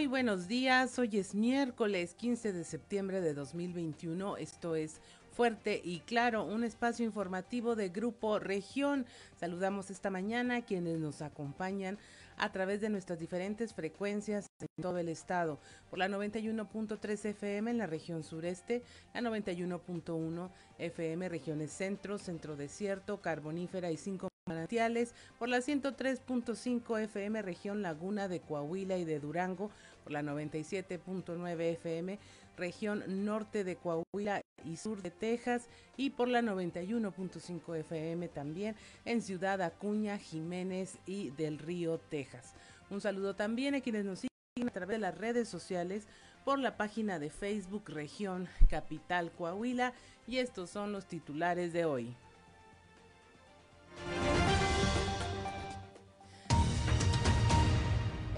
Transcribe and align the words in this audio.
Muy 0.00 0.06
buenos 0.06 0.48
días, 0.48 0.98
hoy 0.98 1.18
es 1.18 1.34
miércoles 1.34 2.14
15 2.14 2.54
de 2.54 2.64
septiembre 2.64 3.20
de 3.20 3.34
2021, 3.34 4.38
esto 4.38 4.74
es 4.74 4.98
Fuerte 5.30 5.78
y 5.84 6.00
Claro, 6.00 6.46
un 6.46 6.64
espacio 6.64 7.04
informativo 7.04 7.76
de 7.76 7.90
Grupo 7.90 8.38
Región. 8.38 9.04
Saludamos 9.38 9.90
esta 9.90 10.08
mañana 10.08 10.56
a 10.56 10.62
quienes 10.62 10.98
nos 11.00 11.20
acompañan 11.20 11.98
a 12.38 12.50
través 12.50 12.80
de 12.80 12.88
nuestras 12.88 13.18
diferentes 13.18 13.74
frecuencias 13.74 14.46
en 14.58 14.82
todo 14.82 14.96
el 14.96 15.10
estado, 15.10 15.58
por 15.90 15.98
la 15.98 16.08
91.3 16.08 17.22
FM 17.26 17.70
en 17.70 17.76
la 17.76 17.86
región 17.86 18.22
sureste, 18.22 18.82
la 19.12 19.20
91.1 19.20 20.50
FM 20.78 21.28
regiones 21.28 21.72
centro, 21.72 22.16
centro 22.16 22.56
desierto, 22.56 23.20
carbonífera 23.20 23.90
y 23.90 23.98
cinco 23.98 24.30
manantiales, 24.50 25.14
por 25.38 25.48
la 25.48 25.58
103.5 25.58 27.00
FM 27.00 27.40
región 27.42 27.82
Laguna 27.82 28.26
de 28.26 28.40
Coahuila 28.40 28.96
y 28.96 29.04
de 29.04 29.20
Durango, 29.20 29.70
la 30.10 30.22
97.9 30.22 31.60
FM 31.60 32.18
región 32.60 33.24
norte 33.24 33.64
de 33.64 33.76
Coahuila 33.76 34.42
y 34.64 34.76
sur 34.76 35.02
de 35.02 35.10
Texas 35.10 35.68
y 35.96 36.10
por 36.10 36.28
la 36.28 36.42
91.5 36.42 37.76
FM 37.76 38.28
también 38.28 38.76
en 39.04 39.22
Ciudad 39.22 39.60
Acuña, 39.62 40.18
Jiménez 40.18 40.98
y 41.06 41.30
del 41.30 41.58
Río, 41.58 41.98
Texas. 41.98 42.54
Un 42.90 43.00
saludo 43.00 43.34
también 43.34 43.74
a 43.74 43.80
quienes 43.80 44.04
nos 44.04 44.20
siguen 44.20 44.68
a 44.68 44.72
través 44.72 44.96
de 44.96 45.00
las 45.00 45.16
redes 45.16 45.48
sociales 45.48 46.06
por 46.44 46.58
la 46.58 46.76
página 46.76 47.18
de 47.18 47.30
Facebook 47.30 47.84
Región 47.88 48.48
Capital 48.68 49.32
Coahuila 49.32 49.92
y 50.26 50.38
estos 50.38 50.70
son 50.70 50.92
los 50.92 51.06
titulares 51.06 51.72
de 51.72 51.84
hoy. 51.84 52.16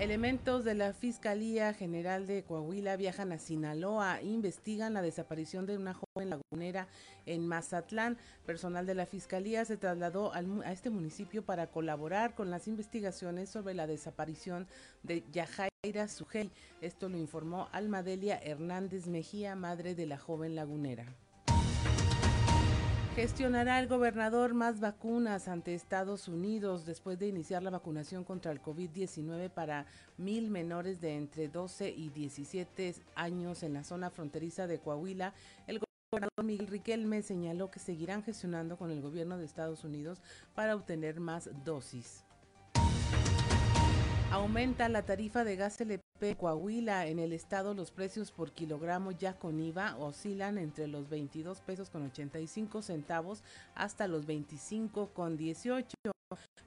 Elementos 0.02 0.64
de 0.64 0.74
la 0.74 0.94
Fiscalía 0.94 1.72
General 1.74 2.26
de 2.26 2.42
Coahuila 2.42 2.96
viajan 2.96 3.30
a 3.30 3.38
Sinaloa, 3.38 4.20
investigan 4.20 4.94
la 4.94 5.00
desaparición 5.00 5.64
de 5.64 5.76
una 5.76 5.94
joven 5.94 6.28
lagunera 6.28 6.88
en 7.24 7.46
Mazatlán. 7.46 8.18
Personal 8.44 8.84
de 8.84 8.96
la 8.96 9.06
Fiscalía 9.06 9.64
se 9.64 9.76
trasladó 9.76 10.32
a 10.34 10.72
este 10.72 10.90
municipio 10.90 11.44
para 11.44 11.68
colaborar 11.68 12.34
con 12.34 12.50
las 12.50 12.66
investigaciones 12.66 13.48
sobre 13.48 13.74
la 13.74 13.86
desaparición 13.86 14.66
de 15.04 15.22
Yajaira 15.30 16.08
Sujei. 16.08 16.50
Esto 16.80 17.08
lo 17.08 17.16
informó 17.16 17.68
Almadelia 17.70 18.40
Hernández 18.42 19.06
Mejía, 19.06 19.54
madre 19.54 19.94
de 19.94 20.06
la 20.06 20.18
joven 20.18 20.56
lagunera. 20.56 21.06
Gestionará 23.14 23.78
el 23.78 23.88
gobernador 23.88 24.54
más 24.54 24.80
vacunas 24.80 25.46
ante 25.46 25.74
Estados 25.74 26.28
Unidos 26.28 26.86
después 26.86 27.18
de 27.18 27.28
iniciar 27.28 27.62
la 27.62 27.68
vacunación 27.68 28.24
contra 28.24 28.50
el 28.52 28.62
COVID-19 28.62 29.50
para 29.50 29.84
mil 30.16 30.48
menores 30.48 30.98
de 31.02 31.16
entre 31.16 31.48
12 31.48 31.90
y 31.90 32.08
17 32.08 32.94
años 33.14 33.62
en 33.64 33.74
la 33.74 33.84
zona 33.84 34.08
fronteriza 34.08 34.66
de 34.66 34.78
Coahuila. 34.78 35.34
El 35.66 35.82
gobernador 36.10 36.42
Miguel 36.42 36.68
Riquelme 36.68 37.20
señaló 37.20 37.70
que 37.70 37.80
seguirán 37.80 38.22
gestionando 38.22 38.78
con 38.78 38.90
el 38.90 39.02
gobierno 39.02 39.36
de 39.36 39.44
Estados 39.44 39.84
Unidos 39.84 40.22
para 40.54 40.74
obtener 40.74 41.20
más 41.20 41.50
dosis. 41.66 42.24
Aumenta 44.32 44.88
la 44.88 45.02
tarifa 45.02 45.44
de 45.44 45.56
gas 45.56 45.78
LP 45.78 46.36
Coahuila. 46.38 47.06
En 47.06 47.18
el 47.18 47.34
estado 47.34 47.74
los 47.74 47.90
precios 47.90 48.32
por 48.32 48.52
kilogramo 48.52 49.12
ya 49.12 49.34
con 49.34 49.60
IVA 49.60 49.94
oscilan 49.98 50.56
entre 50.56 50.86
los 50.86 51.10
22 51.10 51.60
pesos 51.60 51.90
con 51.90 52.04
85 52.04 52.80
centavos 52.80 53.44
hasta 53.74 54.08
los 54.08 54.24
25 54.24 55.10
con 55.12 55.36
18. 55.36 55.94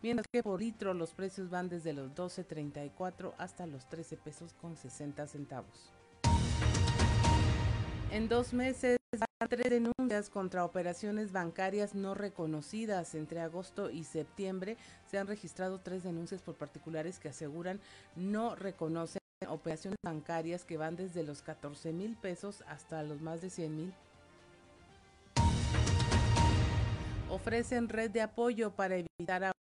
Mientras 0.04 0.28
que 0.32 0.44
por 0.44 0.60
litro 0.60 0.94
los 0.94 1.16
precios 1.16 1.50
van 1.50 1.68
desde 1.68 1.94
los 1.94 2.12
12.34 2.14 3.34
hasta 3.40 3.66
los 3.66 3.90
13 3.90 4.18
pesos 4.18 4.54
con 4.62 4.78
60 4.78 5.26
centavos. 5.26 5.92
En 8.12 8.30
dos 8.30 8.54
meses, 8.54 9.00
tres 9.50 9.70
denuncias 9.70 10.30
contra 10.30 10.66
operaciones 10.66 11.32
bancarias 11.32 11.96
no 11.96 12.14
reconocidas. 12.14 13.16
Entre 13.16 13.42
agosto 13.42 13.90
y 13.90 14.04
septiembre 14.04 14.78
se 15.10 15.18
han 15.18 15.28
registrado 15.28 15.80
tres 15.80 16.04
denuncias 16.04 16.42
por 16.42 16.56
particulares 16.56 17.20
que 17.20 17.30
aseguran 17.30 17.80
no 18.16 18.56
reconocen 18.56 19.22
operaciones 19.48 19.98
bancarias 20.04 20.66
que 20.66 20.78
van 20.78 20.96
desde 20.96 21.24
los 21.24 21.42
14 21.42 21.94
mil 21.94 22.16
pesos 22.16 22.64
hasta 22.68 23.04
los 23.04 23.22
más 23.22 23.42
de 23.42 23.50
100 23.50 23.76
mil 23.76 23.94
ofrecen 27.36 27.90
red 27.90 28.12
de 28.12 28.22
apoyo 28.22 28.72
para 28.72 28.96
evitar. 28.96 29.55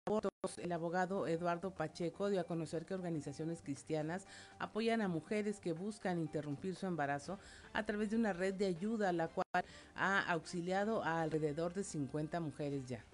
El 0.57 0.73
abogado 0.73 1.29
Eduardo 1.29 1.71
Pacheco 1.71 2.29
dio 2.29 2.41
a 2.41 2.45
conocer 2.45 2.85
que 2.85 2.95
organizaciones 2.95 3.63
cristianas 3.63 4.27
apoyan 4.59 5.01
a 5.01 5.07
mujeres 5.07 5.61
que 5.61 5.73
buscan 5.73 6.19
interrumpir 6.19 6.75
su 6.75 6.87
embarazo 6.87 7.39
a 7.73 7.85
través 7.87 8.11
de 8.11 8.17
una 8.17 8.33
red 8.33 8.55
de 8.55 8.67
ayuda, 8.67 9.13
la 9.13 9.29
cual 9.29 9.65
ha 9.95 10.19
auxiliado 10.33 11.05
a 11.05 11.23
alrededor 11.23 11.73
de 11.75 11.85
50 11.85 12.41
mujeres 12.41 12.85
ya. 12.87 13.05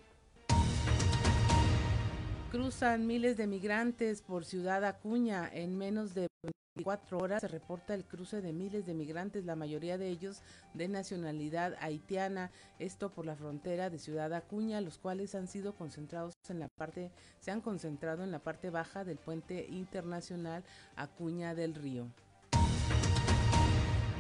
Cruzan 2.51 3.07
miles 3.07 3.37
de 3.37 3.47
migrantes 3.47 4.23
por 4.23 4.43
Ciudad 4.43 4.83
Acuña 4.87 5.51
en 5.53 5.77
menos 5.77 6.15
de 6.15 6.29
cuatro 6.83 7.19
horas 7.19 7.43
se 7.43 7.49
reporta 7.49 7.93
el 7.93 8.07
cruce 8.07 8.41
de 8.41 8.55
miles 8.55 8.87
de 8.87 8.95
migrantes, 8.95 9.45
la 9.45 9.55
mayoría 9.55 9.99
de 9.99 10.09
ellos 10.09 10.41
de 10.73 10.89
nacionalidad 10.89 11.75
haitiana, 11.79 12.51
esto 12.79 13.11
por 13.13 13.27
la 13.27 13.37
frontera 13.37 13.91
de 13.91 13.99
Ciudad 13.99 14.33
Acuña, 14.33 14.81
los 14.81 14.97
cuales 14.97 15.35
han 15.35 15.47
sido 15.47 15.75
concentrados 15.75 16.33
en 16.49 16.59
la 16.59 16.69
parte, 16.69 17.11
se 17.39 17.51
han 17.51 17.61
concentrado 17.61 18.25
en 18.25 18.31
la 18.31 18.39
parte 18.39 18.71
baja 18.71 19.05
del 19.05 19.19
puente 19.19 19.67
internacional 19.69 20.65
Acuña 20.97 21.55
del 21.55 21.75
Río. 21.75 22.09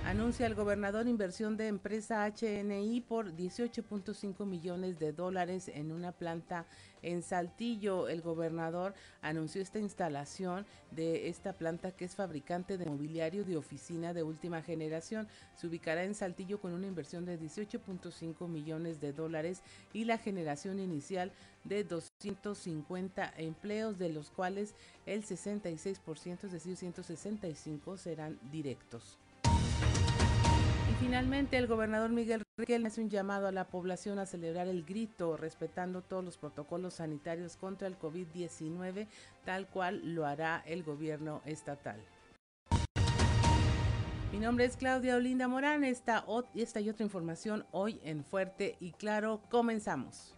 Anuncia 0.08 0.46
el 0.46 0.54
gobernador 0.54 1.06
inversión 1.06 1.58
de 1.58 1.66
empresa 1.66 2.26
HNI 2.26 3.02
por 3.02 3.36
18.5 3.36 4.46
millones 4.46 4.98
de 4.98 5.12
dólares 5.12 5.68
en 5.68 5.92
una 5.92 6.12
planta 6.12 6.64
en 7.02 7.22
Saltillo. 7.22 8.08
El 8.08 8.22
gobernador 8.22 8.94
anunció 9.20 9.60
esta 9.60 9.80
instalación 9.80 10.64
de 10.92 11.28
esta 11.28 11.52
planta 11.52 11.90
que 11.90 12.06
es 12.06 12.16
fabricante 12.16 12.78
de 12.78 12.86
mobiliario 12.86 13.44
de 13.44 13.58
oficina 13.58 14.14
de 14.14 14.22
última 14.22 14.62
generación. 14.62 15.28
Se 15.54 15.66
ubicará 15.66 16.04
en 16.04 16.14
Saltillo 16.14 16.58
con 16.58 16.72
una 16.72 16.86
inversión 16.86 17.26
de 17.26 17.38
18.5 17.38 18.48
millones 18.48 19.02
de 19.02 19.12
dólares 19.12 19.60
y 19.92 20.06
la 20.06 20.16
generación 20.16 20.80
inicial 20.80 21.32
de 21.64 21.84
250 21.84 23.34
empleos, 23.36 23.98
de 23.98 24.08
los 24.08 24.30
cuales 24.30 24.74
el 25.04 25.22
66%, 25.22 26.44
es 26.44 26.52
decir, 26.52 26.76
165 26.76 27.98
serán 27.98 28.38
directos. 28.50 29.18
Finalmente, 31.00 31.56
el 31.56 31.68
gobernador 31.68 32.10
Miguel 32.10 32.42
Riquelme 32.56 32.88
hace 32.88 33.00
un 33.00 33.08
llamado 33.08 33.46
a 33.46 33.52
la 33.52 33.68
población 33.68 34.18
a 34.18 34.26
celebrar 34.26 34.66
el 34.66 34.84
grito, 34.84 35.36
respetando 35.36 36.02
todos 36.02 36.24
los 36.24 36.36
protocolos 36.36 36.94
sanitarios 36.94 37.56
contra 37.56 37.86
el 37.86 37.96
COVID-19, 37.96 39.06
tal 39.44 39.68
cual 39.68 40.14
lo 40.14 40.26
hará 40.26 40.60
el 40.66 40.82
gobierno 40.82 41.40
estatal. 41.44 42.00
Mi 44.32 44.40
nombre 44.40 44.64
es 44.64 44.76
Claudia 44.76 45.14
Olinda 45.14 45.46
Morán. 45.46 45.84
Esta, 45.84 46.24
esta 46.56 46.80
y 46.80 46.90
otra 46.90 47.04
información 47.04 47.64
hoy 47.70 48.00
en 48.02 48.24
Fuerte 48.24 48.76
y 48.80 48.90
Claro. 48.90 49.40
Comenzamos. 49.50 50.37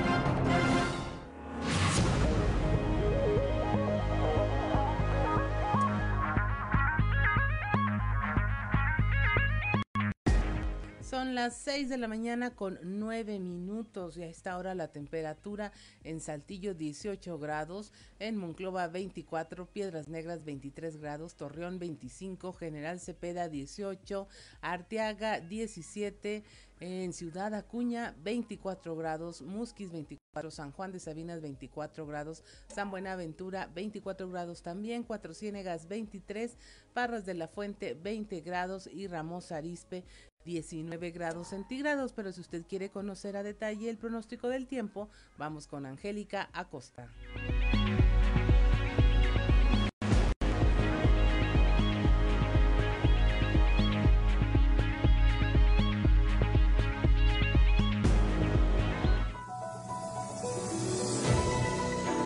Las 11.35 11.55
6 11.59 11.87
de 11.87 11.97
la 11.97 12.09
mañana 12.09 12.55
con 12.55 12.77
9 12.83 13.39
minutos 13.39 14.17
y 14.17 14.23
a 14.23 14.27
esta 14.27 14.57
hora 14.57 14.75
la 14.75 14.89
temperatura 14.89 15.71
en 16.03 16.19
Saltillo 16.19 16.73
18 16.73 17.39
grados, 17.39 17.93
en 18.19 18.35
Monclova 18.35 18.89
24, 18.89 19.65
Piedras 19.67 20.09
Negras 20.09 20.43
23 20.43 20.97
grados, 20.97 21.35
Torreón 21.35 21.79
25, 21.79 22.51
General 22.51 22.99
Cepeda 22.99 23.47
18, 23.47 24.27
Arteaga 24.59 25.39
17, 25.39 26.43
en 26.81 27.13
Ciudad 27.13 27.53
Acuña 27.53 28.13
24 28.23 28.95
grados, 28.97 29.41
Musquis 29.41 29.89
24, 29.91 30.51
San 30.51 30.71
Juan 30.71 30.91
de 30.91 30.99
Sabinas 30.99 31.39
24 31.39 32.05
grados, 32.07 32.43
San 32.67 32.91
Buenaventura 32.91 33.69
24 33.73 34.29
grados 34.29 34.63
también, 34.63 35.03
Cuatro 35.03 35.33
Ciénegas 35.33 35.87
23, 35.87 36.57
Parras 36.93 37.25
de 37.25 37.35
la 37.35 37.47
Fuente 37.47 37.93
20 37.93 38.41
grados 38.41 38.87
y 38.87 39.07
Ramos 39.07 39.51
Arispe 39.53 40.03
19 40.45 41.11
grados 41.11 41.49
centígrados, 41.49 42.13
pero 42.13 42.31
si 42.31 42.41
usted 42.41 42.65
quiere 42.67 42.89
conocer 42.89 43.37
a 43.37 43.43
detalle 43.43 43.89
el 43.89 43.97
pronóstico 43.97 44.49
del 44.49 44.67
tiempo, 44.67 45.09
vamos 45.37 45.67
con 45.67 45.85
Angélica 45.85 46.49
Acosta. 46.53 47.09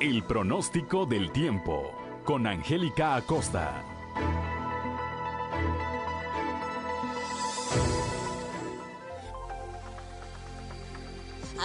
El 0.02 0.24
pronóstico 0.24 1.08
del 1.08 1.32
tiempo 1.32 1.92
con 2.26 2.46
Angélica 2.46 3.16
Acosta. 3.16 3.84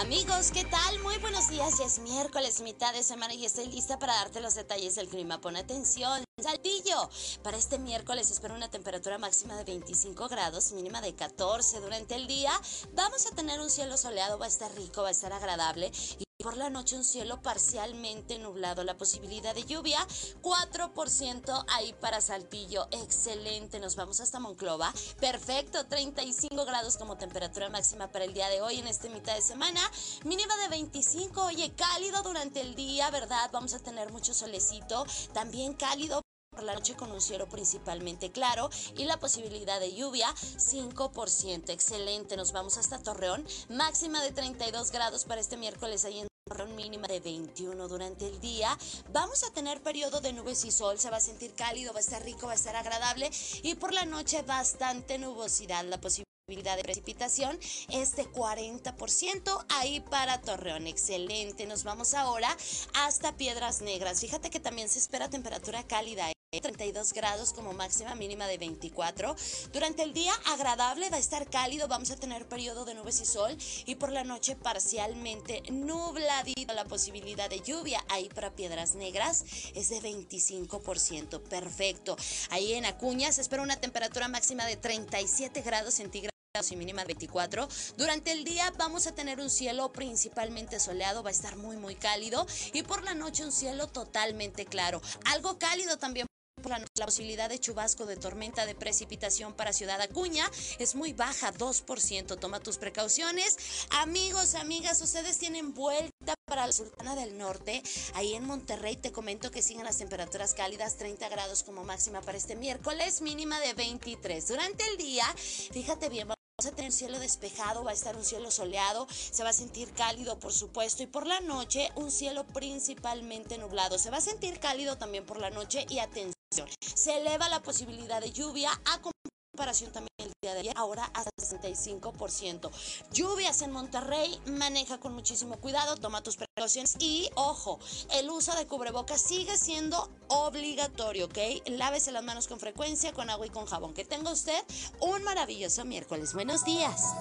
Amigos, 0.01 0.49
¿qué 0.51 0.65
tal? 0.65 0.99
Muy 1.03 1.15
buenos 1.19 1.47
días. 1.47 1.77
Ya 1.77 1.85
es 1.85 1.99
miércoles, 1.99 2.59
mitad 2.61 2.91
de 2.91 3.03
semana 3.03 3.35
y 3.35 3.45
estoy 3.45 3.67
lista 3.67 3.99
para 3.99 4.15
darte 4.15 4.41
los 4.41 4.55
detalles 4.55 4.95
del 4.95 5.07
clima. 5.07 5.39
Pon 5.39 5.55
atención. 5.55 6.23
Saltillo. 6.41 7.07
Para 7.43 7.55
este 7.55 7.77
miércoles 7.77 8.31
espero 8.31 8.55
una 8.55 8.71
temperatura 8.71 9.19
máxima 9.19 9.55
de 9.55 9.63
25 9.63 10.27
grados, 10.27 10.71
mínima 10.71 11.01
de 11.01 11.13
14 11.13 11.81
durante 11.81 12.15
el 12.15 12.25
día. 12.25 12.51
Vamos 12.93 13.27
a 13.27 13.35
tener 13.35 13.61
un 13.61 13.69
cielo 13.69 13.95
soleado, 13.95 14.39
va 14.39 14.45
a 14.45 14.49
estar 14.49 14.73
rico, 14.73 15.03
va 15.03 15.09
a 15.09 15.11
estar 15.11 15.33
agradable. 15.33 15.91
Y 16.17 16.23
por 16.41 16.57
la 16.57 16.69
noche 16.69 16.95
un 16.95 17.03
cielo 17.03 17.41
parcialmente 17.41 18.39
nublado, 18.39 18.83
la 18.83 18.97
posibilidad 18.97 19.53
de 19.53 19.65
lluvia 19.65 19.99
4% 20.41 21.65
ahí 21.69 21.93
para 21.93 22.21
Saltillo, 22.21 22.87
excelente, 22.91 23.79
nos 23.79 23.95
vamos 23.95 24.19
hasta 24.19 24.39
Monclova, 24.39 24.93
perfecto, 25.19 25.85
35 25.85 26.65
grados 26.65 26.97
como 26.97 27.17
temperatura 27.17 27.69
máxima 27.69 28.07
para 28.07 28.25
el 28.25 28.33
día 28.33 28.49
de 28.49 28.61
hoy 28.61 28.79
en 28.79 28.87
este 28.87 29.09
mitad 29.09 29.35
de 29.35 29.41
semana, 29.41 29.79
mínima 30.23 30.55
de 30.57 30.69
25, 30.69 31.45
oye, 31.45 31.73
cálido 31.75 32.23
durante 32.23 32.61
el 32.61 32.75
día, 32.75 33.09
¿verdad? 33.11 33.49
Vamos 33.51 33.73
a 33.73 33.79
tener 33.79 34.11
mucho 34.11 34.33
solecito, 34.33 35.05
también 35.33 35.73
cálido 35.73 36.21
por 36.51 36.63
la 36.63 36.73
noche 36.73 36.95
con 36.95 37.11
un 37.11 37.21
cielo 37.21 37.47
principalmente 37.47 38.31
claro 38.31 38.69
y 38.97 39.05
la 39.05 39.17
posibilidad 39.17 39.79
de 39.79 39.93
lluvia 39.93 40.27
5%. 40.35 41.69
Excelente, 41.69 42.35
nos 42.35 42.51
vamos 42.51 42.77
hasta 42.77 43.01
Torreón, 43.01 43.45
máxima 43.69 44.21
de 44.21 44.31
32 44.31 44.91
grados 44.91 45.25
para 45.25 45.39
este 45.39 45.55
miércoles 45.55 46.03
ahí 46.03 46.19
en 46.19 46.30
mínima 46.75 47.07
de 47.07 47.19
21 47.19 47.87
durante 47.87 48.27
el 48.27 48.39
día. 48.41 48.77
Vamos 49.11 49.43
a 49.43 49.53
tener 49.53 49.81
periodo 49.81 50.21
de 50.21 50.33
nubes 50.33 50.65
y 50.65 50.71
sol, 50.71 50.99
se 50.99 51.09
va 51.09 51.17
a 51.17 51.21
sentir 51.21 51.53
cálido, 51.53 51.93
va 51.93 51.99
a 51.99 52.01
estar 52.01 52.23
rico, 52.23 52.47
va 52.47 52.53
a 52.53 52.55
estar 52.55 52.75
agradable 52.75 53.29
y 53.63 53.75
por 53.75 53.93
la 53.93 54.05
noche 54.05 54.41
bastante 54.41 55.17
nubosidad. 55.17 55.85
La 55.85 56.01
posibilidad 56.01 56.75
de 56.75 56.83
precipitación 56.83 57.57
es 57.89 58.15
de 58.15 58.25
40% 58.29 59.65
ahí 59.69 60.01
para 60.01 60.41
Torreón. 60.41 60.87
Excelente. 60.87 61.65
Nos 61.67 61.83
vamos 61.83 62.13
ahora 62.13 62.55
hasta 62.95 63.37
Piedras 63.37 63.81
Negras. 63.81 64.19
Fíjate 64.19 64.49
que 64.49 64.59
también 64.59 64.89
se 64.89 64.99
espera 64.99 65.29
temperatura 65.29 65.83
cálida. 65.83 66.31
32 66.59 67.13
grados 67.13 67.53
como 67.53 67.71
máxima 67.71 68.13
mínima 68.13 68.45
de 68.45 68.57
24. 68.57 69.37
Durante 69.71 70.03
el 70.03 70.13
día 70.13 70.33
agradable, 70.47 71.09
va 71.09 71.15
a 71.15 71.19
estar 71.19 71.49
cálido, 71.49 71.87
vamos 71.87 72.11
a 72.11 72.17
tener 72.17 72.45
periodo 72.45 72.83
de 72.83 72.93
nubes 72.93 73.21
y 73.21 73.25
sol 73.25 73.55
y 73.85 73.95
por 73.95 74.11
la 74.11 74.25
noche 74.25 74.57
parcialmente 74.57 75.63
nubladito. 75.71 76.73
La 76.73 76.83
posibilidad 76.83 77.49
de 77.49 77.61
lluvia 77.61 78.03
ahí 78.09 78.27
para 78.27 78.53
Piedras 78.53 78.95
Negras 78.95 79.45
es 79.75 79.87
de 79.87 80.01
25%. 80.01 81.39
Perfecto. 81.39 82.17
Ahí 82.49 82.73
en 82.73 82.83
Acuña 82.83 83.31
se 83.31 83.39
espera 83.39 83.63
una 83.63 83.77
temperatura 83.77 84.27
máxima 84.27 84.65
de 84.65 84.75
37 84.75 85.61
grados 85.61 85.93
centígrados 85.93 86.31
y 86.69 86.75
mínima 86.75 87.05
24. 87.05 87.65
Durante 87.95 88.33
el 88.33 88.43
día 88.43 88.73
vamos 88.77 89.07
a 89.07 89.15
tener 89.15 89.39
un 89.39 89.49
cielo 89.49 89.93
principalmente 89.93 90.81
soleado, 90.81 91.23
va 91.23 91.29
a 91.29 91.31
estar 91.31 91.55
muy 91.55 91.77
muy 91.77 91.95
cálido 91.95 92.45
y 92.73 92.83
por 92.83 93.05
la 93.05 93.13
noche 93.13 93.45
un 93.45 93.53
cielo 93.53 93.87
totalmente 93.87 94.65
claro. 94.65 95.01
Algo 95.23 95.57
cálido 95.57 95.97
también 95.97 96.27
la, 96.69 97.05
posibilidad 97.05 97.49
de 97.49 97.59
chubasco 97.59 98.05
de 98.05 98.15
tormenta 98.15 98.65
de 98.65 98.75
precipitación 98.75 99.53
para 99.53 99.73
Ciudad 99.73 99.99
Acuña 100.01 100.49
es 100.79 100.95
muy 100.95 101.13
baja, 101.13 101.53
2%. 101.53 102.39
Toma 102.39 102.59
tus 102.59 102.77
precauciones. 102.77 103.57
Amigos, 103.89 104.55
amigas, 104.55 105.01
ustedes 105.01 105.37
tienen 105.37 105.73
vuelta 105.73 106.35
para 106.45 106.67
la 106.67 106.73
Sultana 106.73 107.15
del 107.15 107.37
Norte. 107.37 107.81
Ahí 108.13 108.33
en 108.33 108.45
Monterrey 108.45 108.95
te 108.95 109.11
comento 109.11 109.51
que 109.51 109.61
siguen 109.61 109.85
las 109.85 109.97
temperaturas 109.97 110.53
cálidas, 110.53 110.97
30 110.97 111.27
grados 111.29 111.63
como 111.63 111.83
máxima 111.83 112.21
para 112.21 112.37
este 112.37 112.55
miércoles, 112.55 113.21
mínima 113.21 113.59
de 113.59 113.73
23. 113.73 114.47
Durante 114.47 114.85
el 114.87 114.97
día, 114.97 115.25
fíjate 115.71 116.09
bien, 116.09 116.27
Vamos 116.61 116.73
a 116.73 116.75
tener 116.75 116.91
cielo 116.91 117.17
despejado, 117.17 117.83
va 117.83 117.89
a 117.89 117.95
estar 117.95 118.15
un 118.15 118.23
cielo 118.23 118.51
soleado, 118.51 119.07
se 119.09 119.41
va 119.41 119.49
a 119.49 119.53
sentir 119.53 119.91
cálido 119.93 120.37
por 120.37 120.53
supuesto 120.53 121.01
y 121.01 121.07
por 121.07 121.25
la 121.25 121.39
noche 121.39 121.89
un 121.95 122.11
cielo 122.11 122.45
principalmente 122.45 123.57
nublado. 123.57 123.97
Se 123.97 124.11
va 124.11 124.17
a 124.17 124.21
sentir 124.21 124.59
cálido 124.59 124.95
también 124.95 125.25
por 125.25 125.39
la 125.39 125.49
noche 125.49 125.87
y 125.89 125.97
atención, 125.97 126.35
se 126.51 127.17
eleva 127.17 127.49
la 127.49 127.61
posibilidad 127.61 128.21
de 128.21 128.31
lluvia 128.31 128.71
a 128.85 128.99
comparación 129.01 129.91
también 129.91 130.09
el 130.17 130.31
día 130.41 130.53
de 130.53 130.59
ayer, 130.61 130.73
ahora 130.75 131.05
hasta 131.13 131.29
65%. 131.37 132.69
Lluvias 133.11 133.61
en 133.61 133.71
Monterrey, 133.71 134.39
maneja 134.47 134.99
con 134.99 135.13
muchísimo 135.13 135.57
cuidado, 135.57 135.95
toma 135.97 136.21
tus 136.21 136.35
precauciones 136.35 136.95
y 136.99 137.29
ojo, 137.35 137.79
el 138.13 138.29
uso 138.29 138.55
de 138.55 138.67
cubrebocas 138.67 139.21
sigue 139.21 139.57
siendo 139.57 140.09
obligatorio, 140.27 141.25
¿ok? 141.25 141.37
Lávese 141.67 142.11
las 142.11 142.23
manos 142.23 142.47
con 142.47 142.59
frecuencia, 142.59 143.13
con 143.13 143.29
agua 143.29 143.45
y 143.45 143.49
con 143.49 143.65
jabón. 143.65 143.93
Que 143.93 144.03
tenga 144.03 144.31
usted 144.31 144.59
un 144.99 145.23
maravilloso 145.23 145.85
miércoles. 145.85 146.33
Buenos 146.33 146.65
días. 146.65 147.13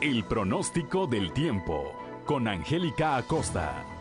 El 0.00 0.26
pronóstico 0.26 1.06
del 1.06 1.32
tiempo 1.32 1.92
con 2.26 2.48
Angélica 2.48 3.16
Acosta. 3.16 3.91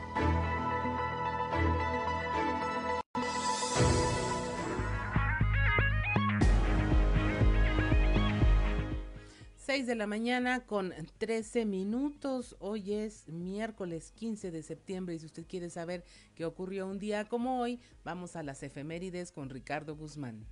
6 9.72 9.88
de 9.88 9.96
la 9.96 10.06
mañana 10.06 10.66
con 10.66 10.94
13 11.18 11.66
minutos. 11.66 12.58
Hoy 12.60 12.92
es 12.92 13.30
miércoles 13.30 14.12
15 14.18 14.52
de 14.52 14.64
septiembre 14.64 15.16
y 15.16 15.20
si 15.20 15.28
usted 15.28 15.46
quiere 15.48 15.70
saber 15.70 16.04
qué 16.36 16.44
ocurrió 16.44 16.86
un 16.88 17.00
día 17.00 17.24
como 17.24 17.62
hoy, 17.62 17.80
vamos 18.04 18.36
a 18.36 18.44
las 18.44 18.64
efemérides 18.64 19.32
con 19.32 19.50
Ricardo 19.50 19.96
Guzmán. 19.96 20.46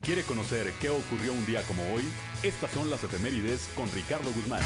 ¿Quiere 0.00 0.22
conocer 0.22 0.72
qué 0.80 0.88
ocurrió 0.88 1.34
un 1.34 1.44
día 1.44 1.60
como 1.64 1.82
hoy? 1.92 2.04
Estas 2.42 2.70
son 2.70 2.88
las 2.88 3.04
efemérides 3.04 3.68
con 3.76 3.92
Ricardo 3.92 4.32
Guzmán. 4.32 4.62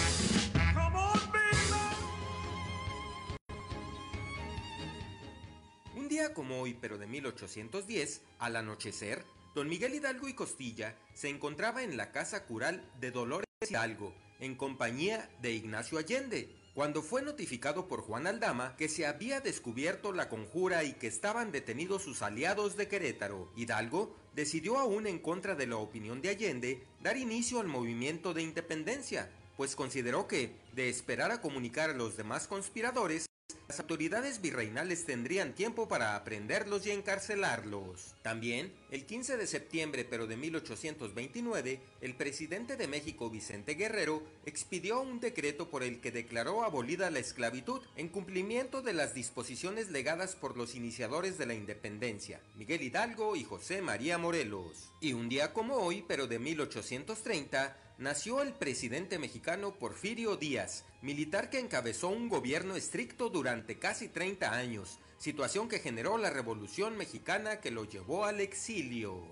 Un 5.97 6.09
día 6.09 6.33
como 6.33 6.61
hoy, 6.61 6.79
pero 6.81 6.97
de 6.97 7.09
1810, 7.09 8.23
al 8.39 8.55
anochecer, 8.55 9.25
Don 9.57 9.71
Miguel 9.71 9.95
Hidalgo 9.95 10.29
y 10.29 10.35
Costilla 10.35 10.95
se 11.15 11.31
encontraba 11.31 11.83
en 11.83 11.97
la 11.97 12.13
casa 12.13 12.45
cural 12.45 12.85
de 13.01 13.11
Dolores 13.11 13.47
Hidalgo, 13.67 14.13
en 14.39 14.55
compañía 14.55 15.31
de 15.41 15.53
Ignacio 15.53 15.97
Allende, 15.97 16.55
cuando 16.75 17.03
fue 17.03 17.23
notificado 17.23 17.89
por 17.89 18.03
Juan 18.03 18.27
Aldama 18.27 18.77
que 18.77 18.91
se 18.91 19.07
había 19.07 19.41
descubierto 19.41 20.13
la 20.13 20.29
conjura 20.29 20.85
y 20.85 20.93
que 20.93 21.07
estaban 21.07 21.53
detenidos 21.53 22.03
sus 22.03 22.21
aliados 22.21 22.77
de 22.77 22.87
Querétaro. 22.87 23.51
Hidalgo 23.57 24.15
decidió 24.35 24.77
aún 24.77 25.07
en 25.07 25.19
contra 25.19 25.55
de 25.55 25.67
la 25.67 25.79
opinión 25.79 26.21
de 26.21 26.29
Allende 26.29 26.83
dar 27.03 27.17
inicio 27.17 27.59
al 27.59 27.67
movimiento 27.67 28.35
de 28.35 28.43
independencia, 28.43 29.31
pues 29.57 29.75
consideró 29.75 30.29
que, 30.29 30.55
de 30.75 30.91
esperar 30.91 31.31
a 31.31 31.41
comunicar 31.41 31.89
a 31.89 31.95
los 31.95 32.19
demás 32.19 32.47
conspiradores, 32.47 33.25
las 33.69 33.81
autoridades 33.81 34.41
virreinales 34.41 35.07
tendrían 35.07 35.53
tiempo 35.53 35.89
para 35.89 36.15
aprenderlos 36.15 36.87
y 36.87 36.93
encarcelarlos. 36.93 38.15
También, 38.23 38.73
el 38.91 39.05
15 39.05 39.37
de 39.37 39.47
septiembre 39.49 40.07
pero 40.09 40.29
de 40.29 40.37
1829, 40.37 41.81
el 42.01 42.15
presidente 42.15 42.77
de 42.77 42.87
México 42.87 43.29
Vicente 43.29 43.75
Guerrero 43.75 44.23
expidió 44.45 45.01
un 45.01 45.19
decreto 45.19 45.69
por 45.69 45.83
el 45.83 46.01
que 46.01 46.13
declaró 46.13 46.63
abolida 46.63 47.11
la 47.11 47.19
esclavitud 47.19 47.81
en 47.97 48.09
cumplimiento 48.09 48.83
de 48.83 48.93
las 48.93 49.15
disposiciones 49.15 49.91
legadas 49.91 50.37
por 50.37 50.57
los 50.57 50.77
iniciadores 50.77 51.37
de 51.37 51.47
la 51.47 51.55
independencia, 51.55 52.41
Miguel 52.55 52.83
Hidalgo 52.83 53.35
y 53.35 53.43
José 53.43 53.83
María 53.83 54.17
Morelos. 54.17 54.93
Y 55.01 55.13
un 55.13 55.29
día 55.29 55.53
como 55.53 55.75
hoy, 55.75 56.05
pero 56.07 56.29
de 56.29 56.39
1830, 56.39 57.77
nació 57.99 58.43
el 58.43 58.53
presidente 58.53 59.19
mexicano 59.19 59.75
Porfirio 59.79 60.37
Díaz, 60.37 60.85
militar 61.03 61.51
que 61.51 61.59
encabezó 61.59 62.09
un 62.09 62.29
gobierno 62.29 62.77
estricto 62.77 63.31
durante 63.31 63.79
casi 63.79 64.09
30 64.09 64.53
años, 64.53 64.99
situación 65.19 65.69
que 65.69 65.79
generó 65.79 66.19
la 66.19 66.31
Revolución 66.31 66.97
Mexicana 66.97 67.61
que 67.61 67.71
lo 67.71 67.85
llevó 67.85 68.25
al 68.25 68.41
exilio. 68.41 69.23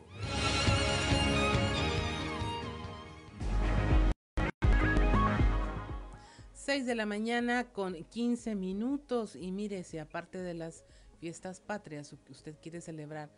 Seis 6.54 6.86
de 6.86 6.94
la 6.94 7.04
mañana 7.04 7.72
con 7.72 8.04
15 8.04 8.54
minutos 8.54 9.36
y 9.36 9.52
mire, 9.52 9.84
si 9.84 9.98
aparte 9.98 10.38
de 10.38 10.54
las 10.54 10.84
fiestas 11.20 11.60
patrias 11.60 12.14
que 12.24 12.32
usted 12.32 12.54
quiere 12.62 12.80
celebrar 12.80 13.30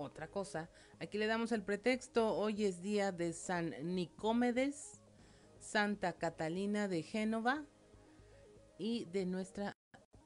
otra 0.00 0.28
cosa, 0.28 0.70
aquí 0.98 1.18
le 1.18 1.26
damos 1.26 1.52
el 1.52 1.62
pretexto, 1.62 2.34
hoy 2.36 2.64
es 2.64 2.82
día 2.82 3.12
de 3.12 3.32
San 3.32 3.74
Nicómedes, 3.94 5.00
Santa 5.58 6.14
Catalina 6.14 6.88
de 6.88 7.02
Génova 7.02 7.64
y 8.78 9.04
de 9.06 9.26
Nuestra 9.26 9.76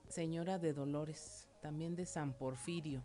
Señora 0.09 0.59
de 0.59 0.73
Dolores, 0.73 1.49
también 1.61 1.97
de 1.97 2.07
San 2.07 2.33
Porfirio. 2.35 3.03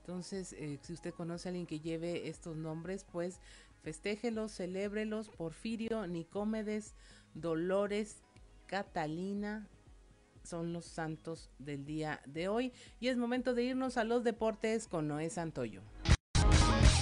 Entonces, 0.00 0.54
eh, 0.54 0.78
si 0.82 0.94
usted 0.94 1.12
conoce 1.12 1.48
a 1.48 1.50
alguien 1.50 1.66
que 1.66 1.80
lleve 1.80 2.28
estos 2.28 2.56
nombres, 2.56 3.04
pues 3.04 3.40
festéjelos, 3.82 4.52
celébrelos, 4.52 5.28
Porfirio, 5.28 6.06
Nicómedes, 6.06 6.94
Dolores, 7.34 8.22
Catalina, 8.66 9.68
son 10.42 10.72
los 10.72 10.86
santos 10.86 11.50
del 11.58 11.84
día 11.84 12.22
de 12.26 12.48
hoy. 12.48 12.72
Y 13.00 13.08
es 13.08 13.16
momento 13.16 13.54
de 13.54 13.64
irnos 13.64 13.98
a 13.98 14.04
los 14.04 14.24
deportes 14.24 14.88
con 14.88 15.08
Noé 15.08 15.30
Santoyo. 15.30 15.82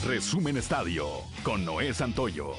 Resumen 0.06 0.56
Estadio 0.56 1.08
con 1.42 1.64
Noé 1.64 1.92
Santoyo. 1.92 2.52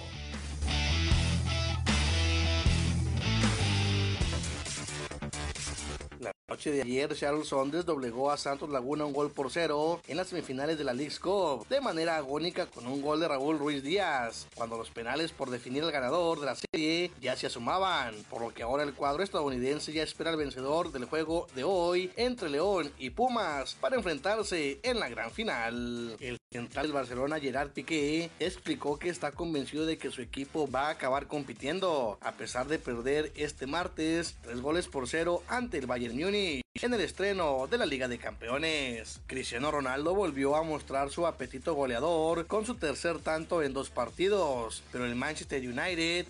La 6.20 6.34
noche 6.50 6.72
de 6.72 6.82
ayer, 6.82 7.16
Charles 7.16 7.48
Saunders 7.48 7.86
doblegó 7.86 8.32
a 8.32 8.38
Santos 8.38 8.70
Laguna 8.70 9.06
un 9.06 9.14
gol 9.14 9.32
por 9.32 9.50
cero 9.50 10.02
en 10.08 10.18
las 10.18 10.28
semifinales 10.28 10.78
de 10.78 10.84
la 10.84 10.94
League's 10.94 11.22
Cup, 11.22 11.66
de 11.70 11.80
manera 11.80 12.18
agónica 12.18 12.66
con 12.66 12.86
un 12.86 13.02
gol 13.02 13.22
de 13.22 13.30
Raúl 13.30 13.60
Ruiz 13.60 13.82
Díaz, 13.82 14.48
cuando 14.56 14.78
los 14.78 14.90
penales 14.90 15.32
por 15.32 15.50
definir 15.50 15.84
el 15.84 15.92
ganador 15.92 16.42
de 16.42 16.48
la 16.48 16.56
serie 16.56 17.12
ya 17.22 17.38
se 17.38 17.48
asumaban, 17.48 18.16
por 18.30 18.42
lo 18.42 18.54
que 18.54 18.64
ahora 18.64 18.84
el 18.84 18.94
cuadro 18.94 19.24
estadounidense 19.24 19.94
ya 19.94 20.04
espera 20.04 20.32
al 20.32 20.38
vencedor 20.38 20.92
del 20.92 21.06
juego 21.06 21.48
de 21.56 21.64
hoy 21.64 22.12
entre 22.18 22.50
León 22.50 22.92
y 22.98 23.12
Pumas 23.12 23.76
para 23.80 23.96
enfrentarse 23.96 24.80
en 24.84 25.00
la 25.00 25.08
gran 25.08 25.32
final. 25.32 26.18
El 26.20 26.38
central 26.58 26.88
del 26.88 26.94
Barcelona, 26.94 27.40
Gerard 27.40 27.72
Piqué, 27.72 28.30
explicó 28.40 28.98
que 28.98 29.10
está 29.10 29.32
convencido 29.32 29.86
de 29.86 29.98
que 29.98 30.12
su 30.12 30.22
equipo 30.22 30.70
va 30.70 30.88
a 30.88 30.92
acabar 30.92 31.28
compitiendo, 31.28 32.18
a 32.22 32.32
pesar 32.34 32.68
de 32.68 32.80
perder 32.80 33.32
este 33.36 33.68
martes 33.68 34.38
tres 34.42 34.62
goles 34.62 34.88
por 34.88 35.08
cero 35.08 35.44
ante 35.48 35.78
el 35.78 35.86
Bayern 35.86 36.18
Múnich 36.18 36.64
en 36.82 36.94
el 36.94 37.02
estreno 37.02 37.68
de 37.68 37.78
la 37.78 37.86
Liga 37.86 38.08
de 38.08 38.18
Campeones. 38.18 39.20
Cristiano 39.28 39.72
Ronaldo 39.72 40.14
volvió 40.14 40.56
a 40.56 40.64
mostrar 40.64 41.10
su 41.10 41.28
apetito 41.28 41.74
goleador 41.74 42.48
con 42.48 42.66
su 42.66 42.76
tercer 42.76 43.20
tanto 43.20 43.62
en 43.62 43.74
dos 43.74 43.90
partidos, 43.90 44.84
pero 44.92 45.06
el 45.06 45.16
Manchester 45.16 45.62
United 45.62 46.28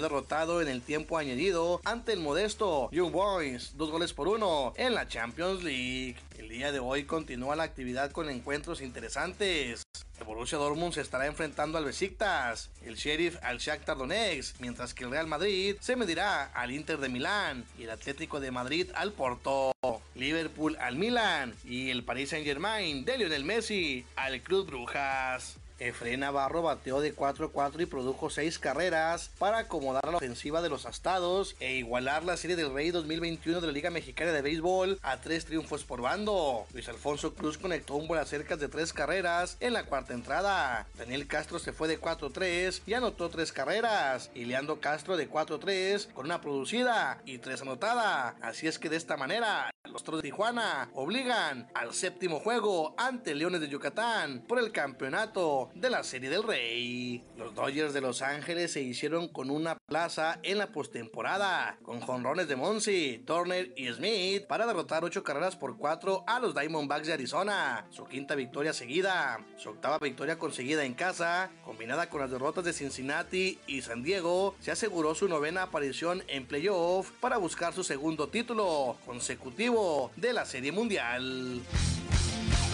derrotado 0.00 0.62
en 0.62 0.68
el 0.68 0.82
tiempo 0.82 1.18
añadido 1.18 1.80
ante 1.84 2.12
el 2.12 2.20
modesto 2.20 2.88
Young 2.92 3.12
Boys, 3.12 3.76
dos 3.76 3.90
goles 3.90 4.12
por 4.12 4.28
uno 4.28 4.72
en 4.76 4.94
la 4.94 5.08
Champions 5.08 5.62
League. 5.62 6.16
El 6.38 6.48
día 6.48 6.72
de 6.72 6.78
hoy 6.78 7.04
continúa 7.04 7.56
la 7.56 7.64
actividad 7.64 8.10
con 8.12 8.28
encuentros 8.28 8.80
interesantes. 8.80 9.82
El 10.18 10.24
Borussia 10.24 10.58
Dortmund 10.58 10.92
se 10.92 11.00
estará 11.00 11.26
enfrentando 11.26 11.78
al 11.78 11.84
Besiktas, 11.84 12.70
el 12.82 12.96
Sheriff 12.96 13.36
al 13.42 13.58
Shakhtar 13.58 13.96
Donetsk, 13.96 14.60
mientras 14.60 14.92
que 14.92 15.04
el 15.04 15.10
Real 15.10 15.26
Madrid 15.26 15.76
se 15.80 15.96
medirá 15.96 16.44
al 16.44 16.70
Inter 16.70 16.98
de 16.98 17.08
Milán 17.08 17.64
y 17.78 17.84
el 17.84 17.90
Atlético 17.90 18.40
de 18.40 18.50
Madrid 18.50 18.90
al 18.94 19.12
Porto, 19.12 19.72
Liverpool 20.14 20.76
al 20.80 20.96
Milan 20.96 21.54
y 21.64 21.90
el 21.90 22.04
Paris 22.04 22.30
Saint-Germain 22.30 23.04
de 23.04 23.18
Lionel 23.18 23.44
Messi 23.44 24.04
al 24.16 24.42
Club 24.42 24.66
Brujas. 24.66 25.56
Efren 25.80 26.20
Navarro 26.20 26.60
bateó 26.60 27.00
de 27.00 27.16
4-4 27.16 27.80
y 27.80 27.86
produjo 27.86 28.28
6 28.28 28.58
carreras 28.58 29.30
para 29.38 29.58
acomodar 29.58 30.06
la 30.06 30.18
ofensiva 30.18 30.60
de 30.60 30.68
los 30.68 30.84
astados 30.84 31.56
e 31.58 31.76
igualar 31.76 32.22
la 32.22 32.36
Serie 32.36 32.54
del 32.54 32.74
Rey 32.74 32.90
2021 32.90 33.62
de 33.62 33.66
la 33.66 33.72
Liga 33.72 33.90
Mexicana 33.90 34.32
de 34.32 34.42
Béisbol 34.42 34.98
a 35.02 35.22
3 35.22 35.46
triunfos 35.46 35.84
por 35.84 36.02
bando. 36.02 36.66
Luis 36.74 36.88
Alfonso 36.90 37.34
Cruz 37.34 37.56
conectó 37.56 37.94
un 37.94 38.08
bola 38.08 38.26
cerca 38.26 38.58
de 38.58 38.68
3 38.68 38.92
carreras 38.92 39.56
en 39.60 39.72
la 39.72 39.84
cuarta 39.84 40.12
entrada. 40.12 40.86
Daniel 40.98 41.26
Castro 41.26 41.58
se 41.58 41.72
fue 41.72 41.88
de 41.88 41.98
4-3 41.98 42.82
y 42.86 42.92
anotó 42.92 43.30
3 43.30 43.50
carreras. 43.50 44.30
Y 44.34 44.44
Leandro 44.44 44.80
Castro 44.80 45.16
de 45.16 45.30
4-3 45.30 46.12
con 46.12 46.26
una 46.26 46.42
producida 46.42 47.22
y 47.24 47.38
3 47.38 47.62
anotada. 47.62 48.36
Así 48.42 48.68
es 48.68 48.78
que 48.78 48.90
de 48.90 48.96
esta 48.96 49.16
manera 49.16 49.70
los 49.84 50.04
Toros 50.04 50.22
de 50.22 50.28
Tijuana 50.28 50.90
obligan 50.94 51.68
al 51.74 51.94
séptimo 51.94 52.38
juego 52.38 52.94
ante 52.98 53.34
Leones 53.34 53.60
de 53.60 53.68
Yucatán 53.68 54.44
por 54.46 54.58
el 54.58 54.72
campeonato 54.72 55.69
de 55.74 55.90
la 55.90 56.02
Serie 56.02 56.30
del 56.30 56.42
Rey. 56.42 57.24
Los 57.36 57.54
Dodgers 57.54 57.92
de 57.92 58.00
Los 58.00 58.22
Ángeles 58.22 58.72
se 58.72 58.80
hicieron 58.80 59.28
con 59.28 59.50
una 59.50 59.76
plaza 59.86 60.38
en 60.42 60.58
la 60.58 60.72
postemporada, 60.72 61.78
con 61.82 62.00
jonrones 62.00 62.48
de 62.48 62.56
Monsi, 62.56 63.22
Turner 63.26 63.72
y 63.76 63.88
Smith 63.88 64.46
para 64.46 64.66
derrotar 64.66 65.04
8 65.04 65.22
carreras 65.22 65.56
por 65.56 65.76
4 65.76 66.24
a 66.26 66.40
los 66.40 66.54
Diamondbacks 66.54 67.06
de 67.06 67.12
Arizona. 67.12 67.86
Su 67.90 68.06
quinta 68.06 68.34
victoria 68.34 68.72
seguida, 68.72 69.44
su 69.56 69.70
octava 69.70 69.98
victoria 69.98 70.38
conseguida 70.38 70.84
en 70.84 70.94
casa, 70.94 71.50
combinada 71.64 72.08
con 72.08 72.20
las 72.20 72.30
derrotas 72.30 72.64
de 72.64 72.72
Cincinnati 72.72 73.58
y 73.66 73.82
San 73.82 74.02
Diego, 74.02 74.54
se 74.60 74.70
aseguró 74.70 75.14
su 75.14 75.28
novena 75.28 75.62
aparición 75.62 76.22
en 76.28 76.46
playoff 76.46 77.10
para 77.20 77.36
buscar 77.36 77.72
su 77.72 77.84
segundo 77.84 78.28
título 78.28 78.96
consecutivo 79.06 80.10
de 80.16 80.32
la 80.32 80.44
Serie 80.44 80.72
Mundial. 80.72 81.60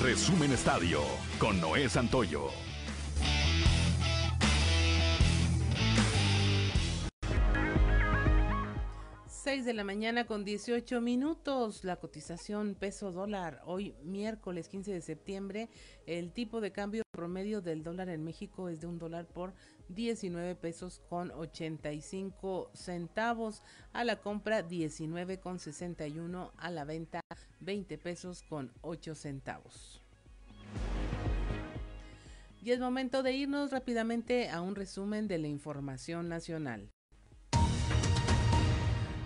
Resumen 0.03 0.53
Estadio 0.53 1.01
con 1.39 1.61
Noé 1.61 1.89
Santoyo. 1.89 2.66
6 9.47 9.65
de 9.65 9.75
la 9.75 9.85
mañana 9.85 10.27
con 10.27 10.45
18 10.45 11.01
minutos. 11.01 11.85
La 11.85 11.95
cotización 11.95 12.75
peso 12.75 13.13
dólar 13.13 13.63
hoy 13.65 13.95
miércoles 14.03 14.69
15 14.69 14.93
de 14.93 15.01
septiembre. 15.01 15.69
El 16.05 16.33
tipo 16.33 16.61
de 16.61 16.73
cambio 16.73 17.05
promedio 17.13 17.61
del 17.61 17.85
dólar 17.85 18.09
en 18.09 18.25
México 18.25 18.69
es 18.69 18.81
de 18.81 18.89
un 18.89 18.99
dólar 18.99 19.29
por 19.29 19.55
19 19.89 20.57
pesos 20.57 21.01
con 21.09 21.31
85 21.31 22.73
centavos. 22.75 23.63
A 23.93 24.03
la 24.03 24.17
compra 24.17 24.63
19 24.63 25.39
con 25.39 25.61
61. 25.61 26.53
A 26.57 26.71
la 26.73 26.85
venta 26.85 27.21
20 27.61 27.99
pesos 27.99 28.43
con 28.43 28.73
8 28.81 29.15
centavos. 29.15 30.03
Y 32.61 32.73
es 32.73 32.81
momento 32.81 33.23
de 33.23 33.33
irnos 33.33 33.71
rápidamente 33.71 34.51
a 34.51 34.61
un 34.61 34.75
resumen 34.75 35.29
de 35.29 35.39
la 35.39 35.47
información 35.47 36.29
nacional. 36.29 36.91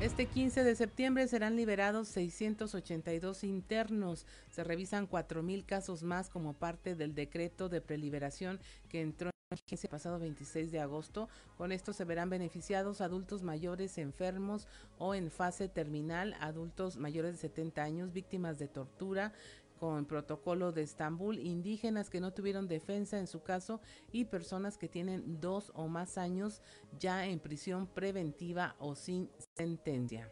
Este 0.00 0.26
15 0.26 0.62
de 0.62 0.76
septiembre 0.76 1.26
serán 1.26 1.56
liberados 1.56 2.06
682 2.08 3.42
internos. 3.42 4.26
Se 4.48 4.62
revisan 4.62 5.08
4.000 5.08 5.66
casos 5.66 6.04
más 6.04 6.30
como 6.30 6.52
parte 6.52 6.94
del 6.94 7.16
decreto 7.16 7.68
de 7.68 7.80
preliberación 7.80 8.60
que 8.88 9.00
entró 9.00 9.30
emergencia 9.50 9.88
pasado 9.88 10.18
26 10.18 10.70
de 10.70 10.80
agosto. 10.80 11.28
Con 11.56 11.72
esto 11.72 11.94
se 11.94 12.04
verán 12.04 12.28
beneficiados 12.28 13.00
adultos 13.00 13.42
mayores 13.42 13.96
enfermos 13.96 14.68
o 14.98 15.14
en 15.14 15.30
fase 15.30 15.68
terminal, 15.68 16.36
adultos 16.40 16.98
mayores 16.98 17.32
de 17.32 17.38
70 17.48 17.82
años, 17.82 18.12
víctimas 18.12 18.58
de 18.58 18.68
tortura, 18.68 19.32
con 19.80 20.04
protocolo 20.04 20.72
de 20.72 20.82
Estambul, 20.82 21.38
indígenas 21.38 22.10
que 22.10 22.20
no 22.20 22.32
tuvieron 22.32 22.68
defensa 22.68 23.18
en 23.18 23.26
su 23.26 23.42
caso 23.42 23.80
y 24.12 24.24
personas 24.26 24.76
que 24.76 24.88
tienen 24.88 25.40
dos 25.40 25.72
o 25.74 25.88
más 25.88 26.18
años 26.18 26.60
ya 26.98 27.24
en 27.26 27.38
prisión 27.38 27.86
preventiva 27.86 28.76
o 28.78 28.94
sin 28.94 29.30
sentencia. 29.56 30.30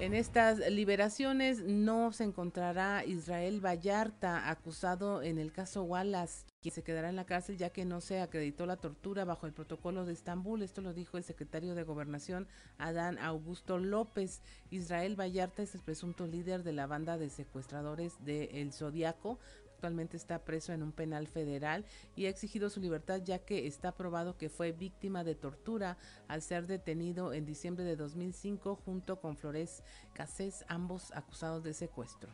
En 0.00 0.12
estas 0.12 0.58
liberaciones 0.58 1.62
no 1.62 2.12
se 2.12 2.24
encontrará 2.24 3.04
Israel 3.04 3.64
Vallarta, 3.64 4.50
acusado 4.50 5.22
en 5.22 5.38
el 5.38 5.52
caso 5.52 5.84
Wallace, 5.84 6.46
quien 6.60 6.74
se 6.74 6.82
quedará 6.82 7.10
en 7.10 7.16
la 7.16 7.26
cárcel 7.26 7.58
ya 7.58 7.70
que 7.70 7.84
no 7.84 8.00
se 8.00 8.20
acreditó 8.20 8.66
la 8.66 8.76
tortura 8.76 9.24
bajo 9.24 9.46
el 9.46 9.52
protocolo 9.52 10.04
de 10.04 10.12
Estambul. 10.12 10.62
Esto 10.62 10.80
lo 10.80 10.94
dijo 10.94 11.16
el 11.16 11.22
secretario 11.22 11.76
de 11.76 11.84
Gobernación, 11.84 12.48
Adán 12.76 13.18
Augusto 13.20 13.78
López. 13.78 14.42
Israel 14.68 15.18
Vallarta 15.18 15.62
es 15.62 15.76
el 15.76 15.80
presunto 15.80 16.26
líder 16.26 16.64
de 16.64 16.72
la 16.72 16.88
banda 16.88 17.16
de 17.16 17.30
secuestradores 17.30 18.14
de 18.24 18.60
El 18.60 18.72
Zodiaco, 18.72 19.38
actualmente 19.84 20.16
está 20.16 20.38
preso 20.38 20.72
en 20.72 20.82
un 20.82 20.92
penal 20.92 21.26
federal 21.26 21.84
y 22.16 22.24
ha 22.24 22.30
exigido 22.30 22.70
su 22.70 22.80
libertad 22.80 23.20
ya 23.22 23.40
que 23.40 23.66
está 23.66 23.92
probado 23.92 24.38
que 24.38 24.48
fue 24.48 24.72
víctima 24.72 25.24
de 25.24 25.34
tortura 25.34 25.98
al 26.26 26.40
ser 26.40 26.66
detenido 26.66 27.34
en 27.34 27.44
diciembre 27.44 27.84
de 27.84 27.94
2005 27.94 28.76
junto 28.76 29.20
con 29.20 29.36
Flores 29.36 29.82
Casés, 30.14 30.64
ambos 30.68 31.12
acusados 31.12 31.64
de 31.64 31.74
secuestro. 31.74 32.30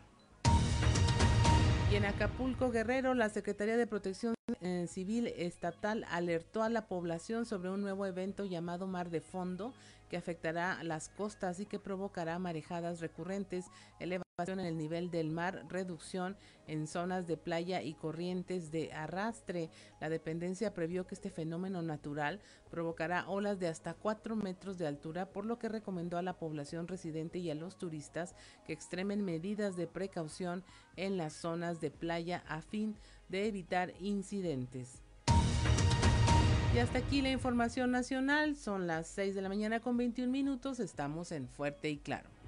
Y 1.90 1.97
en 1.97 2.04
Acapulco, 2.04 2.71
Guerrero, 2.71 3.14
la 3.14 3.28
Secretaría 3.30 3.76
de 3.76 3.88
Protección 3.88 4.37
eh, 4.61 4.87
Civil 4.88 5.26
Estatal 5.26 6.07
alertó 6.09 6.62
a 6.62 6.69
la 6.69 6.87
población 6.87 7.47
sobre 7.47 7.71
un 7.71 7.80
nuevo 7.80 8.07
evento 8.07 8.45
llamado 8.45 8.87
Mar 8.87 9.11
de 9.11 9.21
Fondo 9.21 9.75
que 10.09 10.16
afectará 10.16 10.85
las 10.85 11.09
costas 11.09 11.59
y 11.59 11.66
que 11.66 11.80
provocará 11.80 12.38
marejadas 12.38 13.00
recurrentes, 13.00 13.66
en 14.49 14.61
el 14.61 14.76
nivel 14.76 15.11
del 15.11 15.30
mar, 15.30 15.66
reducción 15.68 16.37
en 16.66 16.87
zonas 16.87 17.26
de 17.26 17.37
playa 17.37 17.82
y 17.82 17.94
corrientes 17.94 18.70
de 18.70 18.92
arrastre. 18.92 19.70
La 20.00 20.09
dependencia 20.09 20.73
previó 20.73 21.06
que 21.06 21.14
este 21.14 21.30
fenómeno 21.30 21.82
natural 21.82 22.40
provocará 22.70 23.28
olas 23.28 23.59
de 23.59 23.68
hasta 23.68 23.94
4 23.94 24.37
metros 24.37 24.78
de 24.78 24.87
altura, 24.87 25.26
por 25.26 25.44
lo 25.44 25.59
que 25.59 25.68
recomendó 25.68 26.16
a 26.16 26.23
la 26.23 26.38
población 26.38 26.88
residente 26.88 27.38
y 27.38 27.50
a 27.50 27.54
los 27.54 27.76
turistas 27.76 28.35
que 28.64 28.73
extremen 28.73 29.25
medidas 29.25 29.76
de 29.76 29.87
precaución 29.87 30.64
en 30.97 31.16
las 31.16 31.32
zonas 31.32 31.80
de 31.80 31.90
playa 31.90 32.42
a 32.49 32.62
fin 32.62 32.97
de 33.28 33.47
evitar 33.47 33.92
incidentes. 34.00 35.02
Y 36.73 36.78
hasta 36.78 36.99
aquí 36.99 37.20
la 37.20 37.30
información 37.30 37.90
nacional. 37.90 38.54
Son 38.54 38.87
las 38.87 39.09
6 39.09 39.35
de 39.35 39.42
la 39.42 39.49
mañana 39.49 39.80
con 39.80 39.97
21 39.97 40.30
minutos. 40.30 40.78
Estamos 40.78 41.32
en 41.32 41.49
Fuerte 41.49 41.90
y 41.90 41.99
Claro. 41.99 42.39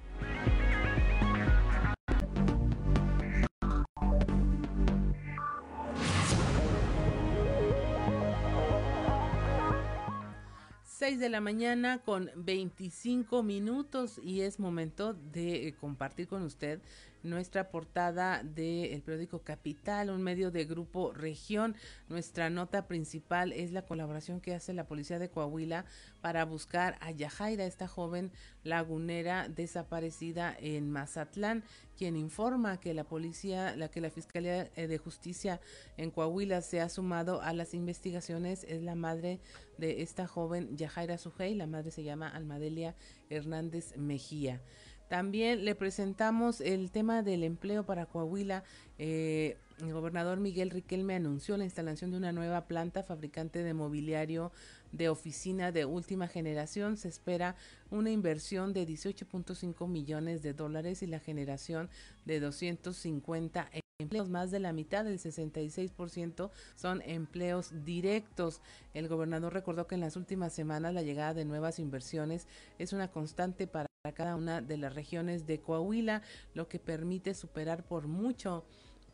6 11.03 11.19
de 11.19 11.27
la 11.27 11.41
mañana 11.41 12.01
con 12.01 12.31
25 12.33 13.43
minutos 13.43 14.21
y 14.23 14.39
es 14.39 14.57
momento 14.57 15.13
de 15.13 15.67
eh, 15.67 15.75
compartir 15.75 16.29
con 16.29 16.43
usted 16.43 16.79
nuestra 17.23 17.69
portada 17.69 18.43
del 18.43 19.01
periódico 19.01 19.39
Capital, 19.39 20.09
un 20.09 20.21
medio 20.21 20.51
de 20.51 20.65
Grupo 20.65 21.13
Región. 21.13 21.75
Nuestra 22.09 22.49
nota 22.49 22.87
principal 22.87 23.53
es 23.53 23.71
la 23.71 23.85
colaboración 23.85 24.41
que 24.41 24.53
hace 24.53 24.73
la 24.73 24.85
policía 24.85 25.19
de 25.19 25.29
Coahuila 25.29 25.85
para 26.21 26.45
buscar 26.45 26.97
a 27.01 27.11
Yajaira, 27.11 27.65
esta 27.65 27.87
joven 27.87 28.31
lagunera 28.63 29.49
desaparecida 29.49 30.55
en 30.59 30.91
Mazatlán, 30.91 31.63
quien 31.97 32.15
informa 32.15 32.79
que 32.79 32.93
la 32.93 33.03
policía, 33.03 33.75
la 33.75 33.89
que 33.89 34.01
la 34.01 34.09
Fiscalía 34.09 34.69
eh, 34.75 34.87
de 34.87 34.97
Justicia 34.97 35.61
en 35.97 36.11
Coahuila 36.11 36.61
se 36.61 36.81
ha 36.81 36.89
sumado 36.89 37.41
a 37.41 37.53
las 37.53 37.73
investigaciones 37.73 38.63
es 38.65 38.81
la 38.81 38.95
madre 38.95 39.39
de 39.77 40.01
esta 40.01 40.27
joven 40.27 40.75
Yajaira 40.77 41.17
Sujei, 41.17 41.55
la 41.55 41.67
madre 41.67 41.91
se 41.91 42.03
llama 42.03 42.27
Almadelia 42.29 42.95
Hernández 43.29 43.97
Mejía. 43.97 44.61
También 45.09 45.65
le 45.65 45.75
presentamos 45.75 46.61
el 46.61 46.89
tema 46.89 47.21
del 47.21 47.43
empleo 47.43 47.85
para 47.85 48.05
Coahuila. 48.05 48.63
Eh, 48.97 49.57
el 49.79 49.93
gobernador 49.93 50.39
Miguel 50.39 50.69
Riquelme 50.69 51.15
anunció 51.15 51.57
la 51.57 51.65
instalación 51.65 52.11
de 52.11 52.17
una 52.17 52.31
nueva 52.31 52.65
planta 52.65 53.03
fabricante 53.03 53.63
de 53.63 53.73
mobiliario 53.73 54.51
de 54.91 55.09
oficina 55.09 55.71
de 55.71 55.85
última 55.85 56.27
generación. 56.27 56.97
Se 56.97 57.09
espera 57.09 57.55
una 57.89 58.11
inversión 58.11 58.73
de 58.73 58.87
18.5 58.87 59.87
millones 59.87 60.41
de 60.41 60.53
dólares 60.53 61.03
y 61.03 61.07
la 61.07 61.19
generación 61.19 61.89
de 62.25 62.39
250 62.39 63.69
empleos. 63.99 64.29
Más 64.29 64.51
de 64.51 64.59
la 64.59 64.73
mitad, 64.73 65.05
del 65.05 65.19
66%, 65.19 66.51
son 66.75 67.01
empleos 67.01 67.71
directos. 67.83 68.61
El 68.93 69.07
gobernador 69.07 69.53
recordó 69.53 69.87
que 69.87 69.95
en 69.95 70.01
las 70.01 70.15
últimas 70.15 70.53
semanas 70.53 70.93
la 70.93 71.03
llegada 71.03 71.33
de 71.33 71.45
nuevas 71.45 71.79
inversiones 71.79 72.47
es 72.79 72.93
una 72.93 73.09
constante 73.09 73.67
para 73.67 73.87
cada 74.11 74.35
una 74.35 74.59
de 74.59 74.75
las 74.75 74.93
regiones 74.93 75.47
de 75.47 75.61
Coahuila, 75.61 76.23
lo 76.53 76.67
que 76.67 76.77
permite 76.77 77.33
superar 77.33 77.85
por 77.85 78.07
mucho 78.07 78.65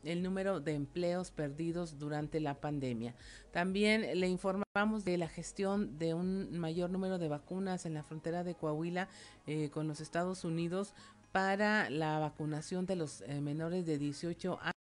el 0.04 0.24
número 0.24 0.62
de 0.62 0.74
empleos 0.74 1.30
perdidos 1.30 2.00
durante 2.00 2.40
la 2.40 2.56
pandemia. 2.56 3.14
También 3.52 4.20
le 4.20 4.28
informamos 4.28 5.06
de 5.06 5.20
la 5.20 5.28
gestión 5.28 6.00
de 6.00 6.16
un 6.16 6.58
mayor 6.58 6.90
número 6.90 7.20
de 7.20 7.28
vacunas 7.28 7.86
en 7.86 7.94
la 7.94 8.02
frontera 8.02 8.44
de 8.44 8.56
Coahuila 8.56 9.10
eh, 9.46 9.70
con 9.70 9.88
los 9.88 10.02
Estados 10.02 10.44
Unidos 10.44 10.96
para 11.32 11.92
la 11.92 12.18
vacunación 12.18 12.88
de 12.88 12.96
los 12.96 13.22
eh, 13.22 13.42
menores 13.42 13.86
de 13.86 14.00
18 14.00 14.58
años. 14.60 14.74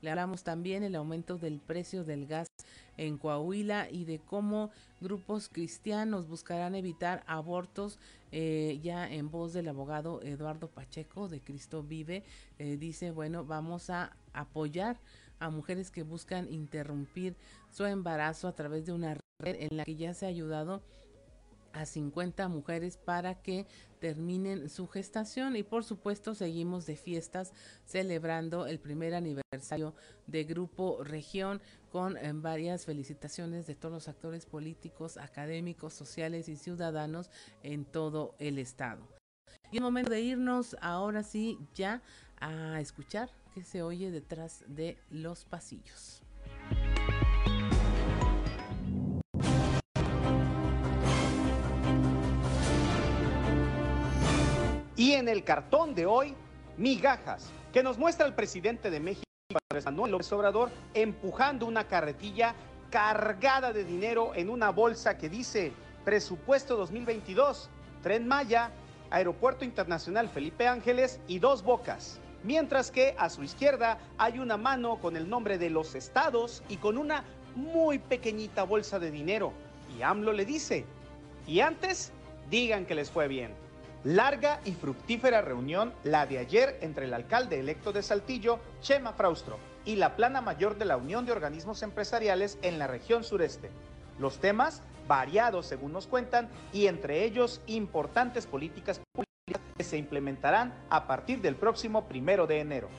Le 0.00 0.10
hablamos 0.10 0.42
también 0.42 0.82
el 0.82 0.96
aumento 0.96 1.38
del 1.38 1.60
precio 1.60 2.02
del 2.02 2.26
gas 2.26 2.48
en 2.96 3.18
Coahuila 3.18 3.88
y 3.88 4.04
de 4.04 4.18
cómo 4.18 4.72
grupos 5.00 5.48
cristianos 5.48 6.26
buscarán 6.26 6.74
evitar 6.74 7.22
abortos. 7.28 8.00
Eh, 8.32 8.80
ya 8.82 9.08
en 9.08 9.30
voz 9.30 9.52
del 9.52 9.68
abogado 9.68 10.20
Eduardo 10.22 10.66
Pacheco 10.66 11.28
de 11.28 11.40
Cristo 11.40 11.84
Vive, 11.84 12.24
eh, 12.58 12.76
dice, 12.78 13.12
bueno, 13.12 13.44
vamos 13.44 13.90
a 13.90 14.16
apoyar 14.32 14.98
a 15.38 15.50
mujeres 15.50 15.92
que 15.92 16.02
buscan 16.02 16.52
interrumpir 16.52 17.36
su 17.70 17.84
embarazo 17.84 18.48
a 18.48 18.56
través 18.56 18.86
de 18.86 18.92
una 18.92 19.14
red 19.38 19.54
en 19.60 19.76
la 19.76 19.84
que 19.84 19.94
ya 19.94 20.14
se 20.14 20.26
ha 20.26 20.30
ayudado 20.30 20.82
a 21.74 21.86
50 21.86 22.48
mujeres 22.48 22.96
para 22.96 23.42
que 23.42 23.66
terminen 23.98 24.68
su 24.68 24.86
gestación 24.86 25.56
y 25.56 25.62
por 25.62 25.84
supuesto 25.84 26.34
seguimos 26.34 26.86
de 26.86 26.96
fiestas 26.96 27.52
celebrando 27.84 28.66
el 28.66 28.78
primer 28.78 29.14
aniversario 29.14 29.94
de 30.26 30.44
Grupo 30.44 31.02
Región 31.02 31.60
con 31.90 32.16
eh, 32.16 32.32
varias 32.34 32.84
felicitaciones 32.84 33.66
de 33.66 33.74
todos 33.74 33.92
los 33.92 34.08
actores 34.08 34.46
políticos, 34.46 35.16
académicos, 35.16 35.94
sociales 35.94 36.48
y 36.48 36.56
ciudadanos 36.56 37.30
en 37.62 37.84
todo 37.84 38.34
el 38.38 38.58
estado. 38.58 39.06
Y 39.72 39.76
es 39.76 39.82
momento 39.82 40.10
de 40.10 40.20
irnos 40.20 40.76
ahora 40.80 41.22
sí 41.22 41.58
ya 41.74 42.02
a 42.40 42.80
escuchar 42.80 43.30
qué 43.54 43.64
se 43.64 43.82
oye 43.82 44.10
detrás 44.10 44.64
de 44.68 44.98
los 45.10 45.44
pasillos. 45.44 46.22
Y 55.04 55.12
en 55.12 55.28
el 55.28 55.44
cartón 55.44 55.94
de 55.94 56.06
hoy, 56.06 56.34
migajas, 56.78 57.52
que 57.74 57.82
nos 57.82 57.98
muestra 57.98 58.24
el 58.24 58.32
presidente 58.32 58.90
de 58.90 59.00
México, 59.00 59.22
Manuel 59.84 60.12
López 60.12 60.32
Obrador, 60.32 60.70
empujando 60.94 61.66
una 61.66 61.86
carretilla 61.86 62.54
cargada 62.88 63.74
de 63.74 63.84
dinero 63.84 64.34
en 64.34 64.48
una 64.48 64.70
bolsa 64.70 65.18
que 65.18 65.28
dice 65.28 65.74
Presupuesto 66.06 66.78
2022, 66.78 67.68
Tren 68.02 68.26
Maya, 68.26 68.70
Aeropuerto 69.10 69.66
Internacional 69.66 70.30
Felipe 70.30 70.66
Ángeles 70.66 71.20
y 71.28 71.38
Dos 71.38 71.62
Bocas. 71.62 72.18
Mientras 72.42 72.90
que 72.90 73.14
a 73.18 73.28
su 73.28 73.42
izquierda 73.42 73.98
hay 74.16 74.38
una 74.38 74.56
mano 74.56 74.96
con 75.02 75.18
el 75.18 75.28
nombre 75.28 75.58
de 75.58 75.68
los 75.68 75.94
estados 75.94 76.62
y 76.70 76.78
con 76.78 76.96
una 76.96 77.24
muy 77.56 77.98
pequeñita 77.98 78.62
bolsa 78.62 78.98
de 78.98 79.10
dinero. 79.10 79.52
Y 79.98 80.00
AMLO 80.00 80.32
le 80.32 80.46
dice, 80.46 80.86
y 81.46 81.60
antes 81.60 82.10
digan 82.48 82.86
que 82.86 82.94
les 82.94 83.10
fue 83.10 83.28
bien. 83.28 83.63
Larga 84.04 84.60
y 84.66 84.72
fructífera 84.72 85.40
reunión 85.40 85.94
la 86.04 86.26
de 86.26 86.38
ayer 86.38 86.76
entre 86.82 87.06
el 87.06 87.14
alcalde 87.14 87.58
electo 87.58 87.90
de 87.90 88.02
Saltillo, 88.02 88.58
Chema 88.82 89.14
Fraustro, 89.14 89.58
y 89.86 89.96
la 89.96 90.14
plana 90.14 90.42
mayor 90.42 90.76
de 90.76 90.84
la 90.84 90.98
Unión 90.98 91.24
de 91.24 91.32
Organismos 91.32 91.82
Empresariales 91.82 92.58
en 92.60 92.78
la 92.78 92.86
región 92.86 93.24
sureste. 93.24 93.70
Los 94.18 94.40
temas 94.40 94.82
variados 95.08 95.64
según 95.64 95.94
nos 95.94 96.06
cuentan 96.06 96.50
y 96.70 96.86
entre 96.86 97.24
ellos 97.24 97.62
importantes 97.66 98.46
políticas 98.46 99.00
públicas 99.12 99.62
que 99.74 99.84
se 99.84 99.96
implementarán 99.96 100.74
a 100.90 101.06
partir 101.06 101.40
del 101.40 101.56
próximo 101.56 102.06
primero 102.06 102.46
de 102.46 102.60
enero. 102.60 102.90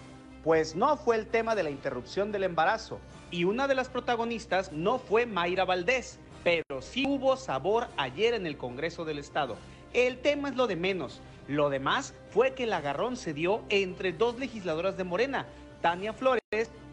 Pues 0.43 0.75
no 0.75 0.97
fue 0.97 1.17
el 1.17 1.27
tema 1.27 1.53
de 1.53 1.61
la 1.61 1.69
interrupción 1.69 2.31
del 2.31 2.45
embarazo. 2.45 2.99
Y 3.29 3.43
una 3.43 3.67
de 3.67 3.75
las 3.75 3.89
protagonistas 3.89 4.71
no 4.71 4.97
fue 4.97 5.27
Mayra 5.27 5.65
Valdés, 5.65 6.17
pero 6.43 6.81
sí 6.81 7.05
hubo 7.07 7.37
sabor 7.37 7.87
ayer 7.95 8.33
en 8.33 8.47
el 8.47 8.57
Congreso 8.57 9.05
del 9.05 9.19
Estado. 9.19 9.55
El 9.95 10.17
tema 10.17 10.49
es 10.49 10.57
lo 10.57 10.67
de 10.67 10.75
menos. 10.75 11.21
Lo 11.47 11.69
demás 11.69 12.13
fue 12.29 12.53
que 12.53 12.63
el 12.63 12.73
agarrón 12.73 13.15
se 13.15 13.33
dio 13.33 13.61
entre 13.69 14.11
dos 14.11 14.37
legisladoras 14.37 14.97
de 14.97 15.05
Morena, 15.05 15.45
Tania 15.81 16.11
Flores 16.11 16.41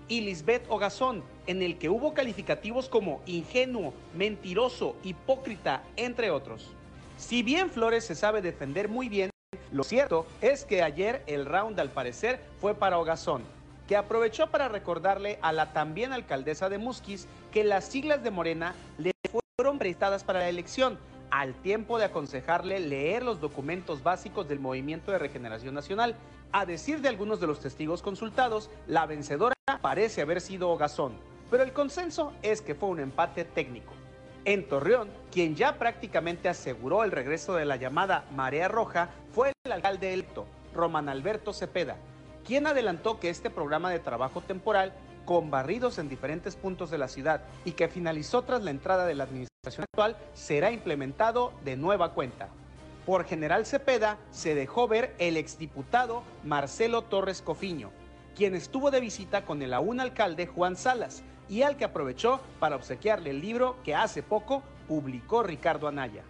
y 0.06 0.20
Lisbeth 0.20 0.64
Ogazón, 0.68 1.24
en 1.48 1.62
el 1.62 1.78
que 1.78 1.88
hubo 1.88 2.14
calificativos 2.14 2.88
como 2.88 3.20
ingenuo, 3.26 3.92
mentiroso, 4.14 4.94
hipócrita, 5.02 5.82
entre 5.96 6.30
otros. 6.30 6.68
Si 7.16 7.42
bien 7.42 7.70
Flores 7.70 8.04
se 8.04 8.14
sabe 8.14 8.40
defender 8.40 8.88
muy 8.88 9.08
bien, 9.08 9.30
lo 9.72 9.82
cierto 9.82 10.24
es 10.40 10.64
que 10.64 10.84
ayer 10.84 11.24
el 11.26 11.44
round 11.44 11.80
al 11.80 11.90
parecer 11.90 12.38
fue 12.60 12.76
para 12.76 13.00
Ogazón, 13.00 13.42
que 13.88 13.96
aprovechó 13.96 14.46
para 14.46 14.68
recordarle 14.68 15.40
a 15.42 15.50
la 15.50 15.72
también 15.72 16.12
alcaldesa 16.12 16.68
de 16.68 16.78
Musquis 16.78 17.26
que 17.50 17.64
las 17.64 17.84
siglas 17.84 18.22
de 18.22 18.30
Morena 18.30 18.76
le 18.96 19.10
fueron 19.56 19.80
prestadas 19.80 20.22
para 20.22 20.38
la 20.38 20.48
elección, 20.48 21.00
al 21.32 21.54
tiempo 21.54 21.98
de 21.98 22.04
aconsejarle 22.04 22.78
leer 22.78 23.22
los 23.22 23.40
documentos 23.40 24.02
básicos 24.02 24.46
del 24.48 24.60
Movimiento 24.60 25.10
de 25.10 25.18
Regeneración 25.18 25.74
Nacional. 25.74 26.14
A 26.52 26.66
decir 26.66 27.00
de 27.00 27.08
algunos 27.08 27.40
de 27.40 27.46
los 27.46 27.58
testigos 27.58 28.02
consultados, 28.02 28.68
la 28.86 29.06
vencedora 29.06 29.54
parece 29.80 30.20
haber 30.20 30.42
sido 30.42 30.68
Ogazón, 30.68 31.14
pero 31.50 31.62
el 31.62 31.72
consenso 31.72 32.34
es 32.42 32.60
que 32.60 32.74
fue 32.74 32.90
un 32.90 33.00
empate 33.00 33.46
técnico. 33.46 33.94
En 34.44 34.68
Torreón, 34.68 35.08
quien 35.30 35.56
ya 35.56 35.78
prácticamente 35.78 36.50
aseguró 36.50 37.02
el 37.02 37.10
regreso 37.10 37.54
de 37.54 37.64
la 37.64 37.76
llamada 37.76 38.26
Marea 38.32 38.68
Roja 38.68 39.08
fue 39.32 39.52
el 39.64 39.72
alcalde 39.72 40.12
electo, 40.12 40.44
Román 40.74 41.08
Alberto 41.08 41.54
Cepeda, 41.54 41.96
quien 42.44 42.66
adelantó 42.66 43.18
que 43.18 43.30
este 43.30 43.48
programa 43.48 43.90
de 43.90 44.00
trabajo 44.00 44.42
temporal, 44.42 44.92
con 45.24 45.50
barridos 45.50 45.98
en 45.98 46.10
diferentes 46.10 46.56
puntos 46.56 46.90
de 46.90 46.98
la 46.98 47.08
ciudad 47.08 47.44
y 47.64 47.72
que 47.72 47.88
finalizó 47.88 48.42
tras 48.42 48.62
la 48.62 48.72
entrada 48.72 49.06
de 49.06 49.14
la 49.14 49.24
administración 49.24 49.51
actual, 49.78 50.16
será 50.34 50.72
implementado 50.72 51.52
de 51.64 51.76
nueva 51.76 52.14
cuenta. 52.14 52.48
Por 53.06 53.24
General 53.24 53.64
Cepeda 53.64 54.18
se 54.32 54.56
dejó 54.56 54.88
ver 54.88 55.14
el 55.20 55.36
exdiputado 55.36 56.24
Marcelo 56.42 57.02
Torres 57.02 57.42
Cofiño, 57.42 57.92
quien 58.34 58.56
estuvo 58.56 58.90
de 58.90 58.98
visita 58.98 59.44
con 59.44 59.62
el 59.62 59.72
aún 59.72 60.00
alcalde 60.00 60.48
Juan 60.48 60.74
Salas, 60.74 61.22
y 61.48 61.62
al 61.62 61.76
que 61.76 61.84
aprovechó 61.84 62.40
para 62.58 62.74
obsequiarle 62.74 63.30
el 63.30 63.40
libro 63.40 63.76
que 63.84 63.94
hace 63.94 64.24
poco 64.24 64.64
publicó 64.88 65.44
Ricardo 65.44 65.86
Anaya. 65.86 66.24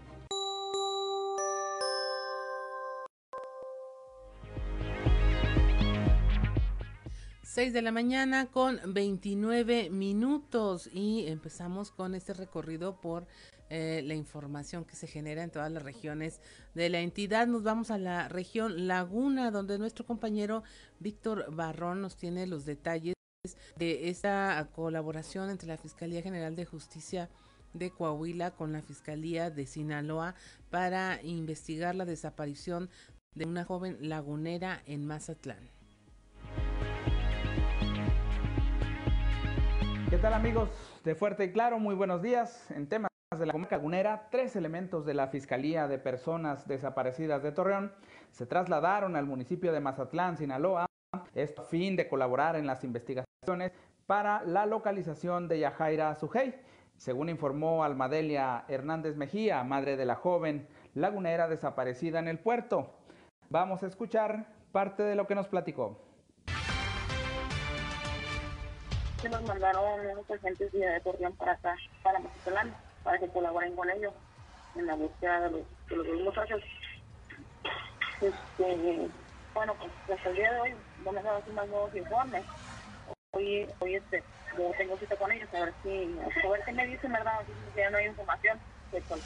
Seis 7.55 7.75
de 7.75 7.83
la 7.83 7.93
mañana 7.93 8.47
con 8.47 8.81
29 8.95 9.91
minutos 9.91 10.88
y 10.91 11.27
empezamos 11.27 11.91
con 11.91 12.15
este 12.15 12.33
recorrido 12.33 12.99
por 12.99 13.27
eh, 13.69 14.01
la 14.07 14.15
información 14.15 14.87
que 14.87 14.97
se 14.97 15.07
genera 15.07 15.43
en 15.43 15.51
todas 15.51 15.71
las 15.71 15.83
regiones 15.83 16.41
de 16.75 16.88
la 16.88 17.01
entidad. 17.01 17.47
Nos 17.47 17.62
vamos 17.62 17.91
a 17.91 17.99
la 17.99 18.27
región 18.29 18.87
Laguna, 18.88 19.51
donde 19.51 19.79
nuestro 19.79 20.07
compañero 20.07 20.62
Víctor 20.99 21.55
Barrón 21.55 22.01
nos 22.01 22.17
tiene 22.17 22.47
los 22.47 22.65
detalles 22.65 23.17
de 23.77 24.09
esta 24.09 24.67
colaboración 24.75 25.51
entre 25.51 25.69
la 25.69 25.77
Fiscalía 25.77 26.23
General 26.23 26.57
de 26.57 26.65
Justicia 26.65 27.29
de 27.75 27.91
Coahuila 27.91 28.53
con 28.53 28.73
la 28.73 28.81
Fiscalía 28.81 29.51
de 29.51 29.67
Sinaloa 29.67 30.37
para 30.71 31.21
investigar 31.23 31.97
la 31.97 32.07
desaparición 32.07 32.88
de 33.35 33.45
una 33.45 33.67
joven 33.67 33.99
lagunera 34.01 34.83
en 34.87 35.05
Mazatlán. 35.05 35.82
Tal 40.23 40.35
amigos 40.35 40.69
de 41.03 41.17
Fuerte 41.17 41.47
y 41.47 41.51
Claro? 41.51 41.81
Muy 41.81 41.97
buenos 41.97 42.23
días. 42.23 42.71
En 42.71 42.87
temas 42.87 43.11
de 43.37 43.45
la 43.45 43.53
comarca 43.53 43.75
lagunera, 43.75 44.29
tres 44.31 44.55
elementos 44.55 45.05
de 45.05 45.15
la 45.15 45.27
Fiscalía 45.27 45.89
de 45.89 45.99
Personas 45.99 46.69
Desaparecidas 46.69 47.43
de 47.43 47.51
Torreón 47.51 47.93
se 48.31 48.47
trasladaron 48.47 49.17
al 49.17 49.27
municipio 49.27 49.73
de 49.73 49.81
Mazatlán, 49.81 50.37
Sinaloa, 50.37 50.87
a 51.13 51.63
fin 51.69 51.97
de 51.97 52.09
colaborar 52.09 52.55
en 52.55 52.69
las 52.69 52.85
investigaciones 52.85 53.73
para 54.07 54.45
la 54.45 54.65
localización 54.65 55.49
de 55.49 55.59
Yajaira 55.59 56.15
Sujei, 56.15 56.55
según 56.97 57.29
informó 57.29 57.83
Almadelia 57.83 58.65
Hernández 58.69 59.17
Mejía, 59.17 59.65
madre 59.65 59.97
de 59.97 60.05
la 60.05 60.15
joven 60.15 60.69
lagunera 60.95 61.49
desaparecida 61.49 62.21
en 62.21 62.29
el 62.29 62.39
puerto. 62.39 62.95
Vamos 63.51 63.83
a 63.83 63.89
escuchar 63.89 64.47
parte 64.71 65.03
de 65.03 65.17
lo 65.17 65.27
que 65.27 65.35
nos 65.35 65.49
platicó. 65.49 66.12
Nos 69.31 69.43
mandaron 69.43 70.01
unos 70.01 70.31
agentes 70.31 70.73
de 70.73 71.01
Torreón 71.01 71.37
para 71.37 71.53
acá, 71.53 71.77
para 72.03 72.19
Mazatlán, 72.19 72.75
para 73.03 73.19
que 73.19 73.29
colaboren 73.29 73.75
con 73.77 73.89
ellos 73.91 74.13
en 74.75 74.87
la 74.87 74.95
búsqueda 74.95 75.43
de 75.43 75.51
los, 75.51 75.89
de 75.89 75.97
los 75.97 76.21
muchachos. 76.23 76.63
Este, 78.21 79.11
bueno, 79.55 79.75
pues 79.79 80.19
hasta 80.19 80.29
el 80.31 80.37
día 80.37 80.53
de 80.53 80.61
hoy 80.61 80.75
no 81.05 81.13
me 81.13 81.19
han 81.19 81.25
dado 81.25 81.43
más 81.53 81.69
nuevos 81.69 81.95
informes 81.95 82.45
hoy, 83.33 83.69
hoy 83.81 83.95
este, 83.95 84.23
yo 84.59 84.71
tengo 84.77 84.99
cita 84.99 85.17
con 85.17 85.33
ellos, 85.33 85.49
a 85.55 85.61
ver 85.61 85.75
si, 85.83 86.19
a 86.19 86.49
ver 86.51 86.61
qué 86.65 86.73
me 86.73 86.87
dicen, 86.87 87.13
¿verdad? 87.13 87.41
Si 87.47 87.81
ya 87.81 87.91
no 87.91 87.99
hay 87.99 88.07
información 88.07 88.59
respecto 88.91 89.17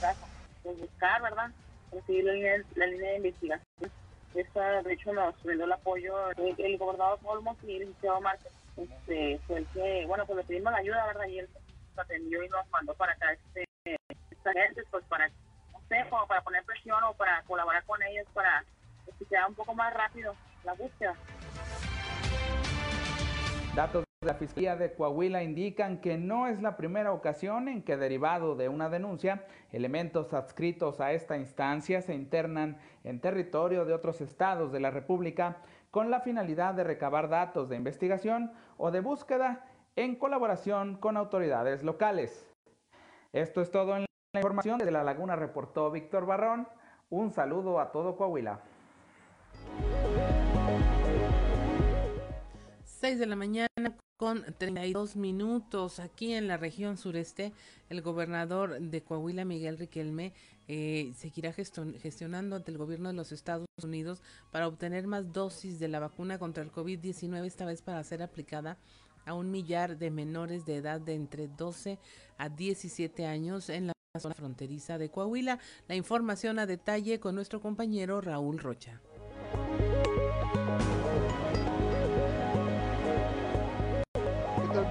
buscar, 0.79 1.23
¿verdad? 1.23 1.51
Recibir 1.93 2.25
la 2.25 2.33
línea, 2.87 3.11
de 3.11 3.17
investigación. 3.17 3.93
De 4.35 4.93
hecho, 4.93 5.13
nos 5.13 5.43
brindó 5.43 5.65
el 5.65 5.73
apoyo 5.73 6.31
el, 6.33 6.55
el 6.59 6.79
gobernador 6.79 7.19
Olmos 7.25 7.57
y 7.63 7.73
el 7.73 7.79
licenciado 7.81 8.21
Márquez. 8.21 8.53
Este, 8.77 9.39
fue 9.47 9.59
el 9.59 9.67
que, 9.69 10.05
bueno, 10.07 10.27
pues 10.27 10.37
le 10.39 10.45
pedimos 10.45 10.73
la 10.73 10.79
ayuda, 10.79 11.07
¿verdad? 11.07 11.27
Y 11.27 11.39
él 11.39 11.49
nos 11.91 11.99
atendió 11.99 12.43
y 12.45 12.49
nos 12.49 12.69
mandó 12.71 12.95
para 12.95 13.13
acá 13.13 13.33
este, 13.33 13.65
esta 14.31 14.51
pues 14.91 15.05
para, 15.07 15.29
no 15.29 15.81
sé, 15.89 16.05
como 16.11 16.27
para 16.27 16.43
poner 16.43 16.65
presión 16.65 17.03
o 17.05 17.15
para 17.15 17.43
colaborar 17.45 17.85
con 17.85 18.03
ellos 18.03 18.27
para 18.35 18.65
que 19.19 19.25
sea 19.25 19.47
un 19.47 19.55
poco 19.55 19.75
más 19.75 19.93
rápido 19.95 20.35
la 20.65 20.75
búsqueda. 20.75 21.15
Datos 23.75 24.05
de 24.21 24.27
la 24.27 24.35
Fiscalía 24.35 24.77
de 24.77 24.95
Coahuila 24.95 25.43
indican 25.43 26.01
que 26.01 26.17
no 26.17 26.47
es 26.47 26.63
la 26.63 26.77
primera 26.77 27.13
ocasión 27.13 27.69
en 27.69 27.83
que 27.83 27.97
derivado 27.97 28.57
de 28.57 28.69
una 28.69 28.89
denuncia, 28.89 29.45
elementos 29.73 30.33
adscritos 30.33 31.01
a 31.01 31.13
esta 31.13 31.37
instancia 31.37 32.03
se 32.03 32.15
internan 32.15 32.79
en 33.05 33.21
territorio 33.21 33.85
de 33.85 33.95
otros 33.95 34.21
estados 34.21 34.73
de 34.73 34.81
la 34.81 34.91
República 34.91 35.59
con 35.91 36.11
la 36.11 36.21
finalidad 36.21 36.75
de 36.75 36.85
recabar 36.85 37.29
datos 37.29 37.69
de 37.69 37.77
investigación 37.77 38.53
o 38.77 38.91
de 38.91 39.01
búsqueda 39.01 39.65
en 39.97 40.17
colaboración 40.17 40.97
con 40.97 41.17
autoridades 41.17 41.83
locales. 41.83 42.47
Esto 43.33 43.61
es 43.61 43.71
todo 43.71 43.97
en 43.97 44.07
la 44.35 44.41
información. 44.41 44.79
Desde 44.79 44.93
La 44.93 45.05
Laguna 45.05 45.37
reportó 45.37 45.91
Víctor 45.91 46.27
Barrón. 46.27 46.69
Un 47.11 47.31
saludo 47.31 47.81
a 47.81 47.93
todo 47.93 48.17
Coahuila. 48.17 48.61
6 52.85 53.19
de 53.19 53.27
la 53.27 53.37
mañana 53.37 53.69
con 54.17 54.43
32 54.59 55.17
minutos 55.17 56.01
aquí 56.01 56.33
en 56.33 56.49
la 56.49 56.57
región 56.57 56.97
sureste. 56.97 57.53
El 57.91 58.01
gobernador 58.01 58.81
de 58.81 59.03
Coahuila, 59.03 59.45
Miguel 59.45 59.79
Riquelme, 59.79 60.33
eh, 60.69 61.13
seguirá 61.17 61.53
gestionando 61.53 62.57
ante 62.57 62.71
el 62.71 62.79
gobierno 62.79 63.09
de 63.09 63.15
los 63.15 63.33
Estados 63.33 63.67
Unidos 63.83 64.23
para 64.51 64.67
obtener 64.67 65.07
más 65.07 65.33
dosis 65.33 65.79
de 65.79 65.89
la 65.89 66.01
vacuna 66.01 66.39
contra 66.39 66.63
el 66.63 66.73
COVID-19, 66.73 67.45
esta 67.45 67.65
vez 67.65 67.83
para 67.83 68.03
ser 68.05 68.23
aplicada 68.23 68.79
a 69.25 69.35
un 69.35 69.51
millar 69.51 69.99
de 69.99 70.11
menores 70.11 70.65
de 70.67 70.77
edad 70.77 71.01
de 71.01 71.15
entre 71.15 71.49
12 71.49 71.99
a 72.39 72.49
17 72.49 73.27
años 73.27 73.69
en 73.69 73.89
la 73.89 73.93
zona 74.19 74.35
fronteriza 74.35 74.99
de 74.99 75.11
Coahuila. 75.11 75.59
La 75.89 75.95
información 75.95 76.59
a 76.59 76.67
detalle 76.67 77.21
con 77.21 77.35
nuestro 77.35 77.61
compañero 77.61 78.21
Raúl 78.21 78.59
Rocha. 78.59 79.01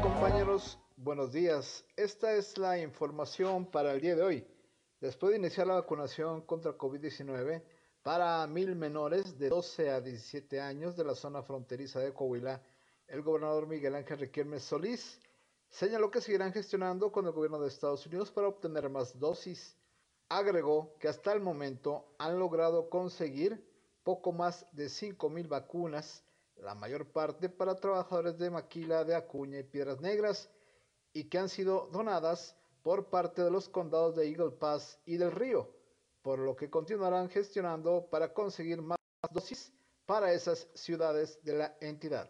compañeros? 0.02 0.80
Buenos 0.98 1.32
días. 1.32 1.86
Esta 1.96 2.34
es 2.34 2.58
la 2.58 2.80
información 2.80 3.66
para 3.66 3.94
el 3.94 4.02
día 4.02 4.16
de 4.16 4.24
hoy. 4.24 4.55
Después 5.06 5.34
de 5.34 5.38
iniciar 5.38 5.68
la 5.68 5.76
vacunación 5.76 6.42
contra 6.48 6.76
COVID-19 6.76 7.62
para 8.02 8.48
mil 8.48 8.76
menores 8.76 9.38
de 9.38 9.50
12 9.50 9.92
a 9.92 10.02
17 10.02 10.60
años 10.60 10.98
de 10.98 11.04
la 11.04 11.14
zona 11.14 11.44
fronteriza 11.44 12.00
de 12.00 12.12
Coahuila, 12.12 12.60
el 13.06 13.22
gobernador 13.22 13.68
Miguel 13.68 13.94
Ángel 13.94 14.18
Riquelme 14.18 14.60
Solís 14.60 15.20
señaló 15.70 16.10
que 16.10 16.22
seguirán 16.22 16.54
gestionando 16.54 17.12
con 17.12 17.28
el 17.28 17.34
gobierno 17.34 17.60
de 17.60 17.68
Estados 17.68 18.08
Unidos 18.08 18.32
para 18.32 18.48
obtener 18.48 18.90
más 18.90 19.20
dosis. 19.20 19.78
Agregó 20.28 20.98
que 20.98 21.08
hasta 21.08 21.34
el 21.34 21.40
momento 21.40 22.16
han 22.18 22.40
logrado 22.40 22.90
conseguir 22.90 23.64
poco 24.04 24.32
más 24.32 24.66
de 24.72 24.90
5 24.90 25.30
mil 25.30 25.48
vacunas 25.48 26.24
la 26.56 26.74
mayor 26.74 27.06
parte 27.12 27.48
para 27.48 27.76
trabajadores 27.76 28.40
de 28.40 28.50
Maquila, 28.50 29.04
de 29.04 29.14
Acuña 29.14 29.60
y 29.60 29.64
Piedras 29.64 30.02
Negras, 30.02 30.50
y 31.14 31.26
que 31.26 31.38
han 31.38 31.50
sido 31.50 31.90
donadas 31.92 32.56
por 32.86 33.06
parte 33.06 33.42
de 33.42 33.50
los 33.50 33.68
condados 33.68 34.16
de 34.16 34.30
Eagle 34.30 34.52
Pass 34.52 35.00
y 35.08 35.18
del 35.18 35.32
Río, 35.32 35.68
por 36.22 36.38
lo 36.38 36.56
que 36.56 36.70
continuarán 36.70 37.30
gestionando 37.30 38.06
para 38.12 38.32
conseguir 38.32 38.80
más 38.80 39.00
dosis 39.32 39.74
para 40.06 40.32
esas 40.32 40.68
ciudades 40.76 41.44
de 41.44 41.54
la 41.56 41.76
entidad. 41.82 42.30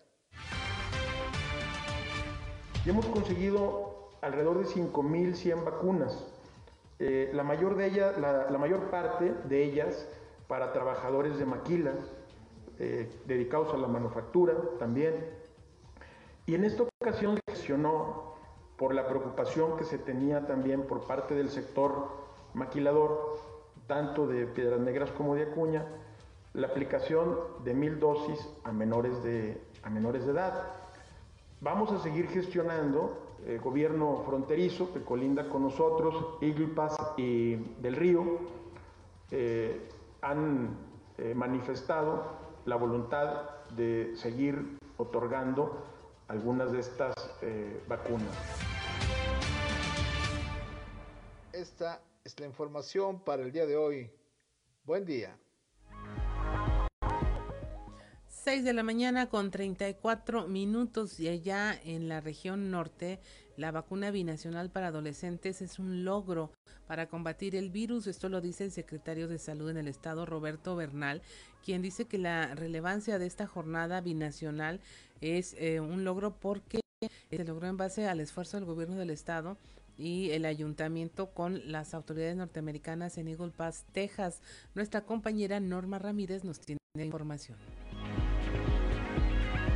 y 2.86 2.90
hemos 2.90 3.06
conseguido 3.08 4.12
alrededor 4.22 4.60
de 4.60 4.66
5.100 4.66 5.66
vacunas. 5.66 6.26
Eh, 7.00 7.32
la, 7.34 7.44
mayor 7.44 7.76
de 7.76 7.88
ellas, 7.88 8.18
la, 8.18 8.58
mayor 8.58 8.90
parte 8.90 9.34
de 9.50 9.62
ellas 9.62 10.08
para 10.48 10.72
trabajadores 10.72 11.38
de 11.38 11.46
maquila, 11.46 11.96
eh, 12.80 13.12
dedicados 13.26 13.74
a 13.74 13.78
la 13.78 13.88
manufactura 13.88 14.54
también. 14.80 15.16
Y 16.46 16.56
en 16.56 16.64
esta 16.64 16.84
ocasión 17.02 17.38
gestionó 17.50 18.35
por 18.78 18.94
la 18.94 19.08
preocupación 19.08 19.78
que 19.78 19.84
se 19.84 19.98
tenía 19.98 20.46
también 20.48 20.84
por 20.84 21.08
parte 21.08 21.34
del 21.34 21.50
sector 21.50 22.08
maquilador, 22.54 23.38
tanto 23.88 24.28
de 24.28 24.46
Piedras 24.48 24.80
Negras 24.80 25.12
como 25.12 25.36
de 25.36 25.44
Acuña, 25.44 25.86
la 26.54 26.68
aplicación 26.68 27.38
de 27.64 27.74
mil 27.74 28.00
dosis 28.00 28.50
a 28.64 28.72
menores 28.72 29.24
de, 29.24 29.62
a 29.84 29.90
menores 29.90 30.26
de 30.26 30.32
edad. 30.32 30.74
Vamos 31.62 31.92
a 31.92 32.00
seguir 32.00 32.28
gestionando 32.28 33.18
el 33.46 33.60
gobierno 33.60 34.24
fronterizo 34.26 34.92
que 34.94 35.02
colinda 35.02 35.50
con 35.50 35.64
nosotros, 35.64 36.38
Eagle 36.42 36.68
Pass 36.68 36.98
y 37.18 37.56
del 37.56 37.96
Río, 37.96 38.24
eh, 39.32 39.90
han 40.22 40.78
eh, 41.18 41.34
manifestado 41.36 42.24
la 42.66 42.76
voluntad 42.76 43.42
de 43.76 44.14
seguir 44.16 44.78
otorgando 44.98 45.78
algunas 46.28 46.72
de 46.72 46.80
estas 46.80 47.14
eh, 47.42 47.84
vacunas. 47.88 48.36
Esta 51.54 52.02
es 52.24 52.40
la 52.40 52.46
información 52.48 53.20
para 53.20 53.44
el 53.44 53.52
día 53.52 53.66
de 53.66 53.78
hoy. 53.78 54.12
Buen 54.84 55.06
día. 55.06 55.38
6 58.28 58.64
de 58.64 58.74
la 58.74 58.84
mañana 58.84 59.28
con 59.28 59.50
34 59.50 60.48
minutos 60.48 61.20
y 61.20 61.28
allá 61.28 61.74
en 61.84 62.08
la 62.08 62.22
región 62.22 62.70
norte, 62.70 63.20
la 63.58 63.72
vacuna 63.72 64.12
binacional 64.12 64.70
para 64.70 64.88
adolescentes 64.88 65.62
es 65.62 65.80
un 65.80 66.04
logro 66.04 66.52
para 66.88 67.08
combatir 67.08 67.56
el 67.56 67.70
virus. 67.70 68.08
Esto 68.08 68.30
lo 68.30 68.42
dice 68.42 68.66
el 68.66 68.72
secretario 68.72 69.28
de 69.28 69.40
Salud 69.40 69.70
en 69.70 69.78
el 69.78 69.88
estado, 69.88 70.26
Roberto 70.26 70.76
Bernal, 70.76 71.22
quien 71.64 71.82
dice 71.82 72.06
que 72.06 72.18
la 72.18 72.54
relevancia 72.56 73.18
de 73.18 73.26
esta 73.26 73.48
jornada 73.48 74.02
binacional 74.02 74.82
es 75.22 75.56
eh, 75.58 75.80
un 75.80 76.04
logro 76.04 76.36
porque 76.36 76.82
se 77.30 77.44
logró 77.44 77.68
en 77.68 77.78
base 77.78 78.08
al 78.08 78.20
esfuerzo 78.20 78.58
del 78.58 78.66
gobierno 78.66 78.96
del 78.96 79.10
estado 79.10 79.58
y 79.98 80.32
el 80.32 80.46
ayuntamiento 80.46 81.32
con 81.32 81.72
las 81.72 81.94
autoridades 81.94 82.36
norteamericanas 82.36 83.18
en 83.18 83.30
Eagle 83.30 83.52
Pass, 83.52 83.86
Texas. 83.94 84.42
Nuestra 84.74 85.02
compañera 85.02 85.60
Norma 85.60 86.00
Ramírez 86.00 86.44
nos 86.44 86.60
tiene 86.60 86.80
información. 86.98 87.58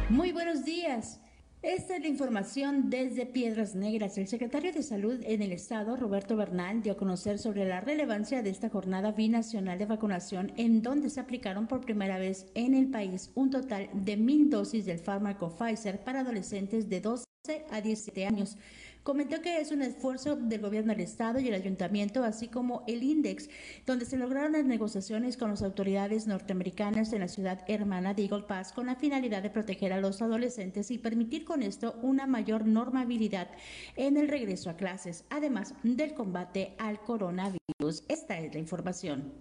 Muy 0.09 0.31
buenos 0.31 0.65
días. 0.65 1.21
Esta 1.61 1.97
es 1.97 2.01
la 2.01 2.07
información 2.07 2.89
desde 2.89 3.25
Piedras 3.25 3.75
Negras. 3.75 4.17
El 4.17 4.29
secretario 4.29 4.71
de 4.71 4.81
Salud 4.81 5.19
en 5.25 5.41
el 5.41 5.51
Estado, 5.51 5.97
Roberto 5.97 6.37
Bernal, 6.37 6.81
dio 6.81 6.93
a 6.93 6.97
conocer 6.97 7.37
sobre 7.37 7.65
la 7.65 7.81
relevancia 7.81 8.41
de 8.41 8.49
esta 8.49 8.69
jornada 8.69 9.11
binacional 9.11 9.77
de 9.77 9.85
vacunación 9.85 10.53
en 10.55 10.81
donde 10.81 11.09
se 11.09 11.19
aplicaron 11.19 11.67
por 11.67 11.81
primera 11.81 12.17
vez 12.17 12.45
en 12.55 12.75
el 12.75 12.89
país 12.89 13.31
un 13.35 13.49
total 13.49 13.89
de 13.91 14.15
mil 14.15 14.49
dosis 14.49 14.85
del 14.85 14.99
fármaco 14.99 15.49
Pfizer 15.49 16.01
para 16.01 16.21
adolescentes 16.21 16.87
de 16.87 17.01
12 17.01 17.25
a 17.69 17.81
17 17.81 18.25
años. 18.25 18.55
Comentó 19.03 19.41
que 19.41 19.59
es 19.59 19.71
un 19.71 19.81
esfuerzo 19.81 20.35
del 20.35 20.61
gobierno 20.61 20.91
del 20.91 21.01
estado 21.01 21.39
y 21.39 21.47
el 21.47 21.53
ayuntamiento, 21.53 22.23
así 22.23 22.47
como 22.47 22.83
el 22.87 23.01
INDEX, 23.01 23.49
donde 23.85 24.05
se 24.05 24.17
lograron 24.17 24.51
las 24.51 24.65
negociaciones 24.65 25.37
con 25.37 25.49
las 25.49 25.63
autoridades 25.63 26.27
norteamericanas 26.27 27.13
en 27.13 27.21
la 27.21 27.27
ciudad 27.27 27.63
hermana 27.67 28.13
de 28.13 28.23
Eagle 28.23 28.43
Pass 28.43 28.73
con 28.73 28.87
la 28.87 28.95
finalidad 28.95 29.41
de 29.41 29.49
proteger 29.49 29.93
a 29.93 30.01
los 30.01 30.21
adolescentes 30.21 30.91
y 30.91 30.97
permitir 30.97 31.45
con 31.45 31.63
esto 31.63 31.97
una 32.01 32.27
mayor 32.27 32.65
normabilidad 32.65 33.49
en 33.95 34.17
el 34.17 34.27
regreso 34.27 34.69
a 34.69 34.75
clases, 34.75 35.23
además 35.29 35.73
del 35.83 36.13
combate 36.13 36.75
al 36.77 36.99
coronavirus. 36.99 38.03
Esta 38.07 38.37
es 38.39 38.53
la 38.53 38.59
información. 38.59 39.31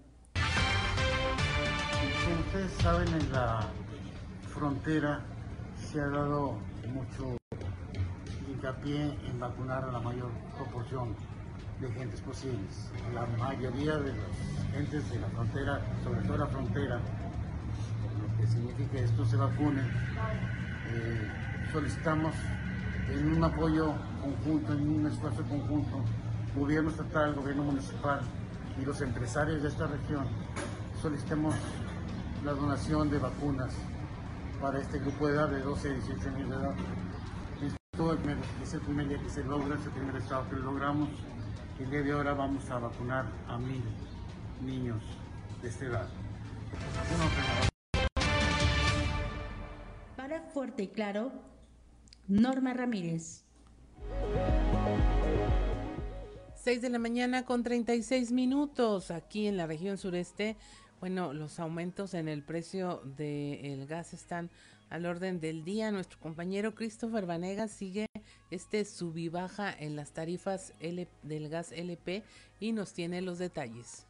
Como 2.24 2.40
ustedes 2.46 2.72
saben, 2.82 3.08
en 3.08 3.32
la 3.32 3.68
frontera 4.52 5.24
se 5.90 6.00
ha 6.00 6.08
dado 6.08 6.56
mucho 6.92 7.37
hincapié 8.58 9.16
en 9.30 9.38
vacunar 9.38 9.84
a 9.84 9.92
la 9.92 10.00
mayor 10.00 10.30
proporción 10.56 11.14
de 11.80 11.88
gentes 11.92 12.20
posibles. 12.20 12.90
La 13.14 13.24
mayoría 13.38 13.96
de 13.98 14.12
las 14.12 14.72
gentes 14.72 15.08
de 15.10 15.20
la 15.20 15.28
frontera, 15.28 15.80
sobre 16.02 16.22
todo 16.22 16.38
la 16.38 16.46
frontera, 16.46 16.96
lo 16.96 18.36
que 18.36 18.46
significa 18.48 18.90
que 18.90 19.04
esto 19.04 19.24
se 19.24 19.36
vacune, 19.36 19.82
eh, 20.90 21.30
solicitamos 21.72 22.34
en 23.08 23.36
un 23.36 23.44
apoyo 23.44 23.94
conjunto, 24.20 24.72
en 24.72 24.88
un 24.88 25.06
esfuerzo 25.06 25.42
conjunto, 25.44 26.02
gobierno 26.56 26.90
estatal, 26.90 27.34
gobierno 27.34 27.62
municipal 27.62 28.20
y 28.80 28.84
los 28.84 29.00
empresarios 29.00 29.62
de 29.62 29.68
esta 29.68 29.86
región, 29.86 30.26
solicitemos 31.00 31.54
la 32.44 32.52
donación 32.54 33.08
de 33.08 33.18
vacunas 33.18 33.72
para 34.60 34.80
este 34.80 34.98
grupo 34.98 35.28
de 35.28 35.34
edad 35.34 35.48
de 35.48 35.60
12 35.60 35.90
a 35.90 35.92
18 35.92 36.28
años 36.30 36.50
de 36.50 36.56
edad 36.56 36.74
es 38.62 38.74
el 38.74 38.80
primer 38.80 39.08
día 39.08 39.18
que 39.18 39.28
se 39.28 39.42
logra, 39.42 39.74
es 39.74 39.84
el 39.84 39.90
primer 39.90 40.14
estado 40.16 40.48
que 40.48 40.54
lo 40.54 40.70
logramos. 40.70 41.08
El 41.80 41.90
día 41.90 42.02
de 42.02 42.12
ahora 42.12 42.32
vamos 42.32 42.70
a 42.70 42.78
vacunar 42.78 43.26
a 43.48 43.58
mil 43.58 43.82
niños 44.64 45.02
de 45.60 45.68
esta 45.68 45.86
edad. 45.86 46.08
Para 50.16 50.42
Fuerte 50.42 50.84
y 50.84 50.88
Claro, 50.88 51.32
Norma 52.28 52.72
Ramírez. 52.72 53.42
6 56.54 56.80
de 56.80 56.90
la 56.90 57.00
mañana 57.00 57.44
con 57.44 57.64
36 57.64 58.30
minutos 58.30 59.10
aquí 59.10 59.48
en 59.48 59.56
la 59.56 59.66
región 59.66 59.98
sureste. 59.98 60.56
Bueno, 61.00 61.32
los 61.32 61.58
aumentos 61.58 62.14
en 62.14 62.28
el 62.28 62.44
precio 62.44 63.02
del 63.16 63.86
gas 63.88 64.12
están 64.12 64.50
al 64.90 65.06
orden 65.06 65.40
del 65.40 65.64
día. 65.64 65.90
Nuestro 65.90 66.18
compañero 66.18 66.74
Christopher 66.74 67.26
Vanegas 67.26 67.70
sigue 67.70 68.06
este 68.50 68.84
sub 68.84 69.14
baja 69.30 69.72
en 69.72 69.96
las 69.96 70.12
tarifas 70.12 70.72
del 71.22 71.48
gas 71.48 71.72
LP 71.72 72.22
y 72.60 72.72
nos 72.72 72.92
tiene 72.92 73.22
los 73.22 73.38
detalles. 73.38 74.06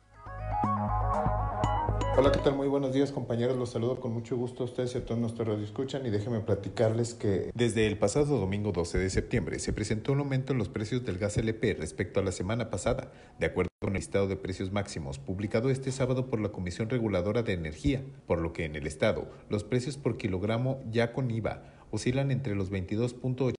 Hola, 2.21 2.33
¿qué 2.33 2.41
tal? 2.41 2.57
Muy 2.57 2.67
buenos 2.67 2.93
días 2.93 3.13
compañeros, 3.13 3.57
los 3.57 3.71
saludo 3.71 4.01
con 4.01 4.13
mucho 4.13 4.37
gusto 4.37 4.65
a 4.65 4.67
ustedes 4.67 4.93
y 4.93 4.99
a 4.99 5.05
todos 5.05 5.21
nuestros 5.21 5.47
radio 5.47 5.63
escuchan 5.63 6.05
y 6.05 6.11
déjenme 6.11 6.41
platicarles 6.41 7.15
que 7.15 7.53
desde 7.55 7.87
el 7.87 7.97
pasado 7.97 8.41
domingo 8.41 8.73
12 8.73 8.99
de 8.99 9.09
septiembre 9.09 9.61
se 9.61 9.73
presentó 9.73 10.11
un 10.11 10.19
aumento 10.19 10.53
en 10.53 10.59
los 10.59 10.69
precios 10.69 11.05
del 11.05 11.17
gas 11.17 11.37
LP 11.37 11.75
respecto 11.75 12.19
a 12.19 12.25
la 12.25 12.33
semana 12.33 12.71
pasada, 12.71 13.13
de 13.39 13.47
acuerdo 13.47 13.69
con 13.81 13.91
el 13.91 13.99
listado 13.99 14.27
de 14.27 14.35
precios 14.35 14.73
máximos 14.73 15.21
publicado 15.21 15.71
este 15.71 15.93
sábado 15.93 16.29
por 16.29 16.41
la 16.41 16.49
Comisión 16.49 16.91
Reguladora 16.91 17.45
de 17.45 17.53
Energía, 17.53 18.03
por 18.27 18.41
lo 18.41 18.53
que 18.53 18.65
en 18.65 18.75
el 18.75 18.89
estado 18.89 19.31
los 19.49 19.63
precios 19.63 19.97
por 19.97 20.17
kilogramo 20.17 20.81
ya 20.91 21.13
con 21.13 21.31
IVA 21.31 21.63
oscilan 21.93 22.33
entre 22.33 22.57
los 22.57 22.73
22.8 22.73 23.58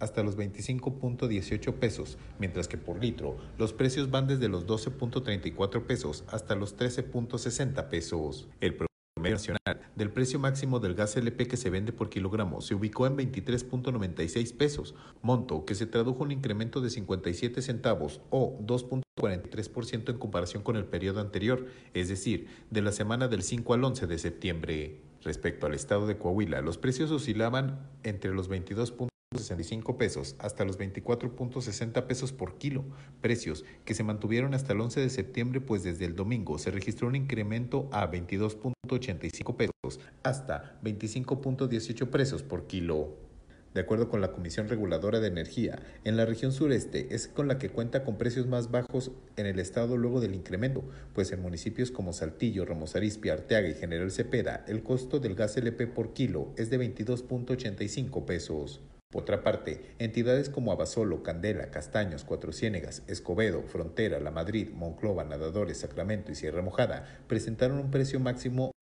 hasta 0.00 0.22
los 0.22 0.36
25.18 0.36 1.74
pesos, 1.74 2.16
mientras 2.38 2.66
que 2.68 2.78
por 2.78 3.02
litro 3.02 3.36
los 3.58 3.72
precios 3.72 4.10
van 4.10 4.26
desde 4.26 4.48
los 4.48 4.66
12.34 4.66 5.84
pesos 5.84 6.24
hasta 6.28 6.54
los 6.54 6.76
13.60 6.76 7.88
pesos. 7.88 8.48
El 8.60 8.74
promedio 8.74 9.36
nacional 9.36 9.90
del 9.94 10.10
precio 10.10 10.38
máximo 10.38 10.80
del 10.80 10.94
gas 10.94 11.16
LP 11.16 11.46
que 11.46 11.56
se 11.56 11.70
vende 11.70 11.92
por 11.92 12.08
kilogramo 12.08 12.60
se 12.62 12.74
ubicó 12.74 13.06
en 13.06 13.16
23.96 13.16 14.56
pesos, 14.56 14.94
monto 15.20 15.64
que 15.64 15.74
se 15.74 15.86
tradujo 15.86 16.24
un 16.24 16.32
incremento 16.32 16.80
de 16.80 16.90
57 16.90 17.60
centavos 17.62 18.20
o 18.30 18.58
2.43% 18.60 20.10
en 20.10 20.18
comparación 20.18 20.62
con 20.62 20.76
el 20.76 20.86
periodo 20.86 21.20
anterior, 21.20 21.66
es 21.94 22.08
decir, 22.08 22.48
de 22.70 22.82
la 22.82 22.92
semana 22.92 23.28
del 23.28 23.42
5 23.42 23.74
al 23.74 23.84
11 23.84 24.06
de 24.06 24.18
septiembre. 24.18 25.11
Respecto 25.24 25.66
al 25.66 25.74
estado 25.74 26.06
de 26.06 26.18
Coahuila, 26.18 26.60
los 26.60 26.78
precios 26.78 27.10
oscilaban 27.10 27.88
entre 28.02 28.34
los 28.34 28.50
22.65 28.50 29.96
pesos 29.96 30.34
hasta 30.38 30.64
los 30.64 30.78
24.60 30.78 32.06
pesos 32.06 32.32
por 32.32 32.58
kilo, 32.58 32.84
precios 33.20 33.64
que 33.84 33.94
se 33.94 34.02
mantuvieron 34.02 34.54
hasta 34.54 34.72
el 34.72 34.80
11 34.80 35.00
de 35.00 35.10
septiembre, 35.10 35.60
pues 35.60 35.84
desde 35.84 36.06
el 36.06 36.16
domingo 36.16 36.58
se 36.58 36.72
registró 36.72 37.06
un 37.06 37.14
incremento 37.14 37.88
a 37.92 38.10
22.85 38.10 39.56
pesos 39.56 40.00
hasta 40.24 40.80
25.18 40.82 42.10
pesos 42.10 42.42
por 42.42 42.66
kilo. 42.66 43.31
De 43.74 43.80
acuerdo 43.80 44.08
con 44.10 44.20
la 44.20 44.32
Comisión 44.32 44.68
Reguladora 44.68 45.20
de 45.20 45.28
Energía, 45.28 45.78
en 46.04 46.16
la 46.18 46.26
región 46.26 46.52
sureste 46.52 47.14
es 47.14 47.26
con 47.26 47.48
la 47.48 47.58
que 47.58 47.70
cuenta 47.70 48.04
con 48.04 48.18
precios 48.18 48.46
más 48.46 48.70
bajos 48.70 49.12
en 49.36 49.46
el 49.46 49.58
estado 49.58 49.96
luego 49.96 50.20
del 50.20 50.34
incremento, 50.34 50.84
pues 51.14 51.32
en 51.32 51.40
municipios 51.40 51.90
como 51.90 52.12
Saltillo, 52.12 52.66
Ramos 52.66 52.96
Arizpe, 52.96 53.30
Arteaga 53.30 53.68
y 53.68 53.74
General 53.74 54.10
Cepeda, 54.10 54.64
el 54.68 54.82
costo 54.82 55.20
del 55.20 55.34
gas 55.34 55.56
LP 55.56 55.86
por 55.86 56.12
kilo 56.12 56.52
es 56.56 56.68
de 56.68 56.78
22.85 56.78 58.24
pesos. 58.26 58.82
Por 59.10 59.22
otra 59.22 59.42
parte, 59.42 59.94
entidades 59.98 60.48
como 60.48 60.72
Abasolo, 60.72 61.22
Candela, 61.22 61.70
Castaños, 61.70 62.24
Cuatro 62.24 62.52
Ciénegas, 62.52 63.02
Escobedo, 63.08 63.62
Frontera, 63.62 64.20
La 64.20 64.30
Madrid, 64.30 64.70
Monclova, 64.72 65.24
Nadadores, 65.24 65.78
Sacramento 65.78 66.32
y 66.32 66.34
Sierra 66.34 66.62
Mojada 66.62 67.04
presentaron 67.26 67.78
un 67.78 67.90
precio 67.90 68.20
máximo 68.20 68.72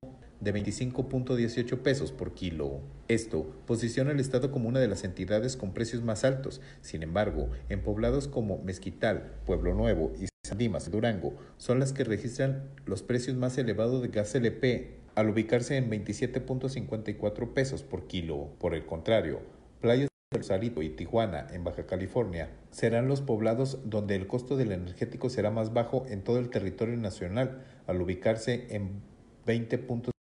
de 0.41 0.55
25.18 0.55 1.79
pesos 1.79 2.13
por 2.13 2.35
kilo. 2.35 2.81
Esto 3.09 3.47
posiciona 3.67 4.11
al 4.11 4.21
Estado 4.21 4.51
como 4.51 4.69
una 4.69 4.81
de 4.81 4.89
las 4.89 5.05
entidades 5.05 5.57
con 5.57 5.73
precios 5.73 6.03
más 6.03 6.25
altos. 6.25 6.61
Sin 6.81 7.03
embargo, 7.03 7.51
en 7.69 7.83
poblados 7.83 8.29
como 8.29 8.59
Mezquital, 8.59 9.35
Pueblo 9.45 9.75
Nuevo 9.75 10.13
y 10.19 10.27
San 10.47 10.59
Dimas, 10.59 10.91
Durango, 10.91 11.35
son 11.59 11.79
las 11.79 11.93
que 11.93 12.05
registran 12.05 12.71
los 12.87 13.03
precios 13.03 13.37
más 13.37 13.59
elevados 13.59 14.03
de 14.03 14.09
gas 14.09 14.35
LP, 14.35 14.99
al 15.15 15.29
ubicarse 15.29 15.77
en 15.77 15.91
27.54 15.91 17.53
pesos 17.53 17.83
por 17.83 18.07
kilo. 18.07 18.51
Por 18.59 18.75
el 18.75 18.87
contrario, 18.87 19.41
playas 19.81 20.09
de 20.31 20.39
Rosarito 20.39 20.83
y 20.83 20.91
Tijuana, 20.91 21.47
en 21.53 21.65
Baja 21.65 21.87
California, 21.87 22.51
serán 22.71 23.09
los 23.09 23.21
poblados 23.21 23.79
donde 23.85 24.17
el 24.17 24.27
costo 24.27 24.57
del 24.57 24.73
energético 24.73 25.29
será 25.29 25.51
más 25.51 25.75
bajo 25.75 26.07
en 26.09 26.23
todo 26.23 26.39
el 26.39 26.49
territorio 26.49 26.97
nacional, 26.97 27.65
al 27.87 28.01
ubicarse 28.01 28.67
en 28.71 29.03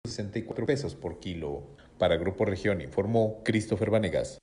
20.64 0.08 0.66
pesos 0.66 0.96
por 0.96 1.20
kilo. 1.20 1.64
Para 1.98 2.18
Grupo 2.18 2.46
Región 2.46 2.82
informó 2.82 3.42
Christopher 3.44 3.90
Vanegas. 3.90 4.40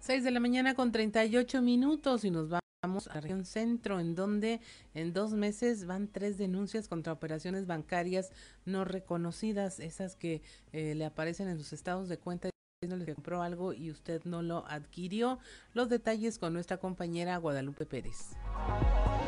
6 0.00 0.24
de 0.24 0.30
la 0.30 0.40
mañana 0.40 0.74
con 0.74 0.92
38 0.92 1.62
minutos 1.62 2.24
y 2.24 2.30
nos 2.30 2.48
vamos 2.48 3.08
a 3.08 3.20
región 3.20 3.44
centro, 3.44 4.00
en 4.00 4.14
donde 4.14 4.60
en 4.94 5.12
dos 5.12 5.32
meses 5.32 5.86
van 5.86 6.08
tres 6.08 6.38
denuncias 6.38 6.88
contra 6.88 7.12
operaciones 7.12 7.66
bancarias 7.66 8.30
no 8.64 8.84
reconocidas, 8.84 9.80
esas 9.80 10.16
que 10.16 10.42
eh, 10.72 10.94
le 10.94 11.04
aparecen 11.04 11.48
en 11.48 11.58
sus 11.58 11.72
estados 11.72 12.08
de 12.08 12.18
cuenta 12.18 12.48
que 12.80 13.14
compró 13.14 13.42
algo 13.42 13.72
y 13.72 13.90
usted 13.90 14.22
no 14.24 14.40
lo 14.40 14.64
adquirió. 14.68 15.40
Los 15.74 15.88
detalles 15.88 16.38
con 16.38 16.52
nuestra 16.52 16.76
compañera 16.76 17.36
Guadalupe 17.36 17.86
Pérez. 17.86 18.36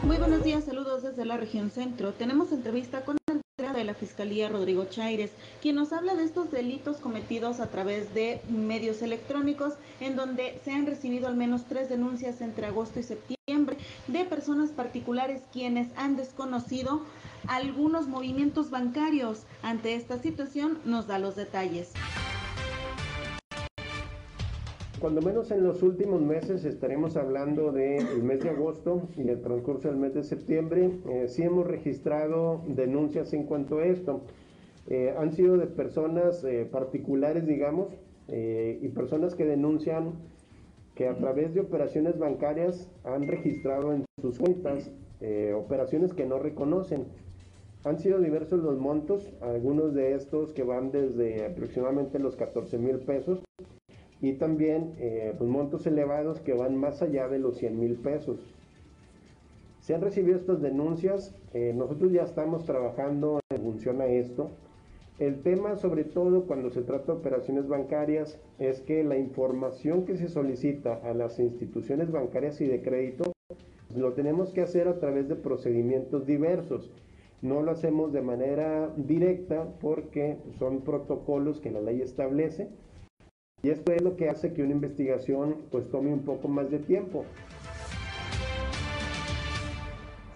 Muy 0.05 0.19
buenos 0.19 0.45
días, 0.45 0.63
saludos 0.63 1.03
desde 1.03 1.25
la 1.25 1.37
región 1.37 1.73
centro. 1.73 2.13
Tenemos 2.13 2.53
entrevista 2.53 3.05
con 3.05 3.17
el 3.27 3.41
de 3.75 3.85
la 3.85 3.95
Fiscalía 3.95 4.49
Rodrigo 4.49 4.85
Chaires, 4.85 5.33
quien 5.61 5.75
nos 5.75 5.93
habla 5.93 6.15
de 6.15 6.23
estos 6.23 6.53
delitos 6.53 6.99
cometidos 6.99 7.59
a 7.59 7.67
través 7.67 8.15
de 8.15 8.41
medios 8.49 9.03
electrónicos, 9.03 9.75
en 9.99 10.15
donde 10.15 10.61
se 10.65 10.71
han 10.71 10.87
recibido 10.87 11.27
al 11.27 11.37
menos 11.37 11.65
tres 11.65 11.89
denuncias 11.89 12.41
entre 12.41 12.67
agosto 12.67 13.01
y 13.01 13.03
septiembre 13.03 13.77
de 14.07 14.25
personas 14.27 14.71
particulares 14.71 15.43
quienes 15.53 15.89
han 15.97 16.17
desconocido 16.17 17.03
algunos 17.49 18.07
movimientos 18.07 18.71
bancarios. 18.71 19.43
Ante 19.63 19.95
esta 19.95 20.21
situación 20.21 20.79
nos 20.85 21.09
da 21.09 21.19
los 21.19 21.35
detalles. 21.35 21.93
Cuando 25.01 25.23
menos 25.23 25.51
en 25.51 25.65
los 25.65 25.83
últimos 25.83 26.21
meses 26.21 26.67
estaremos 26.67 27.17
hablando 27.17 27.73
del 27.73 28.23
mes 28.23 28.41
de 28.41 28.51
agosto 28.51 29.09
y 29.17 29.27
el 29.27 29.41
transcurso 29.41 29.89
del 29.89 29.97
mes 29.97 30.13
de 30.13 30.23
septiembre, 30.23 30.91
eh, 31.09 31.25
sí 31.27 31.43
hemos 31.43 31.67
registrado 31.67 32.61
denuncias 32.67 33.33
en 33.33 33.45
cuanto 33.45 33.79
a 33.79 33.87
esto. 33.87 34.21
Eh, 34.89 35.15
han 35.17 35.33
sido 35.33 35.57
de 35.57 35.69
personas 35.69 36.45
eh, 36.45 36.69
particulares, 36.71 37.47
digamos, 37.47 37.89
eh, 38.29 38.79
y 38.83 38.89
personas 38.89 39.35
que 39.35 39.47
denuncian 39.47 40.13
que 40.95 41.09
a 41.09 41.17
través 41.17 41.55
de 41.55 41.61
operaciones 41.61 42.19
bancarias 42.19 42.87
han 43.05 43.27
registrado 43.27 43.95
en 43.95 44.05
sus 44.21 44.39
cuentas 44.39 44.91
operaciones 45.55 46.15
que 46.15 46.25
no 46.25 46.39
reconocen. 46.39 47.05
Han 47.85 47.99
sido 47.99 48.21
diversos 48.21 48.63
los 48.63 48.79
montos, 48.79 49.31
algunos 49.43 49.95
de 49.95 50.15
estos 50.15 50.53
que 50.53 50.63
van 50.63 50.91
desde 50.93 51.45
aproximadamente 51.47 52.19
los 52.19 52.37
14 52.37 52.79
mil 52.79 53.01
pesos 53.01 53.43
y 54.23 54.35
también 54.35 54.95
eh, 54.99 55.35
pues, 55.37 55.49
montos 55.49 55.87
elevados 55.87 56.41
que 56.41 56.53
van 56.53 56.77
más 56.77 57.03
allá 57.03 57.29
de 57.29 57.39
los 57.39 57.57
100 57.59 57.79
mil 57.79 57.95
pesos. 57.97 58.39
Se 59.81 59.95
han 59.95 60.03
recibido 60.03 60.37
estas 60.37 60.61
denuncias, 60.61 61.35
eh, 61.55 61.73
nosotros 61.75 62.13
ya 62.13 62.23
estamos 62.23 62.65
trabajando 62.65 63.41
en 63.51 63.63
función 63.63 64.01
a 64.01 64.07
esto. 64.07 64.51
El 65.19 65.43
tema, 65.43 65.77
sobre 65.77 66.05
todo 66.05 66.45
cuando 66.45 66.71
se 66.71 66.83
trata 66.83 67.13
de 67.13 67.19
operaciones 67.19 67.67
bancarias, 67.67 68.39
es 68.59 68.81
que 68.81 69.05
la 69.05 69.19
información 69.19 70.05
que 70.05 70.17
se 70.17 70.29
solicita 70.29 70.95
a 71.03 71.15
las 71.15 71.39
instituciones 71.39 72.11
bancarias 72.11 72.61
y 72.61 72.67
de 72.67 72.83
crédito 72.83 73.33
lo 73.95 74.13
tenemos 74.13 74.53
que 74.53 74.61
hacer 74.61 74.87
a 74.87 74.99
través 74.99 75.29
de 75.29 75.35
procedimientos 75.35 76.27
diversos. 76.27 76.91
No 77.43 77.63
lo 77.63 77.71
hacemos 77.71 78.13
de 78.13 78.21
manera 78.21 78.93
directa 78.97 79.67
porque 79.81 80.37
son 80.59 80.83
protocolos 80.83 81.61
que 81.61 81.71
la 81.71 81.81
ley 81.81 82.03
establece 82.03 82.69
y 83.63 83.71
esto 83.71 83.93
es 83.93 84.03
lo 84.03 84.17
que 84.17 84.29
hace 84.29 84.53
que 84.53 84.63
una 84.63 84.73
investigación 84.73 85.57
pues 85.71 85.91
tome 85.91 86.13
un 86.13 86.25
poco 86.25 86.49
más 86.49 86.71
de 86.71 86.79
tiempo. 86.79 87.25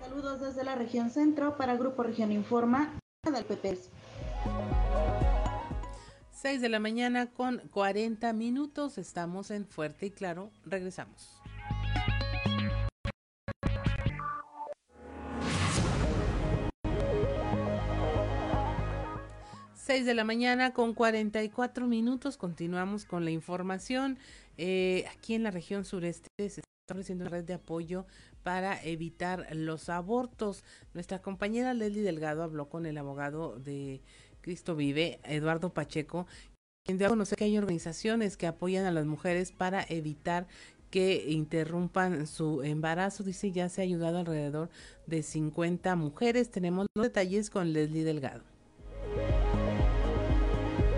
Saludos 0.00 0.40
desde 0.40 0.64
la 0.64 0.74
región 0.74 1.10
centro 1.10 1.56
para 1.56 1.76
Grupo 1.76 2.02
Región 2.02 2.32
Informa 2.32 2.98
del 3.24 3.44
PP. 3.44 3.78
6 6.30 6.60
de 6.60 6.68
la 6.68 6.78
mañana 6.78 7.30
con 7.32 7.62
40 7.70 8.32
minutos. 8.34 8.98
Estamos 8.98 9.50
en 9.50 9.66
Fuerte 9.66 10.06
y 10.06 10.10
Claro. 10.10 10.50
Regresamos. 10.66 11.40
6 19.84 20.06
de 20.06 20.14
la 20.14 20.24
mañana 20.24 20.72
con 20.72 20.94
44 20.94 21.86
minutos. 21.86 22.38
Continuamos 22.38 23.04
con 23.04 23.26
la 23.26 23.30
información. 23.32 24.18
Eh, 24.56 25.04
aquí 25.12 25.34
en 25.34 25.42
la 25.42 25.50
región 25.50 25.84
sureste 25.84 26.30
se 26.38 26.46
está 26.46 26.62
ofreciendo 26.90 27.24
una 27.24 27.30
red 27.30 27.44
de 27.44 27.52
apoyo 27.52 28.06
para 28.42 28.82
evitar 28.82 29.46
los 29.54 29.90
abortos. 29.90 30.64
Nuestra 30.94 31.20
compañera 31.20 31.74
Leslie 31.74 32.00
Delgado 32.00 32.42
habló 32.42 32.70
con 32.70 32.86
el 32.86 32.96
abogado 32.96 33.58
de 33.58 34.00
Cristo 34.40 34.74
Vive, 34.74 35.20
Eduardo 35.22 35.74
Pacheco, 35.74 36.26
quien 36.86 36.96
dio 36.96 37.10
conocer 37.10 37.36
que 37.36 37.44
hay 37.44 37.58
organizaciones 37.58 38.38
que 38.38 38.46
apoyan 38.46 38.86
a 38.86 38.90
las 38.90 39.04
mujeres 39.04 39.52
para 39.52 39.84
evitar 39.86 40.46
que 40.88 41.26
interrumpan 41.28 42.26
su 42.26 42.62
embarazo. 42.62 43.22
Dice 43.22 43.52
ya 43.52 43.68
se 43.68 43.82
ha 43.82 43.84
ayudado 43.84 44.16
alrededor 44.16 44.70
de 45.06 45.22
50 45.22 45.94
mujeres. 45.94 46.50
Tenemos 46.50 46.86
los 46.96 47.04
detalles 47.04 47.50
con 47.50 47.74
Leslie 47.74 48.04
Delgado. 48.04 48.44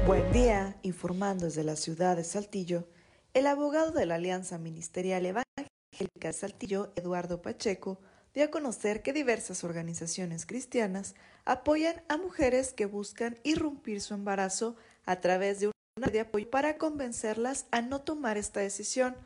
Buen 0.07 0.31
día, 0.31 0.77
informando 0.83 1.47
desde 1.47 1.65
la 1.65 1.75
ciudad 1.75 2.15
de 2.15 2.23
Saltillo, 2.23 2.87
el 3.35 3.49
abogado 3.49 3.91
de 3.91 4.07
la 4.07 4.15
Alianza 4.15 4.57
Ministerial 4.57 5.27
Evangélica 5.27 6.29
de 6.29 6.33
Saltillo, 6.33 6.93
Eduardo 6.95 7.43
Pacheco, 7.43 7.99
dio 8.33 8.45
a 8.45 8.51
conocer 8.53 9.03
que 9.03 9.13
diversas 9.13 9.65
organizaciones 9.65 10.47
cristianas 10.47 11.17
apoyan 11.45 12.05
a 12.09 12.19
mujeres 12.19 12.73
que 12.73 12.87
buscan 12.87 13.41
irrumpir 13.43 14.01
su 14.01 14.15
embarazo 14.15 14.77
a 15.07 15.21
través 15.21 15.59
de 15.59 15.67
una 15.67 16.07
red 16.07 16.13
de 16.13 16.21
apoyo 16.21 16.49
para 16.51 16.79
convencerlas 16.79 17.67
a 17.73 17.83
no 17.83 18.03
tomar 18.03 18.39
esta 18.39 18.61
decisión. 18.61 19.17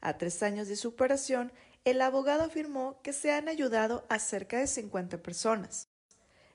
A 0.00 0.16
tres 0.16 0.42
años 0.42 0.66
de 0.66 0.76
su 0.76 0.88
operación, 0.88 1.52
el 1.84 2.00
abogado 2.00 2.44
afirmó 2.44 3.02
que 3.02 3.12
se 3.12 3.32
han 3.32 3.48
ayudado 3.48 4.06
a 4.08 4.18
cerca 4.18 4.60
de 4.60 4.66
50 4.66 5.18
personas. 5.18 5.88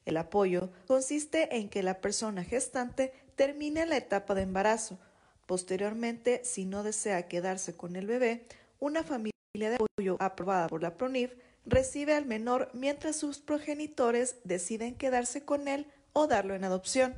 El 0.03 0.17
apoyo 0.17 0.71
consiste 0.87 1.57
en 1.57 1.69
que 1.69 1.83
la 1.83 2.01
persona 2.01 2.43
gestante 2.43 3.13
termine 3.37 3.85
la 3.85 3.95
etapa 3.95 4.35
de 4.35 4.41
embarazo. 4.41 4.99
Posteriormente, 5.45 6.41
si 6.43 6.65
no 6.65 6.83
desea 6.83 7.29
quedarse 7.29 7.77
con 7.77 7.95
el 7.95 8.05
bebé, 8.05 8.45
una 8.79 9.03
familia 9.03 9.31
de 9.53 9.75
apoyo 9.75 10.17
aprobada 10.19 10.67
por 10.67 10.81
la 10.81 10.97
PRONIF 10.97 11.33
recibe 11.65 12.15
al 12.15 12.25
menor 12.25 12.69
mientras 12.73 13.15
sus 13.15 13.37
progenitores 13.39 14.37
deciden 14.43 14.95
quedarse 14.95 15.45
con 15.45 15.69
él 15.69 15.87
o 16.11 16.27
darlo 16.27 16.55
en 16.55 16.65
adopción. 16.65 17.15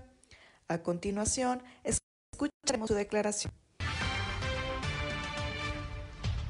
A 0.67 0.79
continuación, 0.79 1.63
escucharemos 1.83 2.89
su 2.89 2.93
declaración. 2.93 3.51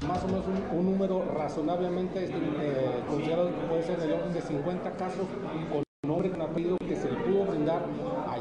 Más 0.08 0.23
o 0.23 0.27
menos 0.27 0.45
un, 0.73 0.86
número 0.86 1.23
razonablemente 1.36 2.25
eh, 2.25 3.03
considerado 3.08 3.53
que 3.53 3.67
puede 3.67 3.84
ser 3.84 3.99
del 3.99 4.13
orden 4.13 4.34
de 4.34 4.41
50 4.41 4.97
casos 4.97 5.27
con 5.71 5.84
nombre 6.10 6.32
con 6.32 6.41
apellido 6.41 6.77
que 6.79 6.95
se 6.95 7.12
le 7.12 7.17
pudo 7.17 7.45
brindar 7.45 7.86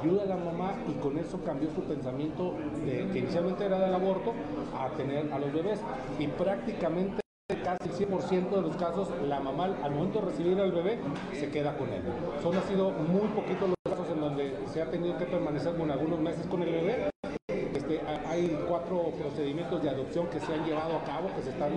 ayuda 0.01 0.23
a 0.23 0.27
la 0.27 0.37
mamá 0.37 0.75
y 0.89 0.93
con 1.01 1.19
eso 1.19 1.39
cambió 1.45 1.71
su 1.71 1.83
pensamiento 1.83 2.55
de 2.85 3.09
que 3.13 3.19
inicialmente 3.19 3.65
era 3.65 3.79
del 3.79 3.95
aborto 3.95 4.33
a 4.77 4.89
tener 4.97 5.33
a 5.33 5.39
los 5.39 5.53
bebés 5.53 5.81
y 6.19 6.27
prácticamente 6.27 7.21
casi 7.65 7.89
el 7.89 8.09
100% 8.09 8.51
de 8.51 8.63
los 8.63 8.77
casos 8.77 9.09
la 9.27 9.41
mamá 9.41 9.77
al 9.83 9.91
momento 9.91 10.21
de 10.21 10.27
recibir 10.27 10.61
al 10.61 10.73
bebé 10.73 10.99
se 11.33 11.51
queda 11.51 11.77
con 11.77 11.89
él. 11.89 12.03
Son 12.43 12.57
ha 12.57 12.63
sido 12.63 12.91
muy 12.91 13.29
poquitos 13.29 13.69
los 13.69 13.77
casos 13.85 14.09
en 14.13 14.21
donde 14.21 14.55
se 14.67 14.83
ha 14.83 14.91
tenido 14.91 15.17
que 15.17 15.25
permanecer 15.25 15.77
con 15.77 15.91
algunos 15.91 16.21
meses 16.21 16.47
con 16.47 16.63
el 16.63 16.71
bebé 16.71 17.11
este, 17.49 18.01
hay 18.27 18.59
cuatro 18.69 19.13
procedimientos 19.19 19.83
de 19.83 19.89
adopción 19.89 20.27
que 20.27 20.39
se 20.41 20.53
han 20.53 20.65
llevado 20.67 20.99
a 20.99 21.05
cabo, 21.05 21.29
que 21.35 21.43
se 21.43 21.51
están 21.51 21.73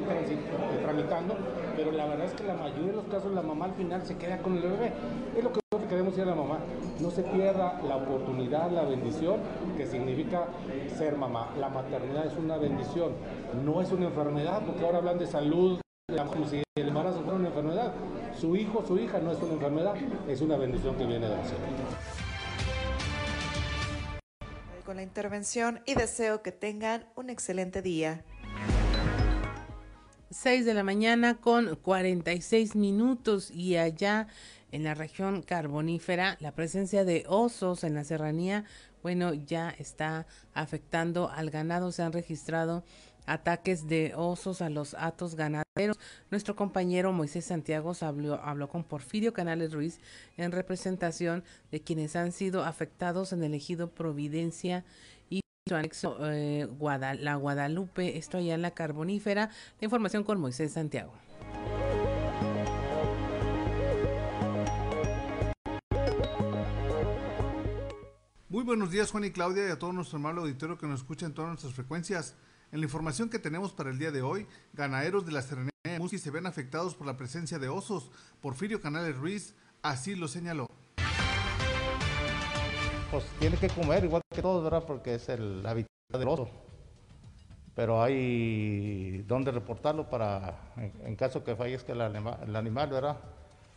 tramitando, 0.82 1.38
pero 1.78 1.92
la 1.92 2.06
verdad 2.06 2.26
es 2.26 2.34
que 2.34 2.44
la 2.44 2.56
mayoría 2.56 2.88
de 2.88 2.94
los 2.94 3.06
casos 3.06 3.32
la 3.32 3.42
mamá 3.42 3.66
al 3.66 3.74
final 3.76 4.02
se 4.06 4.18
queda 4.18 4.38
con 4.40 4.58
el 4.58 4.64
bebé. 4.64 4.92
Es 5.38 5.44
lo 5.44 5.54
que 5.54 5.61
queremos 5.92 6.16
decir 6.16 6.32
a 6.32 6.34
la 6.34 6.42
mamá, 6.42 6.60
no 7.02 7.12
se 7.12 7.22
pierda 7.22 7.82
la 7.86 7.98
oportunidad, 7.98 8.72
la 8.72 8.84
bendición 8.84 9.42
que 9.76 9.86
significa 9.86 10.48
ser 10.98 11.18
mamá. 11.18 11.54
La 11.60 11.68
maternidad 11.68 12.28
es 12.28 12.38
una 12.38 12.56
bendición, 12.56 13.12
no 13.66 13.82
es 13.82 13.92
una 13.92 14.06
enfermedad, 14.06 14.62
porque 14.66 14.86
ahora 14.86 15.00
hablan 15.00 15.20
de 15.20 15.28
salud, 15.28 15.82
como 16.08 16.48
si 16.48 16.64
el 16.78 16.88
embarazo 16.88 17.20
fuera 17.24 17.38
una 17.38 17.50
enfermedad. 17.50 17.92
Su 18.40 18.56
hijo, 18.56 18.86
su 18.88 18.98
hija 18.98 19.20
no 19.20 19.34
es 19.34 19.42
una 19.42 19.52
enfermedad, 19.52 19.96
es 20.30 20.40
una 20.40 20.56
bendición 20.56 20.96
que 20.96 21.06
viene 21.06 21.28
del 21.28 21.44
cielo. 21.44 21.60
Con 24.86 24.96
la 24.96 25.04
intervención 25.04 25.82
y 25.86 25.96
deseo 25.96 26.42
que 26.42 26.54
tengan 26.54 27.06
un 27.18 27.30
excelente 27.30 27.82
día. 27.82 28.24
6 30.30 30.66
de 30.66 30.74
la 30.74 30.84
mañana 30.84 31.36
con 31.36 31.76
46 31.76 32.78
minutos 32.78 33.52
y 33.52 33.76
allá 33.76 34.28
en 34.72 34.84
la 34.84 34.94
región 34.94 35.42
carbonífera 35.42 36.38
la 36.40 36.54
presencia 36.54 37.06
de 37.06 37.26
osos 37.28 37.84
en 37.84 37.94
la 37.94 38.04
serranía, 38.04 38.66
bueno, 39.04 39.34
ya 39.34 39.70
está 39.72 40.28
afectando 40.54 41.30
al 41.30 41.50
ganado. 41.50 41.92
Se 41.92 42.04
han 42.04 42.14
registrado 42.14 42.84
ataques 43.26 43.88
de 43.88 44.14
osos 44.16 44.62
a 44.62 44.70
los 44.70 44.94
atos 44.94 45.36
ganaderos. 45.36 46.00
Nuestro 46.30 46.56
compañero 46.56 47.12
Moisés 47.12 47.46
Santiago 47.46 47.94
habló, 48.02 48.70
con 48.70 48.84
Porfirio 48.84 49.34
Canales 49.34 49.74
Ruiz 49.74 50.00
en 50.38 50.52
representación 50.52 51.44
de 51.72 51.82
quienes 51.82 52.16
han 52.16 52.32
sido 52.32 52.64
afectados 52.64 53.34
en 53.34 53.44
el 53.44 53.54
ejido 53.54 53.90
Providencia 53.90 54.84
y 55.30 55.42
su 55.68 55.76
anexo 55.76 56.18
eh, 56.22 56.68
la 57.20 57.36
Guadalupe, 57.36 58.18
esto 58.18 58.38
allá 58.38 58.56
en 58.56 58.62
la 58.62 58.72
carbonífera. 58.72 59.50
La 59.80 59.86
información 59.86 60.24
con 60.24 60.40
Moisés 60.40 60.74
Santiago. 60.74 61.14
Muy 68.52 68.66
buenos 68.66 68.92
días 68.92 69.10
Juan 69.12 69.24
y 69.24 69.32
Claudia 69.32 69.66
y 69.66 69.72
a 69.72 69.80
todo 69.80 69.94
nuestro 69.94 70.18
amable 70.18 70.42
auditorio 70.42 70.78
que 70.78 70.86
nos 70.86 71.00
escucha 71.00 71.26
en 71.26 71.34
todas 71.34 71.48
nuestras 71.48 71.74
frecuencias. 71.74 72.36
En 72.74 72.82
la 72.82 72.86
información 72.86 73.30
que 73.30 73.40
tenemos 73.40 73.72
para 73.72 73.92
el 73.92 73.98
día 73.98 74.12
de 74.12 74.22
hoy, 74.22 74.46
ganaderos 74.74 75.26
de 75.26 75.32
la 75.32 75.42
Serranía 75.42 75.72
de 75.86 75.98
Musqui 75.98 76.18
se 76.18 76.32
ven 76.32 76.46
afectados 76.46 76.94
por 76.94 77.08
la 77.08 77.16
presencia 77.16 77.60
de 77.60 77.70
osos. 77.70 78.12
Porfirio 78.42 78.82
Canales 78.82 79.16
Ruiz 79.16 79.56
así 79.82 80.16
lo 80.16 80.28
señaló. 80.28 80.68
Pues 83.10 83.24
tiene 83.40 83.56
que 83.56 83.70
comer 83.70 84.04
igual 84.04 84.22
que 84.30 84.42
todos, 84.42 84.62
¿verdad? 84.66 84.84
Porque 84.86 85.16
es 85.16 85.30
el 85.30 85.66
hábitat 85.66 85.88
del 86.12 86.28
oso. 86.28 86.50
Pero 87.74 88.04
hay 88.04 89.24
donde 89.30 89.52
reportarlo 89.52 90.10
para, 90.10 90.74
en, 90.76 91.16
caso 91.16 91.42
que 91.46 91.56
fallezca 91.56 91.94
el, 91.94 92.02
el 92.02 92.56
animal, 92.58 92.90
¿verdad? 92.90 93.18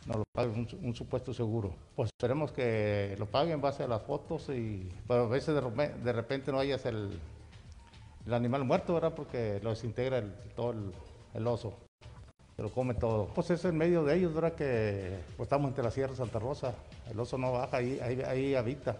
Nos 0.05 0.17
lo 0.17 0.23
pague 0.31 0.49
un, 0.49 0.95
supuesto 0.95 1.33
seguro. 1.33 1.73
Pues 1.95 2.09
esperemos 2.09 2.51
que 2.51 3.15
lo 3.17 3.25
paguen 3.25 3.53
en 3.53 3.61
base 3.61 3.83
a 3.83 3.87
las 3.87 4.03
fotos 4.03 4.49
y 4.49 4.87
pero 5.07 5.23
a 5.23 5.27
veces 5.27 5.55
de, 5.55 6.13
repente 6.13 6.51
no 6.51 6.59
hayas 6.59 6.85
el, 6.85 7.19
el, 8.25 8.33
animal 8.33 8.63
muerto, 8.63 8.93
¿verdad? 8.93 9.13
Porque 9.15 9.59
lo 9.63 9.71
desintegra 9.71 10.19
el, 10.19 10.31
todo 10.55 10.75
el, 11.33 11.47
oso. 11.47 11.73
Se 12.55 12.61
lo 12.61 12.69
come 12.69 12.93
todo. 12.93 13.27
Pues 13.33 13.49
es 13.49 13.65
en 13.65 13.77
medio 13.77 14.03
de 14.03 14.15
ellos, 14.15 14.33
¿verdad? 14.33 14.53
Que 14.53 15.19
pues, 15.35 15.47
estamos 15.47 15.69
entre 15.69 15.83
la 15.83 15.91
Sierra 15.91 16.11
de 16.11 16.17
Santa 16.17 16.39
Rosa. 16.39 16.75
El 17.09 17.19
oso 17.19 17.37
no 17.37 17.51
baja, 17.51 17.77
ahí, 17.77 17.99
ahí, 17.99 18.55
habita. 18.55 18.97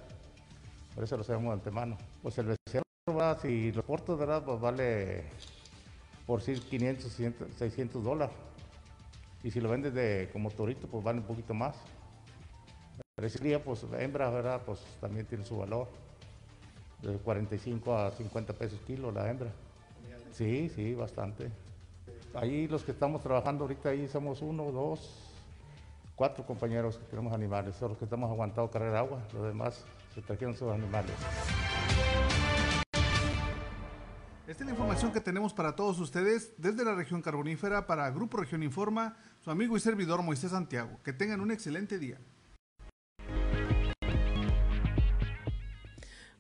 Por 0.96 1.04
eso 1.04 1.18
lo 1.18 1.24
sabemos 1.24 1.50
de 1.50 1.54
antemano. 1.54 1.98
Pues 2.24 2.38
el 2.40 2.48
becerro, 2.48 2.84
¿verdad? 3.08 3.40
Si 3.42 3.72
los 3.72 3.86
portos, 3.86 4.18
¿verdad? 4.18 4.44
Pues 4.44 4.60
vale 4.60 5.26
por 6.26 6.42
sí 6.42 6.56
500, 6.56 7.12
600 7.58 8.04
dólares. 8.04 8.36
Y 9.46 9.52
si 9.52 9.62
lo 9.62 9.70
vendes 9.70 9.94
de 9.94 10.28
como 10.34 10.50
torito, 10.50 10.88
pues 10.88 11.04
vale 11.04 11.20
un 11.20 11.26
poquito 11.26 11.54
más. 11.54 11.76
Pero 13.16 13.60
pues 13.64 13.86
hembra, 14.00 14.28
¿verdad? 14.32 14.60
Pues 14.66 14.80
también 15.00 15.28
tiene 15.28 15.46
su 15.46 15.56
valor. 15.58 15.88
De 17.04 17.16
45 17.20 17.96
a 17.96 18.10
50 18.10 18.54
pesos 18.54 18.80
kilo 18.88 19.12
la 19.12 19.30
hembra. 19.30 19.52
Sí, 20.32 20.68
sí, 20.70 20.96
bastante. 20.96 21.52
Ahí 22.34 22.68
los 22.68 22.84
que 22.84 22.92
estamos 22.92 23.22
trabajando 23.22 23.66
ahorita, 23.66 23.90
ahí 23.90 24.08
somos 24.08 24.42
uno, 24.42 24.72
dos, 24.72 25.16
cuatro 26.16 26.44
compañeros 26.44 26.98
que 26.98 27.06
tenemos 27.06 27.32
animales. 27.32 27.76
Son 27.76 27.90
los 27.90 28.00
que 28.00 28.06
estamos 28.06 28.32
aguantando 28.32 28.72
cargar 28.72 28.96
agua. 28.96 29.20
Los 29.32 29.44
demás 29.44 29.86
se 30.16 30.24
trajeron 30.24 30.56
sus 30.56 30.72
animales. 30.72 31.14
Esta 34.48 34.62
es 34.62 34.68
la 34.68 34.74
información 34.74 35.12
que 35.12 35.22
tenemos 35.22 35.54
para 35.54 35.76
todos 35.76 36.00
ustedes 36.00 36.54
desde 36.60 36.86
la 36.86 36.94
región 36.94 37.24
carbonífera 37.24 37.88
para 37.88 38.12
Grupo 38.12 38.38
Región 38.38 38.62
Informa, 38.62 39.18
su 39.44 39.50
amigo 39.50 39.76
y 39.76 39.80
servidor 39.80 40.22
Moisés 40.22 40.52
Santiago. 40.52 41.00
Que 41.04 41.14
tengan 41.14 41.42
un 41.42 41.50
excelente 41.50 41.98
día. 41.98 42.20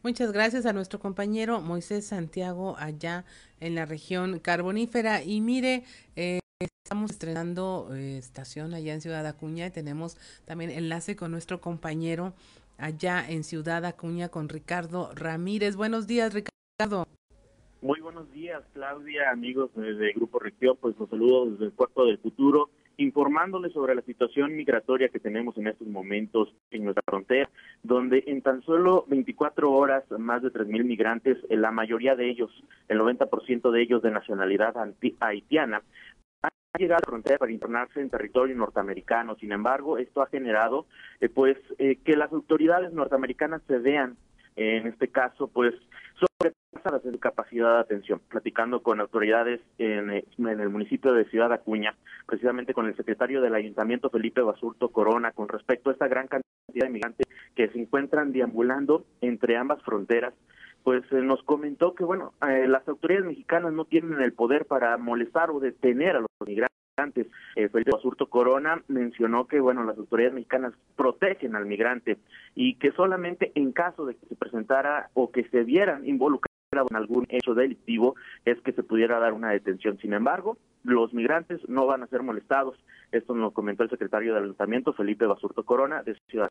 Muchas 0.03 0.31
gracias 0.31 0.67
a 0.67 0.73
nuestro 0.73 0.99
compañero 0.99 1.61
Moisés 1.61 2.05
Santiago 2.05 2.75
allá 2.77 3.25
en 3.59 3.73
la 3.73 3.85
región 3.85 4.37
carbonífera. 4.37 5.23
Y 5.23 5.41
mire, 5.41 5.83
eh, 6.15 6.41
estamos 6.59 7.09
estrenando 7.09 7.89
eh, 7.95 8.19
estación 8.19 8.75
allá 8.75 8.93
en 8.93 9.01
Ciudad 9.01 9.25
Acuña 9.25 9.65
y 9.65 9.71
tenemos 9.71 10.15
también 10.45 10.69
enlace 10.69 11.15
con 11.15 11.31
nuestro 11.31 11.59
compañero 11.59 12.35
allá 12.77 13.27
en 13.27 13.43
Ciudad 13.43 13.83
Acuña 13.83 14.29
con 14.29 14.47
Ricardo 14.47 15.11
Ramírez. 15.15 15.75
Buenos 15.75 16.05
días, 16.05 16.35
Ricardo. 16.35 17.07
Muy 17.85 17.99
buenos 18.01 18.31
días, 18.31 18.63
Claudia, 18.73 19.29
amigos 19.29 19.69
de 19.75 20.11
Grupo 20.13 20.39
Región. 20.39 20.75
Pues 20.81 20.97
los 20.97 21.07
saludo 21.07 21.51
desde 21.51 21.65
el 21.65 21.71
Puerto 21.71 22.07
del 22.07 22.17
Futuro, 22.17 22.71
informándoles 22.97 23.73
sobre 23.73 23.93
la 23.93 24.01
situación 24.01 24.55
migratoria 24.55 25.09
que 25.09 25.19
tenemos 25.19 25.55
en 25.59 25.67
estos 25.67 25.87
momentos 25.87 26.51
en 26.71 26.85
nuestra 26.85 27.03
frontera, 27.05 27.47
donde 27.83 28.23
en 28.25 28.41
tan 28.41 28.63
solo 28.63 29.05
24 29.07 29.71
horas 29.71 30.03
más 30.17 30.41
de 30.41 30.51
3.000 30.51 30.83
migrantes, 30.83 31.37
la 31.47 31.69
mayoría 31.69 32.15
de 32.15 32.27
ellos, 32.27 32.49
el 32.87 32.97
90% 32.97 33.69
de 33.69 33.81
ellos 33.83 34.01
de 34.01 34.09
nacionalidad 34.09 34.73
haitiana, 35.19 35.83
han 36.41 36.51
llegado 36.79 36.97
a 36.97 37.05
la 37.05 37.11
frontera 37.11 37.37
para 37.37 37.51
internarse 37.51 38.01
en 38.01 38.09
territorio 38.09 38.55
norteamericano. 38.55 39.35
Sin 39.35 39.51
embargo, 39.51 39.99
esto 39.99 40.23
ha 40.23 40.27
generado 40.27 40.87
eh, 41.21 41.29
pues 41.29 41.55
eh, 41.77 41.99
que 42.03 42.17
las 42.17 42.33
autoridades 42.33 42.93
norteamericanas 42.93 43.61
se 43.67 43.77
vean 43.77 44.17
en 44.55 44.87
este 44.87 45.09
caso, 45.09 45.47
pues 45.47 45.73
sobrepasa 46.19 46.91
la 46.91 47.19
capacidad 47.19 47.75
de 47.75 47.79
atención. 47.81 48.21
Platicando 48.29 48.81
con 48.81 49.01
autoridades 49.01 49.61
en, 49.77 50.09
en, 50.09 50.59
el 50.59 50.69
municipio 50.69 51.13
de 51.13 51.25
Ciudad 51.25 51.51
Acuña, 51.51 51.95
precisamente 52.25 52.73
con 52.73 52.87
el 52.87 52.95
secretario 52.95 53.41
del 53.41 53.55
Ayuntamiento, 53.55 54.09
Felipe 54.09 54.41
Basurto 54.41 54.89
Corona, 54.89 55.31
con 55.31 55.47
respecto 55.47 55.89
a 55.89 55.93
esta 55.93 56.07
gran 56.07 56.27
cantidad 56.27 56.45
de 56.73 56.89
migrantes 56.89 57.27
que 57.55 57.69
se 57.69 57.79
encuentran 57.79 58.31
deambulando 58.31 59.05
entre 59.21 59.57
ambas 59.57 59.81
fronteras, 59.83 60.33
pues 60.83 61.03
eh, 61.11 61.21
nos 61.21 61.41
comentó 61.43 61.95
que, 61.95 62.03
bueno, 62.03 62.33
eh, 62.47 62.67
las 62.67 62.87
autoridades 62.87 63.25
mexicanas 63.25 63.73
no 63.73 63.85
tienen 63.85 64.21
el 64.21 64.33
poder 64.33 64.65
para 64.65 64.97
molestar 64.97 65.49
o 65.49 65.59
detener 65.59 66.15
a 66.15 66.19
los 66.19 66.29
migrantes 66.45 66.74
migrantes. 66.95 67.27
Eh, 67.55 67.69
Felipe 67.69 67.91
Basurto 67.91 68.27
Corona 68.27 68.81
mencionó 68.87 69.47
que, 69.47 69.59
bueno, 69.59 69.83
las 69.83 69.97
autoridades 69.97 70.33
mexicanas 70.33 70.73
protegen 70.95 71.55
al 71.55 71.65
migrante 71.65 72.17
y 72.55 72.75
que 72.75 72.91
solamente 72.91 73.51
en 73.55 73.71
caso 73.71 74.05
de 74.05 74.15
que 74.15 74.25
se 74.27 74.35
presentara 74.35 75.09
o 75.13 75.31
que 75.31 75.43
se 75.49 75.63
vieran 75.63 76.07
involucrados 76.07 76.51
en 76.89 76.95
algún 76.95 77.25
hecho 77.29 77.53
delictivo 77.53 78.15
es 78.43 78.59
que 78.61 78.73
se 78.73 78.83
pudiera 78.83 79.19
dar 79.19 79.33
una 79.33 79.51
detención. 79.51 79.97
Sin 79.99 80.13
embargo, 80.13 80.57
los 80.83 81.13
migrantes 81.13 81.61
no 81.67 81.85
van 81.85 82.03
a 82.03 82.07
ser 82.07 82.21
molestados. 82.21 82.77
Esto 83.11 83.33
nos 83.33 83.53
comentó 83.53 83.83
el 83.83 83.89
secretario 83.89 84.33
del 84.33 84.43
Ayuntamiento, 84.43 84.93
Felipe 84.93 85.25
Basurto 85.25 85.63
Corona, 85.63 86.03
de 86.03 86.17
Ciudad. 86.27 86.49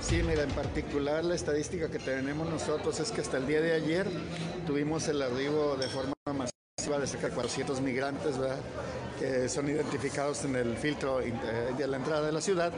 Sí, 0.00 0.20
mira, 0.28 0.42
en 0.42 0.50
particular 0.50 1.24
la 1.24 1.34
estadística 1.34 1.90
que 1.90 1.98
tenemos 1.98 2.48
nosotros 2.50 3.00
es 3.00 3.10
que 3.12 3.22
hasta 3.22 3.38
el 3.38 3.46
día 3.46 3.62
de 3.62 3.72
ayer 3.72 4.06
tuvimos 4.66 5.08
el 5.08 5.22
arribo 5.22 5.76
de 5.76 5.88
forma 5.88 6.12
masiva 6.26 6.61
de 6.98 7.06
cerca 7.06 7.28
de 7.28 7.34
400 7.34 7.80
migrantes, 7.80 8.34
que 9.18 9.48
son 9.48 9.68
identificados 9.68 10.44
en 10.44 10.56
el 10.56 10.76
filtro 10.76 11.18
de 11.18 11.86
la 11.86 11.96
entrada 11.96 12.26
de 12.26 12.32
la 12.32 12.40
ciudad. 12.40 12.72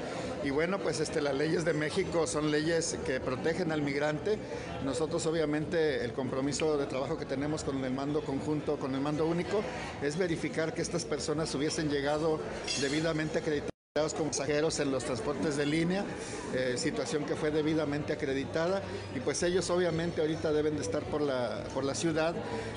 Y 0.45 0.51
bueno, 0.51 0.79
pues 0.79 1.01
este, 1.01 1.21
las 1.21 1.35
leyes 1.35 1.65
de 1.65 1.73
México 1.73 2.27
son 2.27 2.51
leyes 2.51 2.99
que 3.07 3.19
protegen 3.19 3.73
al 3.73 3.83
migrante. 3.83 4.39
Nosotros 4.85 5.25
obviamente 5.27 6.05
el 6.05 6.13
compromiso 6.13 6.77
de 6.77 6.87
trabajo 6.87 7.17
que 7.17 7.25
tenemos 7.25 7.65
con 7.65 7.83
el 7.85 7.93
mando 7.93 8.23
conjunto, 8.23 8.79
con 8.79 8.95
el 8.95 9.01
mando 9.01 9.27
único, 9.27 9.63
es 10.03 10.19
verificar 10.19 10.75
que 10.75 10.83
estas 10.83 11.05
personas 11.05 11.55
hubiesen 11.55 11.89
llegado 11.89 12.41
debidamente 12.81 13.39
acreditadas 13.39 13.74
como 14.17 14.31
pasajeros 14.31 14.81
en 14.81 14.91
los 14.91 15.05
transportes 15.05 15.57
de 15.57 15.67
línea, 15.67 16.05
eh, 16.53 16.75
situación 16.77 17.25
que 17.25 17.37
fue 17.37 17.53
debidamente 17.53 18.13
acreditada 18.13 18.83
y 19.15 19.21
pues 19.21 19.41
ellos 19.45 19.71
obviamente 19.71 20.21
ahorita 20.21 20.53
deben 20.53 20.75
de 20.75 20.83
estar 20.83 21.05
por 21.05 21.21
la, 21.21 21.63
por 21.73 21.85
la 21.85 21.95
ciudad 21.95 22.35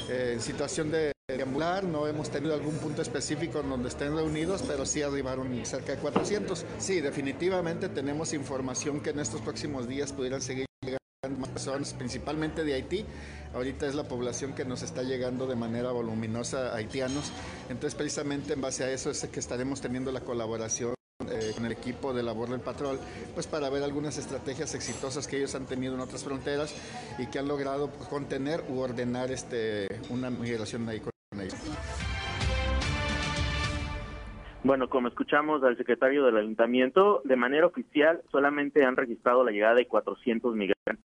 eh, 0.09 0.34
en 0.36 0.39
situación 0.39 0.91
de 0.91 1.13
deambular, 1.28 1.86
no 1.86 2.05
hemos 2.05 2.30
tenido 2.30 2.53
algún 2.53 2.76
punto 2.76 3.01
específico 3.01 3.61
en 3.61 3.70
donde 3.72 3.89
estén 3.89 4.15
reunidos, 4.15 4.63
pero 4.68 4.86
sí 4.86 5.01
arribaron 5.01 5.65
cerca 5.65 5.93
de 5.93 5.97
400. 5.97 6.63
Sí, 6.78 7.01
definitivamente 7.01 7.89
tenemos 7.89 8.32
información 8.34 9.01
que 9.01 9.09
en 9.09 9.20
estos 9.20 9.41
próximos 9.41 9.88
días 9.88 10.13
pudieran 10.13 10.39
seguir 10.43 10.68
llegando 10.86 11.39
más 11.39 11.49
personas, 11.49 11.95
principalmente 11.95 12.63
de 12.63 12.76
Haití. 12.76 13.05
Ahorita 13.55 13.88
es 13.88 13.95
la 13.95 14.03
población 14.03 14.53
que 14.53 14.65
nos 14.65 14.84
está 14.84 15.01
llegando 15.01 15.47
de 15.47 15.55
manera 15.55 15.91
voluminosa 15.91 16.76
haitianos. 16.76 17.32
Entonces, 17.70 17.95
precisamente 17.95 18.53
en 18.53 18.61
base 18.61 18.84
a 18.84 18.91
eso 18.91 19.09
es 19.09 19.26
que 19.26 19.39
estaremos 19.39 19.82
teniendo 19.82 20.11
la 20.11 20.22
colaboración 20.22 20.97
eh, 21.30 21.52
con 21.56 21.66
el 21.66 21.72
equipo 21.72 22.14
de 22.14 22.24
la 22.24 22.32
Border 22.32 22.60
Patrol, 22.60 23.00
pues 23.34 23.48
para 23.48 23.70
ver 23.70 23.84
algunas 23.84 24.18
estrategias 24.18 24.74
exitosas 24.76 25.28
que 25.28 25.38
ellos 25.38 25.56
han 25.56 25.66
tenido 25.66 25.94
en 25.94 26.00
otras 26.00 26.24
fronteras 26.24 26.74
y 27.18 27.28
que 27.28 27.40
han 27.40 27.48
logrado 27.48 27.90
contener 28.10 28.64
u 28.70 28.80
ordenar 28.80 29.32
este, 29.32 29.88
una 30.10 30.30
migración 30.30 30.88
ahí 30.88 31.02
con 31.02 31.12
ellos. 31.42 31.56
Bueno, 34.64 34.90
como 34.90 35.08
escuchamos 35.08 35.64
al 35.64 35.78
secretario 35.78 36.26
del 36.26 36.38
ayuntamiento, 36.38 37.22
de 37.24 37.36
manera 37.36 37.68
oficial 37.68 38.22
solamente 38.32 38.84
han 38.84 38.96
registrado 38.96 39.44
la 39.44 39.52
llegada 39.52 39.76
de 39.76 39.88
400 39.88 40.56
migrantes 40.56 41.07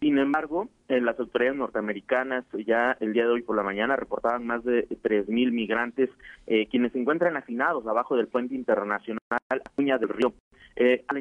sin 0.00 0.18
embargo, 0.18 0.68
en 0.88 1.04
las 1.04 1.18
autoridades 1.20 1.56
norteamericanas 1.56 2.44
ya 2.66 2.96
el 2.98 3.12
día 3.12 3.24
de 3.24 3.30
hoy 3.30 3.42
por 3.42 3.54
la 3.54 3.62
mañana 3.62 3.94
reportaban 3.94 4.44
más 4.44 4.64
de 4.64 4.88
3.000 4.88 5.52
migrantes 5.52 6.10
eh, 6.48 6.66
quienes 6.68 6.90
se 6.90 6.98
encuentran 6.98 7.36
hacinados 7.36 7.86
abajo 7.86 8.16
del 8.16 8.26
puente 8.26 8.56
internacional 8.56 9.20
Acuña 9.48 9.98
del 9.98 10.08
Río 10.08 10.32
eh, 10.76 11.04
a 11.06 11.14
la 11.14 11.20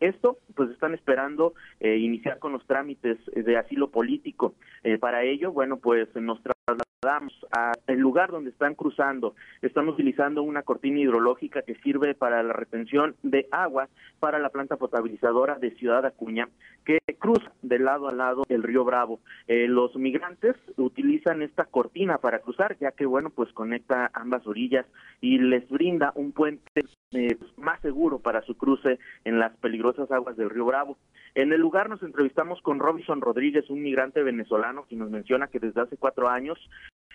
esto, 0.00 0.38
pues 0.54 0.70
están 0.70 0.94
esperando 0.94 1.54
eh, 1.80 1.96
iniciar 1.96 2.38
con 2.38 2.52
los 2.52 2.66
trámites 2.66 3.18
de 3.34 3.56
asilo 3.56 3.90
político. 3.90 4.54
Eh, 4.82 4.98
para 4.98 5.22
ello, 5.22 5.52
bueno, 5.52 5.76
pues 5.76 6.08
nos 6.16 6.40
trasladamos 6.64 7.32
al 7.50 7.98
lugar 7.98 8.30
donde 8.30 8.50
están 8.50 8.74
cruzando. 8.74 9.34
Están 9.60 9.88
utilizando 9.88 10.42
una 10.42 10.62
cortina 10.62 11.00
hidrológica 11.00 11.62
que 11.62 11.74
sirve 11.76 12.14
para 12.14 12.42
la 12.42 12.52
retención 12.52 13.16
de 13.22 13.48
agua 13.50 13.88
para 14.20 14.38
la 14.38 14.50
planta 14.50 14.76
potabilizadora 14.76 15.58
de 15.58 15.72
Ciudad 15.72 16.06
Acuña, 16.06 16.48
que 16.84 16.98
cruza 17.18 17.52
de 17.62 17.78
lado 17.78 18.08
a 18.08 18.12
lado 18.12 18.42
el 18.48 18.62
río 18.62 18.84
Bravo. 18.84 19.20
Eh, 19.48 19.66
los 19.68 19.96
migrantes 19.96 20.56
utilizan 20.76 21.42
esta 21.42 21.64
cortina 21.64 22.18
para 22.18 22.40
cruzar, 22.40 22.76
ya 22.78 22.92
que, 22.92 23.06
bueno, 23.06 23.30
pues 23.30 23.52
conecta 23.52 24.10
ambas 24.14 24.46
orillas 24.46 24.86
y 25.20 25.38
les 25.38 25.68
brinda 25.68 26.12
un 26.14 26.32
puente 26.32 26.82
eh, 27.12 27.36
más 27.56 27.80
seguro 27.80 28.18
para 28.18 28.42
su 28.42 28.56
cruce 28.56 28.98
en 29.24 29.38
las 29.38 29.56
peligrosas 29.56 30.10
aguas 30.10 30.36
del 30.36 30.50
río 30.50 30.66
Bravo. 30.66 30.98
En 31.34 31.52
el 31.52 31.60
lugar 31.60 31.88
nos 31.88 32.02
entrevistamos 32.02 32.60
con 32.62 32.78
Robinson 32.78 33.20
Rodríguez, 33.20 33.68
un 33.70 33.82
migrante 33.82 34.22
venezolano, 34.22 34.86
que 34.86 34.96
nos 34.96 35.10
menciona 35.10 35.48
que 35.48 35.58
desde 35.58 35.80
hace 35.80 35.96
cuatro 35.96 36.28
años 36.28 36.58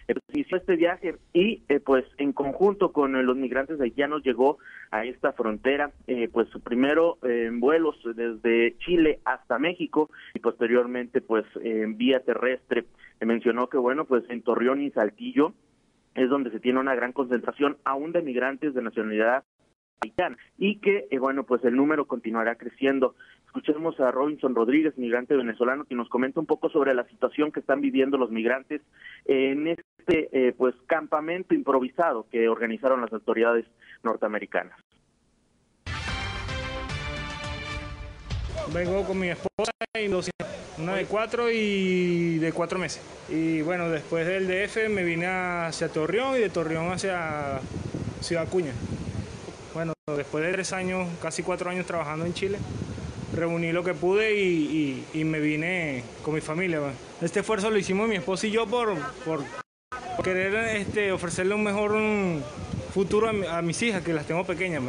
eh, 0.07 0.15
pues, 0.25 0.47
este 0.51 0.75
viaje 0.75 1.15
y 1.33 1.63
eh, 1.67 1.79
pues 1.79 2.05
en 2.17 2.31
conjunto 2.31 2.93
con 2.93 3.15
eh, 3.15 3.23
los 3.23 3.35
migrantes 3.35 3.79
haitianos 3.81 4.23
llegó 4.23 4.57
a 4.89 5.03
esta 5.03 5.33
frontera, 5.33 5.91
eh, 6.07 6.29
pues 6.31 6.47
primero 6.63 7.17
en 7.23 7.59
vuelos 7.59 7.97
desde 8.15 8.77
Chile 8.77 9.19
hasta 9.25 9.59
México 9.59 10.09
y 10.33 10.39
posteriormente 10.39 11.19
pues 11.19 11.45
en 11.61 11.97
vía 11.97 12.21
terrestre. 12.21 12.85
mencionó 13.19 13.67
que 13.67 13.77
bueno 13.77 14.05
pues 14.05 14.23
en 14.29 14.41
Torreón 14.41 14.81
y 14.81 14.91
Saltillo 14.91 15.53
es 16.15 16.29
donde 16.29 16.51
se 16.51 16.59
tiene 16.59 16.79
una 16.79 16.95
gran 16.95 17.11
concentración 17.11 17.77
aún 17.83 18.13
de 18.13 18.21
migrantes 18.21 18.73
de 18.73 18.81
nacionalidad 18.81 19.43
y 20.57 20.79
que 20.79 21.07
bueno 21.19 21.43
pues 21.43 21.63
el 21.63 21.75
número 21.75 22.05
continuará 22.05 22.55
creciendo. 22.55 23.15
Escuchemos 23.45 23.99
a 23.99 24.11
Robinson 24.11 24.53
Rodríguez, 24.53 24.97
migrante 24.97 25.35
venezolano, 25.35 25.85
que 25.85 25.95
nos 25.95 26.09
comenta 26.09 26.39
un 26.39 26.45
poco 26.45 26.69
sobre 26.69 26.93
la 26.93 27.07
situación 27.07 27.51
que 27.51 27.59
están 27.59 27.81
viviendo 27.81 28.17
los 28.17 28.29
migrantes 28.29 28.81
en 29.25 29.67
este 29.67 30.29
eh, 30.31 30.53
pues 30.57 30.75
campamento 30.85 31.55
improvisado 31.55 32.27
que 32.29 32.49
organizaron 32.49 33.01
las 33.01 33.11
autoridades 33.13 33.65
norteamericanas. 34.03 34.77
Vengo 38.73 39.05
con 39.05 39.19
mi 39.19 39.29
esposa 39.29 39.71
y 39.99 40.07
dos 40.07 40.29
una 40.77 40.95
de 40.95 41.05
cuatro 41.05 41.49
y 41.49 42.37
de 42.37 42.51
cuatro 42.51 42.77
meses. 42.77 43.01
Y 43.29 43.61
bueno, 43.61 43.89
después 43.89 44.27
del 44.27 44.47
DF 44.47 44.89
me 44.89 45.03
vine 45.03 45.25
hacia 45.25 45.89
Torreón 45.89 46.35
y 46.35 46.39
de 46.39 46.49
Torreón 46.49 46.91
hacia 46.91 47.59
Ciudad 48.21 48.43
Acuña. 48.43 48.73
Bueno, 49.77 49.93
después 50.07 50.43
de 50.43 50.51
tres 50.53 50.73
años, 50.73 51.07
casi 51.21 51.43
cuatro 51.43 51.69
años 51.69 51.85
trabajando 51.85 52.25
en 52.25 52.33
Chile, 52.33 52.57
reuní 53.31 53.71
lo 53.71 53.83
que 53.83 53.93
pude 53.93 54.33
y, 54.33 55.05
y, 55.13 55.19
y 55.19 55.23
me 55.23 55.39
vine 55.39 56.03
con 56.23 56.33
mi 56.33 56.41
familia. 56.41 56.79
Este 57.21 57.41
esfuerzo 57.41 57.69
lo 57.69 57.77
hicimos 57.77 58.07
mi 58.09 58.15
esposa 58.15 58.47
y 58.47 58.49
yo 58.49 58.65
por, 58.65 58.95
por 59.23 59.43
querer 60.23 60.77
este, 60.77 61.11
ofrecerle 61.11 61.53
un 61.53 61.63
mejor 61.63 61.95
futuro 62.91 63.29
a, 63.29 63.33
mi, 63.33 63.45
a, 63.45 63.61
mis 63.61 63.79
hijas, 63.83 64.01
que 64.01 64.13
las 64.13 64.25
tengo 64.25 64.43
pequeñas. 64.45 64.81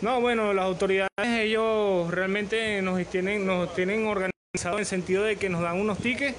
No, 0.00 0.22
bueno, 0.22 0.54
las 0.54 0.64
autoridades, 0.64 1.10
ellos 1.18 2.10
realmente 2.10 2.80
nos 2.80 3.04
tienen, 3.08 3.44
nos 3.44 3.74
tienen 3.74 4.06
organizado 4.06 4.76
en 4.76 4.78
el 4.78 4.86
sentido 4.86 5.22
de 5.22 5.36
que 5.36 5.50
nos 5.50 5.60
dan 5.60 5.78
unos 5.78 5.98
tickets 5.98 6.34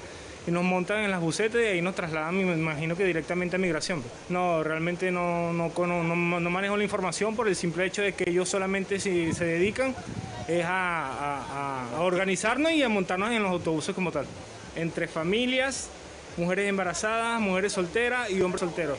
y 0.46 0.50
nos 0.50 0.64
montan 0.64 1.04
en 1.04 1.10
las 1.10 1.20
bucetas 1.20 1.60
y 1.60 1.66
ahí 1.66 1.82
nos 1.82 1.94
trasladan, 1.94 2.36
me 2.36 2.52
imagino 2.54 2.96
que 2.96 3.04
directamente 3.04 3.56
a 3.56 3.58
migración. 3.58 4.02
No, 4.28 4.62
realmente 4.62 5.10
no, 5.10 5.52
no, 5.52 5.70
no, 5.76 6.40
no 6.40 6.50
manejo 6.50 6.76
la 6.76 6.84
información 6.84 7.36
por 7.36 7.48
el 7.48 7.56
simple 7.56 7.86
hecho 7.86 8.02
de 8.02 8.12
que 8.12 8.28
ellos 8.28 8.48
solamente 8.48 8.98
si 8.98 9.32
se 9.32 9.44
dedican 9.44 9.94
es 10.48 10.64
a, 10.64 11.06
a, 11.06 11.96
a, 11.96 12.00
organizarnos 12.00 12.72
y 12.72 12.82
a 12.82 12.88
montarnos 12.88 13.30
en 13.30 13.42
los 13.42 13.52
autobuses 13.52 13.94
como 13.94 14.10
tal. 14.10 14.26
Entre 14.74 15.06
familias, 15.06 15.88
mujeres 16.36 16.68
embarazadas, 16.68 17.40
mujeres 17.40 17.72
solteras 17.72 18.30
y 18.30 18.40
hombres 18.40 18.60
solteros. 18.60 18.98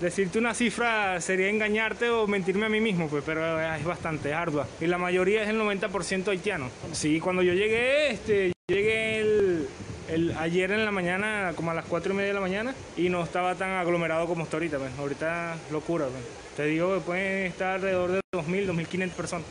Decirte 0.00 0.38
una 0.38 0.52
cifra 0.52 1.20
sería 1.22 1.48
engañarte 1.48 2.10
o 2.10 2.26
mentirme 2.26 2.66
a 2.66 2.68
mí 2.68 2.80
mismo, 2.80 3.08
pues, 3.08 3.24
pero 3.24 3.60
es 3.74 3.84
bastante 3.84 4.34
ardua. 4.34 4.66
Y 4.78 4.86
la 4.86 4.98
mayoría 4.98 5.42
es 5.42 5.48
el 5.48 5.58
90% 5.58 6.28
haitiano. 6.28 6.68
Sí, 6.92 7.18
cuando 7.18 7.42
yo 7.42 7.54
llegué, 7.54 8.10
este, 8.10 8.52
llegué 8.68 9.20
el, 9.20 9.68
el, 10.08 10.36
ayer 10.38 10.72
en 10.72 10.84
la 10.84 10.90
mañana, 10.90 11.52
como 11.54 11.70
a 11.70 11.74
las 11.74 11.84
4 11.84 12.12
y 12.12 12.16
media 12.16 12.28
de 12.28 12.34
la 12.34 12.40
mañana, 12.40 12.74
y 12.96 13.08
no 13.08 13.22
estaba 13.22 13.54
tan 13.54 13.70
aglomerado 13.70 14.26
como 14.26 14.42
está 14.42 14.56
ahorita. 14.56 14.78
Pues. 14.78 14.90
Ahorita 14.98 15.56
locura. 15.70 16.06
Pues. 16.06 16.24
Te 16.56 16.64
digo 16.64 16.94
que 16.94 17.00
pueden 17.00 17.46
estar 17.46 17.76
alrededor 17.76 18.10
de 18.12 18.20
2.000, 18.32 18.66
2.500 18.66 19.10
personas. 19.10 19.46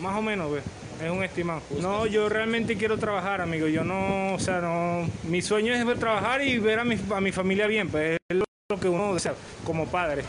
Más 0.00 0.16
o 0.16 0.22
menos, 0.22 0.48
pues. 0.48 0.64
Es 1.04 1.10
un 1.10 1.22
estimado. 1.22 1.60
No, 1.80 2.06
yo 2.06 2.28
realmente 2.28 2.76
quiero 2.76 2.98
trabajar, 2.98 3.40
amigo. 3.40 3.68
Yo 3.68 3.84
no, 3.84 4.34
o 4.34 4.38
sea, 4.38 4.60
no. 4.60 5.08
Mi 5.24 5.42
sueño 5.42 5.72
es 5.74 5.98
trabajar 6.00 6.42
y 6.42 6.58
ver 6.58 6.80
a 6.80 6.84
mi, 6.84 6.98
a 7.14 7.20
mi 7.20 7.32
familia 7.32 7.66
bien, 7.66 7.88
pues 7.88 8.16
es 8.28 8.38
lo 8.68 8.80
que 8.80 8.88
uno 8.88 9.14
desea 9.14 9.34
como 9.64 9.86
padre. 9.86 10.22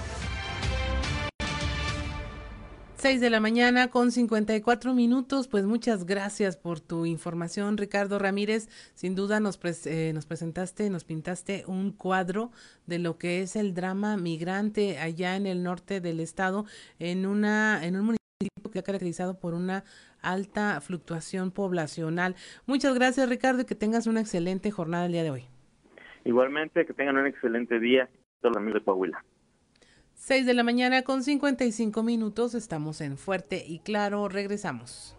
6 2.98 3.22
de 3.22 3.30
la 3.30 3.39
mañana 3.39 3.89
con 3.89 4.12
54 4.12 4.95
minutos. 4.95 5.48
Pues 5.48 5.66
muchas 5.66 6.08
gracias 6.08 6.58
por 6.58 6.80
tu 6.80 7.06
información, 7.06 7.78
Ricardo 7.78 8.18
Ramírez. 8.18 8.70
Sin 8.95 9.14
duda 9.14 9.39
nos, 9.39 9.60
pre 9.60 9.74
eh, 9.86 10.12
nos 10.14 10.26
presentaste, 10.26 10.89
nos 10.89 11.04
pintaste 11.04 11.64
un 11.68 11.91
cuadro 11.91 12.50
de 12.88 12.98
lo 12.98 13.20
que 13.20 13.43
es 13.43 13.56
el 13.56 13.76
drama 13.76 14.18
migrante 14.18 14.98
allá 14.98 15.36
en 15.36 15.45
el 15.45 15.62
norte 15.62 16.02
del 16.02 16.20
estado, 16.20 16.66
en, 16.98 17.28
una, 17.28 17.86
en 17.86 17.98
un 17.98 18.06
municipio 18.06 18.72
que 18.72 18.80
ha 18.80 18.84
caracterizado 18.84 19.39
por 19.39 19.54
una 19.54 19.84
alta 20.24 20.82
fluctuación 20.82 21.52
poblacional. 21.52 22.36
Muchas 22.66 22.95
gracias, 22.95 23.30
Ricardo, 23.30 23.62
y 23.62 23.66
que 23.66 23.76
tengas 23.76 24.08
una 24.08 24.22
excelente 24.22 24.72
jornada 24.72 25.06
el 25.06 25.12
día 25.12 25.24
de 25.24 25.30
hoy. 25.30 25.43
Igualmente, 26.26 26.84
que 26.88 26.93
tengan 26.93 27.18
un 27.18 27.28
excelente 27.28 27.80
día, 27.80 28.10
todos 28.41 28.56
los 28.56 28.58
amigos 28.58 28.82
de 28.82 28.86
Coahuila. 28.86 29.24
6 30.18 30.45
de 30.45 30.53
la 30.53 30.63
mañana 30.63 31.03
con 31.03 31.24
55 31.24 32.03
minutos, 32.03 32.55
estamos 32.55 33.01
en 33.01 33.18
Fuerte 33.18 33.63
y 33.65 33.80
Claro, 33.80 34.28
regresamos. 34.28 35.15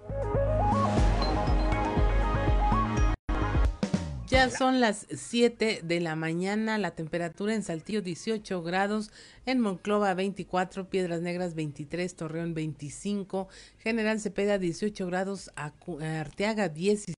Ya 4.28 4.51
son 4.51 4.80
las 4.80 5.07
7 5.11 5.80
de 5.82 6.01
la 6.01 6.14
mañana, 6.14 6.76
la 6.76 6.90
temperatura 6.90 7.55
en 7.55 7.62
Saltillo 7.62 8.03
18 8.03 8.62
grados, 8.62 9.11
en 9.46 9.61
Monclova 9.61 10.12
24, 10.12 10.90
Piedras 10.90 11.22
Negras 11.22 11.55
23, 11.55 12.14
Torreón 12.14 12.53
25, 12.53 13.49
General 13.78 14.20
Cepeda 14.20 14.59
18 14.59 15.07
grados, 15.07 15.51
Arteaga 15.57 16.68
17, 16.68 17.18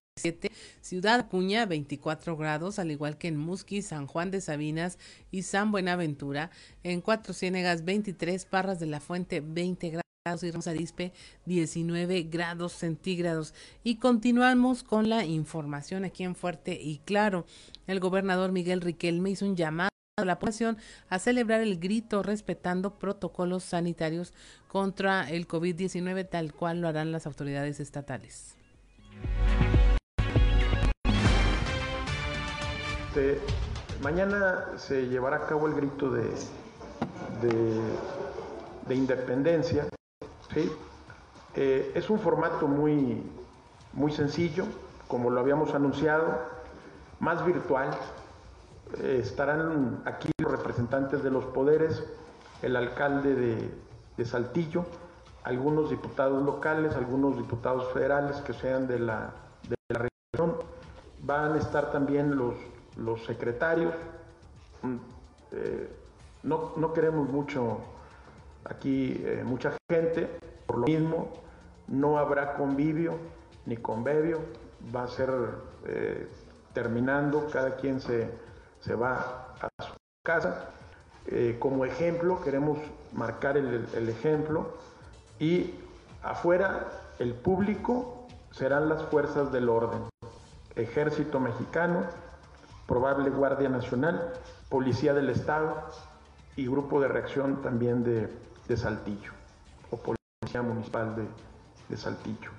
Ciudad 0.83 1.21
Acuña 1.21 1.67
24 1.67 2.37
grados, 2.37 2.79
al 2.79 2.91
igual 2.91 3.17
que 3.17 3.29
en 3.29 3.37
Musqui, 3.37 3.83
San 3.83 4.07
Juan 4.07 4.31
de 4.31 4.41
Sabinas 4.41 4.99
y 5.31 5.43
San 5.43 5.73
Buenaventura, 5.73 6.51
en 6.83 7.01
Cuatro 7.01 7.33
Ciénegas 7.33 7.85
23, 7.85 8.45
Parras 8.45 8.81
de 8.81 8.87
la 8.87 9.01
Fuente 9.01 9.41
20 9.41 9.91
grados 9.91 10.43
y 10.43 10.51
Ramos 10.51 10.67
Arispe 10.67 11.13
19 11.47 12.25
grados 12.25 12.73
centígrados. 12.73 13.55
Y 13.83 13.97
continuamos 13.97 14.83
con 14.83 15.09
la 15.09 15.25
información 15.25 16.05
aquí 16.05 16.25
en 16.25 16.35
Fuerte 16.35 16.79
y 16.81 16.99
Claro. 16.99 17.47
El 17.87 18.01
gobernador 18.01 18.53
Miguel 18.53 18.83
Riquelme 18.83 19.31
hizo 19.31 19.47
un 19.47 19.57
llamado 19.57 19.91
a 20.19 20.25
la 20.27 20.39
población 20.39 20.77
a 21.09 21.19
celebrar 21.19 21.63
el 21.63 21.79
grito 21.79 22.23
respetando 22.23 22.99
protocolos 22.99 23.65
sanitarios 23.65 24.35
contra 24.69 25.31
el 25.31 25.49
COVID-19 25.49 26.29
tal 26.29 26.53
cual 26.53 26.83
lo 26.83 26.89
harán 26.89 27.11
las 27.11 27.27
autoridades 27.27 27.81
estatales. 27.81 28.57
Este, 33.11 33.41
mañana 34.05 34.67
se 34.77 35.09
llevará 35.09 35.39
a 35.39 35.47
cabo 35.49 35.67
el 35.67 35.75
grito 35.75 36.13
de, 36.13 36.23
de, 37.43 37.81
de 38.87 38.95
independencia. 38.95 39.89
Eh, 41.57 41.91
es 41.97 42.09
un 42.09 42.21
formato 42.21 42.69
muy, 42.69 43.21
muy 43.95 44.13
sencillo, 44.13 44.65
como 45.09 45.29
lo 45.29 45.41
habíamos 45.41 45.75
anunciado, 45.75 46.39
más 47.19 47.45
virtual. 47.45 47.91
Eh, 48.99 49.19
estarán 49.21 50.03
aquí 50.05 50.31
los 50.39 50.53
representantes 50.53 51.25
de 51.25 51.33
los 51.33 51.45
poderes, 51.47 52.05
el 52.63 52.77
alcalde 52.77 53.35
de, 53.35 54.25
Saltillo, 54.25 54.85
algunos 55.43 55.91
diputados 55.91 56.45
locales, 56.45 56.95
algunos 56.95 57.37
diputados 57.37 57.93
federales 57.93 58.37
que 58.43 58.53
sean 58.53 58.87
de 58.87 59.01
la 59.01 59.33
región. 59.89 60.59
Van 61.23 61.55
a 61.55 61.59
estar 61.59 61.91
también 61.91 62.37
los, 62.37 62.55
los 63.01 63.25
secretarios. 63.25 63.95
Eh, 65.53 65.89
no, 66.43 66.73
no 66.77 66.93
queremos 66.93 67.29
mucho 67.29 67.79
aquí 68.65 69.21
eh, 69.25 69.43
mucha 69.45 69.77
gente, 69.91 70.29
por 70.67 70.79
lo 70.79 70.87
mismo 70.87 71.33
no 71.89 72.19
habrá 72.19 72.55
convivio 72.55 73.17
ni 73.67 73.77
convivio, 73.77 74.41
va 74.95 75.05
a 75.05 75.09
ser 75.09 75.31
eh, 75.87 76.29
terminando, 76.73 77.49
cada 77.53 77.77
quien 77.77 78.01
se, 78.01 78.31
se, 78.81 78.95
va 78.95 79.55
a 79.61 79.83
su 79.83 79.95
casa. 80.25 80.71
Como 81.61 81.85
ejemplo, 81.85 82.43
queremos 82.43 82.79
marcar 83.13 83.57
el 83.57 84.09
ejemplo 84.09 84.75
y 85.39 85.75
afuera 86.23 86.89
el 87.21 87.35
público 87.35 88.27
serán 88.51 88.89
las 88.89 89.05
fuerzas 89.05 89.53
del 89.53 89.69
orden, 89.69 90.03
ejército 90.75 91.39
mexicano, 91.39 92.05
probable 92.91 93.31
Guardia 93.31 93.69
Nacional, 93.69 94.33
Policía 94.69 95.15
del 95.15 95.31
Estado 95.31 95.77
y 96.57 96.67
Grupo 96.67 97.01
de 97.01 97.07
Reacción 97.07 97.63
también 97.63 98.03
de, 98.03 98.29
de 98.67 98.77
Saltillo, 98.77 99.31
o 99.93 99.97
Policía 99.97 100.61
Municipal 100.61 101.15
de, 101.15 101.23
de 101.89 101.97
Saltillo. 101.97 102.51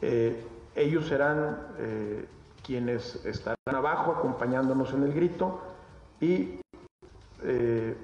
Eh, 0.00 0.46
ellos 0.76 1.08
serán 1.08 1.58
eh, 1.78 2.24
quienes 2.64 3.16
estarán 3.26 3.56
abajo 3.66 4.12
acompañándonos 4.12 4.92
en 4.92 5.02
el 5.02 5.12
grito 5.12 5.60
y 6.20 6.60
eh, 7.42 7.96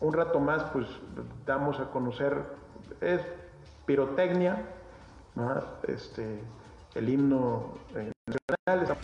un 0.00 0.12
rato 0.12 0.38
más 0.38 0.62
pues 0.70 0.86
damos 1.44 1.80
a 1.80 1.90
conocer 1.90 2.40
es 3.00 3.20
pirotecnia, 3.84 4.64
este, 5.88 6.40
el 6.94 7.08
himno 7.08 7.74
nacional. 8.28 8.96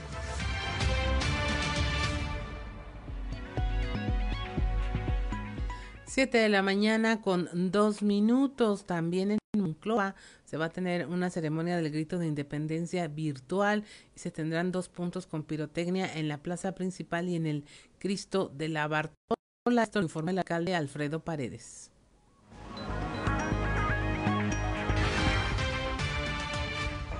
7 6.13 6.37
de 6.37 6.51
la 6.51 6.61
mañana 6.61 7.23
con 7.23 7.49
dos 7.73 8.03
minutos. 8.03 8.85
También 8.85 9.31
en 9.31 9.39
Moncloa 9.57 10.15
se 10.45 10.59
va 10.59 10.67
a 10.67 10.69
tener 10.69 11.07
una 11.07 11.31
ceremonia 11.31 11.79
del 11.79 11.91
grito 11.91 12.19
de 12.19 12.27
independencia 12.27 13.09
virtual 13.09 13.83
y 14.15 14.19
se 14.19 14.31
tendrán 14.31 14.73
dos 14.73 14.91
puntos 14.91 15.27
con 15.27 15.43
pirotecnia 15.43 16.13
en 16.13 16.29
la 16.29 16.37
plaza 16.37 16.75
principal 16.75 17.31
y 17.31 17.37
en 17.37 17.47
el 17.47 17.65
Cristo 17.99 18.53
de 18.55 18.69
la 18.69 18.89
Bartola. 18.89 19.83
Esto 19.83 20.01
lo 20.01 20.05
informa 20.05 20.33
el 20.33 20.39
alcalde 20.41 20.75
Alfredo 20.75 21.25
Paredes. 21.25 21.91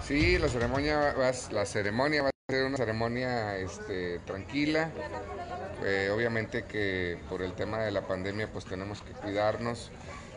Sí, 0.03 0.37
la 0.37 0.49
ceremonia 0.51 1.15
va, 1.15 1.33
la 1.51 1.65
ceremonia 1.65 2.25
va 2.25 2.29
a 2.29 2.53
ser 2.53 2.65
una 2.67 2.77
ceremonia 2.77 3.57
este, 3.57 4.19
tranquila, 4.27 4.93
eh, 5.85 6.11
obviamente 6.11 6.65
que 6.65 7.19
por 7.29 7.43
el 7.43 7.55
tema 7.55 7.79
de 7.83 7.91
la 7.91 8.03
pandemia 8.03 8.49
pues 8.51 8.65
tenemos 8.65 9.03
que 9.03 9.13
cuidarnos. 9.13 9.91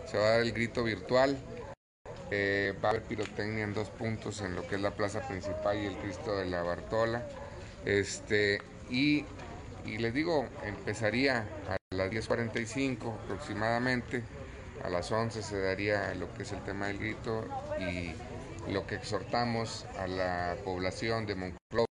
Se 0.10 0.18
va 0.18 0.26
a 0.26 0.30
dar 0.32 0.42
el 0.42 0.52
grito 0.52 0.84
virtual. 0.84 1.38
Eh, 2.32 2.74
va 2.84 2.90
a 2.90 2.92
haber 2.92 3.04
pirotecnia 3.04 3.64
en 3.64 3.74
dos 3.74 3.90
puntos 3.90 4.42
en 4.42 4.56
lo 4.56 4.68
que 4.68 4.76
es 4.76 4.82
la 4.82 4.92
plaza 4.92 5.28
principal 5.28 5.78
y 5.78 5.86
el 5.86 5.96
Cristo 5.98 6.36
de 6.36 6.46
la 6.46 6.64
Bartola. 6.64 7.28
Este, 7.86 8.62
y, 8.90 9.26
y 9.86 9.98
les 10.00 10.14
digo, 10.14 10.48
empezaría 10.64 11.48
a 11.70 11.78
las 11.96 12.10
10.45 12.10 13.14
aproximadamente. 13.24 14.24
A 14.84 14.90
las 14.90 15.12
11 15.12 15.42
se 15.42 15.60
daría 15.62 16.14
lo 16.16 16.34
que 16.34 16.44
es 16.44 16.52
el 16.52 16.64
tema 16.64 16.88
del 16.88 17.00
grito 17.00 17.46
y 17.80 18.14
lo 18.72 18.86
que 18.86 18.96
exhortamos 18.96 19.86
a 19.98 20.08
la 20.08 20.56
población 20.64 21.26
de 21.26 21.36
Monclova 21.36 21.85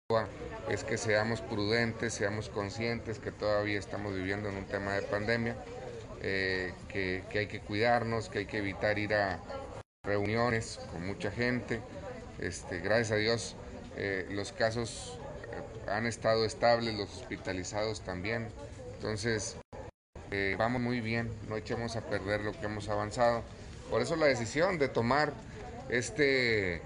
es 0.69 0.85
que 0.85 0.99
seamos 0.99 1.41
prudentes, 1.41 2.13
seamos 2.13 2.51
conscientes 2.51 3.19
que 3.19 3.33
todavía 3.33 3.79
estamos 3.79 4.15
viviendo 4.15 4.51
en 4.51 4.57
un 4.59 4.67
tema 4.67 4.93
de 4.93 5.01
pandemia, 5.01 5.57
eh, 6.21 6.75
que, 6.89 7.25
hay 7.33 7.47
que 7.47 7.61
cuidarnos, 7.61 8.29
que 8.29 8.41
hay 8.41 8.47
que 8.47 8.59
evitar 8.59 8.99
ir 8.99 9.15
a 9.15 9.41
reuniones 10.03 10.79
con 10.93 11.07
mucha 11.07 11.31
gente. 11.31 11.81
Este, 12.39 12.81
gracias 12.81 13.13
a 13.13 13.17
Dios 13.17 13.57
eh, 13.97 14.27
los 14.31 14.53
casos 14.53 15.19
eh, 15.51 15.91
han 15.91 16.05
estado 16.05 16.45
estables, 16.45 16.93
los 16.97 17.09
hospitalizados 17.09 18.03
también. 18.03 18.49
Entonces, 18.97 19.57
vamos 20.59 20.83
muy 20.83 21.01
bien, 21.01 21.31
no 21.49 21.57
echemos 21.57 21.97
a 21.97 22.03
perder 22.03 22.43
lo 22.43 22.53
que 22.53 22.67
hemos 22.67 22.91
avanzado. 22.91 23.43
Por 23.89 24.03
eso 24.03 24.17
la 24.17 24.27
decisión 24.27 24.79
de 24.79 24.89
tomar 24.89 25.33
este 25.89 26.83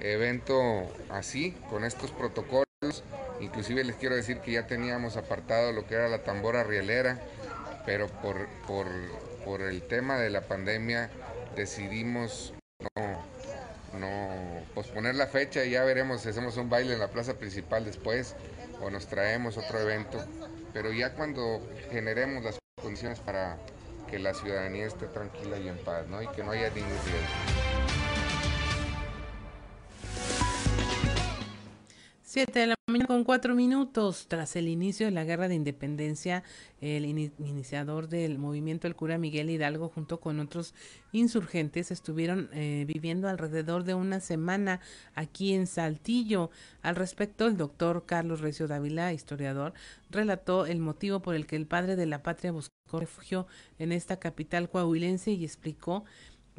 evento 0.00 0.90
así, 1.10 1.52
con 1.70 1.84
estos 1.84 2.10
protocolos. 2.10 2.66
Inclusive 3.40 3.84
les 3.84 3.96
quiero 3.96 4.14
decir 4.14 4.40
que 4.40 4.52
ya 4.52 4.66
teníamos 4.66 5.16
apartado 5.16 5.72
lo 5.72 5.86
que 5.86 5.94
era 5.94 6.08
la 6.08 6.22
tambora 6.22 6.64
rielera, 6.64 7.20
pero 7.84 8.08
por, 8.08 8.48
por, 8.66 9.62
el 9.62 9.82
tema 9.82 10.18
de 10.18 10.30
la 10.30 10.42
pandemia 10.42 11.08
decidimos 11.54 12.52
no, 12.80 13.22
no 13.98 14.62
posponer 14.74 15.14
la 15.14 15.26
fecha 15.28 15.64
y 15.64 15.70
ya 15.70 15.84
veremos 15.84 16.22
si 16.22 16.28
hacemos 16.28 16.56
un 16.56 16.68
baile 16.68 16.94
en 16.94 16.98
la 16.98 17.08
plaza 17.08 17.34
principal 17.34 17.84
después 17.84 18.34
o 18.80 18.90
nos 18.90 19.06
traemos 19.06 19.56
otro 19.56 19.80
evento. 19.80 20.22
Pero 20.72 20.92
ya 20.92 21.14
cuando 21.14 21.62
generemos 21.90 22.44
las 22.44 22.58
condiciones 22.82 23.20
para 23.20 23.58
que 24.10 24.18
la 24.18 24.34
ciudadanía 24.34 24.86
esté 24.86 25.06
tranquila 25.06 25.58
y 25.58 25.68
en 25.68 25.78
paz, 25.78 26.06
¿no? 26.08 26.22
Y 26.22 26.28
que 26.28 26.42
no 26.42 26.52
haya 26.52 26.70
ningún 26.70 26.90
riesgo. 26.90 27.95
7 32.36 32.58
de 32.60 32.66
la 32.66 32.74
mañana 32.86 33.06
con 33.06 33.24
cuatro 33.24 33.54
minutos. 33.54 34.26
Tras 34.28 34.56
el 34.56 34.68
inicio 34.68 35.06
de 35.06 35.12
la 35.12 35.24
guerra 35.24 35.48
de 35.48 35.54
independencia, 35.54 36.42
el 36.82 37.06
iniciador 37.06 38.10
del 38.10 38.36
movimiento, 38.36 38.86
el 38.86 38.94
cura 38.94 39.16
Miguel 39.16 39.48
Hidalgo, 39.48 39.88
junto 39.88 40.20
con 40.20 40.38
otros 40.38 40.74
insurgentes, 41.12 41.90
estuvieron 41.90 42.50
eh, 42.52 42.84
viviendo 42.86 43.30
alrededor 43.30 43.84
de 43.84 43.94
una 43.94 44.20
semana 44.20 44.80
aquí 45.14 45.54
en 45.54 45.66
Saltillo. 45.66 46.50
Al 46.82 46.96
respecto, 46.96 47.46
el 47.46 47.56
doctor 47.56 48.04
Carlos 48.04 48.40
Recio 48.40 48.68
Dávila, 48.68 49.14
historiador, 49.14 49.72
relató 50.10 50.66
el 50.66 50.80
motivo 50.80 51.20
por 51.20 51.36
el 51.36 51.46
que 51.46 51.56
el 51.56 51.66
padre 51.66 51.96
de 51.96 52.04
la 52.04 52.22
patria 52.22 52.52
buscó 52.52 53.00
refugio 53.00 53.46
en 53.78 53.92
esta 53.92 54.18
capital 54.18 54.68
coahuilense 54.68 55.30
y 55.30 55.42
explicó 55.42 56.04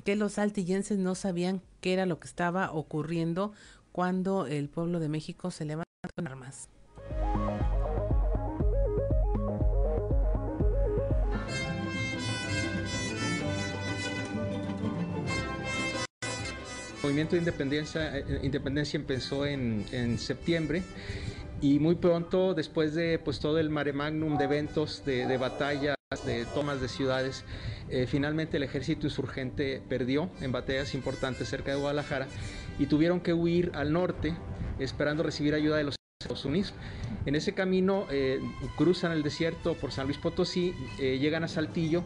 que 0.04 0.16
los 0.16 0.34
saltillenses 0.34 0.98
no 0.98 1.16
sabían 1.16 1.62
qué 1.82 1.94
era 1.94 2.06
lo 2.06 2.20
que 2.20 2.28
estaba 2.28 2.72
ocurriendo 2.72 3.54
cuando 3.98 4.46
el 4.46 4.70
pueblo 4.70 5.00
de 5.00 5.10
México 5.10 5.50
se 5.50 5.66
levanta 5.66 5.90
con 6.16 6.28
armas. 6.28 6.70
El 16.98 17.02
movimiento 17.02 17.32
de 17.32 17.40
independencia, 17.40 18.20
eh, 18.20 18.40
independencia 18.44 18.98
empezó 18.98 19.48
en, 19.48 19.84
en, 19.92 20.20
septiembre 20.20 20.84
y 21.60 21.80
muy 21.80 21.96
pronto, 21.96 22.54
después 22.54 22.94
de 22.94 23.18
pues, 23.18 23.40
todo 23.40 23.58
el 23.58 23.72
mare 23.72 23.94
magnum 23.94 24.38
de 24.38 24.44
eventos, 24.44 25.04
de, 25.06 25.26
de 25.26 25.38
batallas, 25.38 25.97
de 26.26 26.46
tomas 26.46 26.80
de 26.80 26.88
ciudades, 26.88 27.44
eh, 27.90 28.08
finalmente 28.08 28.56
el 28.56 28.64
ejército 28.64 29.08
insurgente 29.08 29.82
perdió 29.90 30.30
en 30.40 30.54
batallas 30.54 30.96
importantes 30.96 31.50
cerca 31.50 31.72
de 31.72 31.78
Guadalajara 31.78 32.28
y 32.80 32.86
tuvieron 32.86 33.20
que 33.20 33.34
huir 33.34 33.72
al 33.76 33.92
norte 33.92 34.34
esperando 34.80 35.22
recibir 35.22 35.54
ayuda 35.54 35.76
de 35.76 35.84
los 35.84 35.96
Estados 36.22 36.46
Unidos. 36.46 36.74
En 37.26 37.36
ese 37.36 37.54
camino 37.54 38.06
eh, 38.10 38.40
cruzan 38.78 39.12
el 39.12 39.22
desierto 39.22 39.74
por 39.74 39.92
San 39.92 40.06
Luis 40.06 40.18
Potosí, 40.18 40.74
eh, 40.98 41.18
llegan 41.20 41.44
a 41.44 41.50
Saltillo. 41.50 42.06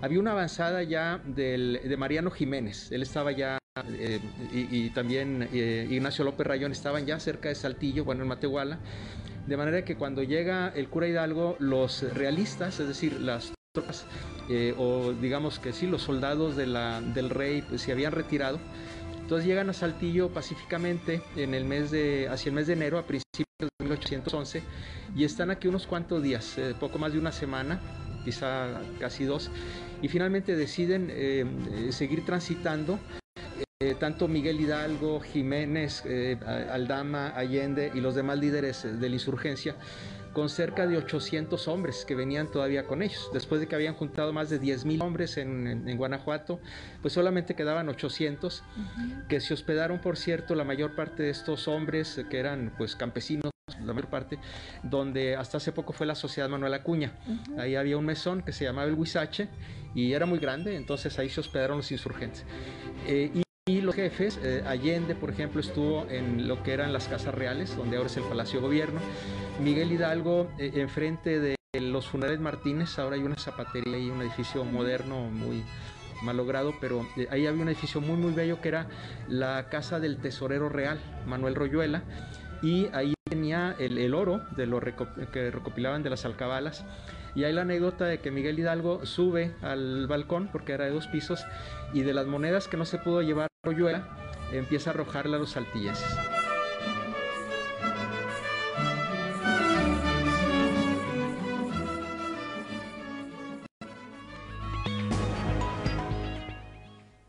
Había 0.00 0.18
una 0.18 0.32
avanzada 0.32 0.82
ya 0.82 1.20
de 1.22 1.94
Mariano 1.98 2.30
Jiménez, 2.30 2.90
él 2.90 3.02
estaba 3.02 3.32
ya, 3.32 3.58
eh, 3.94 4.20
y, 4.52 4.90
también 4.90 5.48
Ignacio 5.52 6.24
López 6.24 6.46
Rayón 6.46 6.72
estaban 6.72 7.06
ya 7.06 7.18
cerca 7.18 7.48
de 7.48 7.54
Saltillo, 7.54 8.04
bueno, 8.04 8.22
en 8.22 8.28
Matehuala. 8.28 8.78
De 9.46 9.56
manera 9.56 9.84
que 9.84 9.96
cuando 9.96 10.22
llega 10.22 10.68
el 10.74 10.88
cura 10.88 11.08
Hidalgo, 11.08 11.56
los 11.58 12.02
realistas, 12.14 12.78
es 12.80 12.88
decir, 12.88 13.20
las 13.20 13.52
tropas, 13.74 14.04
o 14.76 15.12
digamos 15.14 15.58
que 15.58 15.72
sí, 15.72 15.86
los 15.86 16.02
soldados 16.02 16.54
de 16.56 16.66
la, 16.66 17.00
del 17.00 17.30
rey 17.30 17.62
pues, 17.62 17.80
se 17.82 17.92
habían 17.92 18.12
retirado, 18.12 18.60
entonces 19.22 19.46
llegan 19.46 19.70
a 19.70 19.72
Saltillo 19.72 20.28
pacíficamente 20.28 21.22
en 21.36 21.54
el 21.54 21.64
mes 21.64 21.90
de, 21.90 22.28
hacia 22.28 22.50
el 22.50 22.54
mes 22.54 22.66
de 22.66 22.74
enero, 22.74 22.98
a 22.98 23.06
principios 23.06 23.46
de 23.60 23.84
1811, 23.84 24.62
y 25.16 25.24
están 25.24 25.50
aquí 25.50 25.68
unos 25.68 25.86
cuantos 25.86 26.22
días, 26.22 26.58
eh, 26.58 26.74
poco 26.78 26.98
más 26.98 27.14
de 27.14 27.18
una 27.18 27.32
semana, 27.32 27.80
quizá 28.26 28.82
casi 29.00 29.24
dos, 29.24 29.50
y 30.02 30.08
finalmente 30.08 30.54
deciden 30.54 31.08
eh, 31.10 31.46
eh, 31.72 31.92
seguir 31.92 32.26
transitando 32.26 32.98
eh, 33.82 33.96
tanto 33.98 34.28
Miguel 34.28 34.60
Hidalgo, 34.60 35.18
Jiménez, 35.20 36.04
eh, 36.06 36.38
Aldama, 36.70 37.32
Allende 37.34 37.90
y 37.92 38.00
los 38.00 38.14
demás 38.14 38.38
líderes 38.38 38.84
de 38.84 39.08
la 39.08 39.14
insurgencia 39.14 39.74
con 40.32 40.48
cerca 40.48 40.86
de 40.86 40.96
800 40.96 41.66
hombres 41.66 42.04
que 42.04 42.14
venían 42.14 42.48
todavía 42.48 42.84
con 42.84 43.02
ellos. 43.02 43.28
Después 43.32 43.60
de 43.60 43.66
que 43.66 43.74
habían 43.74 43.94
juntado 43.94 44.32
más 44.32 44.50
de 44.50 44.60
10.000 44.60 45.02
hombres 45.02 45.36
en, 45.36 45.96
Guanajuato, 45.96 46.60
pues 47.02 47.12
solamente 47.12 47.54
quedaban 47.56 47.88
800, 47.88 48.62
que 49.28 49.40
se 49.40 49.52
hospedaron, 49.52 50.00
por 50.00 50.16
cierto, 50.16 50.54
la 50.54 50.64
mayor 50.64 50.94
parte 50.94 51.24
de 51.24 51.30
estos 51.30 51.66
hombres, 51.66 52.24
que 52.30 52.38
eran 52.38 52.72
pues 52.78 52.96
campesinos, 52.96 53.50
la 53.84 53.92
mayor 53.92 54.08
parte, 54.08 54.38
donde 54.84 55.36
hasta 55.36 55.58
hace 55.58 55.72
poco 55.72 55.92
fue 55.92 56.06
la 56.06 56.14
Sociedad 56.14 56.48
Manuel 56.48 56.72
Acuña. 56.74 57.12
Ahí 57.58 57.74
había 57.74 57.98
un 57.98 58.06
mesón 58.06 58.42
que 58.42 58.52
se 58.52 58.64
llamaba 58.64 58.88
el 58.88 58.94
Huizache 58.94 59.48
y 59.94 60.12
era 60.12 60.24
muy 60.24 60.38
grande, 60.38 60.76
entonces 60.76 61.18
ahí 61.18 61.28
se 61.28 61.40
hospedaron 61.40 61.78
los 61.78 61.92
insurgentes. 61.92 62.44
Eh, 63.06 63.30
y 63.34 63.42
y 63.66 63.80
los 63.80 63.94
jefes, 63.94 64.40
eh, 64.42 64.64
Allende, 64.66 65.14
por 65.14 65.30
ejemplo, 65.30 65.60
estuvo 65.60 66.04
en 66.10 66.48
lo 66.48 66.64
que 66.64 66.72
eran 66.72 66.92
las 66.92 67.06
casas 67.06 67.32
reales, 67.32 67.76
donde 67.76 67.96
ahora 67.96 68.08
es 68.08 68.16
el 68.16 68.24
Palacio 68.24 68.58
de 68.58 68.66
Gobierno. 68.66 69.00
Miguel 69.62 69.92
Hidalgo, 69.92 70.50
eh, 70.58 70.72
enfrente 70.74 71.38
de 71.38 71.54
los 71.80 72.08
funerales 72.08 72.40
Martínez, 72.40 72.98
ahora 72.98 73.14
hay 73.14 73.22
una 73.22 73.36
zapatería 73.36 73.98
y 73.98 74.10
un 74.10 74.20
edificio 74.20 74.64
moderno 74.64 75.30
muy 75.30 75.62
malogrado, 76.24 76.74
pero 76.80 77.06
eh, 77.16 77.28
ahí 77.30 77.46
había 77.46 77.62
un 77.62 77.68
edificio 77.68 78.00
muy, 78.00 78.16
muy 78.16 78.32
bello 78.32 78.60
que 78.60 78.66
era 78.66 78.88
la 79.28 79.68
casa 79.68 80.00
del 80.00 80.16
tesorero 80.16 80.68
real, 80.68 80.98
Manuel 81.24 81.54
Royuela, 81.54 82.02
y 82.62 82.88
ahí 82.92 83.14
tenía 83.30 83.76
el, 83.78 84.12
oro 84.12 84.42
de 84.56 84.66
lo 84.66 84.80
que 84.80 85.52
recopilaban 85.52 86.02
de 86.02 86.10
las 86.10 86.24
alcabalas 86.24 86.84
y 87.34 87.44
hay 87.44 87.52
la 87.52 87.62
anécdota 87.62 88.04
de 88.06 88.20
que 88.20 88.30
Miguel 88.30 88.58
Hidalgo 88.58 89.06
sube 89.06 89.54
al 89.62 90.06
balcón, 90.06 90.48
porque 90.52 90.72
era 90.72 90.84
de 90.84 90.90
dos 90.90 91.06
pisos, 91.06 91.44
y 91.92 92.02
de 92.02 92.14
las 92.14 92.26
monedas 92.26 92.68
que 92.68 92.76
no 92.76 92.84
se 92.84 92.98
pudo 92.98 93.22
llevar 93.22 93.48
Royuela, 93.64 94.08
empieza 94.52 94.90
a 94.90 94.92
arrojarle 94.94 95.36
a 95.36 95.38
los 95.38 95.50
saltilleses. 95.50 96.04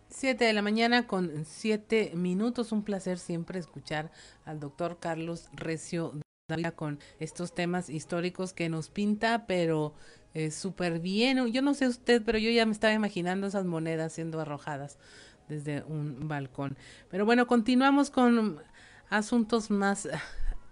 Siete 0.10 0.45
de 0.45 0.54
la 0.54 0.62
mañana 0.62 1.06
con 1.06 1.43
siete 1.43 2.14
minutos. 2.16 2.72
Un 2.72 2.84
placer 2.84 3.20
siempre 3.20 3.60
escuchar 3.60 4.10
al 4.45 4.62
doctor 4.62 4.97
Carlos 5.01 5.49
Recio 5.51 6.14
con 6.75 6.99
estos 7.19 7.55
temas 7.55 7.89
históricos 7.89 8.51
que 8.51 8.67
nos 8.67 8.89
pinta, 8.89 9.45
pero 9.47 9.93
eh, 10.33 10.51
súper 10.51 10.99
bien. 10.99 11.47
Yo 11.53 11.61
no 11.61 11.73
sé 11.73 11.87
usted, 11.87 12.21
pero 12.25 12.37
yo 12.37 12.51
ya 12.51 12.65
me 12.65 12.73
estaba 12.73 12.93
imaginando 12.93 13.47
esas 13.47 13.63
monedas 13.65 14.11
siendo 14.11 14.41
arrojadas 14.41 14.97
desde 15.47 15.83
un 15.83 16.27
balcón. 16.27 16.77
Pero 17.09 17.25
bueno, 17.25 17.47
continuamos 17.47 18.09
con 18.09 18.61
asuntos 19.09 19.71
más 19.71 20.09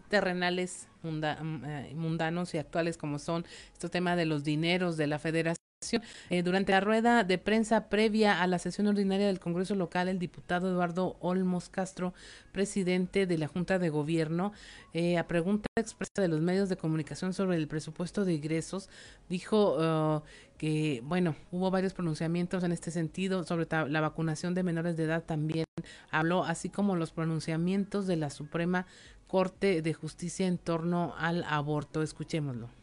terrenales, 0.09 0.89
eh, 1.05 1.93
mundanos 1.95 2.53
y 2.53 2.57
actuales 2.57 2.97
como 2.97 3.17
son 3.17 3.45
este 3.71 3.87
tema 3.87 4.17
de 4.17 4.25
los 4.25 4.43
dineros 4.43 4.97
de 4.97 5.07
la 5.07 5.19
federación 5.19 5.70
eh, 6.29 6.43
durante 6.43 6.71
la 6.71 6.79
rueda 6.79 7.23
de 7.23 7.37
prensa 7.37 7.89
previa 7.89 8.41
a 8.41 8.47
la 8.47 8.59
sesión 8.59 8.87
ordinaria 8.87 9.27
del 9.27 9.39
Congreso 9.39 9.75
local, 9.75 10.07
el 10.07 10.19
diputado 10.19 10.69
Eduardo 10.69 11.17
Olmos 11.19 11.69
Castro, 11.69 12.13
presidente 12.51 13.25
de 13.25 13.37
la 13.37 13.47
Junta 13.47 13.79
de 13.79 13.89
Gobierno, 13.89 14.53
eh, 14.93 15.17
a 15.17 15.27
pregunta 15.27 15.67
expresa 15.75 16.21
de 16.21 16.27
los 16.27 16.41
medios 16.41 16.69
de 16.69 16.77
comunicación 16.77 17.33
sobre 17.33 17.57
el 17.57 17.67
presupuesto 17.67 18.25
de 18.25 18.33
ingresos, 18.33 18.89
dijo 19.27 19.77
uh, 19.77 20.21
que, 20.57 21.01
bueno, 21.03 21.35
hubo 21.51 21.71
varios 21.71 21.93
pronunciamientos 21.93 22.63
en 22.63 22.71
este 22.71 22.91
sentido 22.91 23.43
sobre 23.43 23.67
la 23.89 24.01
vacunación 24.01 24.53
de 24.53 24.63
menores 24.63 24.97
de 24.97 25.05
edad 25.05 25.23
también 25.23 25.65
habló, 26.11 26.43
así 26.43 26.69
como 26.69 26.95
los 26.95 27.11
pronunciamientos 27.11 28.05
de 28.05 28.17
la 28.17 28.29
Suprema 28.29 28.85
Corte 29.27 29.81
de 29.81 29.93
Justicia 29.93 30.45
en 30.45 30.57
torno 30.57 31.15
al 31.17 31.43
aborto. 31.45 32.03
Escuchémoslo. 32.03 32.80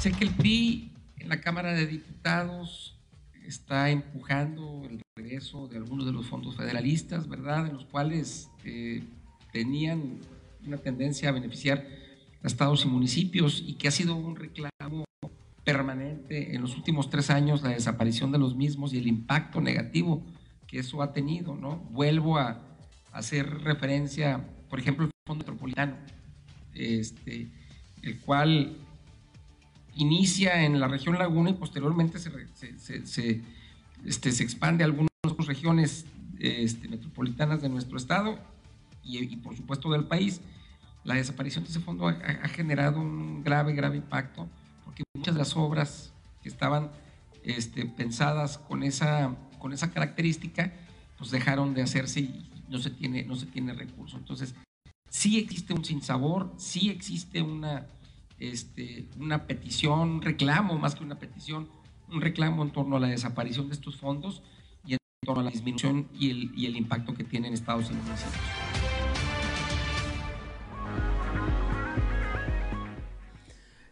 Sé 0.00 0.12
que 0.12 0.24
el 0.24 0.30
PRI 0.30 0.92
en 1.18 1.28
la 1.28 1.42
Cámara 1.42 1.74
de 1.74 1.86
Diputados 1.86 2.98
está 3.44 3.90
empujando 3.90 4.82
el 4.88 5.02
regreso 5.14 5.68
de 5.68 5.76
algunos 5.76 6.06
de 6.06 6.12
los 6.12 6.26
fondos 6.26 6.56
federalistas, 6.56 7.28
¿verdad? 7.28 7.66
En 7.66 7.74
los 7.74 7.84
cuales 7.84 8.48
eh, 8.64 9.04
tenían 9.52 10.20
una 10.66 10.78
tendencia 10.78 11.28
a 11.28 11.32
beneficiar 11.32 11.86
a 12.42 12.46
estados 12.46 12.86
y 12.86 12.88
municipios 12.88 13.62
y 13.66 13.74
que 13.74 13.88
ha 13.88 13.90
sido 13.90 14.16
un 14.16 14.36
reclamo 14.36 15.04
permanente 15.64 16.54
en 16.54 16.62
los 16.62 16.76
últimos 16.78 17.10
tres 17.10 17.28
años 17.28 17.60
la 17.60 17.68
desaparición 17.68 18.32
de 18.32 18.38
los 18.38 18.56
mismos 18.56 18.94
y 18.94 18.98
el 18.98 19.06
impacto 19.06 19.60
negativo 19.60 20.24
que 20.66 20.78
eso 20.78 21.02
ha 21.02 21.12
tenido, 21.12 21.56
¿no? 21.56 21.76
Vuelvo 21.90 22.38
a, 22.38 22.62
hacer 23.12 23.46
referencia, 23.64 24.48
por 24.70 24.80
ejemplo, 24.80 25.04
el 25.04 25.10
Fondo 25.26 25.40
Metropolitano, 25.44 25.96
este, 26.72 27.50
el 28.00 28.18
cual 28.20 28.78
inicia 29.94 30.64
en 30.64 30.80
la 30.80 30.88
región 30.88 31.18
Laguna 31.18 31.50
y 31.50 31.54
posteriormente 31.54 32.18
se, 32.18 32.30
se, 33.04 33.42
este, 34.04 34.32
se 34.32 34.42
expande 34.42 34.84
a 34.84 34.86
algunas 34.86 35.10
regiones 35.46 36.06
este, 36.38 36.88
metropolitanas 36.88 37.60
de 37.62 37.68
nuestro 37.68 37.96
estado 37.96 38.38
y, 39.02 39.36
por 39.36 39.56
supuesto 39.56 39.90
del 39.90 40.04
país. 40.04 40.40
La 41.04 41.14
desaparición 41.14 41.64
de 41.64 41.70
ese 41.70 41.80
fondo 41.80 42.08
ha, 42.08 42.48
generado 42.48 43.00
un 43.00 43.42
grave, 43.42 43.72
grave 43.72 43.96
impacto 43.96 44.48
porque 44.84 45.02
muchas 45.14 45.34
de 45.34 45.38
las 45.38 45.56
obras 45.56 46.12
que 46.42 46.48
estaban 46.48 46.90
este, 47.42 47.86
pensadas 47.86 48.58
con 48.58 48.82
esa, 48.82 49.34
con 49.58 49.72
esa 49.72 49.90
característica 49.92 50.72
pues 51.16 51.30
dejaron 51.30 51.72
de 51.74 51.82
hacerse 51.82 52.20
y 52.20 52.50
no 52.68 52.78
se 52.78 52.90
tiene, 52.90 53.24
no 53.24 53.36
se 53.36 53.46
tiene 53.46 53.72
recurso. 53.72 54.18
Entonces, 54.18 54.54
sí 55.08 55.38
existe 55.38 55.72
un 55.72 55.84
sinsabor, 55.84 56.52
sí 56.56 56.90
existe 56.90 57.42
una 57.42 57.86
este, 58.40 59.04
una 59.18 59.46
petición, 59.46 60.10
un 60.10 60.22
reclamo 60.22 60.78
más 60.78 60.94
que 60.94 61.04
una 61.04 61.18
petición, 61.18 61.68
un 62.10 62.20
reclamo 62.20 62.62
en 62.62 62.70
torno 62.70 62.96
a 62.96 63.00
la 63.00 63.08
desaparición 63.08 63.68
de 63.68 63.74
estos 63.74 63.96
fondos 63.96 64.42
y 64.84 64.94
en 64.94 64.98
torno 65.24 65.42
a 65.42 65.44
la 65.44 65.50
disminución 65.50 66.08
y 66.18 66.30
el, 66.30 66.52
y 66.56 66.66
el 66.66 66.76
impacto 66.76 67.14
que 67.14 67.22
tienen 67.22 67.52
estados 67.52 67.90
y 67.90 67.94
municipios. 67.94 68.34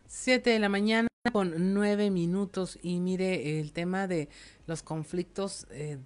Siete 0.07 0.51
de 0.51 0.59
la 0.59 0.69
mañana 0.69 1.09
con 1.33 1.75
nueve 1.75 2.11
minutos 2.11 2.79
y 2.83 3.01
mire 3.01 3.61
el 3.61 3.73
tema 3.73 4.07
de 4.07 4.29
los 4.67 4.83
conflictos 4.83 5.67
eh, 5.71 5.99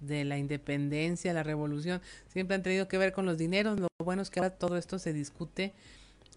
de 0.00 0.24
la 0.24 0.38
independencia, 0.38 1.32
la 1.32 1.42
revolución, 1.42 2.00
siempre 2.28 2.54
han 2.54 2.62
tenido 2.62 2.88
que 2.88 2.98
ver 2.98 3.12
con 3.12 3.26
los 3.26 3.36
dineros. 3.38 3.78
Lo 3.78 3.88
bueno 4.02 4.22
es 4.22 4.30
que 4.30 4.40
ahora 4.40 4.50
todo 4.50 4.76
esto 4.76 4.98
se 4.98 5.12
discute 5.12 5.74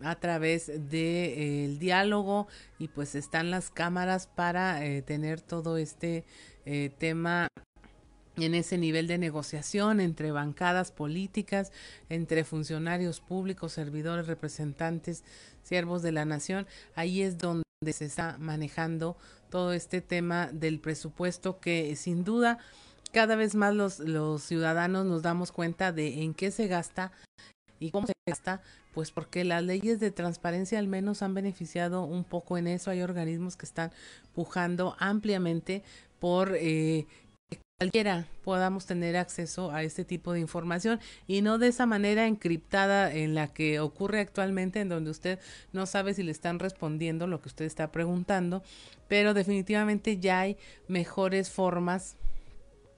a 0.04 0.16
través 0.16 0.68
del 0.68 0.90
de, 0.90 1.66
eh, 1.66 1.78
diálogo 1.80 2.48
y 2.80 2.88
pues 2.88 3.16
están 3.16 3.52
las 3.52 3.70
cámaras 3.70 4.28
para 4.28 4.86
eh, 4.86 5.02
tener 5.02 5.42
todo 5.42 5.78
este 5.78 6.24
eh, 6.66 6.92
tema 6.98 7.48
en 8.38 8.56
ese 8.56 8.78
nivel 8.78 9.08
de 9.08 9.18
negociación 9.18 10.00
entre 10.00 10.32
bancadas 10.32 10.92
políticas, 10.92 11.72
entre 12.10 12.44
funcionarios 12.44 13.20
públicos, 13.20 13.74
servidores, 13.74 14.28
representantes, 14.28 15.24
siervos 15.64 16.02
de 16.02 16.12
la 16.12 16.26
nación. 16.26 16.66
Ahí 16.96 17.22
es 17.22 17.38
donde 17.38 17.64
se 17.92 18.06
está 18.06 18.38
manejando 18.40 19.18
todo 19.50 19.74
este 19.74 20.02
tema 20.02 20.48
del 20.54 20.80
presupuesto 20.80 21.60
que 21.60 21.96
sin 21.96 22.24
duda 22.24 22.58
cada 23.12 23.36
vez 23.36 23.56
más 23.56 23.76
los, 23.76 24.00
los 24.00 24.44
ciudadanos 24.44 25.06
nos 25.06 25.22
damos 25.22 25.52
cuenta 25.52 25.92
de 25.92 26.24
en 26.24 26.34
qué 26.34 26.52
se 26.52 26.68
gasta 26.68 27.12
y 27.80 27.92
cómo 27.92 28.08
se 28.08 28.14
gasta, 28.28 28.62
pues 28.94 29.12
porque 29.12 29.44
las 29.44 29.64
leyes 29.64 30.00
de 30.00 30.12
transparencia 30.12 30.80
al 30.80 30.88
menos 30.88 31.22
han 31.22 31.34
beneficiado 31.34 32.04
un 32.04 32.24
poco 32.24 32.58
en 32.58 32.68
eso. 32.68 32.92
Hay 32.92 33.02
organismos 33.02 33.56
que 33.56 33.66
están 33.66 33.92
pujando 34.34 34.96
ampliamente 35.00 35.84
por 36.20 36.56
eh, 36.56 37.08
que 37.50 37.60
cualquiera 37.80 38.28
podamos 38.44 38.86
tener 38.86 39.18
acceso 39.18 39.72
a 39.72 39.84
este 39.84 40.06
tipo 40.06 40.34
de 40.34 40.40
información 40.40 41.00
y 41.28 41.42
no 41.42 41.58
de 41.58 41.68
esa 41.68 41.86
manera 41.86 42.28
encriptada 42.28 43.14
en 43.14 43.34
la 43.34 43.48
que 43.48 43.80
ocurre 43.80 44.20
actualmente 44.20 44.82
en 44.82 44.90
donde 44.90 45.12
usted 45.12 45.40
no 45.74 45.86
sabe 45.86 46.14
si 46.14 46.24
le 46.24 46.32
están 46.32 46.60
respondiendo 46.60 47.28
lo 47.28 47.42
que 47.42 47.50
usted 47.50 47.66
está 47.66 47.92
preguntando, 47.92 48.64
pero 49.08 49.34
definitivamente 49.34 50.18
ya 50.18 50.42
hay 50.42 50.58
mejores 50.88 51.50
formas 51.50 52.18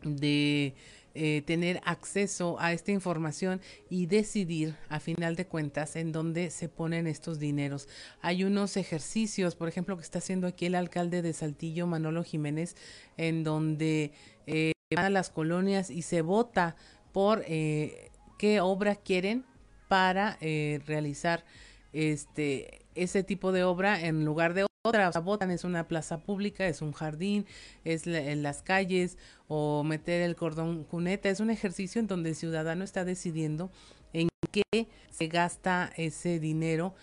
de 0.04 0.76
eh, 1.16 1.44
tener 1.46 1.80
acceso 1.86 2.58
a 2.60 2.74
esta 2.74 2.92
información 2.92 3.62
y 3.90 4.08
decidir 4.08 4.76
a 4.90 5.00
final 5.00 5.36
de 5.36 5.46
cuentas 5.46 5.96
en 5.96 6.12
dónde 6.12 6.50
se 6.50 6.70
ponen 6.70 7.08
estos 7.08 7.40
dineros. 7.40 7.88
Hay 8.22 8.44
unos 8.44 8.78
ejercicios, 8.78 9.56
por 9.56 9.68
ejemplo, 9.68 9.96
que 9.96 10.04
está 10.04 10.20
haciendo 10.20 10.48
aquí 10.48 10.66
el 10.66 10.76
alcalde 10.76 11.22
de 11.22 11.34
Saltillo, 11.34 11.88
Manolo 11.88 12.24
Jiménez, 12.24 12.76
en 13.18 13.44
donde 13.44 14.12
eh, 14.48 14.72
van 14.96 15.06
a 15.06 15.10
las 15.10 15.30
colonias 15.30 15.90
y 15.90 16.02
se 16.02 16.22
vota 16.22 16.76
por 17.12 17.44
eh, 17.48 18.10
qué 18.40 18.60
obra 18.62 18.96
quieren 18.96 19.46
para 19.88 20.38
realizar 20.86 21.46
este 21.92 22.84
ese 22.96 23.24
tipo 23.24 23.52
de 23.52 23.64
obra 23.64 24.02
en 24.02 24.26
lugar 24.26 24.54
de 24.54 24.66
otra. 24.86 25.10
O 25.10 25.38
es 25.50 25.64
una 25.64 25.88
plaza 25.88 26.18
pública, 26.18 26.68
es 26.68 26.82
un 26.82 26.92
jardín, 26.92 27.46
es 27.86 28.06
en 28.06 28.44
las 28.44 28.62
calles 28.62 29.18
o 29.48 29.84
meter 29.84 30.22
el 30.22 30.36
cordón 30.36 30.84
cuneta. 30.84 31.30
Es 31.30 31.40
un 31.40 31.50
ejercicio 31.50 32.02
en 32.02 32.08
donde 32.08 32.30
el 32.30 32.36
ciudadano 32.36 32.84
está 32.84 33.06
decidiendo 33.06 33.72
en 34.12 34.28
qué 34.52 34.90
se 35.10 35.28
gasta 35.28 35.92
ese 35.96 36.40
dinero 36.40 36.94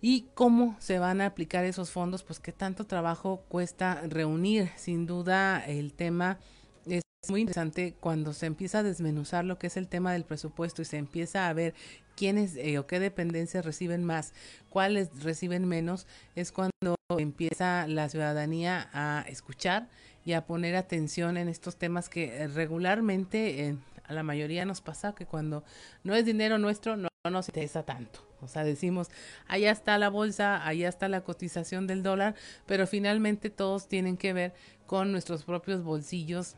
y 0.00 0.28
cómo 0.34 0.76
se 0.78 0.98
van 0.98 1.20
a 1.20 1.26
aplicar 1.26 1.66
esos 1.66 1.90
fondos, 1.90 2.22
pues 2.22 2.40
qué 2.40 2.52
tanto 2.52 2.84
trabajo 2.84 3.44
cuesta 3.48 4.00
reunir. 4.08 4.70
Sin 4.76 5.04
duda 5.04 5.62
el 5.66 5.92
tema 5.92 6.38
es 6.86 7.02
muy 7.28 7.42
interesante 7.42 7.94
cuando 8.00 8.32
se 8.32 8.46
empieza 8.46 8.78
a 8.78 8.82
desmenuzar 8.82 9.44
lo 9.44 9.58
que 9.58 9.66
es 9.66 9.76
el 9.76 9.88
tema 9.88 10.14
del 10.14 10.24
presupuesto 10.24 10.80
y 10.80 10.86
se 10.86 10.96
empieza 10.96 11.50
a 11.50 11.52
ver 11.52 11.74
quiénes 12.16 12.56
eh, 12.56 12.78
o 12.78 12.86
qué 12.86 12.98
dependencias 12.98 13.66
reciben 13.66 14.04
más, 14.04 14.32
cuáles 14.70 15.22
reciben 15.22 15.68
menos, 15.68 16.06
es 16.34 16.50
cuando 16.50 16.96
empieza 17.18 17.86
la 17.86 18.08
ciudadanía 18.08 18.88
a 18.92 19.24
escuchar 19.28 19.88
y 20.24 20.32
a 20.34 20.46
poner 20.46 20.76
atención 20.76 21.36
en 21.36 21.48
estos 21.48 21.76
temas 21.76 22.08
que 22.08 22.46
regularmente 22.48 23.76
a 24.06 24.12
la 24.12 24.22
mayoría 24.22 24.64
nos 24.64 24.80
pasa 24.80 25.14
que 25.14 25.26
cuando 25.26 25.64
no 26.04 26.14
es 26.14 26.24
dinero 26.24 26.58
nuestro 26.58 26.96
no 26.96 27.08
nos 27.30 27.48
interesa 27.48 27.84
tanto. 27.84 28.26
O 28.40 28.48
sea, 28.48 28.64
decimos, 28.64 29.08
allá 29.46 29.70
está 29.70 29.98
la 29.98 30.08
bolsa, 30.08 30.66
allá 30.66 30.88
está 30.88 31.08
la 31.08 31.22
cotización 31.22 31.86
del 31.86 32.02
dólar, 32.02 32.34
pero 32.66 32.86
finalmente 32.86 33.50
todos 33.50 33.88
tienen 33.88 34.16
que 34.16 34.32
ver 34.32 34.54
con 34.86 35.12
nuestros 35.12 35.44
propios 35.44 35.82
bolsillos 35.82 36.56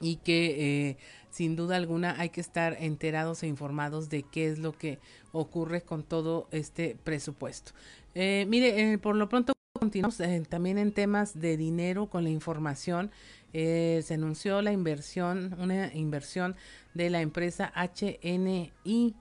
y 0.00 0.16
que 0.16 0.88
eh, 0.88 0.96
sin 1.30 1.56
duda 1.56 1.76
alguna 1.76 2.18
hay 2.18 2.30
que 2.30 2.40
estar 2.40 2.76
enterados 2.80 3.42
e 3.42 3.46
informados 3.46 4.08
de 4.08 4.22
qué 4.22 4.48
es 4.48 4.58
lo 4.58 4.72
que 4.72 4.98
ocurre 5.32 5.82
con 5.82 6.02
todo 6.02 6.48
este 6.50 6.96
presupuesto. 7.04 7.72
Eh, 8.14 8.46
mire, 8.48 8.92
eh, 8.92 8.98
por 8.98 9.16
lo 9.16 9.28
pronto 9.28 9.55
continuamos 9.86 10.48
también 10.48 10.78
en 10.78 10.90
temas 10.90 11.38
de 11.38 11.56
dinero 11.56 12.06
con 12.06 12.24
la 12.24 12.30
información. 12.30 13.12
se 13.52 14.04
anunció 14.10 14.60
la 14.60 14.72
inversión, 14.72 15.54
una 15.60 15.94
inversión 15.94 16.56
de 16.94 17.08
la 17.08 17.20
empresa 17.20 17.72
HNI 17.76 19.14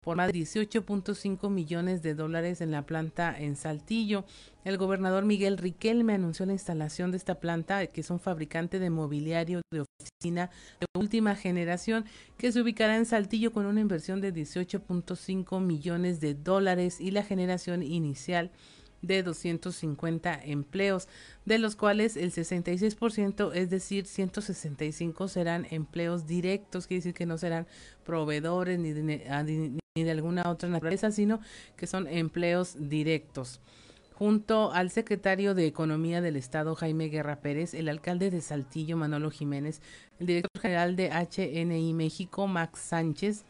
por 0.00 0.16
más 0.16 0.32
de 0.32 0.38
18.5 0.40 1.50
millones 1.50 2.02
de 2.02 2.14
dólares 2.14 2.60
en 2.60 2.70
la 2.72 2.82
planta 2.84 3.38
en 3.38 3.54
Saltillo. 3.54 4.24
El 4.64 4.76
gobernador 4.76 5.24
Miguel 5.24 5.56
Riquelme 5.56 6.14
anunció 6.14 6.46
la 6.46 6.52
instalación 6.52 7.10
de 7.10 7.16
esta 7.16 7.36
planta, 7.36 7.86
que 7.86 8.00
es 8.00 8.10
un 8.10 8.18
fabricante 8.18 8.78
de 8.78 8.90
mobiliario 8.90 9.60
de 9.70 9.82
oficina 9.82 10.50
de 10.80 10.86
última 10.98 11.36
generación, 11.36 12.06
que 12.38 12.50
se 12.50 12.60
ubicará 12.60 12.96
en 12.96 13.06
Saltillo 13.06 13.52
con 13.52 13.66
una 13.66 13.80
inversión 13.80 14.20
de 14.20 14.34
18.5 14.34 15.60
millones 15.60 16.20
de 16.20 16.34
dólares 16.34 17.00
y 17.00 17.12
la 17.12 17.22
generación 17.22 17.82
inicial 17.82 18.50
de 19.02 19.22
250 19.22 20.40
empleos, 20.44 21.08
de 21.44 21.58
los 21.58 21.76
cuales 21.76 22.16
el 22.16 22.32
66%, 22.32 23.52
es 23.54 23.70
decir, 23.70 24.06
165 24.06 25.28
serán 25.28 25.66
empleos 25.70 26.26
directos, 26.26 26.86
quiere 26.86 26.98
decir 26.98 27.14
que 27.14 27.26
no 27.26 27.38
serán 27.38 27.66
proveedores 28.04 28.78
ni 28.78 28.92
de, 28.92 29.26
ah, 29.30 29.42
ni 29.42 29.78
de 29.94 30.10
alguna 30.10 30.48
otra 30.48 30.68
naturaleza, 30.68 31.10
sino 31.10 31.40
que 31.76 31.86
son 31.86 32.06
empleos 32.06 32.76
directos. 32.78 33.60
Junto 34.14 34.72
al 34.72 34.90
secretario 34.90 35.54
de 35.54 35.66
Economía 35.66 36.20
del 36.20 36.34
Estado, 36.34 36.74
Jaime 36.74 37.08
Guerra 37.08 37.36
Pérez, 37.36 37.72
el 37.72 37.88
alcalde 37.88 38.30
de 38.32 38.40
Saltillo, 38.40 38.96
Manolo 38.96 39.30
Jiménez, 39.30 39.80
el 40.18 40.26
director 40.26 40.60
general 40.60 40.96
de 40.96 41.10
HNI 41.10 41.94
México, 41.94 42.48
Max 42.48 42.80
Sánchez, 42.80 43.44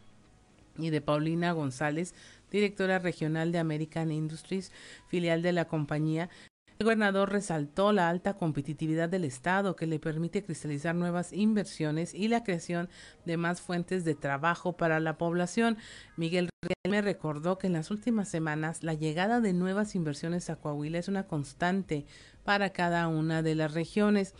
y 0.78 0.90
de 0.90 1.00
Paulina 1.00 1.52
González, 1.52 2.14
directora 2.50 2.98
regional 2.98 3.52
de 3.52 3.58
American 3.58 4.10
Industries, 4.10 4.72
filial 5.06 5.42
de 5.42 5.52
la 5.52 5.66
compañía, 5.66 6.30
el 6.78 6.84
gobernador 6.84 7.32
resaltó 7.32 7.92
la 7.92 8.08
alta 8.08 8.34
competitividad 8.34 9.08
del 9.08 9.24
Estado 9.24 9.74
que 9.74 9.88
le 9.88 9.98
permite 9.98 10.44
cristalizar 10.44 10.94
nuevas 10.94 11.32
inversiones 11.32 12.14
y 12.14 12.28
la 12.28 12.44
creación 12.44 12.88
de 13.24 13.36
más 13.36 13.60
fuentes 13.60 14.04
de 14.04 14.14
trabajo 14.14 14.76
para 14.76 15.00
la 15.00 15.18
población. 15.18 15.76
Miguel 16.16 16.50
me 16.88 17.02
recordó 17.02 17.58
que 17.58 17.66
en 17.66 17.72
las 17.72 17.90
últimas 17.90 18.28
semanas 18.28 18.84
la 18.84 18.94
llegada 18.94 19.40
de 19.40 19.54
nuevas 19.54 19.96
inversiones 19.96 20.50
a 20.50 20.56
Coahuila 20.56 20.98
es 20.98 21.08
una 21.08 21.26
constante 21.26 22.06
para 22.44 22.70
cada 22.70 23.08
una 23.08 23.42
de 23.42 23.56
las 23.56 23.74
regiones. 23.74 24.34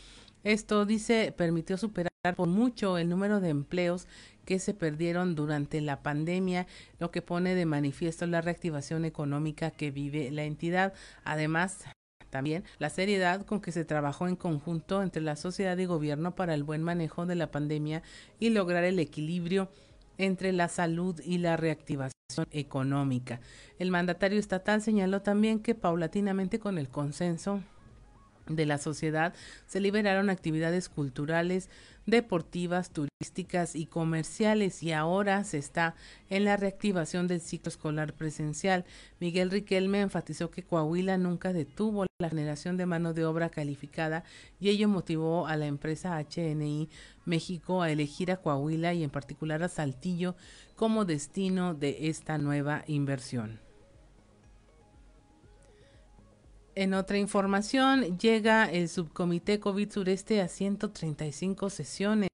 Esto, 0.44 0.86
dice, 0.86 1.34
permitió 1.36 1.76
superar 1.76 2.08
por 2.36 2.46
mucho 2.46 2.98
el 2.98 3.08
número 3.08 3.40
de 3.40 3.48
empleos 3.48 4.06
que 4.48 4.58
se 4.60 4.72
perdieron 4.72 5.34
durante 5.34 5.82
la 5.82 6.02
pandemia, 6.02 6.66
lo 6.98 7.10
que 7.10 7.20
pone 7.20 7.54
de 7.54 7.66
manifiesto 7.66 8.26
la 8.26 8.40
reactivación 8.40 9.04
económica 9.04 9.70
que 9.70 9.90
vive 9.90 10.30
la 10.30 10.44
entidad. 10.44 10.94
Además, 11.22 11.84
también 12.30 12.64
la 12.78 12.88
seriedad 12.88 13.44
con 13.44 13.60
que 13.60 13.72
se 13.72 13.84
trabajó 13.84 14.26
en 14.26 14.36
conjunto 14.36 15.02
entre 15.02 15.20
la 15.20 15.36
sociedad 15.36 15.76
y 15.76 15.84
gobierno 15.84 16.34
para 16.34 16.54
el 16.54 16.64
buen 16.64 16.82
manejo 16.82 17.26
de 17.26 17.34
la 17.34 17.50
pandemia 17.50 18.02
y 18.38 18.48
lograr 18.48 18.84
el 18.84 18.98
equilibrio 19.00 19.68
entre 20.16 20.52
la 20.52 20.68
salud 20.68 21.20
y 21.22 21.36
la 21.36 21.58
reactivación 21.58 22.14
económica. 22.50 23.42
El 23.78 23.90
mandatario 23.90 24.38
estatal 24.38 24.80
señaló 24.80 25.20
también 25.20 25.60
que 25.60 25.74
paulatinamente 25.74 26.58
con 26.58 26.78
el 26.78 26.88
consenso 26.88 27.62
de 28.48 28.66
la 28.66 28.78
sociedad 28.78 29.34
se 29.66 29.80
liberaron 29.80 30.30
actividades 30.30 30.88
culturales, 30.88 31.68
deportivas, 32.06 32.90
turísticas 32.90 33.74
y 33.74 33.86
comerciales 33.86 34.82
y 34.82 34.92
ahora 34.92 35.44
se 35.44 35.58
está 35.58 35.94
en 36.30 36.44
la 36.44 36.56
reactivación 36.56 37.26
del 37.26 37.40
ciclo 37.40 37.68
escolar 37.68 38.14
presencial. 38.14 38.84
Miguel 39.20 39.50
Riquelme 39.50 40.00
enfatizó 40.00 40.50
que 40.50 40.62
Coahuila 40.62 41.18
nunca 41.18 41.52
detuvo 41.52 42.06
la 42.18 42.30
generación 42.30 42.76
de 42.76 42.86
mano 42.86 43.12
de 43.12 43.24
obra 43.24 43.50
calificada 43.50 44.24
y 44.58 44.70
ello 44.70 44.88
motivó 44.88 45.46
a 45.46 45.56
la 45.56 45.66
empresa 45.66 46.18
HNI 46.18 46.88
México 47.26 47.82
a 47.82 47.90
elegir 47.90 48.32
a 48.32 48.38
Coahuila 48.38 48.94
y 48.94 49.04
en 49.04 49.10
particular 49.10 49.62
a 49.62 49.68
Saltillo 49.68 50.34
como 50.76 51.04
destino 51.04 51.74
de 51.74 52.08
esta 52.08 52.38
nueva 52.38 52.84
inversión. 52.86 53.67
En 56.80 56.94
otra 56.94 57.18
información, 57.18 58.16
llega 58.18 58.66
el 58.66 58.88
subcomité 58.88 59.58
COVID 59.58 59.90
Sureste 59.90 60.40
a 60.40 60.46
135 60.46 61.70
sesiones. 61.70 62.30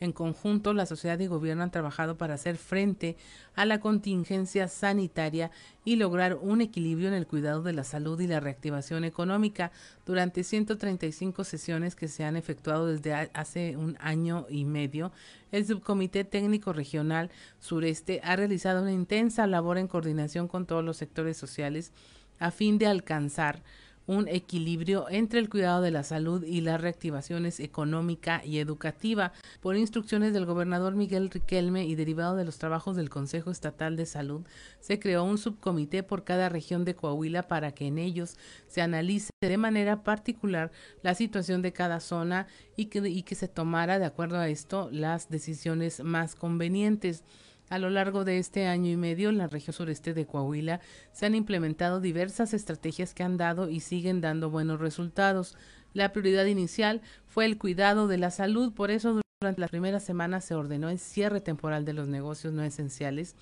En 0.00 0.10
conjunto, 0.10 0.74
la 0.74 0.84
sociedad 0.84 1.16
y 1.20 1.28
gobierno 1.28 1.62
han 1.62 1.70
trabajado 1.70 2.18
para 2.18 2.34
hacer 2.34 2.56
frente 2.56 3.16
a 3.54 3.64
la 3.64 3.78
contingencia 3.78 4.66
sanitaria 4.66 5.52
y 5.84 5.94
lograr 5.94 6.34
un 6.34 6.60
equilibrio 6.60 7.06
en 7.06 7.14
el 7.14 7.28
cuidado 7.28 7.62
de 7.62 7.72
la 7.72 7.84
salud 7.84 8.18
y 8.18 8.26
la 8.26 8.40
reactivación 8.40 9.04
económica 9.04 9.70
durante 10.04 10.42
135 10.42 11.44
sesiones 11.44 11.94
que 11.94 12.08
se 12.08 12.24
han 12.24 12.34
efectuado 12.34 12.88
desde 12.88 13.14
hace 13.32 13.76
un 13.76 13.96
año 14.00 14.46
y 14.50 14.64
medio. 14.64 15.12
El 15.52 15.64
Subcomité 15.64 16.24
Técnico 16.24 16.72
Regional 16.72 17.30
Sureste 17.60 18.20
ha 18.24 18.34
realizado 18.34 18.82
una 18.82 18.90
intensa 18.90 19.46
labor 19.46 19.78
en 19.78 19.86
coordinación 19.86 20.48
con 20.48 20.66
todos 20.66 20.82
los 20.82 20.96
sectores 20.96 21.36
sociales 21.36 21.92
a 22.38 22.50
fin 22.50 22.78
de 22.78 22.86
alcanzar 22.86 23.62
un 24.06 24.28
equilibrio 24.28 25.06
entre 25.08 25.40
el 25.40 25.48
cuidado 25.48 25.82
de 25.82 25.90
la 25.90 26.02
salud 26.02 26.44
y 26.44 26.60
las 26.60 26.80
reactivaciones 26.80 27.60
económica 27.60 28.42
y 28.44 28.58
educativa. 28.58 29.32
Por 29.60 29.76
instrucciones 29.76 30.32
del 30.32 30.46
gobernador 30.46 30.94
Miguel 30.94 31.30
Riquelme 31.30 31.84
y 31.86 31.94
derivado 31.94 32.36
de 32.36 32.44
los 32.44 32.58
trabajos 32.58 32.96
del 32.96 33.10
Consejo 33.10 33.50
Estatal 33.50 33.96
de 33.96 34.06
Salud, 34.06 34.42
se 34.80 34.98
creó 34.98 35.24
un 35.24 35.38
subcomité 35.38 36.02
por 36.02 36.24
cada 36.24 36.48
región 36.48 36.84
de 36.84 36.94
Coahuila 36.94 37.48
para 37.48 37.72
que 37.72 37.86
en 37.86 37.98
ellos 37.98 38.36
se 38.66 38.82
analice 38.82 39.30
de 39.40 39.56
manera 39.56 40.02
particular 40.02 40.70
la 41.02 41.14
situación 41.14 41.62
de 41.62 41.72
cada 41.72 42.00
zona 42.00 42.46
y 42.76 42.86
que, 42.86 42.98
y 43.08 43.22
que 43.22 43.34
se 43.34 43.48
tomara 43.48 43.98
de 43.98 44.06
acuerdo 44.06 44.38
a 44.38 44.48
esto 44.48 44.88
las 44.92 45.28
decisiones 45.28 46.02
más 46.02 46.34
convenientes. 46.34 47.24
A 47.70 47.78
lo 47.78 47.90
largo 47.90 48.24
de 48.24 48.38
este 48.38 48.66
año 48.66 48.90
y 48.90 48.96
medio 48.96 49.30
en 49.30 49.38
la 49.38 49.46
región 49.46 49.74
sureste 49.74 50.14
de 50.14 50.26
Coahuila 50.26 50.80
se 51.12 51.26
han 51.26 51.34
implementado 51.34 52.00
diversas 52.00 52.54
estrategias 52.54 53.14
que 53.14 53.22
han 53.22 53.36
dado 53.36 53.70
y 53.70 53.80
siguen 53.80 54.20
dando 54.20 54.50
buenos 54.50 54.80
resultados. 54.80 55.56
La 55.94 56.12
prioridad 56.12 56.44
inicial 56.44 57.00
fue 57.26 57.46
el 57.46 57.56
cuidado 57.56 58.06
de 58.06 58.18
la 58.18 58.30
salud, 58.30 58.72
por 58.72 58.90
eso 58.90 59.20
durante 59.40 59.60
las 59.60 59.70
primeras 59.70 60.04
semanas 60.04 60.44
se 60.44 60.54
ordenó 60.54 60.90
el 60.90 60.98
cierre 60.98 61.40
temporal 61.40 61.84
de 61.84 61.94
los 61.94 62.08
negocios 62.08 62.52
no 62.52 62.62
esenciales 62.62 63.34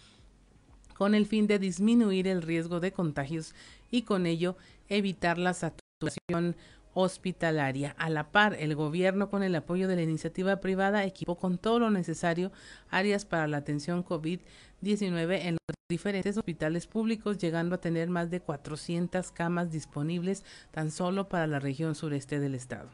con 0.95 1.15
el 1.15 1.27
fin 1.27 1.47
de 1.47 1.59
disminuir 1.59 2.29
el 2.29 2.43
riesgo 2.43 2.79
de 2.79 2.93
contagios 2.93 3.55
y 3.91 4.03
con 4.03 4.25
ello 4.27 4.57
evitar 4.89 5.37
la 5.39 5.53
saturación 5.53 6.55
hospitalaria. 6.95 7.95
A 7.99 8.11
la 8.11 8.31
par, 8.31 8.57
el 8.59 8.75
gobierno, 8.75 9.31
con 9.31 9.43
el 9.43 9.55
apoyo 9.55 9.89
de 9.89 9.97
la 9.97 10.03
iniciativa 10.03 10.57
privada, 10.57 11.05
equipó 11.05 11.37
con 11.37 11.59
todo 11.59 11.79
lo 11.79 11.91
necesario 11.91 12.53
áreas 12.91 13.25
para 13.25 13.47
la 13.47 13.59
atención 13.59 14.05
COVID-19 14.05 15.41
en 15.43 15.53
los 15.55 15.77
diferentes 15.89 16.37
hospitales 16.37 16.87
públicos, 16.87 17.39
llegando 17.39 17.75
a 17.75 17.81
tener 17.81 18.09
más 18.09 18.31
de 18.31 18.41
400 18.41 19.31
camas 19.33 19.71
disponibles 19.71 20.45
tan 20.71 20.91
solo 20.91 21.29
para 21.29 21.47
la 21.47 21.61
región 21.61 21.95
sureste 21.95 22.41
del 22.41 22.55
estado. 22.55 22.91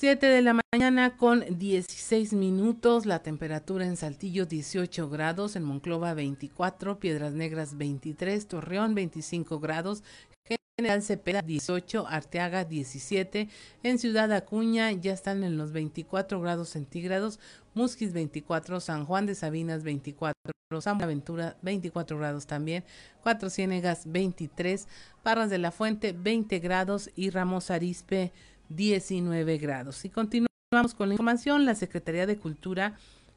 7 0.00 0.26
de 0.26 0.42
la 0.42 0.56
mañana 0.72 1.16
con 1.16 1.44
16 1.58 2.32
minutos, 2.32 3.04
la 3.04 3.20
temperatura 3.24 3.84
en 3.84 3.96
Saltillo 3.96 4.46
18 4.46 5.10
grados, 5.10 5.56
en 5.56 5.64
Monclova 5.64 6.14
24, 6.14 7.00
Piedras 7.00 7.32
Negras 7.32 7.76
23, 7.76 8.46
Torreón 8.46 8.94
25 8.94 9.58
grados, 9.58 10.04
General 10.78 11.02
Cepeda 11.02 11.42
18, 11.42 12.06
Arteaga 12.06 12.64
17, 12.64 13.48
en 13.82 13.98
Ciudad 13.98 14.32
Acuña 14.32 14.92
ya 14.92 15.12
están 15.12 15.42
en 15.42 15.58
los 15.58 15.72
24 15.72 16.40
grados 16.40 16.68
centígrados, 16.68 17.40
Musquis 17.74 18.12
24, 18.12 18.78
San 18.78 19.04
Juan 19.04 19.26
de 19.26 19.34
Sabinas 19.34 19.82
24, 19.82 20.34
San 20.80 21.02
Aventura 21.02 21.56
24 21.62 22.16
grados 22.16 22.46
también, 22.46 22.84
Cuatro 23.24 23.50
Ciénegas 23.50 24.04
23, 24.06 24.86
Parras 25.24 25.50
de 25.50 25.58
la 25.58 25.72
Fuente 25.72 26.12
20 26.12 26.60
grados 26.60 27.10
y 27.16 27.30
Ramos 27.30 27.72
Arispe 27.72 28.32
19 28.68 29.58
grados. 29.58 30.04
Y 30.04 30.10
continuamos 30.10 30.94
con 30.96 31.08
la 31.08 31.14
información, 31.14 31.64
la 31.64 31.74
Secretaría 31.74 32.24
de 32.24 32.38
Cultura 32.38 32.94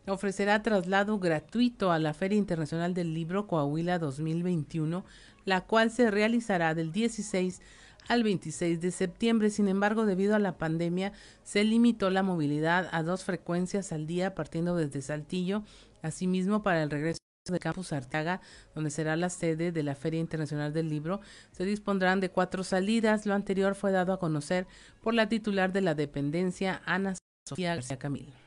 ofrecerá 0.07 0.61
traslado 0.63 1.19
gratuito 1.19 1.91
a 1.91 1.99
la 1.99 2.13
Feria 2.13 2.37
Internacional 2.37 2.93
del 2.93 3.13
Libro 3.13 3.47
Coahuila 3.47 3.99
2021 3.99 5.05
la 5.45 5.61
cual 5.61 5.91
se 5.91 6.11
realizará 6.11 6.73
del 6.75 6.91
16 6.91 7.61
al 8.07 8.23
26 8.23 8.81
de 8.81 8.91
septiembre. 8.91 9.49
Sin 9.49 9.67
embargo, 9.67 10.05
debido 10.05 10.35
a 10.35 10.39
la 10.39 10.57
pandemia, 10.57 11.13
se 11.43 11.63
limitó 11.63 12.09
la 12.09 12.23
movilidad 12.23 12.89
a 12.91 13.03
dos 13.03 13.23
frecuencias 13.23 13.91
al 13.91 14.07
día 14.07 14.35
partiendo 14.35 14.75
desde 14.75 15.01
Saltillo. 15.01 15.63
Asimismo, 16.01 16.63
para 16.63 16.83
el 16.83 16.89
regreso 16.89 17.19
de 17.49 17.59
Campus 17.59 17.91
Arteaga, 17.93 18.41
donde 18.75 18.91
será 18.91 19.15
la 19.15 19.29
sede 19.29 19.71
de 19.71 19.83
la 19.83 19.95
Feria 19.95 20.19
Internacional 20.19 20.73
del 20.73 20.89
Libro, 20.89 21.21
se 21.51 21.65
dispondrán 21.65 22.19
de 22.19 22.29
cuatro 22.29 22.63
salidas. 22.63 23.25
Lo 23.25 23.33
anterior 23.33 23.75
fue 23.75 23.91
dado 23.91 24.13
a 24.13 24.19
conocer 24.19 24.67
por 25.01 25.13
la 25.13 25.27
titular 25.27 25.73
de 25.73 25.81
la 25.81 25.95
dependencia, 25.95 26.81
Ana 26.85 27.15
Sofía 27.47 27.75
García 27.75 27.97
Camil. 27.97 28.40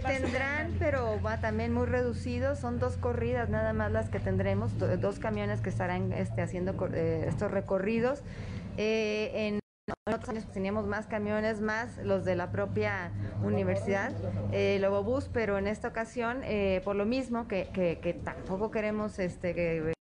Se 0.00 0.20
tendrán, 0.20 0.76
pero 0.78 1.20
va 1.22 1.40
también 1.40 1.72
muy 1.72 1.86
reducido. 1.86 2.54
Son 2.56 2.78
dos 2.78 2.96
corridas 2.96 3.48
nada 3.48 3.72
más 3.72 3.90
las 3.90 4.08
que 4.10 4.20
tendremos, 4.20 4.72
dos 5.00 5.18
camiones 5.18 5.60
que 5.60 5.70
estarán 5.70 6.12
este, 6.12 6.42
haciendo 6.42 6.74
eh, 6.92 7.26
estos 7.28 7.50
recorridos. 7.50 8.22
Eh, 8.76 9.30
en 9.34 9.60
otros 10.06 10.28
años 10.28 10.46
teníamos 10.52 10.86
más 10.86 11.06
camiones, 11.06 11.60
más 11.60 11.98
los 11.98 12.24
de 12.24 12.36
la 12.36 12.52
propia 12.52 13.10
universidad, 13.42 14.12
eh, 14.52 14.76
el 14.76 14.82
Lobobús, 14.82 15.28
pero 15.32 15.58
en 15.58 15.66
esta 15.66 15.88
ocasión, 15.88 16.42
por 16.84 16.94
lo 16.94 17.04
mismo 17.04 17.48
que, 17.48 17.68
que, 17.72 18.14
tampoco 18.14 18.70
queremos 18.70 19.18
este, 19.18 19.54
que 19.54 19.94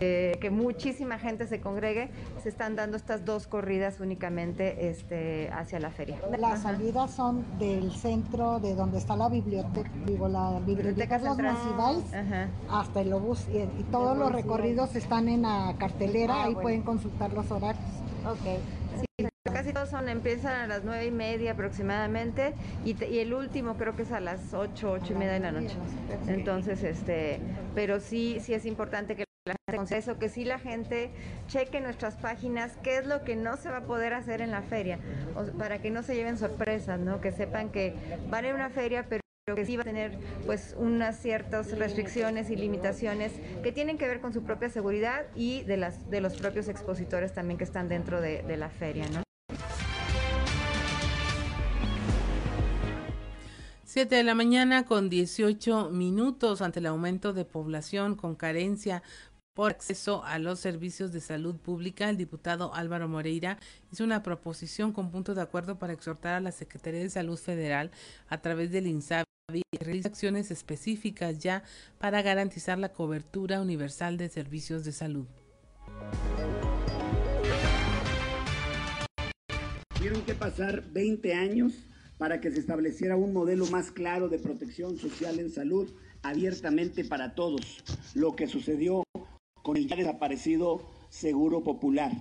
eh, 0.00 0.36
que 0.40 0.50
muchísima 0.50 1.18
gente 1.18 1.46
se 1.46 1.60
congregue, 1.60 2.10
se 2.42 2.48
están 2.48 2.76
dando 2.76 2.96
estas 2.96 3.24
dos 3.24 3.46
corridas 3.46 4.00
únicamente 4.00 4.88
este, 4.88 5.50
hacia 5.52 5.78
la 5.80 5.90
feria. 5.90 6.18
Las 6.38 6.62
salidas 6.62 7.12
son 7.12 7.44
del 7.58 7.92
centro 7.92 8.58
de 8.60 8.74
donde 8.74 8.98
está 8.98 9.16
la 9.16 9.28
biblioteca, 9.28 9.90
digo, 10.06 10.28
la 10.28 10.60
biblioteca 10.60 11.18
Los 11.18 11.38
hasta 12.70 13.00
el 13.00 13.12
obús 13.12 13.46
y, 13.48 13.84
todos 13.84 14.16
los 14.16 14.32
recorridos 14.32 14.96
están 14.96 15.28
en 15.28 15.42
la 15.42 15.74
cartelera, 15.78 16.34
ah, 16.34 16.44
ahí 16.44 16.54
pueden 16.54 16.82
consultar 16.82 17.32
los 17.32 17.50
horarios. 17.50 17.84
Ok. 18.26 18.60
Sí, 19.18 19.28
casi 19.44 19.72
todos 19.72 19.90
son, 19.90 20.08
empiezan 20.08 20.62
a 20.62 20.66
las 20.66 20.84
nueve 20.84 21.06
y 21.06 21.10
media 21.10 21.52
aproximadamente 21.52 22.54
y, 22.84 23.02
y, 23.04 23.18
el 23.20 23.34
último 23.34 23.74
creo 23.74 23.94
que 23.94 24.02
es 24.02 24.12
a 24.12 24.20
las 24.20 24.54
ocho, 24.54 24.92
ocho 24.92 25.12
y 25.12 25.16
media 25.16 25.32
de 25.34 25.40
la 25.40 25.52
noche. 25.52 25.76
Entonces, 26.26 26.82
este, 26.82 27.40
pero 27.74 28.00
sí, 28.00 28.38
sí 28.40 28.54
es 28.54 28.66
importante 28.66 29.14
que 29.14 29.24
eso, 29.90 30.18
que 30.18 30.30
si 30.30 30.44
la 30.44 30.58
gente 30.58 31.10
cheque 31.48 31.80
nuestras 31.80 32.16
páginas 32.16 32.72
qué 32.82 32.96
es 32.96 33.06
lo 33.06 33.24
que 33.24 33.36
no 33.36 33.58
se 33.58 33.68
va 33.68 33.78
a 33.78 33.84
poder 33.84 34.14
hacer 34.14 34.40
en 34.40 34.50
la 34.50 34.62
feria, 34.62 34.98
para 35.58 35.82
que 35.82 35.90
no 35.90 36.02
se 36.02 36.14
lleven 36.14 36.38
sorpresas, 36.38 36.98
¿no? 36.98 37.20
Que 37.20 37.30
sepan 37.32 37.70
que 37.70 37.94
van 38.30 38.46
a 38.46 38.54
una 38.54 38.70
feria, 38.70 39.04
pero 39.08 39.20
que 39.54 39.66
sí 39.66 39.76
va 39.76 39.82
a 39.82 39.84
tener 39.84 40.18
pues 40.46 40.74
unas 40.78 41.18
ciertas 41.20 41.76
restricciones 41.78 42.48
y 42.48 42.56
limitaciones 42.56 43.32
que 43.62 43.72
tienen 43.72 43.98
que 43.98 44.08
ver 44.08 44.20
con 44.20 44.32
su 44.32 44.42
propia 44.42 44.70
seguridad 44.70 45.26
y 45.34 45.62
de 45.64 45.76
las 45.76 46.08
de 46.08 46.22
los 46.22 46.36
propios 46.36 46.68
expositores 46.68 47.34
también 47.34 47.58
que 47.58 47.64
están 47.64 47.88
dentro 47.88 48.22
de, 48.22 48.42
de 48.42 48.56
la 48.56 48.70
feria, 48.70 49.04
¿no? 49.10 49.22
7 53.84 54.16
de 54.16 54.24
la 54.24 54.34
mañana 54.34 54.86
con 54.86 55.08
18 55.08 55.90
minutos 55.90 56.62
ante 56.62 56.80
el 56.80 56.86
aumento 56.86 57.32
de 57.32 57.44
población 57.44 58.16
con 58.16 58.34
carencia 58.34 59.04
por 59.54 59.70
acceso 59.70 60.24
a 60.24 60.40
los 60.40 60.58
servicios 60.58 61.12
de 61.12 61.20
salud 61.20 61.54
pública, 61.56 62.10
el 62.10 62.16
diputado 62.16 62.74
Álvaro 62.74 63.08
Moreira 63.08 63.56
hizo 63.92 64.02
una 64.02 64.22
proposición 64.22 64.92
con 64.92 65.12
punto 65.12 65.32
de 65.34 65.42
acuerdo 65.42 65.78
para 65.78 65.92
exhortar 65.92 66.34
a 66.34 66.40
la 66.40 66.50
Secretaría 66.50 67.00
de 67.00 67.08
Salud 67.08 67.38
Federal 67.38 67.92
a 68.28 68.38
través 68.38 68.72
del 68.72 68.88
INSABI 68.88 69.62
a 69.80 69.84
realizar 69.84 70.10
acciones 70.10 70.50
específicas 70.50 71.38
ya 71.38 71.62
para 71.98 72.20
garantizar 72.20 72.78
la 72.78 72.88
cobertura 72.88 73.60
universal 73.60 74.16
de 74.16 74.28
servicios 74.28 74.84
de 74.84 74.90
salud. 74.90 75.26
Tuvieron 79.94 80.22
que 80.22 80.34
pasar 80.34 80.82
20 80.90 81.32
años 81.32 81.74
para 82.18 82.40
que 82.40 82.50
se 82.50 82.58
estableciera 82.58 83.14
un 83.14 83.32
modelo 83.32 83.66
más 83.66 83.92
claro 83.92 84.28
de 84.28 84.40
protección 84.40 84.98
social 84.98 85.38
en 85.38 85.50
salud 85.50 85.92
abiertamente 86.22 87.04
para 87.04 87.34
todos. 87.36 87.84
Lo 88.14 88.34
que 88.34 88.48
sucedió 88.48 89.04
con 89.64 89.78
el 89.78 89.88
ya 89.88 89.96
desaparecido 89.96 90.82
Seguro 91.08 91.64
Popular. 91.64 92.12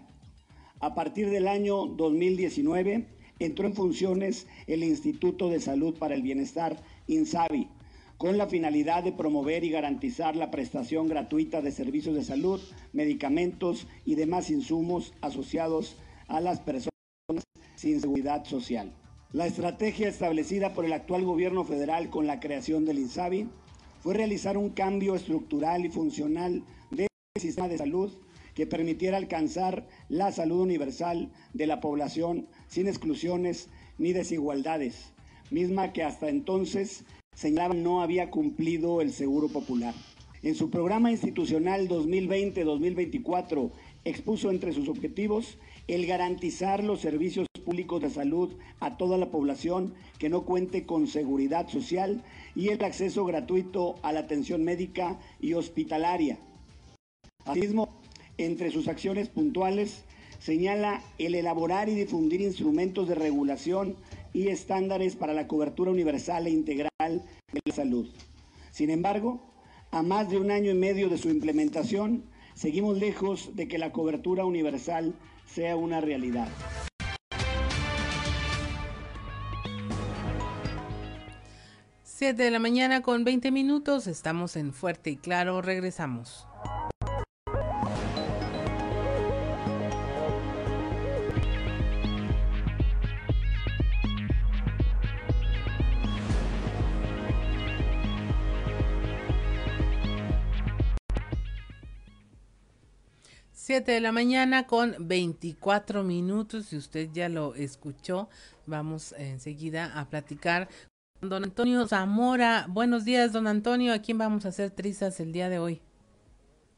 A 0.79 0.95
partir 0.95 1.29
del 1.29 1.49
año 1.49 1.87
2019 1.87 3.05
entró 3.37 3.67
en 3.67 3.75
funciones 3.75 4.47
el 4.65 4.81
Instituto 4.81 5.49
de 5.49 5.59
Salud 5.59 5.93
para 5.99 6.15
el 6.15 6.21
Bienestar, 6.21 6.81
INSABI, 7.07 7.67
con 8.17 8.37
la 8.37 8.47
finalidad 8.47 9.03
de 9.03 9.11
promover 9.11 9.65
y 9.65 9.71
garantizar 9.71 10.37
la 10.37 10.51
prestación 10.51 11.09
gratuita 11.09 11.61
de 11.61 11.73
servicios 11.73 12.15
de 12.15 12.23
salud, 12.23 12.61
medicamentos 12.93 13.87
y 14.05 14.15
demás 14.15 14.49
insumos 14.49 15.13
asociados 15.19 15.97
a 16.29 16.39
las 16.39 16.61
personas 16.61 16.93
sin 17.75 17.99
seguridad 17.99 18.45
social. 18.45 18.93
La 19.33 19.47
estrategia 19.47 20.07
establecida 20.07 20.73
por 20.73 20.85
el 20.85 20.93
actual 20.93 21.25
gobierno 21.25 21.65
federal 21.65 22.09
con 22.09 22.25
la 22.25 22.39
creación 22.39 22.85
del 22.85 22.99
INSABI 22.99 23.49
fue 23.99 24.13
realizar 24.13 24.57
un 24.57 24.69
cambio 24.69 25.15
estructural 25.15 25.85
y 25.85 25.89
funcional 25.89 26.63
sistema 27.43 27.67
de 27.67 27.77
salud 27.77 28.11
que 28.55 28.65
permitiera 28.65 29.17
alcanzar 29.17 29.85
la 30.09 30.31
salud 30.31 30.61
universal 30.61 31.29
de 31.53 31.67
la 31.67 31.81
población 31.81 32.47
sin 32.67 32.87
exclusiones 32.87 33.69
ni 33.97 34.13
desigualdades, 34.13 35.11
misma 35.51 35.91
que 35.91 36.03
hasta 36.03 36.29
entonces 36.29 37.03
señalaba 37.35 37.73
no 37.73 38.01
había 38.01 38.29
cumplido 38.29 39.01
el 39.01 39.11
Seguro 39.11 39.49
Popular. 39.49 39.93
En 40.41 40.55
su 40.55 40.69
programa 40.69 41.11
institucional 41.11 41.87
2020-2024 41.87 43.71
expuso 44.05 44.51
entre 44.51 44.73
sus 44.73 44.89
objetivos 44.89 45.57
el 45.87 46.05
garantizar 46.05 46.83
los 46.83 47.01
servicios 47.01 47.47
públicos 47.65 48.01
de 48.01 48.09
salud 48.09 48.53
a 48.79 48.97
toda 48.97 49.17
la 49.17 49.31
población 49.31 49.93
que 50.17 50.29
no 50.29 50.43
cuente 50.43 50.85
con 50.85 51.07
seguridad 51.07 51.69
social 51.69 52.23
y 52.55 52.69
el 52.69 52.83
acceso 52.83 53.25
gratuito 53.25 53.95
a 54.01 54.11
la 54.11 54.21
atención 54.21 54.63
médica 54.63 55.19
y 55.41 55.53
hospitalaria 55.53 56.37
entre 58.37 58.71
sus 58.71 58.87
acciones 58.87 59.29
puntuales, 59.29 60.03
señala 60.39 61.01
el 61.17 61.35
elaborar 61.35 61.89
y 61.89 61.95
difundir 61.95 62.41
instrumentos 62.41 63.07
de 63.07 63.15
regulación 63.15 63.95
y 64.33 64.47
estándares 64.47 65.15
para 65.15 65.33
la 65.33 65.47
cobertura 65.47 65.91
universal 65.91 66.47
e 66.47 66.51
integral 66.51 66.91
de 66.99 67.61
la 67.65 67.73
salud. 67.73 68.09
Sin 68.71 68.89
embargo, 68.89 69.41
a 69.91 70.01
más 70.01 70.29
de 70.29 70.37
un 70.37 70.51
año 70.51 70.71
y 70.71 70.75
medio 70.75 71.09
de 71.09 71.17
su 71.17 71.29
implementación, 71.29 72.23
seguimos 72.55 72.97
lejos 72.97 73.55
de 73.55 73.67
que 73.67 73.77
la 73.77 73.91
cobertura 73.91 74.45
universal 74.45 75.13
sea 75.45 75.75
una 75.75 76.01
realidad. 76.01 76.47
Siete 82.03 82.43
de 82.43 82.51
la 82.51 82.59
mañana 82.59 83.01
con 83.01 83.23
20 83.23 83.51
minutos, 83.51 84.07
estamos 84.07 84.55
en 84.55 84.73
Fuerte 84.73 85.11
y 85.11 85.17
Claro, 85.17 85.61
regresamos. 85.61 86.47
7 103.63 103.93
de 103.93 104.01
la 104.01 104.11
mañana 104.11 104.67
con 104.67 104.93
24 104.99 106.03
minutos. 106.03 106.65
Si 106.65 106.75
usted 106.75 107.07
ya 107.13 107.29
lo 107.29 107.55
escuchó, 107.55 108.27
vamos 108.67 109.15
enseguida 109.17 109.97
a 109.97 110.09
platicar 110.09 110.67
con 111.21 111.29
don 111.29 111.45
Antonio 111.45 111.87
Zamora. 111.87 112.65
Buenos 112.67 113.05
días, 113.05 113.31
don 113.31 113.47
Antonio. 113.47 113.93
¿A 113.93 113.99
quién 113.99 114.17
vamos 114.17 114.45
a 114.45 114.49
hacer 114.49 114.71
trizas 114.71 115.21
el 115.21 115.31
día 115.31 115.47
de 115.47 115.59
hoy? 115.59 115.81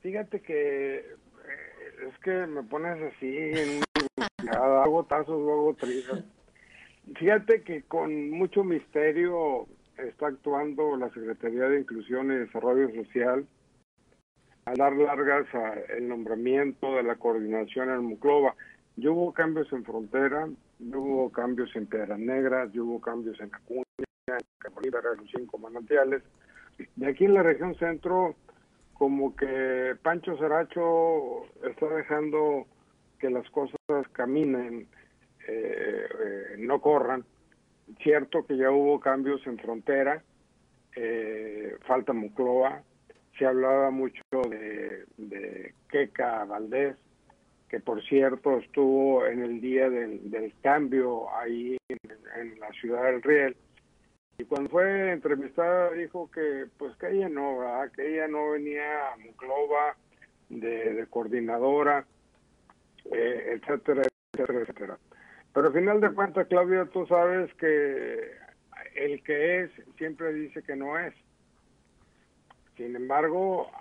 Fíjate 0.02 0.42
que 0.42 0.98
eh, 0.98 1.04
es 2.08 2.20
que 2.24 2.46
me 2.46 2.62
pones 2.62 3.02
así 3.02 3.36
en 3.36 3.82
hago 4.56 5.06
tazos, 5.06 5.42
luego 5.42 5.74
trizas. 5.74 6.24
Fíjate 7.18 7.64
que 7.64 7.82
con 7.82 8.30
mucho 8.30 8.64
misterio 8.64 9.68
está 9.98 10.28
actuando 10.28 10.98
la 10.98 11.10
Secretaría 11.10 11.64
de 11.64 11.80
Inclusión 11.80 12.32
y 12.32 12.36
Desarrollo 12.36 12.94
Social 12.94 13.48
a 14.66 14.74
dar 14.74 14.94
largas 14.96 15.46
al 15.54 16.08
nombramiento 16.08 16.96
de 16.96 17.04
la 17.04 17.16
coordinación 17.16 17.92
en 17.92 18.04
Muclova. 18.04 18.56
Yo 18.96 19.14
hubo 19.14 19.32
cambios 19.32 19.72
en 19.72 19.86
Frontera, 19.86 20.48
hubo 20.80 21.32
cambios 21.32 21.76
en 21.76 21.86
Piedras 21.86 22.18
Negras, 22.18 22.72
yo 22.74 22.86
hubo 22.86 23.00
cambios 23.00 23.40
en 23.40 23.54
Acuña, 23.54 23.84
en 24.28 24.38
Carolina, 24.58 25.00
los 25.18 25.30
cinco 25.30 25.60
manantiales. 25.60 26.24
De 26.96 27.08
aquí 27.08 27.26
en 27.26 27.36
la 27.36 27.44
región 27.44 27.76
centro, 27.76 28.36
como 28.96 29.36
que 29.36 29.96
Pancho 30.02 30.36
Seracho 30.38 31.46
está 31.64 31.88
dejando 31.90 32.66
que 33.20 33.30
las 33.30 33.48
cosas 33.52 33.78
caminen, 34.14 34.88
eh, 35.48 36.08
eh, 36.20 36.56
no 36.58 36.82
corran. 36.82 37.24
Cierto 38.02 38.48
que 38.48 38.58
ya 38.58 38.72
hubo 38.72 39.00
cambios 39.00 39.46
en 39.46 39.60
frontera, 39.60 40.24
eh, 40.96 41.78
falta 41.86 42.14
Mucloa, 42.14 42.82
se 43.38 43.46
hablaba 43.46 43.92
mucho 43.92 44.22
de, 44.50 45.06
de 45.18 45.74
Queca 45.90 46.46
Valdés, 46.46 46.96
que 47.70 47.80
por 47.80 48.04
cierto 48.04 48.60
estuvo 48.60 49.26
en 49.26 49.44
el 49.44 49.60
día 49.60 49.90
del, 49.90 50.54
cambio 50.62 51.28
ahí 51.36 51.78
en, 51.90 52.60
la 52.60 52.72
ciudad 52.80 53.04
del 53.04 53.22
Riel. 53.22 53.56
Y 54.38 54.44
cuando 54.44 54.70
fue 54.70 55.12
entrevistada 55.12 55.92
dijo 55.92 56.30
que 56.32 56.66
pues 56.78 56.96
que 56.98 57.10
ella 57.10 57.30
no, 57.30 57.60
que 57.96 58.14
ella 58.14 58.28
no 58.28 58.52
venía 58.52 59.14
a 59.14 59.18
Muclova 59.18 59.96
de, 60.50 61.06
coordinadora, 61.10 62.06
eh, 63.12 63.60
etcétera, 63.60 64.04
etcétera, 64.34 64.60
etcétera. 64.60 65.00
Pero 65.54 65.68
al 65.68 65.74
final 65.74 66.02
de 66.02 66.14
cuentas, 66.14 66.48
Claudia, 66.48 66.86
tú 66.92 67.06
sabes 67.08 67.54
que 67.56 68.32
el 68.96 69.24
que 69.24 69.64
es 69.64 69.72
siempre 69.98 70.34
dice 70.34 70.64
que 70.64 70.76
no 70.76 71.00
es. 71.00 71.14
Sin 72.78 72.96
embargo, 72.96 73.72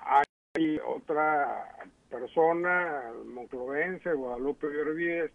hay 0.55 0.79
otra 0.87 1.69
persona, 2.09 3.13
monclovense, 3.27 4.13
Guadalupe 4.13 4.69
Benavides, 4.69 5.33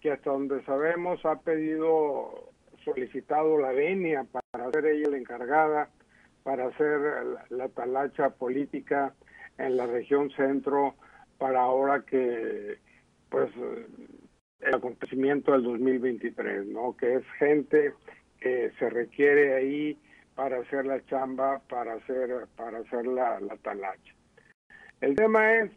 que 0.00 0.10
hasta 0.10 0.30
donde 0.30 0.64
sabemos 0.64 1.24
ha 1.24 1.40
pedido, 1.40 2.50
solicitado 2.84 3.58
la 3.58 3.72
venia 3.72 4.24
para 4.24 4.70
ser 4.70 4.86
ella 4.86 5.10
la 5.10 5.18
encargada, 5.18 5.90
para 6.42 6.68
hacer 6.68 7.00
la, 7.50 7.68
talacha 7.68 8.30
política 8.30 9.14
en 9.58 9.76
la 9.76 9.86
región 9.86 10.30
centro, 10.30 10.94
para 11.38 11.62
ahora 11.62 12.04
que, 12.04 12.78
pues, 13.28 13.50
el 14.60 14.74
acontecimiento 14.74 15.52
del 15.52 15.64
2023, 15.64 16.66
¿no? 16.66 16.96
Que 16.96 17.16
es 17.16 17.24
gente 17.38 17.94
que 18.40 18.70
se 18.78 18.90
requiere 18.90 19.54
ahí 19.54 19.98
para 20.36 20.58
hacer 20.60 20.86
la 20.86 21.04
chamba, 21.06 21.58
para 21.68 21.94
hacer, 21.94 22.46
para 22.56 22.78
hacer 22.78 23.06
la, 23.06 23.40
la 23.40 23.56
talacha. 23.56 24.14
El 25.00 25.16
tema 25.16 25.54
es 25.54 25.72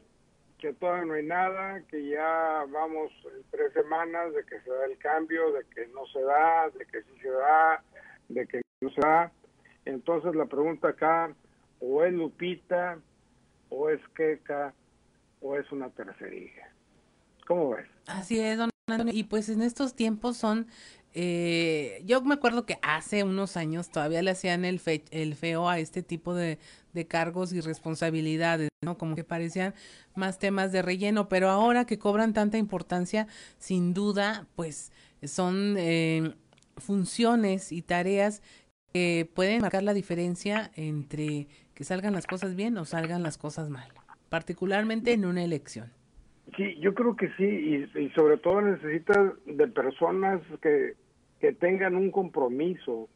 que 0.60 0.74
todavía 0.74 1.06
no 1.06 1.14
hay 1.14 1.26
nada, 1.26 1.82
que 1.88 2.10
ya 2.10 2.66
vamos 2.70 3.12
en 3.34 3.44
tres 3.50 3.72
semanas 3.74 4.34
de 4.34 4.44
que 4.44 4.60
se 4.60 4.70
da 4.70 4.86
el 4.86 4.98
cambio, 4.98 5.54
de 5.54 5.64
que 5.74 5.88
no 5.88 6.06
se 6.08 6.22
da, 6.22 6.70
de 6.78 6.86
que 6.86 7.02
sí 7.02 7.22
se 7.22 7.30
da, 7.30 7.84
de 8.28 8.46
que 8.46 8.62
no 8.82 8.90
se 8.92 9.02
da. 9.02 9.32
Entonces 9.86 10.36
la 10.36 10.46
pregunta 10.46 10.90
acá, 10.90 11.34
o 11.80 12.04
es 12.04 12.14
Lupita, 12.14 13.00
o 13.70 13.90
es 13.90 14.02
Queca, 14.10 14.74
o 15.42 15.56
es 15.56 15.72
una 15.72 15.90
tercería. 15.90 16.70
¿Cómo 17.48 17.70
ves? 17.72 17.88
Así 18.08 18.40
es, 18.42 18.58
don 18.58 18.70
Antonio. 18.90 19.14
Y 19.16 19.24
pues 19.24 19.48
en 19.48 19.62
estos 19.62 19.96
tiempos 19.96 20.36
son 20.36 20.68
eh, 21.22 22.02
yo 22.06 22.22
me 22.22 22.36
acuerdo 22.36 22.66
que 22.66 22.78
hace 22.82 23.26
unos 23.26 23.58
años 23.58 23.90
todavía 23.92 24.22
le 24.22 24.32
hacían 24.32 24.64
el, 24.64 24.80
el 25.12 25.36
feo 25.36 25.68
a 25.68 25.78
este 25.78 26.02
tipo 26.02 26.34
de, 26.34 26.60
cargos 27.10 27.52
y 27.52 27.60
responsabilidades, 27.60 28.70
¿no? 28.82 28.98
Como 28.98 29.18
que 29.18 29.26
parecían 29.26 29.74
más 30.16 30.40
temas 30.40 30.72
de 30.72 30.82
relleno, 30.82 31.28
pero 31.28 31.50
ahora 31.50 31.84
que 31.84 32.00
cobran 32.00 32.34
tanta 32.34 32.58
importancia, 32.58 33.28
sin 33.58 33.94
duda, 33.94 34.48
pues 34.56 34.94
son 35.22 35.76
eh, 35.78 36.36
funciones 36.78 37.74
y 37.74 37.82
tareas 37.82 38.42
que 38.94 39.30
pueden 39.34 39.60
marcar 39.60 39.84
la 39.84 39.94
diferencia 39.94 40.72
entre 40.76 41.50
que 41.74 41.84
salgan 41.84 42.14
las 42.14 42.28
cosas 42.28 42.56
bien 42.56 42.78
o 42.78 42.86
salgan 42.86 43.24
las 43.24 43.38
cosas 43.38 43.70
mal, 43.70 43.90
particularmente 44.30 45.12
en 45.12 45.26
una 45.26 45.44
elección. 45.44 45.92
Sí, 46.56 46.78
yo 46.80 46.94
creo 46.94 47.18
que 47.18 47.30
sí, 47.38 47.90
y, 47.96 48.10
sobre 48.12 48.38
todo 48.38 48.62
necesita 48.62 49.34
de 49.46 49.68
personas 49.68 50.42
que, 50.62 50.96
que 51.40 51.54
tengan 51.54 51.96
un 51.96 52.12
compromiso, 52.12 53.10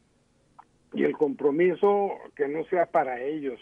y 0.92 1.04
el 1.04 1.16
compromiso 1.16 2.12
que 2.36 2.48
no 2.48 2.64
sea 2.66 2.86
para 2.86 3.20
ellos, 3.20 3.60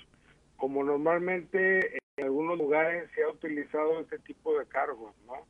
como 0.56 0.84
normalmente 0.84 1.96
en 2.16 2.24
algunos 2.24 2.58
lugares 2.58 3.10
se 3.14 3.22
ha 3.22 3.28
utilizado 3.28 4.00
este 4.00 4.18
tipo 4.18 4.58
de 4.58 4.66
cargos, 4.66 5.14
¿no? 5.26 5.46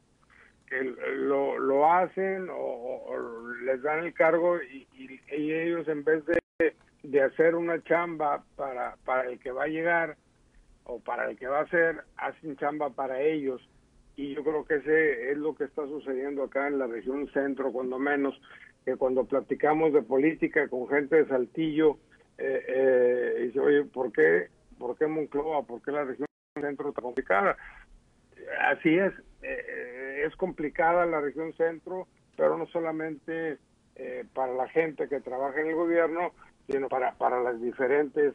Que 0.69 0.83
lo, 0.83 1.59
lo 1.59 1.93
hacen 1.93 2.49
o, 2.51 3.17
les 3.65 3.83
dan 3.83 4.05
el 4.05 4.15
cargo 4.15 4.63
y, 4.63 4.87
y, 4.95 5.21
ellos 5.53 5.87
en 5.89 6.05
vez 6.05 6.25
de, 6.27 6.75
de 7.03 7.23
hacer 7.23 7.55
una 7.57 7.83
chamba 7.83 8.45
para, 8.57 8.97
para 9.05 9.29
el 9.29 9.39
que 9.39 9.51
va 9.51 9.65
a 9.65 9.69
llegar 9.69 10.17
o 10.85 11.01
para 11.01 11.29
el 11.31 11.37
que 11.37 11.47
va 11.47 11.59
a 11.59 11.65
hacer, 11.65 12.03
hacen 12.17 12.57
chamba 12.57 12.91
para 12.91 13.21
ellos 13.21 13.61
y 14.17 14.35
yo 14.35 14.43
creo 14.45 14.65
que 14.65 14.77
ese 14.77 15.33
es 15.33 15.39
lo 15.39 15.55
que 15.55 15.65
está 15.65 15.87
sucediendo 15.87 16.45
acá 16.45 16.69
en 16.69 16.79
la 16.79 16.87
región 16.87 17.29
centro, 17.33 17.73
cuando 17.73 17.99
menos, 17.99 18.41
que 18.85 18.97
cuando 18.97 19.24
platicamos 19.24 19.93
de 19.93 20.03
política 20.03 20.68
con 20.68 20.89
gente 20.89 21.16
de 21.16 21.28
Saltillo, 21.28 21.99
eh, 22.39 22.64
eh, 22.66 23.43
dice, 23.47 23.61
oye, 23.61 23.85
¿por 23.85 24.12
qué, 24.12 24.49
¿por 24.78 24.97
qué 24.97 25.07
Moncloa? 25.07 25.64
¿Por 25.64 25.83
qué 25.83 25.93
la 25.93 26.05
región 26.05 26.26
centro 26.61 26.89
está 26.89 27.03
complicada? 27.03 27.57
Así 28.61 28.97
es, 28.97 29.12
eh, 29.43 30.24
es 30.26 30.35
complicada 30.37 31.07
la 31.07 31.20
región 31.20 31.53
centro, 31.55 32.09
pero 32.37 32.59
no 32.59 32.66
solamente 32.66 33.59
eh, 33.97 34.24
para 34.33 34.55
la 34.55 34.68
gente 34.68 35.09
que 35.09 35.20
trabaja 35.20 35.61
en 35.61 35.68
el 35.68 35.74
gobierno, 35.74 36.33
sino 36.66 36.89
para, 36.89 37.14
para 37.14 37.43
las 37.43 37.61
diferentes 37.61 38.35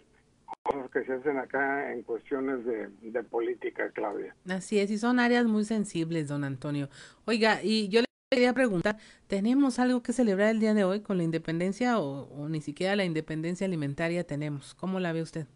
cosas 0.64 0.90
que 0.92 1.04
se 1.04 1.14
hacen 1.14 1.38
acá 1.38 1.92
en 1.92 2.04
cuestiones 2.04 2.60
de, 2.66 3.24
política, 3.24 3.90
Claudia. 3.92 4.36
Así 4.48 4.80
es, 4.80 4.92
y 4.92 4.98
son 4.98 5.20
áreas 5.20 5.46
muy 5.46 5.66
sensibles, 5.66 6.28
don 6.28 6.44
Antonio. 6.44 6.90
Oiga, 7.26 7.60
y 7.64 7.90
yo 7.90 8.02
le 8.02 8.07
quería 8.30 8.54
preguntar, 8.54 8.98
¿tenemos 9.28 9.80
algo 9.80 10.04
que 10.04 10.12
celebrar 10.12 10.50
el 10.50 10.60
día 10.60 10.74
de 10.74 10.84
hoy 10.84 11.02
con 11.02 11.18
la 11.18 11.24
independencia 11.24 11.98
o, 12.00 12.50
ni 12.50 12.60
siquiera 12.60 12.96
la 12.98 13.06
independencia 13.06 13.66
alimentaria 13.66 14.26
tenemos? 14.26 14.76
¿Cómo 14.76 15.00
la 15.00 15.14
ve 15.14 15.22
usted? 15.22 15.48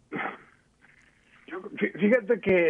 fíjate 1.99 2.39
que 2.39 2.69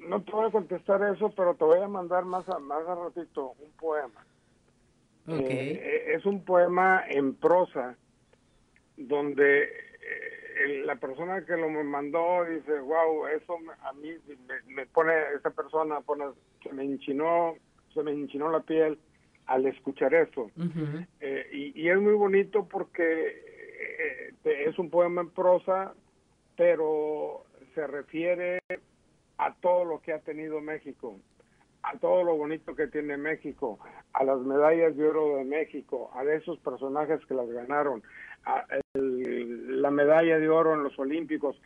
no 0.00 0.22
te 0.22 0.30
voy 0.30 0.48
a 0.48 0.52
contestar 0.52 1.02
eso, 1.14 1.32
pero 1.34 1.54
te 1.54 1.64
voy 1.64 1.80
a 1.80 1.88
mandar 1.88 2.24
más 2.24 2.46
a, 2.48 2.58
más 2.58 2.86
a 2.86 2.94
ratito 2.94 3.54
un 3.58 3.70
poema. 3.72 4.26
Okay. 5.26 5.70
Eh, 5.70 6.14
es 6.14 6.26
un 6.26 6.44
poema 6.44 7.02
en 7.08 7.34
prosa 7.34 7.96
donde 8.96 9.70
la 10.84 10.96
persona 10.96 11.44
que 11.44 11.56
lo 11.56 11.68
me 11.70 11.82
mandó 11.82 12.44
dice, 12.44 12.78
wow, 12.80 13.26
eso 13.28 13.56
a 13.82 13.92
mí 13.94 14.10
me, 14.66 14.86
pone, 14.86 15.12
esa 15.36 15.50
persona 15.50 16.00
pone, 16.02 16.26
se 16.62 16.72
me 16.72 16.84
enchinó, 16.84 17.56
se 17.92 18.02
me 18.02 18.12
enchinó 18.12 18.50
la 18.50 18.60
piel 18.60 18.98
al 19.46 19.66
escuchar 19.66 20.14
esto. 20.14 20.50
Eh, 21.20 21.72
y, 21.74 21.88
es 21.88 22.00
muy 22.00 22.14
bonito 22.14 22.66
porque 22.68 24.32
eh, 24.44 24.64
es 24.66 24.78
un 24.78 24.90
poema 24.90 25.22
en 25.22 25.30
prosa, 25.30 25.94
pero 26.56 27.44
se 27.74 27.86
refiere 27.86 28.60
a 29.38 29.54
todo 29.54 29.84
lo 29.84 30.00
que 30.00 30.12
ha 30.12 30.20
tenido 30.20 30.60
México, 30.60 31.18
a 31.82 31.98
todo 31.98 32.22
lo 32.22 32.36
bonito 32.36 32.76
que 32.76 32.86
tiene 32.86 33.16
México, 33.16 33.78
a 34.12 34.24
las 34.24 34.38
medallas 34.40 34.96
de 34.96 35.06
oro 35.06 35.36
de 35.36 35.44
México, 35.44 36.10
a 36.14 36.22
esos 36.24 36.58
personajes 36.60 37.24
que 37.26 37.34
las 37.34 37.48
ganaron, 37.48 38.02
la 38.94 39.90
medalla 39.90 40.38
de 40.38 40.48
oro 40.48 40.74
en 40.74 40.84
los 40.84 40.98
Olímpicos. 40.98 41.60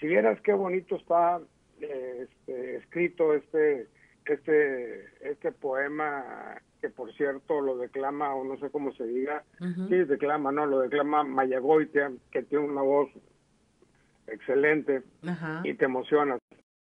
Si 0.00 0.06
vieras 0.06 0.40
qué 0.42 0.52
bonito 0.52 0.96
está 0.96 1.40
eh, 1.80 2.28
este, 2.28 2.76
escrito 2.76 3.34
este, 3.34 3.88
este, 4.32 5.30
este 5.30 5.52
poema, 5.52 6.60
que 6.80 6.88
por 6.88 7.12
cierto 7.14 7.60
lo 7.60 7.76
declama, 7.76 8.34
o 8.34 8.44
no 8.44 8.58
sé 8.58 8.70
cómo 8.70 8.92
se 8.92 9.04
diga, 9.04 9.44
sí, 9.58 9.96
declama, 10.04 10.52
no, 10.52 10.66
lo 10.66 10.80
declama 10.80 11.24
Mayagoitia, 11.24 12.12
que 12.30 12.42
tiene 12.42 12.64
una 12.64 12.82
voz 12.82 13.10
excelente 14.26 15.02
y 15.64 15.74
te 15.74 15.84
emocionas. 15.84 16.38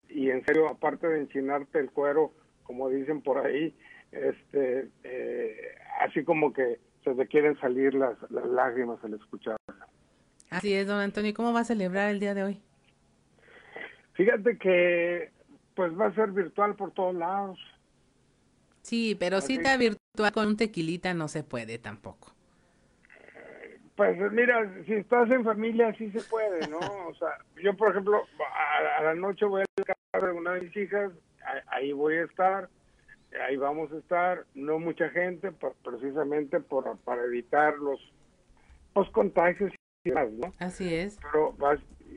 Y 0.10 0.30
en 0.30 0.46
serio, 0.46 0.70
aparte 0.70 1.08
de 1.08 1.22
enchinarte 1.22 1.80
el 1.80 1.92
cuero, 1.92 2.34
como 2.64 2.90
dicen 2.90 3.22
por 3.22 3.46
ahí, 3.46 3.76
este, 4.12 4.90
eh, 5.04 5.76
así 6.02 6.24
como 6.24 6.54
que 6.54 6.80
se 7.04 7.14
te 7.16 7.28
quieren 7.28 7.60
salir 7.60 7.94
las, 7.94 8.18
lágrimas 8.32 9.04
al 9.04 9.16
escucharla. 9.16 9.58
Así 10.50 10.74
es, 10.74 10.88
don 10.88 11.00
Antonio. 11.00 11.34
¿Cómo 11.34 11.52
va 11.52 11.62
a 11.62 11.66
celebrar 11.66 12.10
el 12.10 12.20
día 12.20 12.34
de 12.34 12.44
hoy? 12.44 12.62
Fíjate 14.14 14.58
que 14.58 15.32
pues 15.76 15.98
va 15.98 16.08
a 16.08 16.16
ser 16.16 16.32
virtual 16.32 16.76
por 16.76 16.92
todos 16.92 17.16
lados. 17.16 17.60
Sí, 18.82 19.16
pero 19.18 19.42
cita 19.42 19.78
virtual 19.78 20.32
con 20.34 20.48
un 20.48 20.58
tequilita 20.58 21.14
no 21.14 21.28
se 21.28 21.44
puede 21.44 21.78
tampoco. 21.80 22.34
Pues 23.96 24.18
mira, 24.32 24.84
si 24.86 24.94
estás 24.94 25.30
en 25.30 25.44
familia 25.44 25.94
sí 25.98 26.12
se 26.12 26.22
puede, 26.22 26.68
¿no? 26.68 26.80
O 27.08 27.16
sea, 27.16 27.30
yo 27.62 27.76
por 27.76 27.92
ejemplo, 27.92 28.24
a, 29.00 29.04
la 29.04 29.14
noche 29.14 29.46
voy 29.46 29.62
a 29.62 29.84
casa 29.84 30.26
de 30.26 30.32
una 30.32 30.54
de 30.54 30.62
mis 30.62 30.76
hijas, 30.76 31.12
ahí 31.68 31.92
voy 31.92 32.16
a 32.16 32.24
estar, 32.24 32.70
ahí 33.48 33.56
vamos 33.56 33.92
a 33.92 33.98
estar, 33.98 34.46
no 34.56 34.80
mucha 34.80 35.10
gente, 35.10 35.52
precisamente 35.84 36.60
por, 36.60 36.98
para 37.00 37.24
evitar 37.24 37.78
los, 37.78 38.00
los 38.96 39.10
contagios 39.12 39.72
y 40.04 40.10
demás, 40.10 40.32
¿no? 40.32 40.54
Así 40.60 40.94
es. 40.94 41.20
Pero 41.22 41.56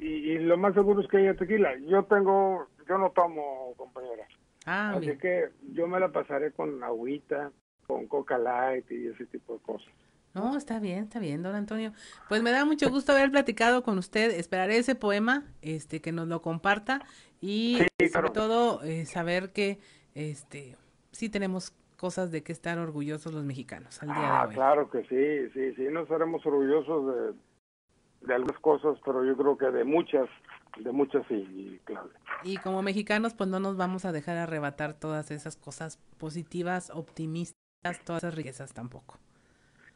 y, 0.01 0.39
lo 0.39 0.57
más 0.57 0.75
seguro 0.75 1.01
es 1.01 1.09
que 1.09 1.19
haya 1.19 1.35
tequila. 1.35 1.77
Yo 1.87 2.05
tengo, 2.05 2.69
yo 2.89 2.99
no 2.99 3.11
tomo, 3.11 3.75
compañera. 3.77 4.27
Ah, 4.65 4.95
Así 4.97 5.17
que 5.19 5.51
yo 5.73 5.87
me 5.87 6.01
la 6.01 6.11
pasaré 6.11 6.53
con 6.53 6.83
agüita, 6.83 7.53
con 7.87 8.07
coca 8.07 8.37
light 8.39 8.91
y 8.91 9.09
ese 9.09 9.27
tipo 9.27 9.55
de 9.55 9.61
cosas. 9.61 9.93
No, 10.35 10.57
está 10.57 10.81
bien, 10.81 11.05
está 11.05 11.19
bien, 11.19 11.43
don 11.43 11.55
Antonio. 11.55 11.93
Pues 12.29 12.43
me 12.43 12.51
da 12.51 12.67
mucho 12.67 12.91
gusto 12.91 13.13
haber 13.13 13.31
platicado 13.31 13.83
con 13.83 13.97
usted. 13.97 14.33
Esperaré 14.33 14.77
ese 14.77 14.95
poema, 14.95 15.45
este, 15.63 16.03
que 16.03 16.13
nos 16.13 16.29
lo 16.29 16.43
comparta 16.43 17.01
y 17.41 17.79
sobre 18.13 18.31
todo 18.31 18.83
eh, 18.83 19.07
saber 19.07 19.53
que, 19.53 19.79
este, 20.15 20.77
sí 21.11 21.31
tenemos 21.31 21.73
cosas 21.97 22.31
de 22.31 22.43
que 22.43 22.53
estar 22.53 22.79
orgullosos 22.79 23.33
los 23.33 23.45
mexicanos 23.45 24.03
al 24.03 24.09
día 24.09 24.19
de 24.19 24.27
ah, 24.27 24.47
hoy. 24.47 24.55
Claro 24.55 24.91
que 24.91 25.03
sí, 25.05 25.51
sí, 25.55 25.75
sí, 25.75 25.89
nos 25.91 26.11
haremos 26.11 26.45
orgullosos 26.45 27.15
de, 27.15 28.27
de 28.27 28.35
algunas 28.35 28.59
cosas, 28.61 28.99
pero 29.05 29.25
yo 29.25 29.37
creo 29.37 29.57
que 29.57 29.71
de 29.71 29.85
muchas, 29.85 30.29
de 30.79 30.93
muchas 30.93 31.27
sí, 31.29 31.81
claro. 31.85 32.11
Y 32.43 32.57
como 32.59 32.83
mexicanos, 32.83 33.35
pues 33.35 33.49
no 33.49 33.61
nos 33.61 33.77
vamos 33.77 34.05
a 34.05 34.13
dejar 34.13 34.37
arrebatar 34.37 34.95
todas 34.95 35.31
esas 35.31 35.57
cosas 35.57 35.99
positivas, 36.19 36.91
optimistas, 36.91 37.57
todas 38.05 38.23
esas 38.23 38.35
riquezas 38.35 38.73
tampoco. 38.75 39.19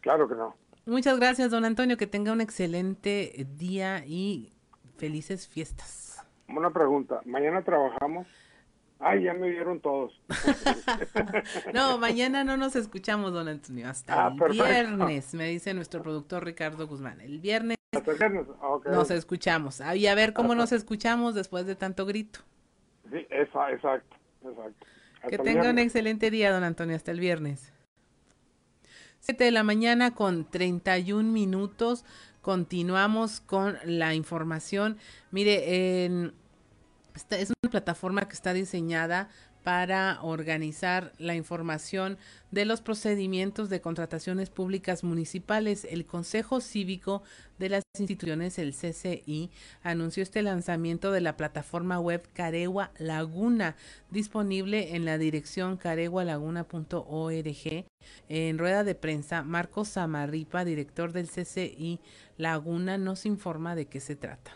Claro 0.01 0.29
que 0.29 0.35
no. 0.35 0.57
Muchas 0.87 1.19
gracias, 1.19 1.51
don 1.51 1.65
Antonio, 1.65 1.97
que 1.97 2.07
tenga 2.07 2.33
un 2.33 2.41
excelente 2.41 3.47
día 3.57 4.05
y 4.07 4.53
felices 4.97 5.47
fiestas. 5.47 6.25
Una 6.49 6.71
pregunta, 6.71 7.21
¿mañana 7.25 7.63
trabajamos? 7.63 8.27
Ay, 8.99 9.25
ya 9.25 9.33
me 9.33 9.49
vieron 9.49 9.81
todos. 9.81 10.21
no, 11.75 11.97
mañana 11.99 12.45
no 12.45 12.59
nos 12.59 12.77
escuchamos, 12.77 13.33
don 13.33 13.49
Antonio, 13.49 13.89
hasta 13.89 14.27
ah, 14.27 14.35
el 14.39 14.53
viernes, 14.53 15.33
me 15.33 15.47
dice 15.49 15.73
nuestro 15.73 16.03
productor 16.03 16.45
Ricardo 16.45 16.87
Guzmán. 16.87 17.21
El 17.21 17.41
viernes, 17.41 17.79
nos 17.93 19.11
escuchamos. 19.11 19.81
y 19.95 20.07
a 20.07 20.15
ver 20.15 20.33
cómo 20.33 20.55
nos 20.55 20.73
escuchamos 20.73 21.35
después 21.35 21.67
de 21.67 21.75
tanto 21.75 22.07
grito. 22.07 22.41
Sí, 23.11 23.27
exacto, 23.31 23.89
exacto. 24.43 24.87
que 25.29 25.39
tenga 25.39 25.71
un 25.71 25.79
excelente 25.79 26.31
día, 26.31 26.53
don 26.53 26.63
Antonio, 26.63 26.95
hasta 26.95 27.11
el 27.11 27.19
viernes. 27.19 27.73
7 29.21 29.45
de 29.45 29.51
la 29.51 29.65
mañana 29.65 30.15
con 30.15 30.49
31 30.49 31.31
minutos. 31.31 32.05
Continuamos 32.43 33.41
con 33.41 33.77
la 33.85 34.15
información. 34.15 34.97
Mire, 35.31 36.05
en 36.05 36.33
esta 37.15 37.39
es 37.39 37.53
una 37.63 37.71
plataforma 37.71 38.27
que 38.29 38.35
está 38.35 38.53
diseñada 38.53 39.29
para 39.63 40.19
organizar 40.23 41.13
la 41.19 41.35
información 41.35 42.19
de 42.51 42.65
los 42.65 42.81
procedimientos 42.81 43.69
de 43.69 43.81
contrataciones 43.81 44.51
públicas 44.51 45.05
municipales. 45.05 45.87
El 45.89 46.07
Consejo 46.07 46.61
Cívico 46.61 47.23
de 47.59 47.69
las 47.69 47.85
Instituciones, 47.99 48.59
el 48.59 48.73
CCI, 48.73 49.51
anunció 49.83 50.23
este 50.23 50.43
lanzamiento 50.43 51.13
de 51.13 51.21
la 51.21 51.37
plataforma 51.37 52.01
web 52.01 52.27
Caregua 52.33 52.91
Laguna, 52.99 53.77
disponible 54.11 54.97
en 54.97 55.05
la 55.05 55.19
dirección 55.19 55.77
caregualaguna.org. 55.77 57.85
En 58.29 58.59
rueda 58.59 58.85
de 58.85 58.95
prensa, 58.95 59.43
Marcos 59.43 59.89
Samarripa, 59.89 60.65
director 60.65 61.13
del 61.13 61.29
CCI 61.29 62.01
Laguna, 62.39 62.97
nos 62.97 63.27
informa 63.27 63.75
de 63.75 63.87
qué 63.87 64.01
se 64.01 64.17
trata. 64.17 64.53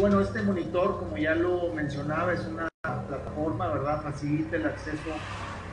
Bueno, 0.00 0.20
este 0.22 0.40
monitor, 0.40 0.98
como 0.98 1.18
ya 1.18 1.34
lo 1.34 1.74
mencionaba, 1.74 2.32
es 2.32 2.40
una 2.46 2.68
plataforma, 2.82 3.68
¿verdad? 3.68 4.02
Facilita 4.02 4.56
el 4.56 4.66
acceso 4.66 5.12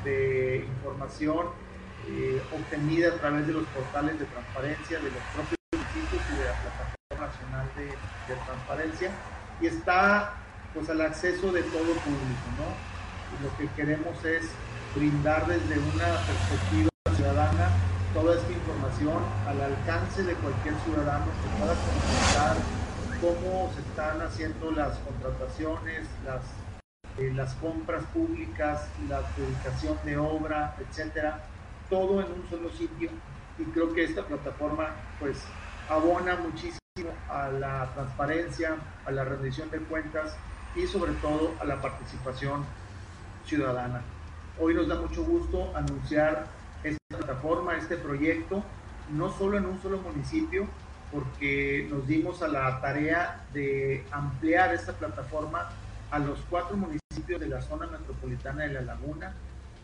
de 0.03 0.65
información 0.67 1.47
eh, 2.09 2.41
obtenida 2.53 3.09
a 3.09 3.15
través 3.15 3.47
de 3.47 3.53
los 3.53 3.65
portales 3.67 4.19
de 4.19 4.25
transparencia 4.25 4.97
de 4.99 5.11
los 5.11 5.23
propios 5.33 5.57
municipios 5.71 6.21
y 6.27 6.39
de 6.39 6.45
la 6.45 6.55
Plataforma 6.59 7.27
Nacional 7.27 7.67
de, 7.77 8.35
Transparencia. 8.45 9.11
Y 9.61 9.67
está 9.67 10.33
pues 10.73 10.89
al 10.89 11.01
acceso 11.01 11.53
de 11.53 11.63
todo 11.63 11.87
público, 12.03 12.47
¿no? 12.59 12.67
Y 13.31 13.43
lo 13.43 13.57
que 13.57 13.73
queremos 13.75 14.23
es 14.25 14.43
brindar 14.93 15.47
desde 15.47 15.79
una 15.79 16.19
perspectiva 16.27 16.89
ciudadana 17.15 17.69
toda 18.13 18.35
esta 18.35 18.51
información 18.51 19.23
al 19.47 19.61
alcance 19.61 20.23
de 20.23 20.33
cualquier 20.33 20.75
ciudadano 20.83 21.25
que 21.25 21.59
pueda 21.59 21.73
consultar 21.75 22.86
cómo 23.21 23.71
se 23.73 23.81
están 23.81 24.21
haciendo 24.21 24.71
las 24.71 24.97
contrataciones, 24.99 26.07
las, 26.25 26.41
eh, 27.17 27.31
las 27.33 27.53
compras 27.55 28.03
públicas, 28.13 28.87
la 29.09 29.17
adjudicación 29.17 29.97
de 30.05 30.17
obra, 30.17 30.75
etcétera, 30.79 31.43
todo 31.89 32.21
en 32.21 32.31
un 32.31 32.47
solo 32.49 32.69
sitio. 32.71 33.09
Y 33.57 33.63
creo 33.65 33.93
que 33.93 34.03
esta 34.03 34.23
plataforma, 34.23 34.89
pues, 35.19 35.39
abona 35.89 36.35
muchísimo 36.35 36.77
a 37.29 37.49
la 37.49 37.91
transparencia, 37.93 38.75
a 39.05 39.11
la 39.11 39.23
rendición 39.23 39.69
de 39.71 39.79
cuentas 39.79 40.35
y 40.75 40.85
sobre 40.85 41.13
todo 41.13 41.53
a 41.59 41.65
la 41.65 41.81
participación 41.81 42.65
ciudadana. 43.45 44.01
Hoy 44.59 44.73
nos 44.75 44.87
da 44.87 44.95
mucho 44.95 45.23
gusto 45.23 45.71
anunciar 45.75 46.45
esta 46.83 47.17
plataforma, 47.17 47.77
este 47.77 47.97
proyecto, 47.97 48.63
no 49.11 49.31
solo 49.31 49.57
en 49.57 49.65
un 49.65 49.81
solo 49.81 49.99
municipio, 49.99 50.67
porque 51.11 51.87
nos 51.89 52.07
dimos 52.07 52.41
a 52.41 52.47
la 52.47 52.81
tarea 52.81 53.45
de 53.53 54.03
ampliar 54.11 54.73
esta 54.73 54.93
plataforma 54.93 55.69
a 56.11 56.19
los 56.19 56.39
cuatro 56.49 56.77
municipios 56.77 57.39
de 57.39 57.47
la 57.47 57.61
zona 57.61 57.87
metropolitana 57.87 58.63
de 58.63 58.73
La 58.73 58.81
Laguna, 58.81 59.33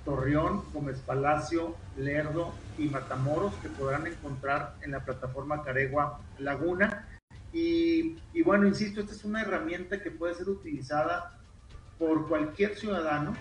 Torreón, 0.06 0.64
Gómez 0.74 1.00
Palacio, 1.00 1.76
Lerdo 1.98 2.54
y 2.78 2.88
Matamoros, 2.88 3.54
que 3.56 3.70
podrán 3.70 4.08
encontrar 4.08 4.76
en 4.82 4.92
la 4.92 5.00
plataforma 5.04 5.64
Caregua 5.64 6.20
Laguna. 6.40 7.08
Y, 7.54 8.18
y 8.34 8.42
bueno, 8.44 8.68
insisto, 8.68 9.02
esta 9.02 9.14
es 9.14 9.24
una 9.24 9.42
herramienta 9.42 10.02
que 10.02 10.12
puede 10.12 10.36
ser 10.36 10.50
utilizada 10.50 11.38
por 11.98 12.28
cualquier 12.28 12.76
ciudadano 12.76 13.34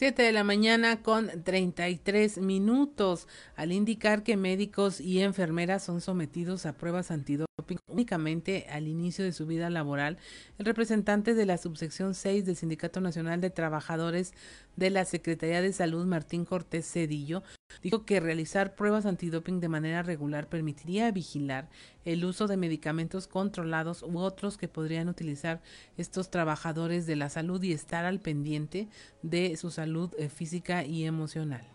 7 0.00 0.22
de 0.22 0.32
la 0.32 0.44
mañana 0.44 1.02
con 1.02 1.28
33 1.44 2.38
minutos, 2.38 3.28
al 3.54 3.70
indicar 3.70 4.22
que 4.22 4.38
médicos 4.38 4.98
y 4.98 5.20
enfermeras 5.20 5.82
son 5.82 6.00
sometidos 6.00 6.64
a 6.64 6.72
pruebas 6.72 7.10
antidoping 7.10 7.76
únicamente 7.86 8.66
al 8.70 8.88
inicio 8.88 9.26
de 9.26 9.32
su 9.32 9.44
vida 9.44 9.68
laboral, 9.68 10.16
el 10.56 10.64
representante 10.64 11.34
de 11.34 11.44
la 11.44 11.58
subsección 11.58 12.14
6 12.14 12.46
del 12.46 12.56
Sindicato 12.56 13.02
Nacional 13.02 13.42
de 13.42 13.50
Trabajadores 13.50 14.32
de 14.80 14.88
la 14.88 15.04
Secretaría 15.04 15.60
de 15.60 15.74
Salud, 15.74 16.06
Martín 16.06 16.46
Cortés 16.46 16.90
Cedillo, 16.90 17.42
dijo 17.82 18.06
que 18.06 18.18
realizar 18.18 18.74
pruebas 18.74 19.04
antidoping 19.04 19.60
de 19.60 19.68
manera 19.68 20.02
regular 20.02 20.48
permitiría 20.48 21.12
vigilar 21.12 21.68
el 22.06 22.24
uso 22.24 22.46
de 22.46 22.56
medicamentos 22.56 23.28
controlados 23.28 24.02
u 24.02 24.18
otros 24.18 24.56
que 24.56 24.68
podrían 24.68 25.10
utilizar 25.10 25.60
estos 25.98 26.30
trabajadores 26.30 27.06
de 27.06 27.16
la 27.16 27.28
salud 27.28 27.62
y 27.62 27.72
estar 27.72 28.06
al 28.06 28.20
pendiente 28.20 28.88
de 29.22 29.54
su 29.58 29.70
salud 29.70 30.14
eh, 30.18 30.30
física 30.30 30.82
y 30.82 31.04
emocional. 31.04 31.66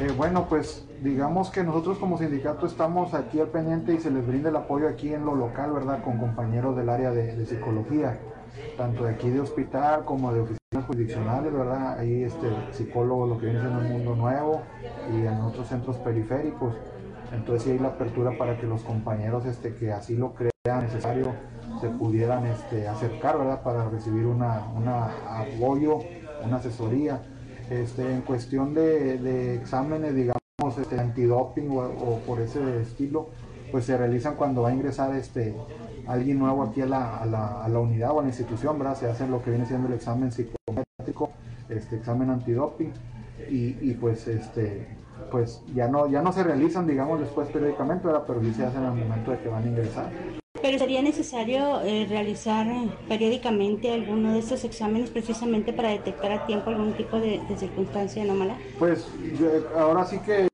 Eh, 0.00 0.12
bueno, 0.16 0.46
pues 0.48 0.86
digamos 1.02 1.50
que 1.50 1.64
nosotros 1.64 1.98
como 1.98 2.18
sindicato 2.18 2.66
estamos 2.66 3.14
aquí 3.14 3.40
al 3.40 3.48
pendiente 3.48 3.92
y 3.94 3.98
se 3.98 4.12
les 4.12 4.24
brinda 4.24 4.48
el 4.48 4.54
apoyo 4.54 4.88
aquí 4.88 5.12
en 5.12 5.24
lo 5.24 5.34
local, 5.34 5.72
¿verdad? 5.72 6.04
Con 6.04 6.18
compañeros 6.18 6.76
del 6.76 6.88
área 6.88 7.10
de, 7.10 7.44
psicología, 7.44 8.16
tanto 8.76 9.04
de 9.04 9.10
aquí 9.10 9.28
de 9.28 9.40
hospital 9.40 10.04
como 10.04 10.32
de 10.32 10.42
oficinas 10.42 10.86
jurisdiccionales, 10.86 11.52
¿verdad? 11.52 11.98
Ahí 11.98 12.22
este, 12.22 12.46
psicólogos, 12.70 13.28
lo 13.28 13.38
que 13.38 13.46
viene 13.46 13.60
siendo 13.60 13.80
el 13.80 13.88
mundo 13.88 14.14
nuevo 14.14 14.62
y 15.12 15.26
en 15.26 15.40
otros 15.40 15.66
centros 15.66 15.96
periféricos. 15.96 16.76
Entonces 17.32 17.64
sí 17.64 17.70
hay 17.72 17.80
la 17.80 17.88
apertura 17.88 18.38
para 18.38 18.56
que 18.56 18.66
los 18.66 18.82
compañeros 18.82 19.46
este, 19.46 19.74
que 19.74 19.90
así 19.90 20.16
lo 20.16 20.32
crean 20.32 20.52
necesario 20.80 21.32
se 21.80 21.88
pudieran 21.88 22.46
este, 22.46 22.86
acercar, 22.86 23.36
¿verdad? 23.36 23.62
Para 23.64 23.88
recibir 23.88 24.26
una, 24.26 24.64
una 24.76 25.40
apoyo, 25.40 25.98
una 26.44 26.58
asesoría 26.58 27.20
este, 27.70 28.12
en 28.12 28.22
cuestión 28.22 28.74
de, 28.74 29.54
exámenes, 29.54 30.14
digamos, 30.14 30.78
este, 30.80 30.98
antidoping 30.98 31.70
o, 31.70 32.20
por 32.26 32.40
ese 32.40 32.82
estilo, 32.82 33.28
pues 33.70 33.84
se 33.84 33.96
realizan 33.96 34.36
cuando 34.36 34.62
va 34.62 34.70
a 34.70 34.74
ingresar 34.74 35.14
este 35.14 35.54
alguien 36.06 36.38
nuevo 36.38 36.62
aquí 36.62 36.80
a 36.80 36.86
la, 36.86 37.18
a 37.18 37.26
la, 37.26 37.62
a 37.64 37.68
la 37.68 37.78
unidad 37.78 38.12
o 38.12 38.20
a 38.20 38.22
la 38.22 38.28
institución, 38.28 38.78
¿verdad? 38.78 38.96
Se 38.96 39.06
hace 39.06 39.28
lo 39.28 39.42
que 39.42 39.50
viene 39.50 39.66
siendo 39.66 39.88
el 39.88 39.94
examen 39.94 40.32
psicométrico, 40.32 41.30
este 41.68 41.96
examen 41.96 42.30
antidoping 42.30 42.92
y, 43.50 43.76
y 43.80 43.96
pues 44.00 44.26
este 44.26 44.96
pues 45.30 45.62
ya 45.74 45.88
no 45.88 46.08
ya 46.08 46.22
no 46.22 46.32
se 46.32 46.42
realizan 46.42 46.86
digamos 46.86 47.20
después 47.20 47.48
periódicamente, 47.48 48.06
¿verdad? 48.06 48.24
pero 48.26 48.40
sí 48.40 48.54
se 48.54 48.64
hacen 48.64 48.84
al 48.84 48.94
momento 48.94 49.32
de 49.32 49.38
que 49.38 49.48
van 49.48 49.64
a 49.64 49.66
ingresar. 49.66 50.10
Pero 50.60 50.78
sería 50.78 51.02
necesario 51.02 51.80
eh, 51.82 52.06
realizar 52.08 52.66
eh, 52.66 52.88
periódicamente 53.08 53.92
alguno 53.92 54.32
de 54.32 54.40
estos 54.40 54.64
exámenes 54.64 55.10
precisamente 55.10 55.72
para 55.72 55.90
detectar 55.90 56.32
a 56.32 56.46
tiempo 56.46 56.70
algún 56.70 56.94
tipo 56.94 57.18
de, 57.18 57.40
de 57.48 57.56
circunstancia 57.56 58.22
anómala. 58.22 58.56
Pues 58.78 59.06
yo, 59.38 59.48
ahora 59.78 60.04
sí 60.04 60.18
que 60.18 60.48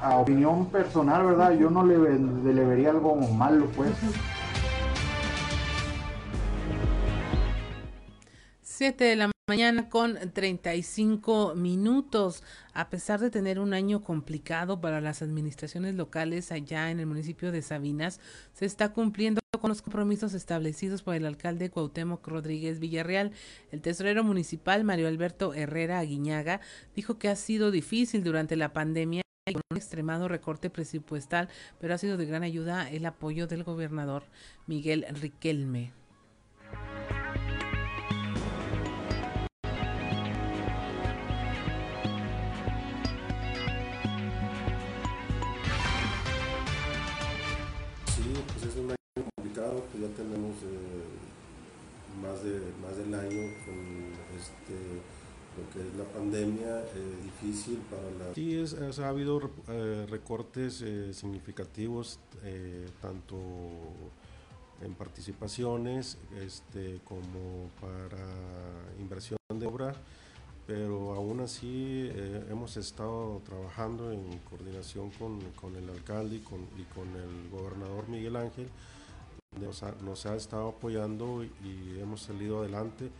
a 0.00 0.16
opinión 0.16 0.66
personal, 0.66 1.24
¿verdad? 1.26 1.56
Yo 1.58 1.70
no 1.70 1.84
le, 1.84 1.96
le 1.98 2.64
vería 2.64 2.90
algo 2.90 3.14
malo, 3.16 3.66
pues. 3.76 3.90
7 8.62 9.04
de 9.04 9.16
la 9.16 9.30
mañana 9.52 9.90
con 9.90 10.16
35 10.32 11.54
minutos. 11.56 12.42
A 12.72 12.88
pesar 12.88 13.20
de 13.20 13.28
tener 13.28 13.58
un 13.58 13.74
año 13.74 14.02
complicado 14.02 14.80
para 14.80 15.02
las 15.02 15.20
administraciones 15.20 15.94
locales 15.94 16.50
allá 16.52 16.90
en 16.90 17.00
el 17.00 17.06
municipio 17.06 17.52
de 17.52 17.60
Sabinas, 17.60 18.18
se 18.54 18.64
está 18.64 18.94
cumpliendo 18.94 19.42
con 19.60 19.68
los 19.68 19.82
compromisos 19.82 20.32
establecidos 20.32 21.02
por 21.02 21.16
el 21.16 21.26
alcalde 21.26 21.68
Cuauhtémoc 21.68 22.26
Rodríguez 22.26 22.78
Villarreal. 22.78 23.32
El 23.70 23.82
tesorero 23.82 24.24
municipal 24.24 24.84
Mario 24.84 25.06
Alberto 25.06 25.52
Herrera 25.52 25.98
Aguiñaga 25.98 26.62
dijo 26.96 27.18
que 27.18 27.28
ha 27.28 27.36
sido 27.36 27.70
difícil 27.70 28.24
durante 28.24 28.56
la 28.56 28.72
pandemia 28.72 29.20
con 29.52 29.60
un 29.70 29.76
extremado 29.76 30.28
recorte 30.28 30.70
presupuestal, 30.70 31.50
pero 31.78 31.92
ha 31.92 31.98
sido 31.98 32.16
de 32.16 32.24
gran 32.24 32.42
ayuda 32.42 32.90
el 32.90 33.04
apoyo 33.04 33.46
del 33.46 33.64
gobernador 33.64 34.24
Miguel 34.66 35.04
Riquelme. 35.10 35.92
Ya 50.02 50.08
tenemos 50.16 50.56
eh, 50.62 51.06
más, 52.20 52.42
de, 52.42 52.60
más 52.82 52.96
del 52.96 53.14
año 53.14 53.54
con 53.64 53.78
este, 54.36 55.00
lo 55.56 55.70
que 55.72 55.88
es 55.88 55.94
la 55.96 56.04
pandemia 56.04 56.80
eh, 56.80 57.16
difícil 57.22 57.78
para 57.88 58.02
la... 58.18 58.34
Sí, 58.34 58.58
es, 58.58 58.98
ha 58.98 59.08
habido 59.08 59.50
eh, 59.68 60.06
recortes 60.10 60.84
significativos, 61.12 62.18
tanto 63.00 63.36
en 64.80 64.94
participaciones 64.94 66.18
este, 66.40 66.98
como 67.04 67.70
para 67.80 68.26
inversión 68.98 69.38
de 69.48 69.66
obra, 69.66 69.94
pero 70.66 71.14
aún 71.14 71.40
así 71.40 72.10
hemos 72.50 72.76
estado 72.76 73.40
trabajando 73.44 74.10
en 74.10 74.38
coordinación 74.50 75.10
con, 75.10 75.38
con 75.60 75.76
el 75.76 75.88
alcalde 75.88 76.36
y 76.36 76.40
con, 76.40 76.60
y 76.76 76.82
con 76.94 77.06
el 77.14 77.50
gobernador 77.50 78.08
Miguel 78.08 78.34
Ángel 78.34 78.68
nos 79.60 79.82
ha, 79.82 79.92
nos 80.02 80.26
ha 80.26 80.36
estado 80.36 80.68
apoyando 80.68 81.44
y 81.44 81.98
hemos 82.00 82.22
salido 82.22 82.60
adelante. 82.60 83.10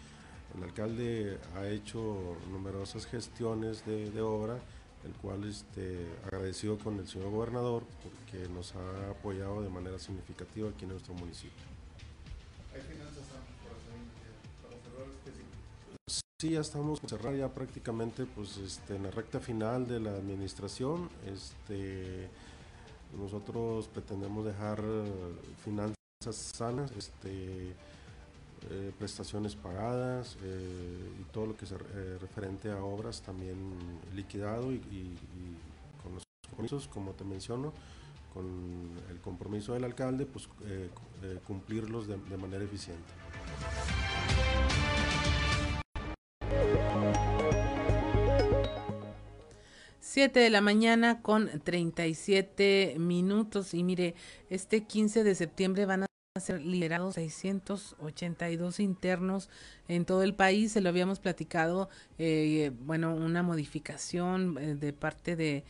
El 0.56 0.64
alcalde 0.64 1.38
ha 1.56 1.66
hecho 1.68 2.36
numerosas 2.50 3.06
gestiones 3.06 3.86
de, 3.86 4.10
de 4.10 4.20
obra, 4.20 4.58
el 5.04 5.12
cual 5.14 5.44
este, 5.44 6.06
agradecido 6.24 6.78
con 6.78 6.98
el 6.98 7.08
señor 7.08 7.30
gobernador 7.30 7.84
porque 8.02 8.48
nos 8.48 8.74
ha 8.74 9.10
apoyado 9.10 9.62
de 9.62 9.70
manera 9.70 9.98
significativa 9.98 10.68
aquí 10.68 10.84
en 10.84 10.90
nuestro 10.90 11.14
municipio. 11.14 11.62
¿Hay 12.74 12.82
finanzas 12.82 13.24
para 14.62 14.76
cerrar 14.82 15.08
este 15.14 15.30
ciclo? 15.30 15.52
Sí, 16.38 16.50
ya 16.50 16.60
estamos 16.60 17.00
cerrar 17.00 17.34
ya 17.34 17.48
prácticamente 17.48 18.26
pues, 18.26 18.58
este, 18.58 18.96
en 18.96 19.04
la 19.04 19.10
recta 19.10 19.40
final 19.40 19.86
de 19.86 20.00
la 20.00 20.10
administración. 20.10 21.08
Este, 21.26 22.28
nosotros 23.16 23.88
pretendemos 23.88 24.44
dejar 24.44 24.82
finanzas 25.64 26.01
sanas, 26.30 26.92
este, 26.92 27.74
eh, 28.70 28.92
prestaciones 28.96 29.56
pagadas 29.56 30.36
eh, 30.44 31.10
y 31.20 31.24
todo 31.32 31.46
lo 31.46 31.56
que 31.56 31.66
se 31.66 31.74
eh, 31.74 32.18
referente 32.20 32.70
a 32.70 32.84
obras 32.84 33.20
también 33.20 33.56
liquidado 34.14 34.72
y, 34.72 35.16
con 36.00 36.14
los 36.14 36.22
compromisos, 36.48 36.86
como 36.86 37.10
te 37.10 37.24
menciono, 37.24 37.72
con 38.32 38.46
el 39.10 39.20
compromiso 39.20 39.74
del 39.74 39.82
alcalde, 39.82 40.26
pues 40.26 40.48
cumplirlos 41.44 42.06
de, 42.06 42.16
de 42.16 42.36
manera 42.36 42.62
eficiente. 42.64 43.12
Siete 49.98 50.40
de 50.40 50.50
la 50.50 50.60
mañana 50.60 51.20
con 51.20 51.48
37 51.62 52.94
minutos 52.98 53.74
y 53.74 53.82
mire, 53.82 54.14
este 54.50 54.84
15 54.84 55.24
de 55.24 55.34
septiembre 55.34 55.84
van 55.84 56.04
a 56.04 56.11
ser 56.42 56.60
liberados 56.60 57.14
682 57.14 58.80
internos 58.80 59.48
en 59.88 60.04
todo 60.04 60.22
el 60.22 60.34
país. 60.34 60.72
Se 60.72 60.80
lo 60.80 60.88
habíamos 60.88 61.20
platicado, 61.20 61.88
eh, 62.18 62.72
bueno, 62.80 63.14
una 63.14 63.42
modificación 63.42 64.58
eh, 64.58 64.74
de 64.74 64.92
parte 64.92 65.36
de 65.36 65.64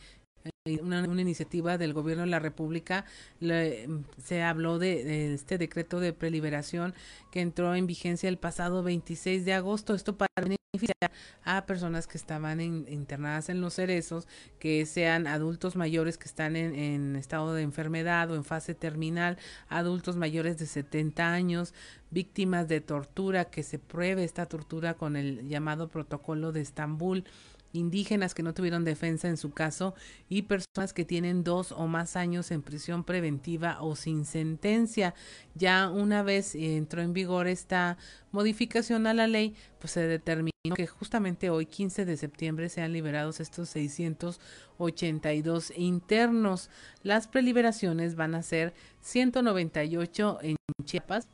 una, 0.81 1.03
una, 1.03 1.21
iniciativa 1.21 1.77
del 1.77 1.91
gobierno 1.91 2.23
de 2.23 2.29
la 2.29 2.39
República, 2.39 3.03
le, 3.41 3.89
se 4.23 4.43
habló 4.43 4.79
de, 4.79 5.33
este 5.33 5.57
decreto 5.57 5.99
de 5.99 6.13
preliberación 6.13 6.93
que 7.31 7.41
entró 7.41 7.75
en 7.75 7.85
vigencia 7.85 8.29
el 8.29 8.37
pasado 8.37 8.81
26 8.81 9.43
de 9.43 9.53
agosto. 9.53 9.93
Esto 9.93 10.17
para 10.17 10.29
beneficiar 10.41 11.11
a 11.43 11.65
personas 11.65 12.07
que 12.07 12.17
estaban 12.17 12.61
en, 12.61 12.85
internadas 12.89 13.49
en 13.49 13.59
los 13.59 13.73
cerezos, 13.73 14.25
que 14.57 14.85
sean 14.85 15.27
adultos 15.27 15.75
mayores 15.75 16.17
que 16.17 16.29
están 16.29 16.55
en 16.55 17.17
estado 17.17 17.53
de 17.53 17.61
enfermedad 17.61 18.31
o 18.31 18.35
en 18.35 18.45
fase 18.45 18.73
terminal, 18.73 19.37
adultos 19.67 20.15
mayores 20.15 20.57
de 20.57 20.65
70 20.65 21.33
años, 21.33 21.73
víctimas 22.09 22.69
de 22.69 22.79
tortura, 22.79 23.45
que 23.45 23.63
se 23.63 23.79
pruebe 23.79 24.23
esta 24.23 24.45
tortura 24.45 24.93
con 24.93 25.17
el 25.17 25.47
llamado 25.49 25.89
protocolo 25.89 26.53
de 26.53 26.61
Estambul 26.61 27.25
indígenas 27.73 28.33
que 28.33 28.43
no 28.43 28.53
tuvieron 28.53 28.85
defensa 28.85 29.27
en 29.27 29.37
su 29.37 29.51
caso 29.51 29.95
y 30.29 30.43
personas 30.43 30.93
que 30.93 31.03
tienen 31.03 31.43
dos 31.43 31.71
o 31.71 31.87
más 31.87 32.15
años 32.15 32.51
en 32.51 32.61
prisión 32.61 33.03
preventiva 33.03 33.81
o 33.81 33.95
sin 33.95 34.25
sentencia. 34.25 35.15
Ya 35.55 35.89
una 35.89 36.21
vez 36.23 36.55
entró 36.55 37.01
en 37.01 37.13
vigor 37.13 37.47
esta 37.47 37.97
modificación 38.31 39.07
a 39.07 39.13
la 39.13 39.27
ley, 39.27 39.55
pues 39.79 39.91
se 39.91 40.07
determinó 40.07 40.51
que 40.75 40.87
justamente 40.87 41.49
hoy, 41.49 41.65
15 41.65 42.05
de 42.05 42.15
septiembre, 42.15 42.69
sean 42.69 42.93
liberados 42.93 43.41
estos 43.41 43.67
682 43.69 45.73
internos. 45.75 46.69
Las 47.01 47.27
preliberaciones 47.27 48.15
van 48.15 48.35
a 48.35 48.43
ser 48.43 48.73
198 49.01 50.39
en 50.41 50.55
Chiapas, 50.85 51.27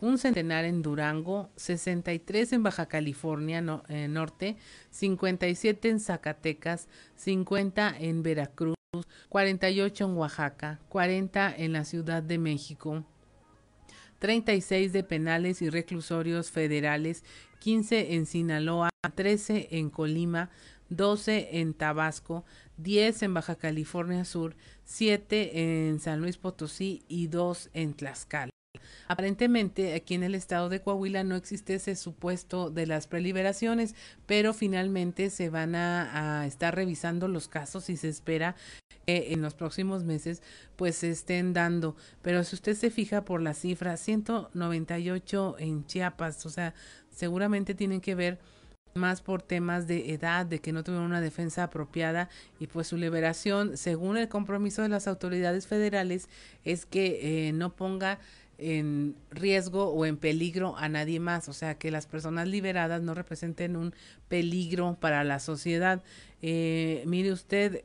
un 0.00 0.18
centenar 0.18 0.64
en 0.64 0.82
Durango, 0.82 1.50
63 1.56 2.52
en 2.52 2.62
Baja 2.62 2.86
California 2.86 3.60
no, 3.60 3.82
eh, 3.88 4.08
Norte, 4.08 4.56
57 4.90 5.88
en 5.88 6.00
Zacatecas, 6.00 6.88
50 7.16 7.96
en 7.98 8.22
Veracruz, 8.22 8.76
48 9.28 10.04
en 10.04 10.16
Oaxaca, 10.16 10.80
40 10.88 11.54
en 11.56 11.72
la 11.72 11.84
Ciudad 11.84 12.22
de 12.22 12.38
México, 12.38 13.04
36 14.20 14.92
de 14.92 15.04
penales 15.04 15.62
y 15.62 15.70
reclusorios 15.70 16.50
federales, 16.50 17.24
15 17.60 18.14
en 18.14 18.26
Sinaloa, 18.26 18.90
13 19.14 19.68
en 19.72 19.90
Colima, 19.90 20.50
12 20.90 21.60
en 21.60 21.74
Tabasco, 21.74 22.44
10 22.78 23.22
en 23.24 23.34
Baja 23.34 23.56
California 23.56 24.24
Sur, 24.24 24.56
7 24.84 25.88
en 25.88 26.00
San 26.00 26.20
Luis 26.20 26.36
Potosí 26.36 27.04
y 27.08 27.26
2 27.26 27.70
en 27.74 27.94
Tlaxcala. 27.94 28.50
Aparentemente 29.06 29.94
aquí 29.94 30.14
en 30.14 30.22
el 30.22 30.34
estado 30.34 30.68
de 30.68 30.80
Coahuila 30.80 31.24
no 31.24 31.36
existe 31.36 31.74
ese 31.74 31.96
supuesto 31.96 32.70
de 32.70 32.86
las 32.86 33.06
preliberaciones, 33.06 33.94
pero 34.26 34.54
finalmente 34.54 35.30
se 35.30 35.50
van 35.50 35.74
a, 35.74 36.46
estar 36.46 36.74
revisando 36.74 37.28
los 37.28 37.48
casos 37.48 37.90
y 37.90 37.96
se 37.96 38.08
espera 38.08 38.56
que 39.06 39.32
en 39.32 39.42
los 39.42 39.54
próximos 39.54 40.04
meses 40.04 40.42
pues 40.76 40.96
se 40.96 41.10
estén 41.10 41.52
dando. 41.52 41.96
Pero 42.22 42.44
si 42.44 42.54
usted 42.54 42.74
se 42.74 42.90
fija 42.90 43.24
por 43.24 43.40
la 43.42 43.54
cifra, 43.54 43.96
198 43.96 45.56
en 45.58 45.86
Chiapas, 45.86 46.44
o 46.46 46.50
sea, 46.50 46.74
seguramente 47.10 47.74
tienen 47.74 48.00
que 48.00 48.14
ver 48.14 48.38
más 48.94 49.22
por 49.22 49.42
temas 49.42 49.86
de 49.86 50.12
edad, 50.12 50.44
de 50.44 50.58
que 50.58 50.72
no 50.72 50.84
tuvieron 50.84 51.06
una 51.06 51.20
defensa 51.20 51.64
apropiada 51.64 52.28
y 52.58 52.66
pues 52.66 52.88
su 52.88 52.96
liberación, 52.96 53.76
según 53.76 54.16
el 54.16 54.28
compromiso 54.28 54.82
de 54.82 54.88
las 54.88 55.08
autoridades 55.08 55.66
federales, 55.66 56.28
es 56.64 56.84
que 56.84 57.48
eh, 57.48 57.52
no 57.52 57.74
ponga 57.74 58.18
en 58.58 59.14
riesgo 59.30 59.90
o 59.90 60.04
en 60.04 60.16
peligro 60.16 60.76
a 60.76 60.88
nadie 60.88 61.20
más, 61.20 61.48
o 61.48 61.52
sea, 61.52 61.78
que 61.78 61.92
las 61.92 62.06
personas 62.06 62.48
liberadas 62.48 63.00
no 63.02 63.14
representen 63.14 63.76
un 63.76 63.94
peligro 64.28 64.96
para 65.00 65.22
la 65.24 65.38
sociedad. 65.38 66.02
Eh, 66.42 67.04
mire 67.06 67.32
usted, 67.32 67.84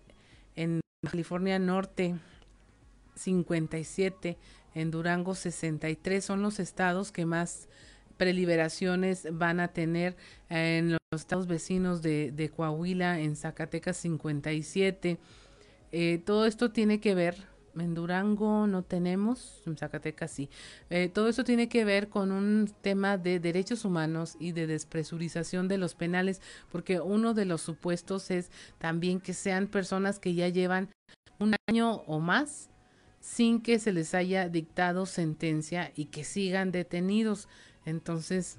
en 0.55 0.81
California 1.09 1.59
Norte, 1.59 2.15
57, 3.15 4.37
en 4.73 4.91
Durango 4.91 5.35
63, 5.35 6.25
son 6.25 6.41
los 6.41 6.59
estados 6.59 7.11
que 7.11 7.27
más 7.27 7.69
preliberaciones 8.17 9.27
van 9.31 9.59
a 9.59 9.69
tener 9.69 10.15
en 10.49 10.93
los 10.93 11.21
estados 11.21 11.47
vecinos 11.47 12.01
de, 12.01 12.51
Coahuila, 12.55 13.19
en 13.19 13.35
Zacatecas 13.35 13.97
57. 13.97 15.19
Eh, 15.91 16.21
todo 16.25 16.47
esto 16.47 16.71
tiene 16.71 16.99
que 16.99 17.13
ver, 17.13 17.35
en 17.75 17.93
Durango 17.93 18.67
no 18.67 18.83
tenemos, 18.83 19.61
en 19.65 19.77
Zacatecas 19.77 20.31
sí. 20.31 20.49
Eh, 20.89 21.09
todo 21.13 21.27
esto 21.27 21.43
tiene 21.43 21.69
que 21.69 21.85
ver 21.85 22.09
con 22.09 22.31
un 22.31 22.71
tema 22.81 23.17
de 23.17 23.39
derechos 23.39 23.85
humanos 23.85 24.35
y 24.39 24.51
de 24.51 24.67
despresurización 24.67 25.67
de 25.67 25.77
los 25.77 25.95
penales, 25.95 26.41
porque 26.71 26.99
uno 26.99 27.33
de 27.33 27.45
los 27.45 27.61
supuestos 27.61 28.31
es 28.31 28.51
también 28.77 29.19
que 29.19 29.33
sean 29.33 29.67
personas 29.67 30.19
que 30.19 30.33
ya 30.33 30.47
llevan 30.49 30.89
un 31.39 31.55
año 31.67 32.03
o 32.07 32.19
más 32.19 32.69
sin 33.19 33.61
que 33.61 33.79
se 33.79 33.93
les 33.93 34.13
haya 34.13 34.49
dictado 34.49 35.05
sentencia 35.05 35.91
y 35.95 36.05
que 36.05 36.25
sigan 36.25 36.71
detenidos. 36.71 37.47
Entonces, 37.85 38.57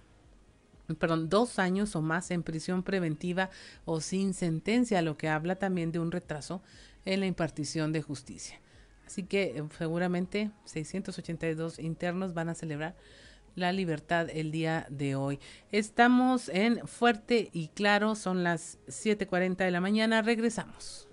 perdón, 0.98 1.28
dos 1.28 1.58
años 1.58 1.94
o 1.96 2.02
más 2.02 2.30
en 2.30 2.42
prisión 2.42 2.82
preventiva 2.82 3.50
o 3.84 4.00
sin 4.00 4.32
sentencia, 4.32 5.02
lo 5.02 5.18
que 5.18 5.28
habla 5.28 5.56
también 5.56 5.92
de 5.92 5.98
un 5.98 6.10
retraso 6.10 6.62
en 7.04 7.20
la 7.20 7.26
impartición 7.26 7.92
de 7.92 8.02
justicia. 8.02 8.58
Así 9.06 9.24
que 9.24 9.56
eh, 9.56 9.64
seguramente 9.76 10.50
682 10.64 11.78
internos 11.78 12.34
van 12.34 12.48
a 12.48 12.54
celebrar 12.54 12.96
la 13.54 13.72
libertad 13.72 14.28
el 14.30 14.50
día 14.50 14.86
de 14.90 15.14
hoy. 15.16 15.38
Estamos 15.70 16.48
en 16.48 16.86
Fuerte 16.86 17.50
y 17.52 17.68
Claro, 17.68 18.14
son 18.14 18.42
las 18.42 18.78
7.40 18.88 19.56
de 19.56 19.70
la 19.70 19.80
mañana, 19.80 20.22
regresamos. 20.22 21.08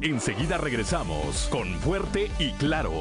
Enseguida 0.00 0.58
regresamos 0.58 1.48
con 1.50 1.68
Fuerte 1.80 2.30
y 2.38 2.52
Claro. 2.52 2.92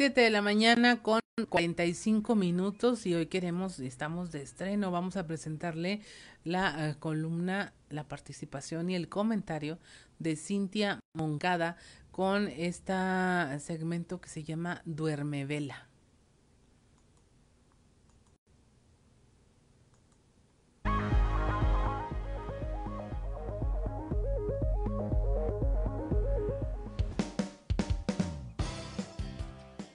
7 0.00 0.18
de 0.18 0.30
la 0.30 0.40
mañana 0.40 1.02
con 1.02 1.20
45 1.50 2.34
minutos 2.34 3.04
y 3.04 3.14
hoy 3.14 3.26
queremos, 3.26 3.78
estamos 3.80 4.32
de 4.32 4.40
estreno, 4.40 4.90
vamos 4.90 5.18
a 5.18 5.26
presentarle 5.26 6.00
la 6.42 6.88
eh, 6.88 6.94
columna, 6.98 7.74
la 7.90 8.08
participación 8.08 8.88
y 8.88 8.94
el 8.94 9.10
comentario 9.10 9.78
de 10.18 10.36
Cintia 10.36 11.00
Moncada 11.12 11.76
con 12.12 12.48
este 12.48 12.94
segmento 13.58 14.22
que 14.22 14.30
se 14.30 14.42
llama 14.42 14.80
Duerme 14.86 15.44
Vela. 15.44 15.89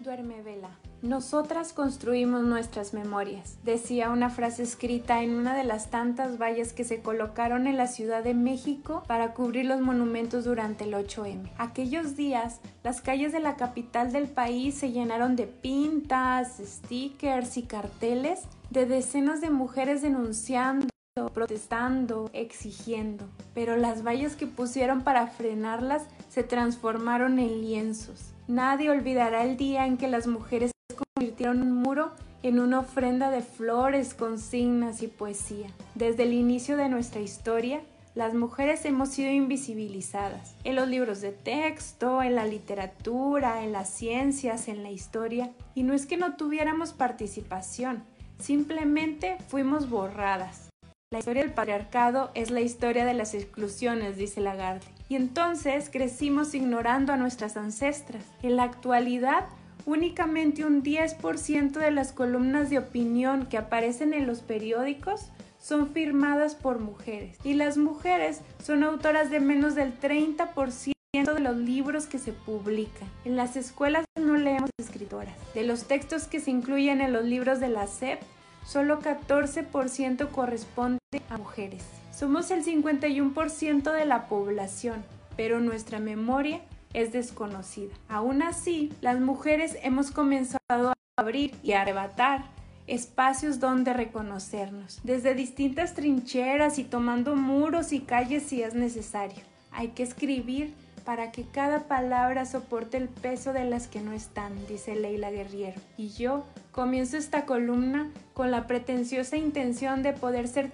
Duerme 0.06 0.44
vela. 0.44 0.69
Nosotras 1.02 1.73
construimos 1.73 2.44
nuestras 2.44 2.94
memorias, 2.94 3.57
decía 3.64 4.11
una 4.11 4.30
frase 4.30 4.61
escrita 4.61 5.23
en 5.23 5.32
una 5.32 5.56
de 5.56 5.64
las 5.64 5.90
tantas 5.90 6.38
vallas 6.40 6.73
que 6.73 6.84
se 6.84 7.02
colocaron 7.02 7.65
en 7.65 7.76
la 7.76 7.88
Ciudad 7.88 8.23
de 8.23 8.36
México 8.36 9.02
para 9.07 9.34
cubrir 9.34 9.65
los 9.65 9.82
monumentos 9.82 10.45
durante 10.45 10.84
el 10.84 10.94
8M. 10.94 11.49
Aquellos 11.57 12.15
días, 12.15 12.61
las 12.84 13.02
calles 13.02 13.32
de 13.32 13.40
la 13.40 13.56
capital 13.56 14.11
del 14.11 14.27
país 14.27 14.76
se 14.76 14.91
llenaron 14.91 15.36
de 15.36 15.48
pintas, 15.48 16.61
stickers 16.64 17.57
y 17.57 17.64
carteles 17.64 18.44
de 18.69 18.86
decenas 18.86 19.41
de 19.41 19.49
mujeres 19.49 20.03
denunciando 20.03 20.88
protestando, 21.34 22.30
exigiendo, 22.34 23.26
pero 23.53 23.77
las 23.77 24.06
vallas 24.06 24.36
que 24.36 24.48
pusieron 24.48 25.02
para 25.02 25.27
frenarlas 25.27 26.03
se 26.30 26.44
transformaron 26.44 27.40
en 27.40 27.61
lienzos. 27.61 28.35
Nadie 28.47 28.91
olvidará 28.91 29.43
el 29.43 29.57
día 29.57 29.88
en 29.88 29.97
que 29.97 30.07
las 30.07 30.27
mujeres 30.27 30.72
convirtieron 31.15 31.63
un 31.63 31.73
muro 31.73 32.11
en 32.43 32.59
una 32.59 32.80
ofrenda 32.80 33.31
de 33.31 33.41
flores, 33.41 34.13
consignas 34.13 35.01
y 35.01 35.07
poesía. 35.07 35.67
Desde 35.95 36.23
el 36.23 36.34
inicio 36.34 36.77
de 36.77 36.88
nuestra 36.88 37.22
historia, 37.22 37.81
las 38.13 38.35
mujeres 38.35 38.85
hemos 38.85 39.09
sido 39.09 39.31
invisibilizadas 39.31 40.55
en 40.63 40.76
los 40.76 40.88
libros 40.88 41.22
de 41.22 41.31
texto, 41.31 42.22
en 42.22 42.35
la 42.35 42.45
literatura, 42.45 43.63
en 43.63 43.72
las 43.72 43.89
ciencias, 43.89 44.67
en 44.67 44.84
la 44.84 44.91
historia. 44.91 45.51
Y 45.73 45.81
no 45.81 45.95
es 45.95 46.05
que 46.05 46.15
no 46.15 46.35
tuviéramos 46.35 46.93
participación, 46.93 48.03
simplemente 48.38 49.38
fuimos 49.47 49.89
borradas. 49.89 50.69
La 51.11 51.17
historia 51.17 51.41
del 51.41 51.53
patriarcado 51.53 52.30
es 52.35 52.51
la 52.51 52.61
historia 52.61 53.05
de 53.05 53.15
las 53.15 53.34
exclusiones, 53.34 54.17
dice 54.17 54.39
Lagarde. 54.39 54.94
Y 55.07 55.15
entonces 55.15 55.90
crecimos 55.91 56.53
ignorando 56.56 57.14
a 57.14 57.18
nuestras 57.18 57.57
ancestras. 57.57 58.23
En 58.41 58.56
la 58.56 58.64
actualidad, 58.64 59.45
únicamente 59.86 60.65
un 60.65 60.84
10% 60.84 61.72
de 61.72 61.91
las 61.91 62.11
columnas 62.11 62.69
de 62.69 62.80
opinión 62.80 63.45
que 63.45 63.57
aparecen 63.57 64.14
en 64.14 64.26
los 64.26 64.41
periódicos 64.41 65.27
son 65.60 65.90
firmadas 65.90 66.56
por 66.56 66.80
mujeres. 66.80 67.38
Y 67.44 67.53
las 67.53 67.77
mujeres 67.77 68.41
son 68.64 68.84
autoras 68.84 69.30
de 69.30 69.40
menos 69.40 69.76
del 69.76 69.99
30% 69.99 70.94
de 71.34 71.40
los 71.40 71.56
libros 71.56 72.07
que 72.07 72.19
se 72.19 72.34
publican. 72.34 73.10
En 73.23 73.36
las 73.36 73.56
escuelas 73.56 74.06
no 74.19 74.36
leemos 74.36 74.69
escritoras. 74.77 75.36
De 75.53 75.64
los 75.64 75.86
textos 75.86 76.27
que 76.27 76.40
se 76.40 76.52
incluyen 76.52 77.02
en 77.02 77.14
los 77.14 77.23
libros 77.23 77.60
de 77.60 77.69
la 77.69 77.88
SEP, 77.88 78.22
solo 78.65 78.99
14% 78.99 80.30
corresponde 80.30 80.99
a 81.30 81.38
mujeres. 81.38 81.84
Somos 82.16 82.50
el 82.50 82.64
51% 82.64 83.92
de 83.92 84.06
la 84.06 84.30
población, 84.30 85.04
pero 85.36 85.60
nuestra 85.60 86.00
memoria 86.00 86.62
es 86.94 87.12
desconocida. 87.12 87.94
Aún 88.08 88.42
así, 88.42 88.94
las 89.02 89.20
mujeres 89.20 89.76
hemos 89.84 90.12
comenzado 90.12 90.92
a 90.92 90.94
abrir 91.18 91.54
y 91.62 91.74
a 91.74 91.82
arrebatar 91.82 92.46
espacios 92.88 93.60
donde 93.60 93.92
reconocernos, 93.92 95.02
desde 95.04 95.34
distintas 95.34 95.94
trincheras 95.94 96.80
y 96.80 96.86
tomando 96.86 97.36
muros 97.36 97.92
y 97.92 98.00
calles 98.00 98.44
si 98.44 98.64
es 98.64 98.76
necesario. 98.76 99.44
Hay 99.72 99.90
que 99.90 100.04
escribir 100.04 100.74
para 101.04 101.34
que 101.34 101.44
cada 101.44 101.82
palabra 101.82 102.46
soporte 102.46 102.96
el 102.96 103.10
peso 103.10 103.52
de 103.52 103.66
las 103.66 103.90
que 103.90 104.00
no 104.00 104.14
están, 104.14 104.54
dice 104.68 104.96
Leila 104.96 105.32
Guerriero. 105.32 105.82
Y 105.98 106.10
yo 106.12 106.46
comienzo 106.72 107.18
esta 107.18 107.46
columna 107.46 108.10
con 108.34 108.52
la 108.52 108.68
pretenciosa 108.68 109.36
intención 109.36 110.02
de 110.02 110.14
poder 110.14 110.48
ser 110.48 110.72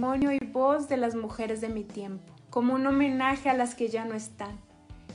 testimonio 0.00 0.32
y 0.32 0.38
voz 0.46 0.88
de 0.88 0.96
las 0.96 1.14
mujeres 1.14 1.60
de 1.60 1.68
mi 1.68 1.84
tiempo, 1.84 2.32
como 2.48 2.72
un 2.72 2.86
homenaje 2.86 3.50
a 3.50 3.54
las 3.54 3.74
que 3.74 3.88
ya 3.88 4.06
no 4.06 4.14
están 4.14 4.58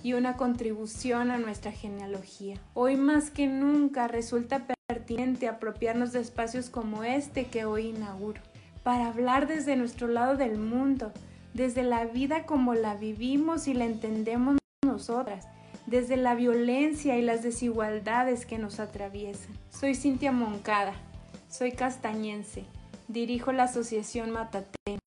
y 0.04 0.14
una 0.14 0.38
contribución 0.38 1.32
a 1.32 1.40
nuestra 1.40 1.72
genealogía. 1.72 2.58
Hoy 2.76 2.96
más 2.96 3.32
que 3.32 3.48
nunca 3.48 4.08
resulta 4.08 4.68
pertinente 4.88 5.48
apropiarnos 5.48 6.12
de 6.12 6.20
espacios 6.20 6.70
como 6.70 7.04
este 7.04 7.48
que 7.48 7.66
hoy 7.66 7.88
inauguro, 7.88 8.40
para 8.84 9.08
hablar 9.08 9.48
desde 9.48 9.76
nuestro 9.76 10.08
lado 10.08 10.38
del 10.38 10.60
mundo, 10.60 11.12
desde 11.56 11.82
la 11.82 12.06
vida 12.06 12.46
como 12.46 12.76
la 12.76 12.94
vivimos 12.94 13.68
y 13.68 13.74
la 13.74 13.86
entendemos 13.86 14.58
nosotras, 14.86 15.48
desde 15.88 16.16
la 16.16 16.36
violencia 16.36 17.18
y 17.18 17.24
las 17.24 17.42
desigualdades 17.42 18.46
que 18.46 18.60
nos 18.60 18.80
atraviesan. 18.80 19.52
Soy 19.72 19.96
Cintia 19.96 20.32
Moncada, 20.32 20.94
soy 21.50 21.72
castañense, 21.72 22.66
dirijo 23.08 23.52
la 23.52 23.64
Asociación 23.64 24.32
Matatena, 24.32 25.00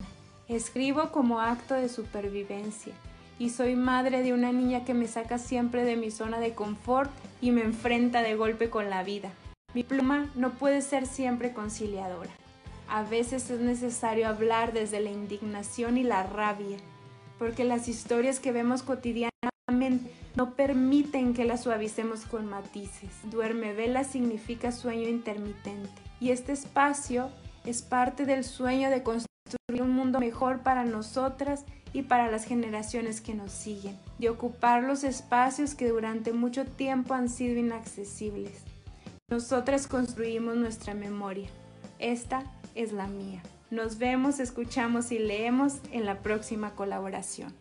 escribo 0.47 1.11
como 1.11 1.41
acto 1.41 1.75
de 1.75 1.89
supervivencia 1.89 2.93
y 3.39 3.51
soy 3.51 3.77
madre 3.77 4.23
de 4.23 4.33
una 4.33 4.53
niña 4.53 4.85
que 4.85 4.95
me 4.95 5.07
saca 5.07 5.39
siempre 5.39 5.85
de 5.85 5.97
mi 5.97 6.11
zona 6.11 6.39
de 6.41 6.55
confort 6.55 7.11
y 7.41 7.51
me 7.51 7.63
enfrenta 7.63 8.23
de 8.23 8.35
golpe 8.35 8.71
con 8.71 8.91
la 8.91 9.03
vida. 9.03 9.31
Mi 9.75 9.85
pluma 9.85 10.31
no 10.35 10.51
puede 10.51 10.83
ser 10.83 11.07
siempre 11.07 11.53
conciliadora. 11.53 12.31
A 12.89 13.03
veces 13.03 13.51
es 13.51 13.61
necesario 13.61 14.29
hablar 14.29 14.73
desde 14.73 15.01
la 15.01 15.11
indignación 15.11 15.99
y 15.99 16.05
la 16.05 16.23
rabia, 16.23 16.79
porque 17.39 17.65
las 17.65 17.87
historias 17.87 18.41
que 18.41 18.51
vemos 18.51 18.83
cotidianamente 18.83 20.11
no 20.35 20.55
permiten 20.55 21.35
que 21.35 21.45
las 21.45 21.65
suavicemos 21.65 22.25
con 22.25 22.47
matices. 22.47 23.11
Duerme 23.25 23.75
vela 23.75 24.05
significa 24.05 24.73
sueño 24.73 25.09
intermitente, 25.09 26.01
y 26.19 26.31
este 26.31 26.53
espacio 26.53 27.31
es 27.65 27.83
parte 27.83 28.27
del 28.27 28.45
sueño 28.45 28.91
de 28.91 29.03
construir 29.03 29.83
un 29.83 29.91
mundo 29.91 30.21
mejor 30.21 30.61
para 30.61 30.85
nosotras 30.85 31.65
y 31.93 32.03
para 32.03 32.31
las 32.31 32.45
generaciones 32.45 33.21
que 33.21 33.35
nos 33.35 33.53
siguen, 33.53 33.99
de 34.19 34.29
ocupar 34.29 34.83
los 34.83 35.05
espacios 35.05 35.75
que 35.75 35.89
durante 35.89 36.33
mucho 36.33 36.65
tiempo 36.65 37.15
han 37.15 37.29
sido 37.29 37.59
inaccesibles. 37.59 38.63
Nosotras 39.31 39.87
construimos 39.87 40.57
nuestra 40.57 40.95
memoria. 40.95 41.49
Esta 41.99 42.45
es 42.75 42.93
la 42.93 43.07
mía. 43.07 43.43
Nos 43.71 43.99
vemos, 43.99 44.41
escuchamos 44.41 45.13
y 45.13 45.19
leemos 45.19 45.75
en 45.93 46.07
la 46.07 46.21
próxima 46.21 46.71
colaboración. 46.75 47.53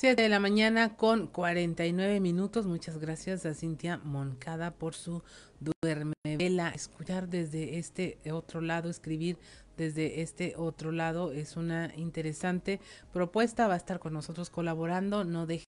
7 0.00 0.22
de 0.22 0.30
la 0.30 0.40
mañana 0.40 0.96
con 0.96 1.26
49 1.26 2.20
minutos. 2.20 2.64
Muchas 2.64 2.96
gracias 2.96 3.44
a 3.44 3.52
Cintia 3.52 3.98
Moncada 3.98 4.70
por 4.70 4.94
su 4.94 5.22
duerme. 5.60 6.14
Escuchar 6.24 7.28
desde 7.28 7.76
este 7.76 8.16
otro 8.32 8.62
lado, 8.62 8.88
escribir 8.88 9.36
desde 9.76 10.22
este 10.22 10.54
otro 10.56 10.90
lado 10.90 11.32
es 11.32 11.58
una 11.58 11.92
interesante 11.96 12.80
propuesta. 13.12 13.68
Va 13.68 13.74
a 13.74 13.76
estar 13.76 13.98
con 13.98 14.14
nosotros 14.14 14.48
colaborando. 14.48 15.24
No 15.24 15.44
deje 15.44 15.66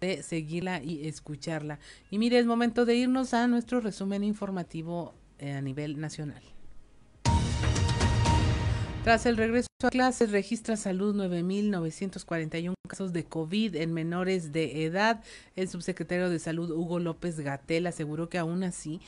de 0.00 0.22
seguirla 0.22 0.80
y 0.80 1.08
escucharla. 1.08 1.80
Y 2.12 2.18
mire, 2.18 2.38
es 2.38 2.46
momento 2.46 2.84
de 2.84 2.94
irnos 2.94 3.34
a 3.34 3.48
nuestro 3.48 3.80
resumen 3.80 4.22
informativo 4.22 5.16
eh, 5.40 5.50
a 5.50 5.60
nivel 5.60 5.98
nacional. 5.98 6.44
Tras 9.04 9.24
el 9.26 9.36
regreso 9.36 9.68
a 9.82 9.88
clases, 9.90 10.32
registra 10.32 10.76
salud 10.76 11.14
9.941 11.16 12.74
casos 12.88 13.12
de 13.12 13.24
COVID 13.24 13.76
en 13.76 13.94
menores 13.94 14.52
de 14.52 14.84
edad. 14.84 15.22
El 15.56 15.68
subsecretario 15.68 16.28
de 16.28 16.38
Salud, 16.38 16.70
Hugo 16.70 16.98
López 16.98 17.40
Gatel, 17.40 17.86
aseguró 17.86 18.28
que 18.28 18.38
aún 18.38 18.64
así 18.64 19.00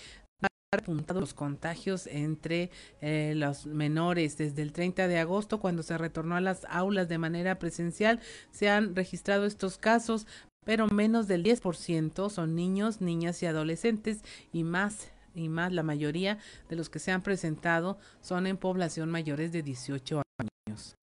apuntado 0.72 1.18
los 1.18 1.34
contagios 1.34 2.06
entre 2.06 2.70
eh, 3.00 3.32
los 3.34 3.66
menores. 3.66 4.38
Desde 4.38 4.62
el 4.62 4.72
30 4.72 5.08
de 5.08 5.18
agosto, 5.18 5.58
cuando 5.58 5.82
se 5.82 5.98
retornó 5.98 6.36
a 6.36 6.40
las 6.40 6.64
aulas 6.70 7.08
de 7.08 7.18
manera 7.18 7.58
presencial, 7.58 8.20
se 8.52 8.68
han 8.68 8.94
registrado 8.94 9.46
estos 9.46 9.78
casos, 9.78 10.28
pero 10.64 10.86
menos 10.86 11.26
del 11.26 11.42
10% 11.42 12.30
son 12.30 12.54
niños, 12.54 13.00
niñas 13.00 13.42
y 13.42 13.46
adolescentes 13.46 14.20
y 14.52 14.62
más 14.62 15.09
y 15.34 15.48
más 15.48 15.72
la 15.72 15.82
mayoría 15.82 16.38
de 16.68 16.76
los 16.76 16.88
que 16.88 16.98
se 16.98 17.12
han 17.12 17.22
presentado 17.22 17.98
son 18.20 18.46
en 18.46 18.56
población 18.56 19.10
mayores 19.10 19.52
de 19.52 19.62
18 19.62 20.22
años. 20.38 20.96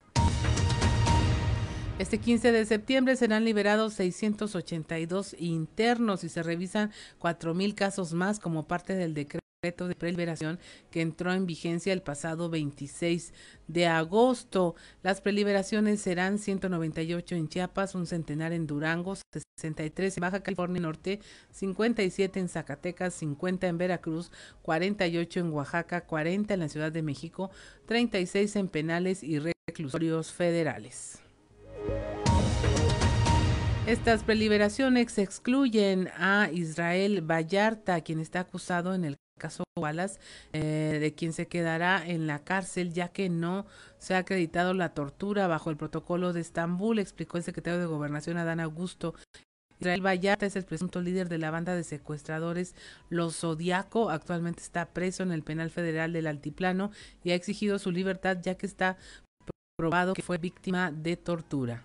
Este 2.00 2.20
15 2.20 2.52
de 2.52 2.66
septiembre 2.66 3.16
serán 3.16 3.44
liberados 3.44 3.96
682 3.96 5.36
internos 5.40 6.24
y 6.24 6.30
se 6.30 6.44
revisan 6.44 6.92
4.000 7.20 7.74
casos 7.74 8.14
más 8.14 8.40
como 8.40 8.68
parte 8.68 8.94
del 8.94 9.16
decreto 9.16 9.47
de 9.62 9.96
preliberación 9.96 10.60
que 10.92 11.02
entró 11.02 11.34
en 11.34 11.48
vigencia 11.48 11.92
el 11.92 12.04
pasado 12.04 12.48
26 12.48 13.34
de 13.68 13.88
agosto. 13.88 14.76
Las 15.02 15.20
preliberaciones 15.20 16.00
serán 16.00 16.38
198 16.38 17.34
en 17.34 17.50
Chiapas, 17.50 17.96
un 17.96 18.06
centenar 18.06 18.54
en 18.54 18.68
Durango, 18.68 19.18
63 19.58 20.16
en 20.16 20.22
Baja 20.22 20.44
California 20.44 20.80
Norte, 20.80 21.22
57 21.50 22.40
en 22.40 22.50
Zacatecas, 22.50 23.16
50 23.16 23.66
en 23.66 23.80
Veracruz, 23.80 24.32
48 24.62 25.40
en 25.40 25.52
Oaxaca, 25.52 26.02
40 26.06 26.54
en 26.54 26.60
la 26.60 26.70
Ciudad 26.70 26.92
de 26.92 27.02
México, 27.02 27.50
36 27.88 28.58
en 28.58 28.68
penales 28.68 29.24
y 29.24 29.40
reclusorios 29.40 30.34
federales. 30.34 31.18
Estas 33.88 34.24
preliberaciones 34.24 35.18
excluyen 35.18 36.10
a 36.16 36.52
Israel 36.54 37.22
Vallarta, 37.22 38.02
quien 38.02 38.20
está 38.20 38.42
acusado 38.42 38.94
en 38.94 39.04
el 39.04 39.18
caso 39.38 39.64
Wallace, 39.80 40.20
eh, 40.54 40.98
de 41.00 41.14
quien 41.14 41.34
se 41.34 41.48
quedará 41.48 42.06
en 42.06 42.28
la 42.28 42.40
cárcel 42.40 42.94
ya 42.94 43.10
que 43.10 43.30
no 43.30 43.66
se 43.98 44.16
ha 44.16 44.20
acreditado 44.20 44.74
la 44.74 44.94
tortura 44.94 45.48
bajo 45.48 45.70
el 45.70 45.78
protocolo 45.78 46.34
de 46.34 46.42
Estambul, 46.42 47.00
explicó 47.00 47.38
el 47.38 47.44
secretario 47.44 47.80
de 47.80 47.86
Gobernación 47.86 48.38
Adán 48.38 48.60
Augusto. 48.60 49.14
Israel 49.80 50.06
Vallarta 50.06 50.46
es 50.46 50.56
el 50.56 50.66
presunto 50.66 51.02
líder 51.02 51.30
de 51.30 51.38
la 51.38 51.52
banda 51.52 51.76
de 51.76 51.84
secuestradores 51.84 52.76
Los 53.10 53.38
Zodiaco. 53.38 54.10
Actualmente 54.10 54.64
está 54.64 54.88
preso 54.88 55.24
en 55.24 55.32
el 55.32 55.44
penal 55.44 55.70
federal 55.70 56.14
del 56.14 56.28
Altiplano 56.28 56.92
y 57.24 57.32
ha 57.32 57.36
exigido 57.36 57.78
su 57.78 57.92
libertad 57.92 58.38
ya 58.42 58.56
que 58.56 58.66
está 58.66 58.98
probado 59.78 60.14
que 60.14 60.24
fue 60.24 60.40
víctima 60.40 60.92
de 60.92 61.16
tortura. 61.18 61.84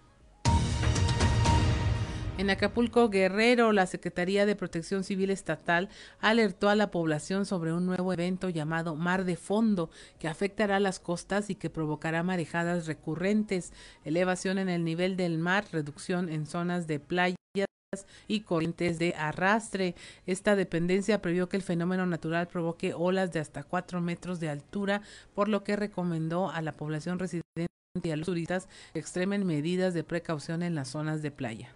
En 2.38 2.48
Acapulco, 2.48 3.10
Guerrero, 3.10 3.72
la 3.72 3.86
Secretaría 3.86 4.46
de 4.46 4.56
Protección 4.56 5.04
Civil 5.04 5.30
Estatal 5.30 5.90
alertó 6.18 6.70
a 6.70 6.74
la 6.74 6.90
población 6.90 7.44
sobre 7.44 7.72
un 7.72 7.84
nuevo 7.84 8.12
evento 8.12 8.48
llamado 8.48 8.96
Mar 8.96 9.24
de 9.24 9.36
Fondo, 9.36 9.90
que 10.18 10.28
afectará 10.28 10.80
las 10.80 10.98
costas 10.98 11.50
y 11.50 11.54
que 11.54 11.70
provocará 11.70 12.22
marejadas 12.22 12.86
recurrentes, 12.86 13.72
elevación 14.04 14.58
en 14.58 14.70
el 14.70 14.82
nivel 14.82 15.16
del 15.16 15.38
mar, 15.38 15.66
reducción 15.70 16.30
en 16.30 16.46
zonas 16.46 16.86
de 16.86 16.98
playas 16.98 17.36
y 18.26 18.40
corrientes 18.40 18.98
de 18.98 19.14
arrastre. 19.14 19.94
Esta 20.26 20.56
dependencia 20.56 21.20
previó 21.20 21.50
que 21.50 21.58
el 21.58 21.62
fenómeno 21.62 22.06
natural 22.06 22.48
provoque 22.48 22.94
olas 22.94 23.30
de 23.32 23.40
hasta 23.40 23.62
cuatro 23.62 24.00
metros 24.00 24.40
de 24.40 24.48
altura, 24.48 25.02
por 25.34 25.48
lo 25.48 25.62
que 25.62 25.76
recomendó 25.76 26.50
a 26.50 26.62
la 26.62 26.72
población 26.72 27.18
residente 27.18 27.68
y 28.02 28.10
a 28.10 28.16
los 28.16 28.24
turistas 28.24 28.68
que 28.94 28.98
extremen 28.98 29.46
medidas 29.46 29.92
de 29.92 30.02
precaución 30.02 30.62
en 30.62 30.74
las 30.74 30.88
zonas 30.88 31.20
de 31.20 31.30
playa. 31.30 31.74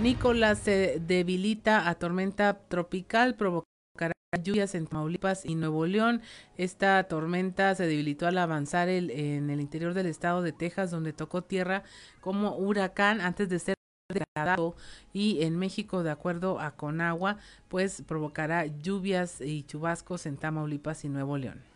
Nicolás 0.00 0.58
se 0.58 1.00
debilita 1.06 1.88
a 1.88 1.94
tormenta 1.94 2.58
tropical, 2.68 3.34
provocará 3.34 4.12
lluvias 4.42 4.74
en 4.74 4.86
Tamaulipas 4.86 5.46
y 5.46 5.54
Nuevo 5.54 5.86
León. 5.86 6.20
Esta 6.58 7.02
tormenta 7.04 7.74
se 7.74 7.86
debilitó 7.86 8.26
al 8.26 8.36
avanzar 8.36 8.90
el, 8.90 9.10
en 9.10 9.48
el 9.48 9.60
interior 9.60 9.94
del 9.94 10.06
estado 10.06 10.42
de 10.42 10.52
Texas, 10.52 10.90
donde 10.90 11.14
tocó 11.14 11.42
tierra 11.42 11.82
como 12.20 12.56
huracán 12.56 13.22
antes 13.22 13.48
de 13.48 13.58
ser 13.58 13.74
degradado 14.12 14.76
y 15.14 15.42
en 15.42 15.56
México, 15.56 16.02
de 16.02 16.10
acuerdo 16.10 16.60
a 16.60 16.76
Conagua, 16.76 17.38
pues 17.68 18.02
provocará 18.06 18.66
lluvias 18.66 19.40
y 19.40 19.62
chubascos 19.62 20.26
en 20.26 20.36
Tamaulipas 20.36 21.04
y 21.06 21.08
Nuevo 21.08 21.38
León. 21.38 21.75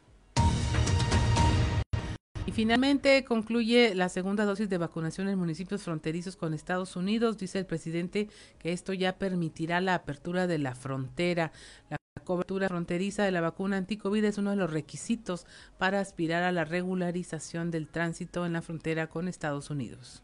Y 2.47 2.53
finalmente 2.53 3.25
concluye 3.25 3.95
la 3.95 4.09
segunda 4.09 4.45
dosis 4.45 4.69
de 4.69 4.79
vacunación 4.79 5.29
en 5.29 5.39
municipios 5.39 5.83
fronterizos 5.83 6.37
con 6.37 6.55
Estados 6.55 6.97
Unidos. 6.97 7.39
Dice 7.39 7.59
el 7.59 7.67
presidente 7.67 8.29
que 8.59 8.73
esto 8.73 8.93
ya 8.93 9.19
permitirá 9.19 9.81
la 9.81 9.95
apertura 9.95 10.47
de 10.47 10.59
la 10.59 10.75
frontera. 10.75 11.53
La 11.91 11.97
cobertura 12.25 12.69
fronteriza 12.69 13.25
de 13.25 13.31
la 13.31 13.41
vacuna 13.41 13.77
anticovid 13.77 14.25
es 14.25 14.39
uno 14.39 14.51
de 14.51 14.57
los 14.57 14.71
requisitos 14.71 15.47
para 15.79 16.01
aspirar 16.01 16.43
a 16.43 16.53
la 16.53 16.65
regularización 16.65 17.71
del 17.71 17.89
tránsito 17.89 18.47
en 18.47 18.55
la 18.55 18.63
frontera 18.63 19.09
con 19.09 19.29
Estados 19.29 19.71
Unidos. 19.71 20.23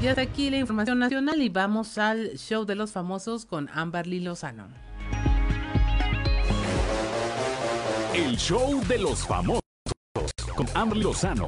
Y 0.00 0.06
hasta 0.06 0.22
aquí 0.22 0.48
la 0.50 0.58
información 0.58 1.00
nacional 1.00 1.42
y 1.42 1.48
vamos 1.48 1.98
al 1.98 2.38
show 2.38 2.64
de 2.64 2.76
los 2.76 2.92
famosos 2.92 3.44
con 3.44 3.68
Amberly 3.72 4.20
Lozano. 4.20 4.68
El 8.14 8.36
show 8.36 8.80
de 8.86 8.98
los 8.98 9.26
famosos 9.26 9.67
con 10.56 10.66
Amber 10.74 10.98
Lozano. 10.98 11.46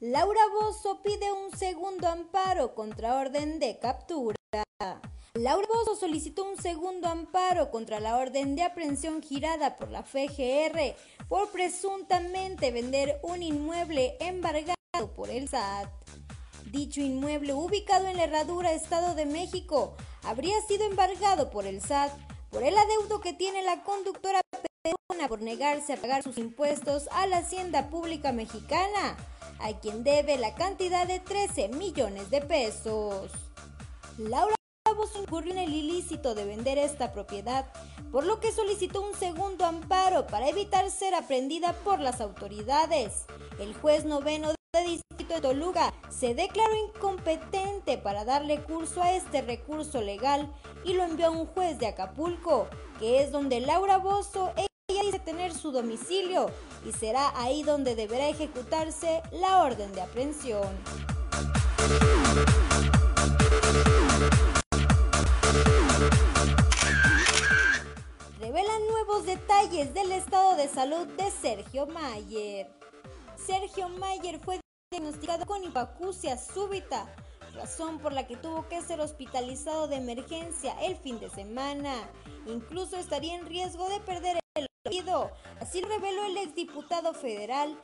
Laura 0.00 0.40
Bozo 0.52 1.02
pide 1.02 1.32
un 1.32 1.56
segundo 1.56 2.08
amparo 2.08 2.74
contra 2.74 3.16
orden 3.16 3.58
de 3.58 3.78
captura. 3.78 4.36
Laura 5.34 5.66
Bozo 5.66 5.96
solicitó 5.96 6.44
un 6.44 6.56
segundo 6.56 7.08
amparo 7.08 7.70
contra 7.70 8.00
la 8.00 8.18
orden 8.18 8.54
de 8.54 8.62
aprehensión 8.62 9.22
girada 9.22 9.76
por 9.76 9.90
la 9.90 10.02
FGR 10.02 10.94
por 11.28 11.50
presuntamente 11.50 12.70
vender 12.70 13.18
un 13.22 13.42
inmueble 13.42 14.16
embargado 14.20 14.76
por 15.16 15.30
el 15.30 15.48
SAT. 15.48 15.88
Dicho 16.66 17.00
inmueble 17.00 17.54
ubicado 17.54 18.06
en 18.06 18.16
la 18.16 18.24
Herradura, 18.24 18.72
Estado 18.72 19.14
de 19.14 19.26
México, 19.26 19.96
habría 20.22 20.60
sido 20.68 20.84
embargado 20.84 21.50
por 21.50 21.66
el 21.66 21.80
SAT 21.80 22.12
por 22.50 22.62
el 22.62 22.76
adeudo 22.78 23.20
que 23.20 23.32
tiene 23.32 23.62
la 23.62 23.82
conductora 23.82 24.40
por 25.28 25.40
negarse 25.40 25.94
a 25.94 25.96
pagar 25.96 26.22
sus 26.22 26.38
impuestos 26.38 27.08
a 27.12 27.26
la 27.26 27.38
Hacienda 27.38 27.88
Pública 27.88 28.32
Mexicana, 28.32 29.16
a 29.58 29.72
quien 29.80 30.04
debe 30.04 30.36
la 30.36 30.54
cantidad 30.54 31.06
de 31.06 31.20
13 31.20 31.68
millones 31.68 32.30
de 32.30 32.40
pesos. 32.42 33.30
Laura 34.18 34.54
Bravos 34.84 35.10
incurrió 35.16 35.52
en 35.52 35.58
el 35.58 35.72
ilícito 35.72 36.34
de 36.34 36.44
vender 36.44 36.78
esta 36.78 37.12
propiedad, 37.12 37.66
por 38.12 38.24
lo 38.24 38.38
que 38.38 38.52
solicitó 38.52 39.00
un 39.00 39.14
segundo 39.14 39.64
amparo 39.64 40.26
para 40.26 40.48
evitar 40.48 40.90
ser 40.90 41.14
aprendida 41.14 41.72
por 41.84 42.00
las 42.00 42.20
autoridades. 42.20 43.24
El 43.58 43.74
juez 43.74 44.04
noveno 44.04 44.50
de 44.74 44.82
Distrito 44.82 45.34
de 45.34 45.40
Toluca 45.40 45.94
se 46.10 46.34
declaró 46.34 46.74
incompetente 46.76 47.96
para 47.96 48.24
darle 48.24 48.62
curso 48.62 49.02
a 49.02 49.12
este 49.12 49.40
recurso 49.40 50.02
legal 50.02 50.52
y 50.84 50.92
lo 50.92 51.04
envió 51.04 51.28
a 51.28 51.30
un 51.30 51.46
juez 51.46 51.78
de 51.78 51.86
Acapulco, 51.86 52.68
que 52.98 53.22
es 53.22 53.32
donde 53.32 53.60
Laura 53.60 53.96
Bozo 53.98 54.52
ella 54.88 55.02
dice 55.02 55.18
tener 55.18 55.54
su 55.54 55.72
domicilio 55.72 56.50
y 56.86 56.92
será 56.92 57.32
ahí 57.40 57.62
donde 57.62 57.94
deberá 57.94 58.28
ejecutarse 58.28 59.22
la 59.32 59.62
orden 59.62 59.90
de 59.92 60.02
aprehensión. 60.02 60.68
Revelan 68.38 68.86
nuevos 68.88 69.24
detalles 69.24 69.94
del 69.94 70.12
estado 70.12 70.54
de 70.56 70.68
salud 70.68 71.06
de 71.16 71.30
Sergio 71.30 71.86
Mayer. 71.86 72.70
Sergio 73.36 73.88
Mayer 73.88 74.38
fue 74.38 74.60
diagnosticado 74.92 75.46
con 75.46 75.64
hipoacusia 75.64 76.36
súbita, 76.36 77.06
razón 77.54 77.98
por 77.98 78.12
la 78.12 78.26
que 78.26 78.36
tuvo 78.36 78.68
que 78.68 78.82
ser 78.82 79.00
hospitalizado 79.00 79.88
de 79.88 79.96
emergencia 79.96 80.74
el 80.82 80.96
fin 80.96 81.18
de 81.20 81.30
semana. 81.30 81.94
Incluso 82.46 82.96
estaría 82.96 83.34
en 83.34 83.46
riesgo 83.46 83.88
de 83.88 84.00
perder 84.00 84.43
el 84.54 84.68
Así 85.60 85.80
lo 85.80 85.88
reveló 85.88 86.24
el 86.24 86.36
exdiputado 86.36 87.14
federal. 87.14 87.78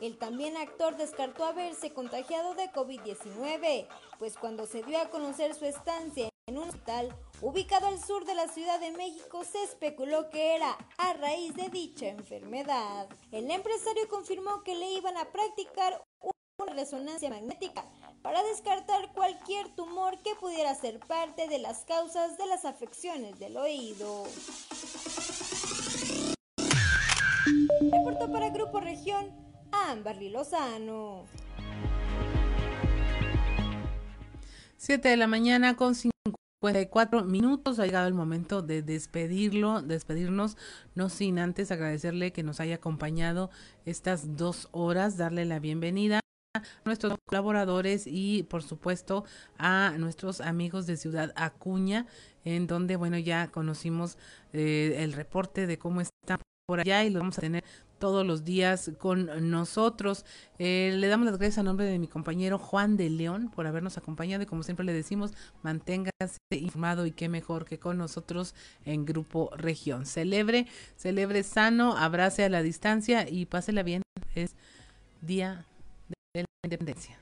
El 0.00 0.18
también 0.18 0.56
actor 0.56 0.96
descartó 0.96 1.44
haberse 1.44 1.92
contagiado 1.92 2.54
de 2.54 2.70
COVID-19, 2.72 3.88
pues 4.18 4.36
cuando 4.36 4.66
se 4.66 4.82
dio 4.82 5.00
a 5.00 5.10
conocer 5.10 5.54
su 5.54 5.64
estancia 5.64 6.28
en 6.46 6.58
un 6.58 6.68
hospital 6.68 7.16
ubicado 7.40 7.86
al 7.86 8.02
sur 8.02 8.24
de 8.24 8.34
la 8.34 8.48
Ciudad 8.48 8.80
de 8.80 8.90
México, 8.92 9.44
se 9.44 9.62
especuló 9.62 10.28
que 10.30 10.54
era 10.56 10.76
a 10.98 11.12
raíz 11.14 11.54
de 11.54 11.68
dicha 11.68 12.08
enfermedad. 12.08 13.08
El 13.30 13.50
empresario 13.50 14.08
confirmó 14.08 14.62
que 14.62 14.74
le 14.74 14.90
iban 14.92 15.16
a 15.16 15.30
practicar 15.30 16.04
una 16.58 16.74
resonancia 16.74 17.30
magnética 17.30 17.84
para 18.22 18.42
descartar 18.44 19.12
cualquier 19.12 19.74
tumor 19.74 20.20
que 20.22 20.34
pudiera 20.36 20.74
ser 20.74 21.00
parte 21.00 21.48
de 21.48 21.58
las 21.58 21.84
causas 21.84 22.38
de 22.38 22.46
las 22.46 22.64
afecciones 22.64 23.38
del 23.38 23.56
oído. 23.56 24.24
Reportó 27.80 28.30
para 28.30 28.50
Grupo 28.50 28.80
Región 28.80 29.26
Amberly 29.72 30.30
Lozano. 30.30 31.24
7 34.76 35.08
de 35.08 35.16
la 35.16 35.26
mañana 35.26 35.76
con 35.76 35.94
54 35.94 37.24
minutos. 37.24 37.78
Ha 37.78 37.86
llegado 37.86 38.08
el 38.08 38.14
momento 38.14 38.62
de 38.62 38.82
despedirlo, 38.82 39.82
despedirnos, 39.82 40.56
no 40.94 41.08
sin 41.08 41.38
antes 41.38 41.70
agradecerle 41.70 42.32
que 42.32 42.42
nos 42.42 42.60
haya 42.60 42.76
acompañado 42.76 43.50
estas 43.84 44.36
dos 44.36 44.68
horas, 44.72 45.16
darle 45.16 45.44
la 45.44 45.58
bienvenida 45.58 46.20
a 46.54 46.62
nuestros 46.84 47.16
colaboradores 47.26 48.06
y 48.06 48.42
por 48.44 48.62
supuesto 48.62 49.24
a 49.58 49.94
nuestros 49.98 50.40
amigos 50.40 50.86
de 50.86 50.96
Ciudad 50.96 51.32
Acuña, 51.36 52.06
en 52.44 52.66
donde 52.66 52.96
bueno 52.96 53.18
ya 53.18 53.48
conocimos 53.50 54.18
eh, 54.52 54.96
el 54.98 55.12
reporte 55.12 55.66
de 55.66 55.78
cómo 55.78 56.00
está 56.00 56.38
por 56.66 56.80
allá 56.80 57.04
y 57.04 57.10
lo 57.10 57.20
vamos 57.20 57.38
a 57.38 57.40
tener 57.40 57.64
todos 57.98 58.26
los 58.26 58.44
días 58.44 58.90
con 58.98 59.50
nosotros. 59.50 60.24
Eh, 60.58 60.92
le 60.96 61.06
damos 61.06 61.26
las 61.26 61.38
gracias 61.38 61.58
a 61.58 61.62
nombre 61.62 61.86
de 61.86 61.98
mi 61.98 62.08
compañero 62.08 62.58
Juan 62.58 62.96
de 62.96 63.10
León 63.10 63.50
por 63.54 63.66
habernos 63.66 63.96
acompañado 63.96 64.42
y 64.42 64.46
como 64.46 64.62
siempre 64.62 64.84
le 64.84 64.92
decimos, 64.92 65.32
manténgase 65.62 66.38
informado 66.50 67.06
y 67.06 67.12
qué 67.12 67.28
mejor 67.28 67.64
que 67.64 67.78
con 67.78 67.98
nosotros 67.98 68.54
en 68.84 69.04
Grupo 69.04 69.50
Región. 69.56 70.06
Celebre, 70.06 70.66
celebre 70.96 71.42
sano, 71.44 71.96
abrace 71.96 72.44
a 72.44 72.48
la 72.48 72.62
distancia 72.62 73.28
y 73.28 73.46
pásela 73.46 73.82
bien. 73.82 74.02
Es 74.34 74.56
Día 75.20 75.64
de 76.34 76.42
la 76.42 76.46
Independencia. 76.64 77.21